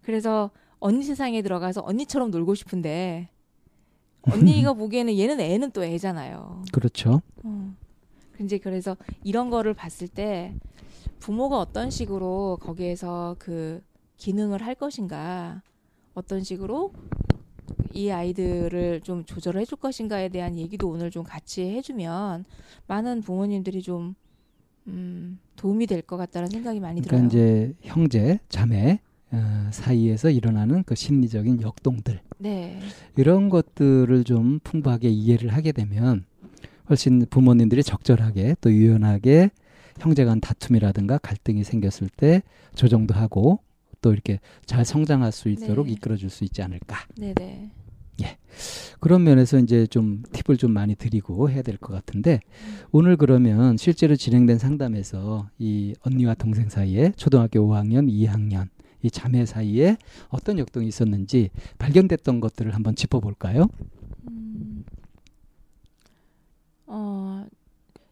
그래서 0.02 0.50
언니 0.80 1.04
세상에 1.04 1.42
들어가서 1.42 1.82
언니처럼 1.84 2.32
놀고 2.32 2.56
싶은데 2.56 3.28
언니가 4.22 4.72
보기에는 4.74 5.16
얘는 5.16 5.40
애는 5.40 5.70
또 5.70 5.84
애잖아요. 5.84 6.64
그렇죠. 6.72 7.22
어. 7.44 7.74
이제 8.40 8.58
그래서 8.58 8.96
이런 9.22 9.50
거를 9.50 9.74
봤을 9.74 10.08
때 10.08 10.54
부모가 11.20 11.58
어떤 11.60 11.90
식으로 11.90 12.58
거기에서 12.60 13.36
그 13.38 13.82
기능을 14.16 14.62
할 14.62 14.74
것인가, 14.74 15.62
어떤 16.14 16.42
식으로 16.42 16.92
이 17.92 18.10
아이들을 18.10 19.00
좀 19.02 19.24
조절을 19.24 19.60
해줄 19.60 19.78
것인가에 19.78 20.28
대한 20.28 20.56
얘기도 20.56 20.88
오늘 20.88 21.10
좀 21.10 21.22
같이 21.24 21.62
해주면 21.62 22.44
많은 22.86 23.22
부모님들이 23.22 23.82
좀 23.82 24.14
음, 24.86 25.38
도움이 25.56 25.86
될 25.86 26.02
것 26.02 26.16
같다는 26.16 26.50
생각이 26.50 26.80
많이 26.80 27.00
그러니까 27.00 27.28
들어요. 27.28 27.64
이제 27.66 27.74
형제, 27.82 28.38
자매 28.48 29.00
어, 29.30 29.68
사이에서 29.72 30.30
일어나는 30.30 30.82
그 30.84 30.94
심리적인 30.94 31.62
역동들 31.62 32.20
네, 32.38 32.80
이런 33.16 33.48
것들을 33.48 34.24
좀 34.24 34.58
풍부하게 34.62 35.08
이해를 35.08 35.54
하게 35.54 35.72
되면 35.72 36.24
훨씬 36.88 37.24
부모님들이 37.30 37.82
적절하게 37.82 38.56
또 38.60 38.72
유연하게 38.72 39.50
형제간 40.00 40.40
다툼이라든가 40.40 41.18
갈등이 41.18 41.64
생겼을 41.64 42.08
때 42.16 42.42
조정도 42.74 43.14
하고 43.14 43.60
또 44.02 44.12
이렇게 44.12 44.40
잘 44.66 44.84
성장할 44.84 45.32
수 45.32 45.48
있도록 45.48 45.86
네. 45.86 45.92
이끌어줄 45.92 46.28
수 46.30 46.44
있지 46.44 46.62
않을까 46.62 46.98
네, 47.16 47.32
네. 47.34 47.70
그런 49.00 49.24
면에서 49.24 49.58
이제 49.58 49.86
좀 49.86 50.22
팁을 50.32 50.56
좀 50.56 50.70
많이 50.72 50.94
드리고 50.94 51.50
해야 51.50 51.62
될 51.62 51.76
것 51.78 51.92
같은데 51.92 52.40
오늘 52.92 53.16
그러면 53.16 53.76
실제로 53.76 54.14
진행된 54.16 54.58
상담에서 54.58 55.48
이 55.58 55.94
언니와 56.02 56.34
동생 56.34 56.68
사이에 56.68 57.12
초등학교 57.16 57.60
5학년, 57.60 58.08
2학년 58.08 58.68
이 59.02 59.10
자매 59.10 59.44
사이에 59.44 59.96
어떤 60.28 60.58
역동이 60.58 60.86
있었는지 60.86 61.50
발견됐던 61.78 62.40
것들을 62.40 62.74
한번 62.74 62.94
짚어볼까요? 62.94 63.68
음, 66.88 66.92
어, 66.94 67.46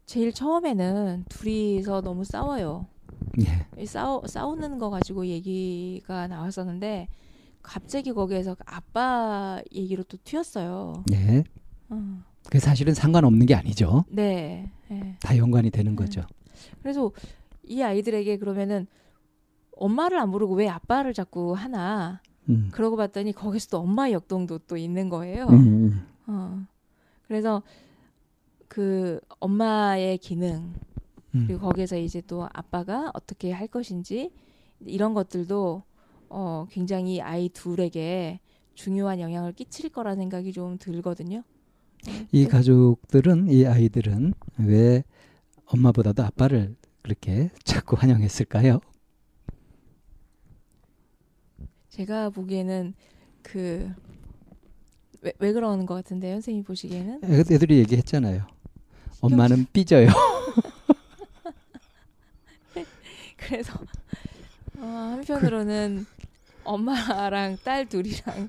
제일 0.07 0.33
처음에는 0.33 1.25
둘이서 1.29 2.01
너무 2.03 2.25
싸워요. 2.25 2.87
예. 3.41 3.67
이 3.81 3.87
싸우, 3.87 4.27
싸우는 4.27 4.79
거 4.79 4.91
가지고 4.91 5.27
얘기가 5.27 6.27
나왔었는데 6.29 7.09
갑자기 7.63 8.13
거기에서 8.13 8.57
아빠 8.67 9.61
얘기로 9.73 10.03
또 10.05 10.19
튀었어요. 10.25 11.05
예. 11.13 11.45
어, 11.89 12.23
그 12.51 12.59
사실은 12.59 12.95
상관없는 12.95 13.47
게 13.47 13.55
아니죠. 13.55 14.05
네. 14.09 14.71
네. 14.89 15.17
다 15.21 15.37
연관이 15.37 15.71
되는 15.71 15.97
거죠. 15.97 16.23
그래서 16.83 17.13
이 17.65 17.83
아이들에게 17.83 18.37
그러면은 18.39 18.87
엄마를 19.77 20.19
안 20.19 20.31
부르고 20.31 20.55
왜 20.55 20.69
아빠를 20.69 21.15
자꾸 21.15 21.55
하나? 21.55 22.21
음. 22.49 22.69
그러고 22.73 22.97
봤더니 22.97 23.33
거기서 23.33 23.69
또 23.71 23.79
엄마 23.79 24.11
역동도 24.11 24.59
또 24.61 24.77
있는 24.77 25.09
거예요. 25.09 25.47
음, 25.47 25.55
음. 25.55 26.07
어. 26.27 26.67
그래서 27.27 27.63
그 28.73 29.21
엄마의 29.39 30.17
기능 30.17 30.73
음. 31.35 31.45
그리고 31.47 31.67
거기에서 31.67 31.99
이제 31.99 32.23
또 32.27 32.49
아빠가 32.55 33.11
어떻게 33.13 33.53
할 33.53 33.69
것인지 33.69 34.33
이런 34.87 35.13
것들도 35.13 35.83
어 36.31 36.67
굉장히 36.71 37.21
아이 37.21 37.51
둘에게 37.51 38.41
중요한 38.73 39.21
영향을 39.21 39.53
끼칠 39.53 39.91
거라는 39.91 40.23
생각이 40.23 40.55
좀 40.55 40.79
들거든요. 40.79 41.43
이 42.33 42.47
가족들은 42.47 43.49
이 43.51 43.67
아이들은 43.67 44.33
왜 44.61 45.05
엄마보다도 45.67 46.23
아빠를 46.23 46.75
그렇게 47.03 47.51
자꾸 47.65 47.95
환영했을까요? 47.97 48.81
제가 51.91 52.31
보기에는 52.31 52.95
그 53.43 53.93
왜, 55.21 55.35
왜 55.41 55.53
그러는 55.53 55.85
것 55.85 55.93
같은데 55.93 56.33
선생님 56.33 56.65
보시기에는 56.65 57.21
애들이 57.23 57.77
얘기했잖아요. 57.81 58.47
엄마는 59.23 59.67
삐져요. 59.73 60.09
그래서 63.37 63.79
어, 64.79 64.85
한편으로는 64.85 66.07
엄마랑 66.65 67.59
딸 67.65 67.89
둘이랑 67.89 68.49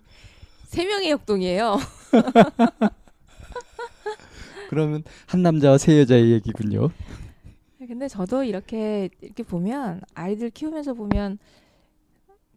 세 0.65 0.85
명의 0.85 1.11
역동이에요. 1.11 1.77
그러면 4.69 5.03
한 5.27 5.43
남자와 5.43 5.77
세 5.77 5.99
여자의 5.99 6.31
얘기군요. 6.31 6.89
근데 7.77 8.07
저도 8.07 8.43
이렇게 8.43 9.09
이렇게 9.21 9.43
보면 9.43 10.01
아이들 10.15 10.49
키우면서 10.49 10.95
보면 10.95 11.37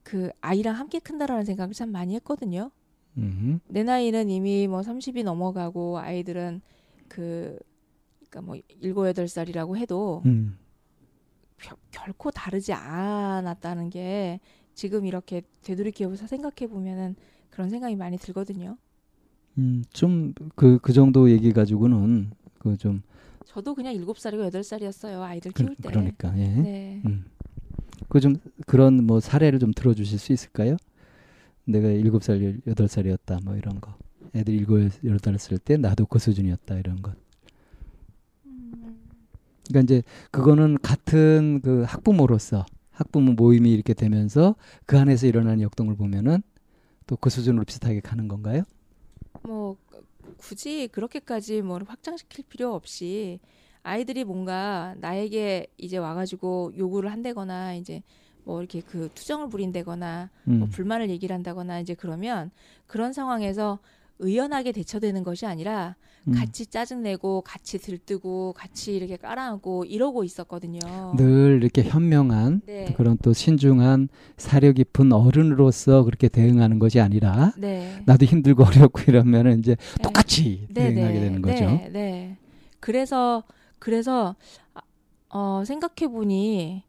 그 0.03 0.31
아이랑 0.41 0.77
함께 0.77 0.99
큰다라는 0.99 1.45
생각을 1.45 1.75
참 1.75 1.91
많이 1.91 2.15
했거든요. 2.15 2.71
음. 3.19 3.61
내 3.69 3.83
나이는 3.83 4.31
이미 4.31 4.67
뭐 4.69 4.81
30이 4.81 5.25
넘어가고 5.25 5.99
아이들은 5.99 6.63
그 7.09 7.59
그러니까 8.37 8.41
뭐 8.43 8.57
7, 8.81 8.93
8살이라고 8.95 9.77
해도 9.77 10.23
음. 10.27 10.59
겨- 11.59 11.77
결코 11.91 12.31
다르지 12.31 12.73
않았다는 12.73 13.91
게 13.91 14.41
지금 14.75 15.07
이렇게 15.07 15.43
되돌이켜서 15.63 16.27
생각해 16.27 16.69
보면은 16.71 17.17
그런 17.51 17.71
생각이 17.71 17.97
많이 17.97 18.19
들거든요. 18.19 18.77
음, 19.59 19.83
좀 19.91 20.35
그 20.55 20.79
그 20.83 20.93
정도 20.93 21.31
얘기 21.31 21.53
가지고는 21.53 22.31
그 22.59 22.77
좀 22.77 23.03
저도 23.47 23.75
그냥 23.75 23.95
7살이고 23.95 24.51
8살이었어요. 24.51 25.21
아이들 25.23 25.53
그, 25.53 25.63
키울 25.63 25.77
때. 25.77 25.89
그러니까 25.89 26.37
예. 26.39 26.47
네. 26.49 27.03
음. 27.07 27.25
그좀 28.09 28.37
그런 28.67 29.05
뭐 29.07 29.21
사례를 29.21 29.59
좀 29.59 29.73
들어 29.73 29.95
주실 29.95 30.19
수 30.19 30.33
있을까요? 30.33 30.77
내가 31.65 31.89
일곱 31.89 32.23
살 32.23 32.61
여덟 32.67 32.87
살이었다 32.87 33.39
뭐 33.45 33.57
이런 33.57 33.81
거. 33.81 33.95
애들 34.35 34.53
일곱 34.53 34.81
여덟 35.05 35.39
살 35.39 35.59
때 35.59 35.77
나도 35.79 36.05
그 36.07 36.19
수준이었다 36.19 36.77
이런 36.79 37.01
것. 37.01 37.15
그러니까 39.69 39.81
이제 39.95 40.03
그거는 40.31 40.79
같은 40.83 41.61
그 41.63 41.83
학부모로서 41.87 42.67
학부모 42.91 43.33
모임이 43.33 43.73
이렇게 43.73 43.95
되면서 43.95 44.57
그 44.87 44.99
안에서 44.99 45.27
일어나는 45.27 45.61
역동을 45.63 45.97
보면은 45.97 46.43
또 47.07 47.17
그 47.17 47.31
수준으로 47.31 47.65
비슷하게 47.65 48.01
가는 48.01 48.27
건가요? 48.29 48.63
뭐 49.43 49.77
굳이 50.39 50.89
그렇게까지 50.89 51.63
뭐 51.63 51.79
확장시킬 51.87 52.45
필요 52.49 52.75
없이 52.75 53.39
아이들이 53.83 54.25
뭔가 54.25 54.95
나에게 54.99 55.69
이제 55.79 55.97
와가지고 55.99 56.73
요구를 56.77 57.13
한다거나 57.13 57.75
이제 57.75 58.03
뭐 58.45 58.61
이렇게 58.61 58.81
그 58.81 59.09
투정을 59.15 59.49
부린다거나 59.49 60.31
음. 60.49 60.59
뭐 60.59 60.69
불만을 60.69 61.11
얘기를 61.11 61.35
한다거나 61.35 61.81
이제 61.81 61.95
그러면 61.95 62.51
그런 62.87 63.13
상황에서 63.13 63.79
의연하게 64.19 64.73
대처되는 64.73 65.23
것이 65.23 65.47
아니라 65.47 65.97
음. 66.29 66.33
같이 66.33 66.67
짜증내고 66.67 67.43
같이 67.43 67.79
들뜨고 67.79 68.55
같이 68.57 68.97
이렇게 68.97 69.17
깔아앉고 69.17 69.85
이러고 69.85 70.25
있었거든요. 70.25 71.15
늘 71.17 71.61
이렇게 71.63 71.83
현명한 71.83 72.63
네. 72.67 72.95
그런 72.97 73.17
또 73.23 73.33
신중한 73.33 74.09
사려 74.37 74.73
깊은 74.73 75.13
어른으로서 75.13 76.03
그렇게 76.05 76.29
대응하는 76.29 76.79
것이 76.79 77.01
아니라 77.01 77.53
네. 77.57 78.03
나도 78.07 78.25
힘들고 78.27 78.65
어렵고 78.67 79.03
이러면은 79.07 79.59
이제 79.59 79.77
네. 79.77 80.03
똑같이 80.03 80.67
네, 80.71 80.95
대응하게 80.95 81.15
네, 81.15 81.21
되는 81.21 81.43
거죠. 81.43 81.65
네, 81.65 81.91
네. 81.93 82.37
그래서 82.81 83.45
그래서 83.79 84.35
아, 84.75 84.81
어, 85.29 85.63
생각해 85.65 86.11
보니 86.11 86.83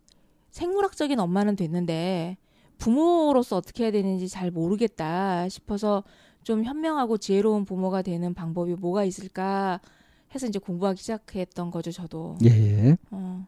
생물학적인 0.52 1.20
엄마는 1.20 1.56
됐는데 1.56 2.38
부모로서 2.78 3.58
어떻게 3.58 3.84
해야 3.84 3.91
되는지 3.91 4.28
잘 4.28 4.52
모르겠다 4.52 5.49
싶어서 5.49 6.04
좀 6.48 6.64
현명하고 6.64 7.18
지혜로운 7.18 7.65
부모가 7.65 8.02
되는 8.02 8.34
방법이 8.34 8.76
뭐가 8.76 9.03
있을까 9.03 9.82
해서 10.34 10.48
이제 10.48 10.60
공부하기 10.60 10.98
시작했던 11.02 11.72
거죠, 11.72 11.91
저도. 11.91 12.38
예, 12.45 12.48
예. 12.91 12.98
어. 13.11 13.45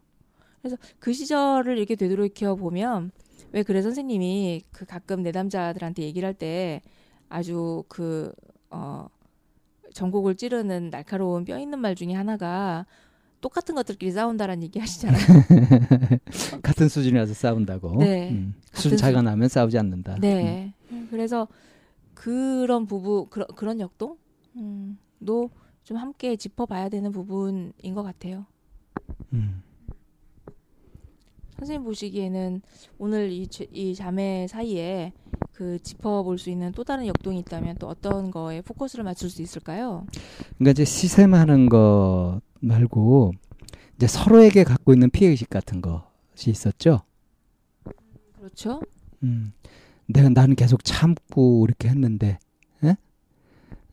그래서 0.61 0.75
그 0.99 1.13
시절을 1.13 1.77
이렇게 1.77 1.95
되돌이켜 1.95 2.55
보면 2.55 3.11
왜 3.53 3.63
그래 3.63 3.81
선생님이 3.81 4.63
그 4.73 4.83
가끔 4.85 5.23
내담자들한테 5.23 6.03
얘기를 6.03 6.27
할 6.27 6.33
때 6.33 6.81
아주 7.29 7.85
그 7.87 8.33
어, 8.69 9.07
전곡을 9.93 10.35
찌르는 10.35 10.89
날카로운 10.89 11.45
뼈 11.45 11.57
있는 11.57 11.79
말 11.79 11.95
중에 11.95 12.11
하나가 12.13 12.85
똑같은 13.39 13.75
것들끼리 13.75 14.11
싸운다라는 14.11 14.61
얘기 14.63 14.77
하시잖아요. 14.77 15.21
같은 16.61 16.89
수준이라서 16.89 17.33
싸운다고. 17.33 17.95
네. 17.99 18.31
음. 18.31 18.55
수준 18.73 18.97
차이가 18.97 19.19
수- 19.19 19.23
나면 19.23 19.47
싸우지 19.47 19.77
않는다. 19.77 20.17
네. 20.19 20.73
그래서 21.09 21.47
그런 22.19 22.85
부부 22.85 23.27
그런 23.29 23.47
그런 23.55 23.79
역동 23.79 24.17
음, 24.57 24.97
도좀 25.25 25.95
함께 25.95 26.35
짚어봐야 26.35 26.89
되는 26.89 27.13
부분인 27.13 27.95
것 27.95 28.03
같아요. 28.03 28.45
음. 29.31 29.63
선생님 31.57 31.85
보시기에는 31.85 32.61
오늘 32.97 33.31
이, 33.31 33.47
제- 33.47 33.67
이 33.71 33.95
자매 33.95 34.47
사이에 34.47 35.13
그 35.53 35.79
짚어볼 35.81 36.37
수 36.37 36.49
있는 36.49 36.73
또 36.73 36.83
다른 36.83 37.07
역동이 37.07 37.39
있다면 37.39 37.77
또 37.77 37.87
어떤 37.87 38.31
거에 38.31 38.61
포커스를 38.61 39.05
맞출 39.05 39.29
수 39.29 39.41
있을까요? 39.41 40.05
그러니까 40.57 40.71
이제 40.71 40.83
시샘하는 40.83 41.69
것 41.69 42.41
말고 42.59 43.31
이제 43.95 44.07
서로에게 44.07 44.65
갖고 44.65 44.91
있는 44.91 45.09
피해 45.09 45.29
의식 45.31 45.49
같은 45.49 45.81
것이 45.81 46.49
있었죠. 46.49 47.01
그렇죠? 48.37 48.81
음. 49.23 49.53
내가 50.09 50.29
나는 50.29 50.55
계속 50.55 50.83
참고 50.83 51.65
이렇게 51.67 51.87
했는데, 51.87 52.39
예? 52.83 52.97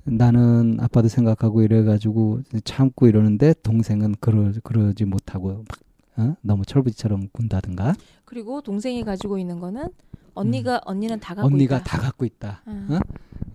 나는 0.05 0.79
아빠도 0.81 1.09
생각하고 1.09 1.63
이래가지고 1.63 2.41
참고 2.65 3.07
이러는데 3.07 3.55
동생은 3.63 4.17
그러 4.21 4.51
그러지 4.63 5.05
못하고 5.05 5.65
막 5.69 5.79
어? 6.19 6.35
너무 6.41 6.65
철부지처럼 6.65 7.29
군다든가 7.33 7.95
그리고 8.25 8.63
동생이 8.63 9.05
가지고 9.05 9.39
있는 9.39 9.61
거는 9.61 9.91
언니가 10.35 10.81
언니는 10.87 11.21
다 11.21 11.35
갖고 11.35 11.49
음. 11.49 11.55
언니가 11.55 11.77
있다. 11.79 11.85
다 11.85 11.99
갖고 11.99 12.25
있다. 12.25 12.63
아, 12.65 12.89
어? 12.91 12.99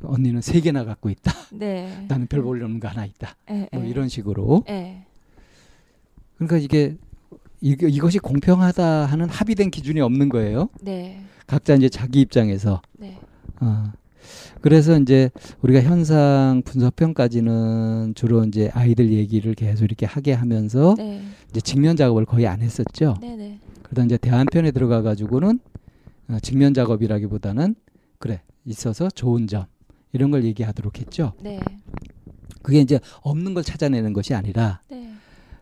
언니는 0.03 0.41
세 0.41 0.61
개나 0.61 0.83
갖고 0.83 1.09
있다. 1.09 1.31
네. 1.53 2.05
나는 2.07 2.27
별 2.27 2.43
볼려는 2.43 2.79
거 2.79 2.88
하나 2.88 3.05
있다. 3.05 3.35
예, 3.49 3.67
뭐 3.71 3.83
예. 3.83 3.89
이런 3.89 4.07
식으로. 4.07 4.63
예. 4.69 5.05
그러니까 6.35 6.57
이게 6.57 6.97
이, 7.61 7.75
이것이 7.79 8.19
공평하다 8.19 9.05
하는 9.05 9.29
합의된 9.29 9.69
기준이 9.71 10.01
없는 10.01 10.29
거예요. 10.29 10.69
네. 10.81 11.21
각자 11.47 11.75
이제 11.75 11.89
자기 11.89 12.21
입장에서. 12.21 12.81
네. 12.97 13.17
어. 13.59 13.91
그래서 14.61 14.99
이제 14.99 15.29
우리가 15.61 15.81
현상 15.81 16.61
분석편까지는 16.65 18.13
주로 18.15 18.43
이제 18.45 18.69
아이들 18.73 19.11
얘기를 19.11 19.53
계속 19.55 19.85
이렇게 19.85 20.05
하게 20.05 20.33
하면서 20.33 20.95
네. 20.97 21.21
이제 21.49 21.61
직면 21.61 21.95
작업을 21.95 22.25
거의 22.25 22.47
안 22.47 22.61
했었죠. 22.61 23.15
네, 23.21 23.35
네. 23.35 23.59
그러다 23.83 24.05
이제 24.05 24.17
대안편에 24.17 24.71
들어가 24.71 25.01
가지고는 25.01 25.59
어, 26.29 26.38
직면 26.41 26.73
작업이라기보다는 26.73 27.75
그래 28.19 28.41
있어서 28.65 29.09
좋은 29.09 29.47
점 29.47 29.65
이런 30.13 30.31
걸 30.31 30.43
얘기하도록 30.45 30.99
했죠. 30.99 31.33
네. 31.41 31.59
그게 32.61 32.79
이제 32.79 32.99
없는 33.21 33.53
걸 33.53 33.63
찾아내는 33.63 34.13
것이 34.13 34.33
아니라 34.35 34.81
네. 34.89 35.10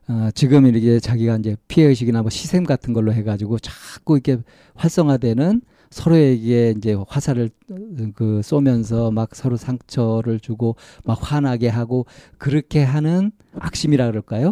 어, 0.10 0.31
지금 0.34 0.65
이렇게 0.65 0.99
자기가 0.99 1.38
이제 1.38 1.56
피해 1.68 1.86
의식이나 1.86 2.23
뭐 2.23 2.31
시샘 2.31 2.64
같은 2.64 2.94
걸로 2.94 3.14
해가지고 3.14 3.60
자꾸 3.60 4.15
이렇게 4.15 4.41
활성화되는 4.73 5.61
서로에게 5.91 6.73
이제 6.76 6.98
화살을 7.07 7.52
어, 7.72 7.76
그 8.15 8.41
쏘면서 8.41 9.11
막 9.11 9.36
서로 9.36 9.56
상처를 9.56 10.40
주고 10.40 10.76
막 11.06 11.19
화나게 11.22 11.68
하고 11.68 12.07
그렇게 12.40 12.84
하는 12.84 13.31
악심이라 13.60 14.07
그럴까요? 14.07 14.52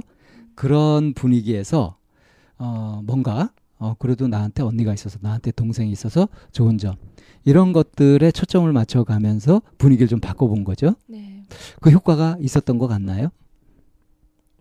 그런 0.54 1.14
분위기에서 1.14 1.98
어 2.60 3.02
뭔가 3.04 3.52
어 3.80 3.96
그래도 3.98 4.28
나한테 4.28 4.62
언니가 4.62 4.94
있어서 4.94 5.18
나한테 5.22 5.52
동생이 5.52 5.92
있어서 5.92 6.28
좋은 6.52 6.78
점 6.78 6.96
이런 7.46 7.74
것들에 7.74 8.32
초점을 8.32 8.72
맞춰가면서 8.72 9.62
분위기를 9.78 10.08
좀 10.08 10.20
바꿔본 10.20 10.64
거죠. 10.64 10.96
네. 11.08 11.46
그 11.82 11.90
효과가 11.90 12.38
있었던 12.42 12.78
것 12.78 12.88
같나요? 12.88 13.30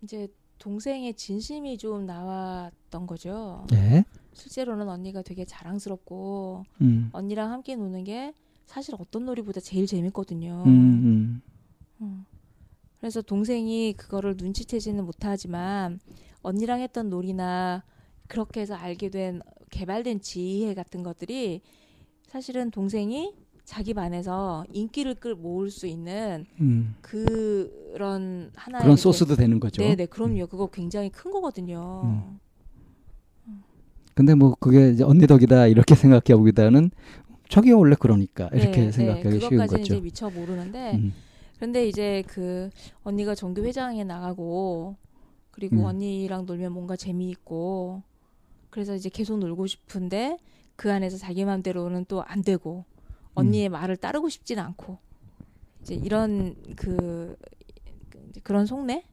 이제 0.03 0.27
동생의 0.67 1.13
진심이 1.13 1.77
좀 1.77 2.05
나왔던 2.05 3.07
거죠. 3.07 3.65
예. 3.71 4.03
실제로는 4.33 4.89
언니가 4.89 5.21
되게 5.21 5.45
자랑스럽고 5.45 6.65
음. 6.81 7.09
언니랑 7.13 7.53
함께 7.53 7.77
노는 7.77 8.03
게 8.03 8.33
사실 8.65 8.93
어떤 8.99 9.23
놀이보다 9.23 9.61
제일 9.61 9.87
재밌거든요. 9.87 10.63
음, 10.65 10.69
음. 10.69 11.41
음. 12.01 12.25
그래서 12.99 13.21
동생이 13.21 13.93
그거를 13.93 14.35
눈치채지는 14.37 15.05
못하지만 15.05 16.01
언니랑 16.41 16.81
했던 16.81 17.09
놀이나 17.09 17.85
그렇게 18.27 18.59
해서 18.59 18.75
알게 18.75 19.09
된 19.09 19.41
개발된 19.69 20.19
지혜 20.19 20.73
같은 20.73 21.01
것들이 21.01 21.61
사실은 22.27 22.71
동생이 22.71 23.33
자기 23.67 23.93
반에서 23.93 24.63
인기를 24.71 25.15
끌 25.15 25.35
모을 25.35 25.69
수 25.69 25.87
있는 25.87 26.45
음. 26.61 26.95
그런 27.01 28.49
하나의 28.55 28.81
그런 28.81 28.93
이제- 28.93 29.01
소스도 29.01 29.35
되는 29.35 29.59
거죠. 29.59 29.81
네 29.83 29.93
네 29.97 30.05
그럼요 30.05 30.47
그거 30.47 30.67
굉장히 30.67 31.09
큰 31.09 31.31
거거든요. 31.31 32.01
음. 32.05 32.39
근데 34.15 34.35
뭐 34.35 34.55
그게 34.57 34.91
이제 34.91 35.03
언니 35.03 35.27
덕이다 35.27 35.67
이렇게 35.67 35.95
생각해 36.21 36.21
보기보다는 36.37 36.91
저기 37.49 37.73
원래 37.73 37.95
그러니까 37.99 38.49
이렇게 38.53 38.85
네, 38.85 38.91
생각하기 38.91 39.29
네, 39.29 39.39
쉬운 39.39 39.57
거죠. 39.67 39.77
이제 39.77 39.99
미처 39.99 40.29
모르는데 40.29 40.93
음. 40.95 41.13
그런데 41.57 41.87
이제 41.89 42.23
그 42.25 42.69
언니가 43.03 43.35
정교 43.35 43.63
회장에 43.63 44.05
나가고 44.05 44.95
그리고 45.51 45.75
음. 45.81 45.83
언니랑 45.85 46.45
놀면 46.45 46.71
뭔가 46.71 46.95
재미있고 46.95 48.01
그래서 48.69 48.95
이제 48.95 49.09
계속 49.09 49.39
놀고 49.39 49.67
싶은데 49.67 50.37
그 50.77 50.89
안에서 50.89 51.17
자기 51.17 51.43
마음대로는 51.43 52.05
또 52.05 52.21
안 52.25 52.43
되고 52.43 52.85
언니의 53.37 53.69
말을 53.69 53.97
따르고 53.97 54.29
싶지는 54.29 54.63
않고 54.63 54.97
이제 55.81 55.95
이런 55.95 56.55
그 56.75 57.35
그런 58.43 58.65
속내 58.65 59.03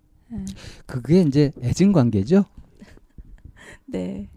그게 0.86 1.22
이제 1.22 1.52
애증 1.62 1.92
관계죠. 1.92 2.44
네 3.86 4.28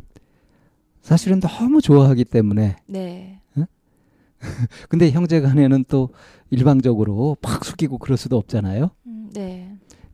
사실은 1.01 1.39
너무 1.39 1.81
좋아하기 1.81 2.25
때문에 2.25 2.75
네. 2.87 3.41
근데 4.89 5.09
형제간에는 5.09 5.85
또 5.87 6.09
일방적으로 6.51 7.37
팍 7.41 7.65
숙이고 7.65 7.97
그럴 7.97 8.17
수도 8.17 8.37
없잖아요. 8.37 8.91
음, 9.07 9.29
네. 9.33 9.66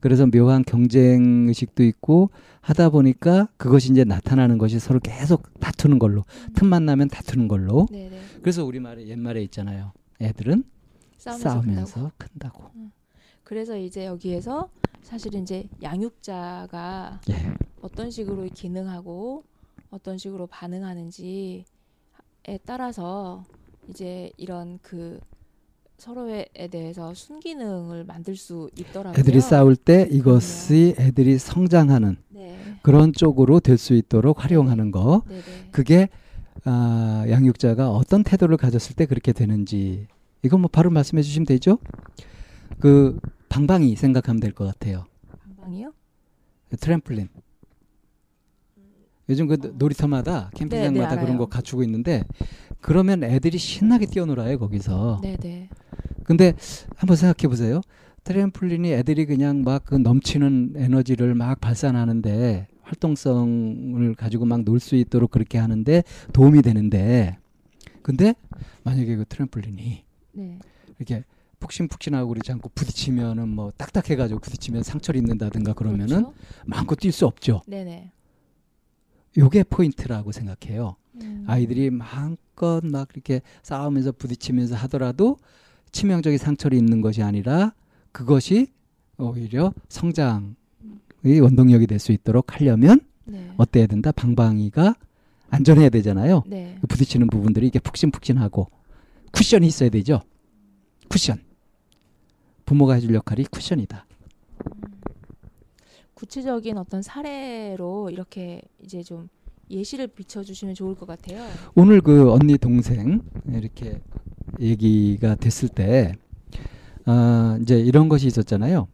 그래서 0.03 0.25
묘한 0.25 0.65
경쟁 0.65 1.47
의식도 1.47 1.81
있고 1.85 2.29
하다 2.59 2.89
보니까 2.89 3.47
그것이 3.55 3.89
이제 3.89 4.03
나타나는 4.03 4.57
것이 4.57 4.77
서로 4.77 4.99
계속 4.99 5.57
다투는 5.61 5.97
걸로 5.97 6.25
틈만 6.55 6.85
나면 6.85 7.07
다투는 7.07 7.47
걸로. 7.47 7.87
네, 7.89 8.09
네. 8.09 8.19
그래서 8.41 8.65
우리 8.65 8.81
말에 8.81 9.07
옛말에 9.07 9.41
있잖아요. 9.43 9.93
애들은 10.19 10.65
싸우면서, 11.17 11.49
싸우면서, 11.49 11.85
싸우면서. 11.85 12.11
큰다고. 12.17 12.65
그래서 13.45 13.77
이제 13.77 14.05
여기에서 14.05 14.69
사실 15.03 15.35
이제 15.35 15.69
양육자가 15.81 17.21
예. 17.29 17.53
어떤 17.79 18.11
식으로 18.11 18.49
기능하고 18.53 19.45
어떤 19.89 20.17
식으로 20.17 20.47
반응하는지에 20.47 21.63
따라서 22.65 23.45
이제 23.87 24.33
이런 24.35 24.79
그 24.81 25.21
서로에 25.97 26.45
대해서 26.71 27.13
순기능을 27.13 28.03
만들 28.05 28.35
수 28.35 28.69
있더라고요. 28.77 29.19
애들이 29.19 29.39
싸울 29.41 29.75
때 29.75 30.07
이것이 30.11 30.95
애들이 30.99 31.37
성장하는 31.37 32.17
네. 32.29 32.57
그런 32.81 33.13
쪽으로 33.13 33.59
될 33.59 33.77
수 33.77 33.93
있도록 33.93 34.43
활용하는 34.43 34.91
거. 34.91 35.23
네, 35.27 35.35
네. 35.37 35.41
그게 35.71 36.09
아, 36.65 37.25
양육자가 37.29 37.89
어떤 37.91 38.23
태도를 38.23 38.57
가졌을 38.57 38.95
때 38.95 39.05
그렇게 39.05 39.31
되는지 39.33 40.07
이건 40.43 40.61
뭐 40.61 40.69
바로 40.71 40.89
말씀해 40.89 41.21
주시면 41.23 41.45
되죠. 41.45 41.77
그 42.79 43.19
방방이 43.49 43.95
생각하면 43.95 44.39
될 44.39 44.53
것 44.53 44.65
같아요. 44.65 45.05
방방이요? 45.57 45.93
트램플린. 46.79 47.29
요즘 49.29 49.47
그 49.47 49.73
놀이터마다 49.77 50.49
캠핑장마다 50.55 51.09
네, 51.09 51.15
네, 51.15 51.21
그런. 51.21 51.37
거 51.37 51.45
갖추고 51.45 51.83
있는데 51.83 52.23
그러면 52.81 53.23
애들이 53.23 53.57
신나게 53.57 54.05
뛰어놀아요 54.05 54.59
거기서. 54.59 55.19
네, 55.23 55.37
네. 55.37 55.69
근데 56.23 56.53
한번 56.95 57.15
생각해 57.17 57.47
보세요. 57.49 57.81
트램플린이 58.25 58.91
애들이 58.91 59.25
그냥 59.25 59.63
막 59.63 59.83
그 59.85 59.95
넘치는 59.95 60.73
에너지를 60.77 61.35
막 61.35 61.59
발산하는데 61.61 62.67
활동성을 62.83 64.15
가지고 64.15 64.45
막 64.45 64.63
놀 64.65 64.79
수 64.79 64.95
있도록 64.95 65.31
그렇게 65.31 65.57
하는데 65.57 66.03
도움이 66.33 66.61
되는데 66.61 67.37
근데 68.01 68.33
만약에 68.83 69.15
그 69.15 69.25
트램플린이 69.27 70.03
네. 70.33 70.59
이렇게 70.99 71.23
푹신푹신하고 71.59 72.27
그러지 72.29 72.51
않고 72.51 72.71
부딪히면은 72.75 73.47
뭐 73.49 73.71
딱딱해가지고 73.77 74.39
부딪히면 74.41 74.83
상처를 74.83 75.19
입는다든가 75.19 75.73
그러면은 75.73 76.07
그렇죠? 76.07 76.33
마음껏 76.65 76.97
뛸 76.99 77.11
수 77.11 77.25
없죠. 77.25 77.61
네, 77.67 77.83
네. 77.85 78.11
요게 79.37 79.63
포인트라고 79.63 80.31
생각해요. 80.31 80.95
음. 81.21 81.43
아이들이 81.47 81.89
마음껏 81.89 82.81
막 82.83 83.07
이렇게 83.13 83.41
싸우면서 83.61 84.13
부딪히면서 84.13 84.75
하더라도 84.75 85.37
치명적인 85.91 86.37
상처를 86.37 86.77
입는 86.77 87.01
것이 87.01 87.21
아니라 87.21 87.73
그것이 88.11 88.67
오히려 89.17 89.73
성장의 89.89 90.55
원동력이 91.41 91.87
될 91.87 91.99
수 91.99 92.11
있도록 92.11 92.55
하려면 92.59 92.99
네. 93.25 93.51
어때야 93.57 93.87
된다? 93.87 94.11
방방이가 94.11 94.95
안전해야 95.49 95.89
되잖아요. 95.89 96.43
네. 96.47 96.77
그 96.81 96.87
부딪히는 96.87 97.27
부분들이 97.27 97.67
이게 97.67 97.79
푹신푹신하고 97.79 98.67
쿠션이 99.31 99.67
있어야 99.67 99.89
되죠. 99.89 100.21
쿠션. 101.09 101.37
부모가 102.65 102.95
해줄 102.95 103.13
역할이 103.13 103.45
쿠션이다. 103.45 104.05
구체적인 106.23 106.77
어떤 106.77 107.01
사례로 107.01 108.09
이렇게 108.09 108.61
이제 108.81 109.03
좀 109.03 109.27
예시를 109.69 110.07
비춰주시면 110.07 110.73
좋을 110.73 110.95
것 110.95 111.05
같아요. 111.05 111.45
오늘 111.75 111.99
그 111.99 112.31
언니 112.31 112.57
동생 112.57 113.21
이렇게 113.51 113.99
얘기가 114.61 115.35
됐을 115.35 115.67
때 115.67 116.13
아, 117.05 117.57
이제 117.61 117.77
이런 117.77 118.07
것이 118.07 118.27
있었잖아요. 118.27 118.87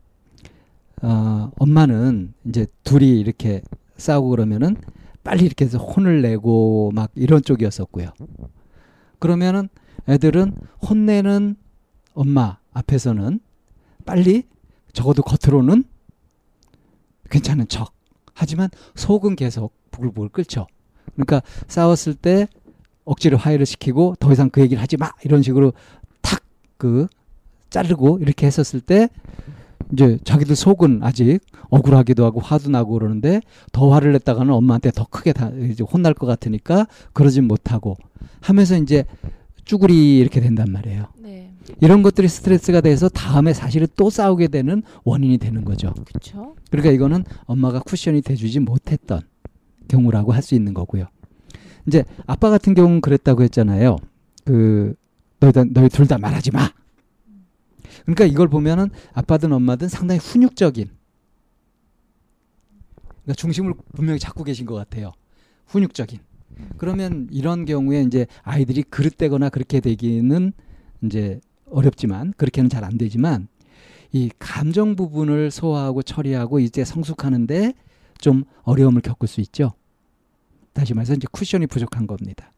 아, 1.03 1.51
엄마는 1.59 2.33
이제 2.47 2.65
둘이 2.83 3.19
이렇게 3.19 3.61
싸우고 3.97 4.29
그러면은 4.29 4.75
빨리 5.23 5.45
이렇게 5.45 5.65
해서 5.65 5.77
혼을 5.77 6.23
내고 6.23 6.91
막 6.95 7.11
이런 7.13 7.43
쪽이었었고요. 7.43 8.09
그러면은 9.19 9.69
애들은 10.07 10.55
혼내는 10.81 11.57
엄마 12.15 12.57
앞에서는 12.73 13.39
빨리 14.03 14.43
적어도 14.93 15.21
겉으로는 15.21 15.83
괜찮은 17.29 17.67
척. 17.67 17.93
하지만 18.33 18.69
속은 18.95 19.35
계속 19.35 19.73
부글부글 19.91 20.29
끓죠. 20.29 20.67
그러니까 21.13 21.41
싸웠을 21.67 22.13
때 22.13 22.47
억지로 23.05 23.37
화해를 23.37 23.65
시키고 23.65 24.15
더 24.19 24.31
이상 24.31 24.49
그 24.49 24.61
얘기를 24.61 24.81
하지 24.81 24.97
마 24.97 25.11
이런 25.23 25.41
식으로 25.41 25.73
탁 26.21 26.41
그 26.79 27.07
자르고 27.69 28.17
이렇게 28.19 28.47
했었을 28.47 28.79
때 28.79 29.09
이제 29.93 30.17
자기들 30.23 30.55
속은 30.55 31.01
아직 31.03 31.39
억울하기도 31.69 32.25
하고 32.25 32.39
화도 32.39 32.69
나고 32.69 32.93
그러는데 32.93 33.41
더 33.71 33.91
화를 33.91 34.13
냈다가는 34.13 34.51
엄마한테 34.51 34.91
더 34.91 35.05
크게 35.05 35.33
다 35.33 35.51
이제 35.69 35.83
혼날 35.83 36.13
것 36.13 36.25
같으니까 36.25 36.87
그러진 37.13 37.47
못하고 37.47 37.97
하면서 38.41 38.77
이제 38.77 39.03
쭈구리 39.65 40.17
이렇게 40.17 40.39
된단 40.39 40.71
말이에요. 40.71 41.07
네. 41.17 41.48
이런 41.81 42.01
것들이 42.03 42.27
스트레스가 42.27 42.81
돼서 42.81 43.09
다음에 43.09 43.53
사실은 43.53 43.87
또 43.95 44.09
싸우게 44.09 44.47
되는 44.47 44.83
원인이 45.03 45.37
되는 45.37 45.63
거죠. 45.63 45.93
그렇죠. 46.05 46.55
그러니까 46.71 46.91
이거는 46.93 47.23
엄마가 47.45 47.79
쿠션이 47.79 48.21
돼주지 48.21 48.59
못했던 48.59 49.21
경우라고 49.87 50.33
할 50.33 50.41
수 50.41 50.55
있는 50.55 50.73
거고요. 50.73 51.05
이제 51.87 52.03
아빠 52.27 52.49
같은 52.49 52.73
경우는 52.73 53.01
그랬다고 53.01 53.43
했잖아요. 53.43 53.97
그 54.45 54.93
너희 55.39 55.51
너희 55.71 55.89
둘 55.89 56.07
다 56.07 56.17
말하지 56.17 56.51
마. 56.51 56.69
그러니까 58.03 58.25
이걸 58.25 58.47
보면은 58.47 58.89
아빠든 59.13 59.51
엄마든 59.53 59.87
상당히 59.87 60.19
훈육적인. 60.19 60.89
그러니까 63.23 63.33
중심을 63.35 63.73
분명히 63.95 64.19
잡고 64.19 64.43
계신 64.43 64.65
것 64.65 64.75
같아요. 64.75 65.11
훈육적인. 65.67 66.19
그러면 66.77 67.27
이런 67.31 67.65
경우에 67.65 68.01
이제 68.01 68.25
아이들이 68.41 68.83
그릇되거나 68.83 69.49
그렇게 69.49 69.79
되기는 69.79 70.51
이제 71.03 71.39
어렵지만 71.71 72.33
그렇게는 72.37 72.69
잘 72.69 72.83
안 72.83 72.97
되지만 72.97 73.47
이 74.11 74.29
감정 74.39 74.95
부분을 74.95 75.51
소화하고 75.51 76.01
처리하고 76.01 76.59
이제 76.59 76.83
성숙하는데 76.83 77.73
좀 78.19 78.43
어려움을 78.63 79.01
겪을 79.01 79.27
수 79.27 79.41
있죠. 79.41 79.73
다시 80.73 80.93
말해서 80.93 81.13
이제 81.13 81.27
쿠션이 81.31 81.67
부족한 81.67 82.07
겁니다. 82.07 82.51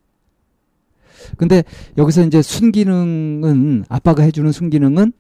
근데 1.38 1.64
여기서 1.98 2.24
이제 2.26 2.42
순기능은 2.42 3.86
아빠가 3.90 4.24
해주는 4.24 4.52
순기능은 4.52 5.12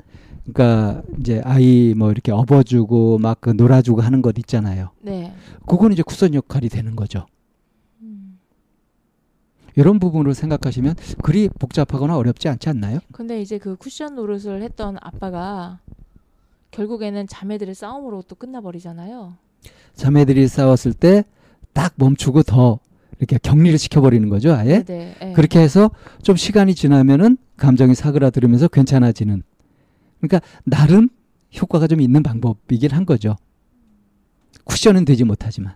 그러니까 0.51 1.03
이제 1.19 1.41
아이 1.43 1.93
뭐 1.95 2.11
이렇게 2.11 2.31
업어주고 2.31 3.19
막 3.19 3.39
그 3.41 3.51
놀아주고 3.51 4.01
하는 4.01 4.21
것 4.21 4.37
있잖아요. 4.39 4.89
네. 5.01 5.33
그건 5.67 5.91
이제 5.93 6.01
쿠션 6.03 6.33
역할이 6.33 6.69
되는 6.69 6.95
거죠. 6.95 7.25
음. 9.71 9.79
이런 9.79 9.99
부분으로 9.99 10.33
생각하시면 10.33 10.95
그리 11.21 11.49
복잡하거나 11.49 12.17
어렵지 12.17 12.49
않지 12.49 12.69
않나요? 12.69 12.99
근데 13.11 13.41
이제 13.41 13.57
그 13.57 13.75
쿠션 13.75 14.15
노릇을 14.15 14.61
했던 14.61 14.97
아빠가 15.01 15.79
결국에는 16.71 17.27
자매들의 17.27 17.75
싸움으로 17.75 18.23
또 18.27 18.35
끝나버리잖아요. 18.35 19.35
자매들이 19.95 20.47
싸웠을 20.47 20.93
때 20.93 21.23
딱 21.73 21.93
멈추고 21.95 22.43
더 22.43 22.79
이렇게 23.19 23.37
격리를 23.41 23.77
시켜버리는 23.77 24.27
거죠, 24.29 24.53
아예. 24.53 24.83
네. 24.83 25.15
네. 25.19 25.33
그렇게 25.33 25.59
해서 25.59 25.91
좀 26.23 26.35
시간이 26.35 26.73
지나면은 26.75 27.37
감정이 27.57 27.93
사그라들으면서 27.93 28.67
괜찮아지는. 28.67 29.43
그러니까 30.19 30.41
나름 30.63 31.09
효과가 31.59 31.87
좀 31.87 32.01
있는 32.01 32.23
방법이긴 32.23 32.91
한 32.91 33.05
거죠. 33.05 33.35
쿠션은 34.63 35.05
되지 35.05 35.23
못하지만. 35.23 35.75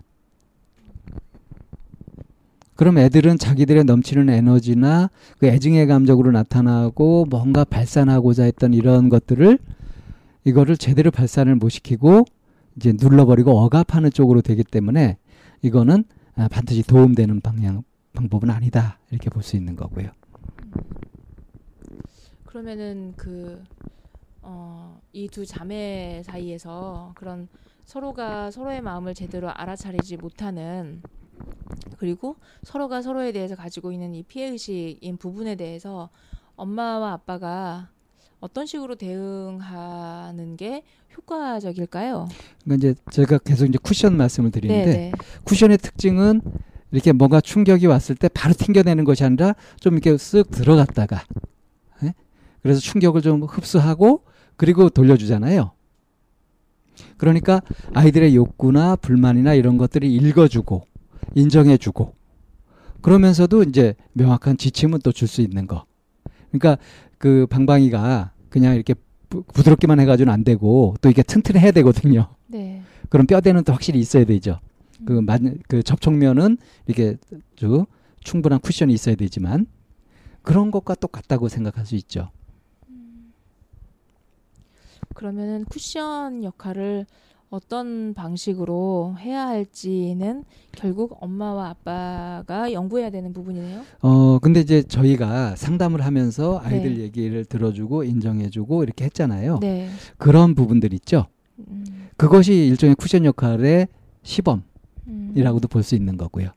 그럼 2.76 2.98
애들은 2.98 3.38
자기들의 3.38 3.84
넘치는 3.84 4.28
에너지나 4.28 5.10
그 5.38 5.46
애증의 5.46 5.86
감정으로 5.86 6.30
나타나고 6.30 7.26
뭔가 7.30 7.64
발산하고자 7.64 8.44
했던 8.44 8.74
이런 8.74 9.08
것들을 9.08 9.58
이거를 10.44 10.76
제대로 10.76 11.10
발산을 11.10 11.56
못 11.56 11.70
시키고 11.70 12.24
이제 12.76 12.92
눌러버리고 12.92 13.58
억압하는 13.58 14.10
쪽으로 14.10 14.42
되기 14.42 14.62
때문에 14.62 15.16
이거는 15.62 16.04
아, 16.36 16.48
반드시 16.48 16.82
도움되는 16.82 17.40
방향 17.40 17.82
방법은 18.12 18.50
아니다 18.50 18.98
이렇게 19.10 19.30
볼 19.30 19.42
수 19.42 19.56
있는 19.56 19.74
거고요. 19.76 20.10
그러면은 22.44 23.14
그 23.16 23.62
어, 24.42 25.00
이 25.12 25.28
두 25.28 25.44
자매 25.44 26.22
사이에서 26.24 27.12
그런 27.14 27.48
서로가 27.84 28.50
서로의 28.50 28.80
마음을 28.82 29.14
제대로 29.14 29.50
알아차리지 29.50 30.16
못하는 30.18 31.02
그리고 31.98 32.36
서로가 32.62 33.02
서로에 33.02 33.32
대해서 33.32 33.54
가지고 33.56 33.92
있는 33.92 34.14
이 34.14 34.22
피해 34.22 34.48
의식인 34.48 35.16
부분에 35.16 35.54
대해서 35.56 36.10
엄마와 36.56 37.12
아빠가 37.12 37.88
어떤 38.40 38.66
식으로 38.66 38.96
대응하는 38.96 40.56
게 40.56 40.84
효과적일까요? 41.16 42.28
그러니까 42.64 42.90
이제 42.90 43.00
제가 43.10 43.38
계속 43.38 43.66
이제 43.66 43.78
쿠션 43.82 44.16
말씀을 44.16 44.50
드리는데 44.50 44.92
네, 44.92 45.12
쿠션의 45.44 45.78
특징은 45.78 46.42
이렇게 46.92 47.12
뭔가 47.12 47.40
충격이 47.40 47.86
왔을 47.86 48.14
때 48.14 48.28
바로 48.28 48.54
튕겨내는 48.54 49.04
것이 49.04 49.24
아니라 49.24 49.54
좀 49.80 49.94
이렇게 49.94 50.12
쓱 50.12 50.50
들어갔다가 50.50 51.24
예? 52.04 52.14
그래서 52.62 52.80
충격을 52.80 53.22
좀 53.22 53.42
흡수하고 53.42 54.24
그리고 54.56 54.88
돌려주잖아요. 54.88 55.72
그러니까 57.16 57.60
아이들의 57.94 58.34
욕구나 58.34 58.96
불만이나 58.96 59.54
이런 59.54 59.76
것들이 59.76 60.14
읽어주고 60.14 60.86
인정해주고 61.36 62.14
그러면서도 63.02 63.62
이제 63.62 63.94
명확한 64.14 64.56
지침은 64.56 65.00
또 65.00 65.12
줄 65.12 65.28
수 65.28 65.40
있는 65.42 65.66
거. 65.66 65.84
그러니까 66.50 66.78
그 67.18 67.46
방방이가 67.48 68.32
그냥 68.48 68.74
이렇게 68.74 68.94
부, 69.28 69.42
부드럽게만 69.42 70.00
해가지고는 70.00 70.32
안 70.32 70.42
되고 70.44 70.94
또 71.00 71.08
이게 71.10 71.22
튼튼해야 71.22 71.70
되거든요. 71.72 72.28
네. 72.46 72.82
그럼 73.10 73.26
뼈대는 73.26 73.64
또 73.64 73.72
확실히 73.72 74.00
있어야 74.00 74.24
되죠. 74.24 74.60
그, 75.04 75.18
음. 75.18 75.26
만, 75.26 75.58
그 75.68 75.82
접촉면은 75.82 76.56
이렇게 76.86 77.16
주 77.54 77.84
충분한 78.24 78.60
쿠션이 78.60 78.92
있어야 78.92 79.14
되지만 79.14 79.66
그런 80.42 80.70
것과 80.70 80.94
똑같다고 80.94 81.48
생각할 81.48 81.84
수 81.86 81.94
있죠. 81.96 82.30
그러면은 85.14 85.64
쿠션 85.66 86.44
역할을 86.44 87.06
어떤 87.48 88.12
방식으로 88.14 89.16
해야 89.20 89.46
할지는 89.46 90.44
결국 90.72 91.16
엄마와 91.20 91.68
아빠가 91.70 92.72
연구해야 92.72 93.10
되는 93.10 93.32
부분이네요. 93.32 93.82
어 94.02 94.38
근데 94.40 94.60
이제 94.60 94.82
저희가 94.82 95.54
상담을 95.56 96.04
하면서 96.04 96.60
아이들 96.62 96.96
네. 96.96 97.02
얘기를 97.02 97.44
들어주고 97.44 98.04
인정해주고 98.04 98.82
이렇게 98.82 99.04
했잖아요. 99.04 99.60
네. 99.60 99.88
그런 100.18 100.54
부분들 100.54 100.92
있죠. 100.94 101.26
음, 101.58 102.08
그것이 102.16 102.52
일종의 102.52 102.96
쿠션 102.96 103.24
역할의 103.24 103.88
시범이라고도 104.22 105.68
음. 105.68 105.70
볼수 105.70 105.94
있는 105.94 106.16
거고요. 106.16 106.50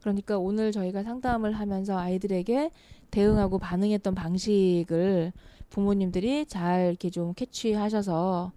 그러니까 0.00 0.38
오늘 0.38 0.72
저희가 0.72 1.02
상담을 1.02 1.52
하면서 1.52 1.98
아이들에게 1.98 2.70
대응하고 3.10 3.58
반응했던 3.58 4.14
방식을 4.14 5.32
부모님들이 5.68 6.46
잘 6.46 6.88
이렇게 6.88 7.10
좀 7.10 7.34
캐치하셔서 7.34 8.52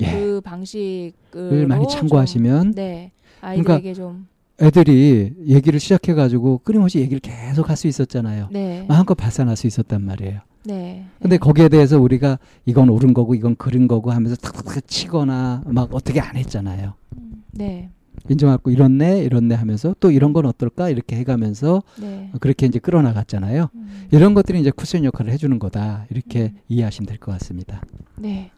예. 0.00 0.10
그 0.12 0.40
방식을 0.42 1.22
을 1.36 1.66
많이 1.66 1.86
참고하시면 1.88 2.72
네 2.74 3.12
그러니까 3.40 3.74
아이들에게 3.74 3.94
좀 3.94 4.26
애들이 4.60 5.32
얘기를 5.46 5.80
시작해 5.80 6.14
가지고 6.14 6.58
끊임없이 6.64 6.98
얘기를 7.00 7.18
계속 7.20 7.68
할 7.68 7.76
수 7.76 7.88
있었잖아요. 7.88 8.48
네. 8.52 8.84
마음껏 8.88 9.14
발산할 9.14 9.56
수 9.56 9.66
있었단 9.66 10.02
말이에요. 10.04 10.40
네. 10.64 11.04
근데 11.20 11.36
거기에 11.38 11.68
대해서 11.68 11.98
우리가 12.00 12.38
이건 12.66 12.88
옳은 12.88 13.12
거고 13.14 13.34
이건 13.34 13.56
그른 13.56 13.88
거고 13.88 14.12
하면서 14.12 14.36
탁탁탁 14.36 14.86
치거나 14.86 15.62
막 15.66 15.92
어떻게 15.92 16.20
안 16.20 16.36
했잖아요. 16.36 16.94
음, 17.18 17.42
네. 17.50 17.90
인정하고 18.28 18.70
이렇네 18.70 19.24
이렇네 19.24 19.56
하면서 19.56 19.96
또 19.98 20.12
이런 20.12 20.32
건 20.32 20.46
어떨까 20.46 20.88
이렇게 20.90 21.16
해가면서 21.16 21.82
네. 22.00 22.30
그렇게 22.38 22.66
이제 22.66 22.78
끌어나갔잖아요. 22.78 23.68
음, 23.74 24.06
이런 24.12 24.34
것들이 24.34 24.60
이제 24.60 24.70
쿠션 24.70 25.02
역할을 25.04 25.32
해주는 25.32 25.58
거다 25.58 26.06
이렇게 26.10 26.52
음. 26.54 26.58
이해하시면 26.68 27.06
될 27.08 27.18
것 27.18 27.32
같습니다. 27.32 27.82
네. 28.16 28.52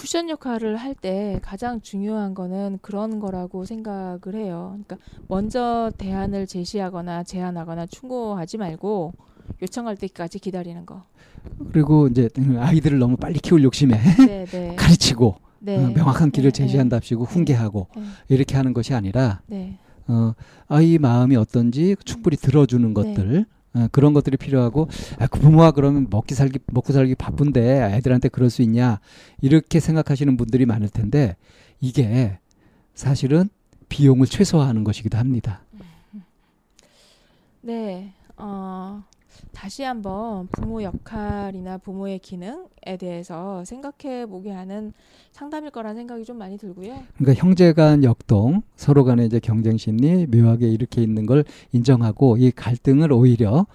쿠션 0.00 0.30
역할을 0.30 0.78
할 0.78 0.94
때 0.94 1.38
가장 1.42 1.82
중요한 1.82 2.32
거는 2.32 2.78
그런 2.80 3.20
거라고 3.20 3.66
생각을 3.66 4.34
해요. 4.34 4.78
그러니까 4.86 4.96
먼저 5.28 5.92
대안을 5.98 6.46
제시하거나 6.46 7.22
제안하거나 7.24 7.84
충고하지 7.86 8.56
말고 8.56 9.12
요청할 9.60 9.96
때까지 9.96 10.38
기다리는 10.38 10.86
거. 10.86 11.04
그리고 11.72 12.06
이제 12.08 12.30
아이들을 12.58 12.98
너무 12.98 13.16
빨리 13.18 13.40
키울 13.40 13.62
욕심에 13.62 13.98
네, 14.26 14.44
네. 14.50 14.74
가르치고 14.74 15.36
네. 15.58 15.76
어, 15.76 15.90
명확한 15.90 16.30
길을 16.30 16.50
네, 16.50 16.62
제시한답시고 16.62 17.24
훈계하고 17.24 17.88
네. 17.94 18.02
이렇게 18.28 18.56
하는 18.56 18.72
것이 18.72 18.94
아니라 18.94 19.42
네. 19.48 19.78
어, 20.08 20.32
아이 20.68 20.96
마음이 20.98 21.36
어떤지 21.36 21.94
충분히 22.06 22.38
들어주는 22.38 22.94
것들 22.94 23.44
어, 23.74 23.88
그런 23.92 24.12
것들이 24.12 24.36
필요하고 24.36 24.88
아, 25.18 25.26
그 25.26 25.38
부모가 25.38 25.70
그러면 25.70 26.06
먹기 26.10 26.34
살기 26.34 26.58
먹고 26.66 26.92
살기 26.92 27.14
바쁜데 27.14 27.94
애들한테 27.94 28.28
그럴 28.28 28.50
수 28.50 28.62
있냐 28.62 29.00
이렇게 29.40 29.80
생각하시는 29.80 30.36
분들이 30.36 30.66
많을 30.66 30.88
텐데 30.88 31.36
이게 31.80 32.38
사실은 32.94 33.48
비용을 33.88 34.26
최소화하는 34.26 34.84
것이기도 34.84 35.18
합니다. 35.18 35.62
네. 37.62 38.12
어, 38.36 39.02
다시 39.52 39.82
한번 39.82 40.48
부모 40.48 40.82
역할이나 40.82 41.78
부모의 41.78 42.18
기능에 42.18 42.96
대해서 42.98 43.64
생각해 43.64 44.26
보게 44.26 44.50
하는 44.50 44.92
상담일 45.32 45.70
거란 45.70 45.96
생각이 45.96 46.24
좀 46.24 46.38
많이 46.38 46.58
들고요. 46.58 47.02
그러니까 47.18 47.42
형제 47.42 47.72
간 47.72 48.04
역동 48.04 48.62
서로 48.76 49.04
간에 49.04 49.24
이제 49.24 49.38
경쟁 49.40 49.76
심리 49.76 50.26
묘하게 50.26 50.68
이렇게 50.68 51.02
있는 51.02 51.26
걸 51.26 51.44
인정하고 51.72 52.36
이 52.36 52.50
갈등을 52.50 53.12
오히려 53.12 53.66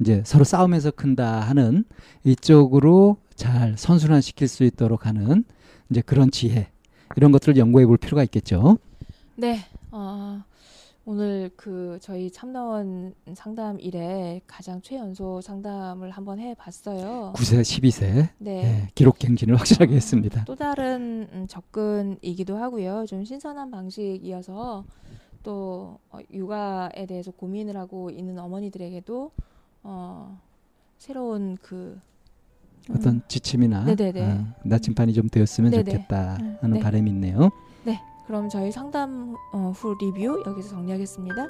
이제 0.00 0.22
서로 0.24 0.44
싸우면서 0.44 0.92
큰다 0.92 1.40
하는 1.40 1.84
이쪽으로 2.24 3.16
잘 3.34 3.74
선순환 3.76 4.20
시킬 4.20 4.48
수 4.48 4.64
있도록 4.64 5.06
하는 5.06 5.44
이제 5.90 6.00
그런 6.00 6.30
지혜 6.30 6.68
이런 7.16 7.32
것들을 7.32 7.56
연구해 7.56 7.86
볼 7.86 7.96
필요가 7.96 8.22
있겠죠. 8.24 8.78
네. 9.36 9.60
어, 9.90 10.42
오늘 11.08 11.50
그 11.56 11.98
저희 12.02 12.32
참나원 12.32 13.14
상담 13.34 13.78
일에 13.78 14.40
가장 14.44 14.82
최연소 14.82 15.40
상담을 15.40 16.10
한번 16.10 16.40
해 16.40 16.52
봤어요. 16.54 17.32
9세, 17.36 17.60
12세 17.60 18.28
네. 18.38 18.64
예, 18.64 18.88
기록 18.92 19.20
갱신을 19.20 19.54
확실하게 19.54 19.94
했습니다. 19.94 20.44
또 20.46 20.56
다른 20.56 21.28
음, 21.32 21.46
접근이기도 21.48 22.56
하고요. 22.56 23.06
좀 23.06 23.24
신선한 23.24 23.70
방식이어서 23.70 24.84
또 25.44 26.00
어, 26.10 26.18
육아에 26.32 27.06
대해서 27.06 27.30
고민을 27.30 27.76
하고 27.76 28.10
있는 28.10 28.36
어머니들에게도 28.40 29.30
어, 29.84 30.40
새로운 30.98 31.56
그 31.62 32.00
어떤 32.90 33.22
지침이나. 33.28 33.84
어, 33.88 34.54
나침반이 34.64 35.12
좀 35.12 35.28
되었으면 35.28 35.70
네네. 35.70 35.84
좋겠다 35.84 36.38
음, 36.40 36.58
하는 36.62 36.74
네. 36.78 36.80
바람이 36.80 37.08
있네요. 37.10 37.50
네, 37.84 38.00
그럼 38.26 38.48
저희 38.48 38.72
상담 38.72 39.34
어, 39.52 39.72
후 39.74 39.94
리뷰 40.00 40.42
여기서 40.46 40.70
정리하겠습니다. 40.70 41.46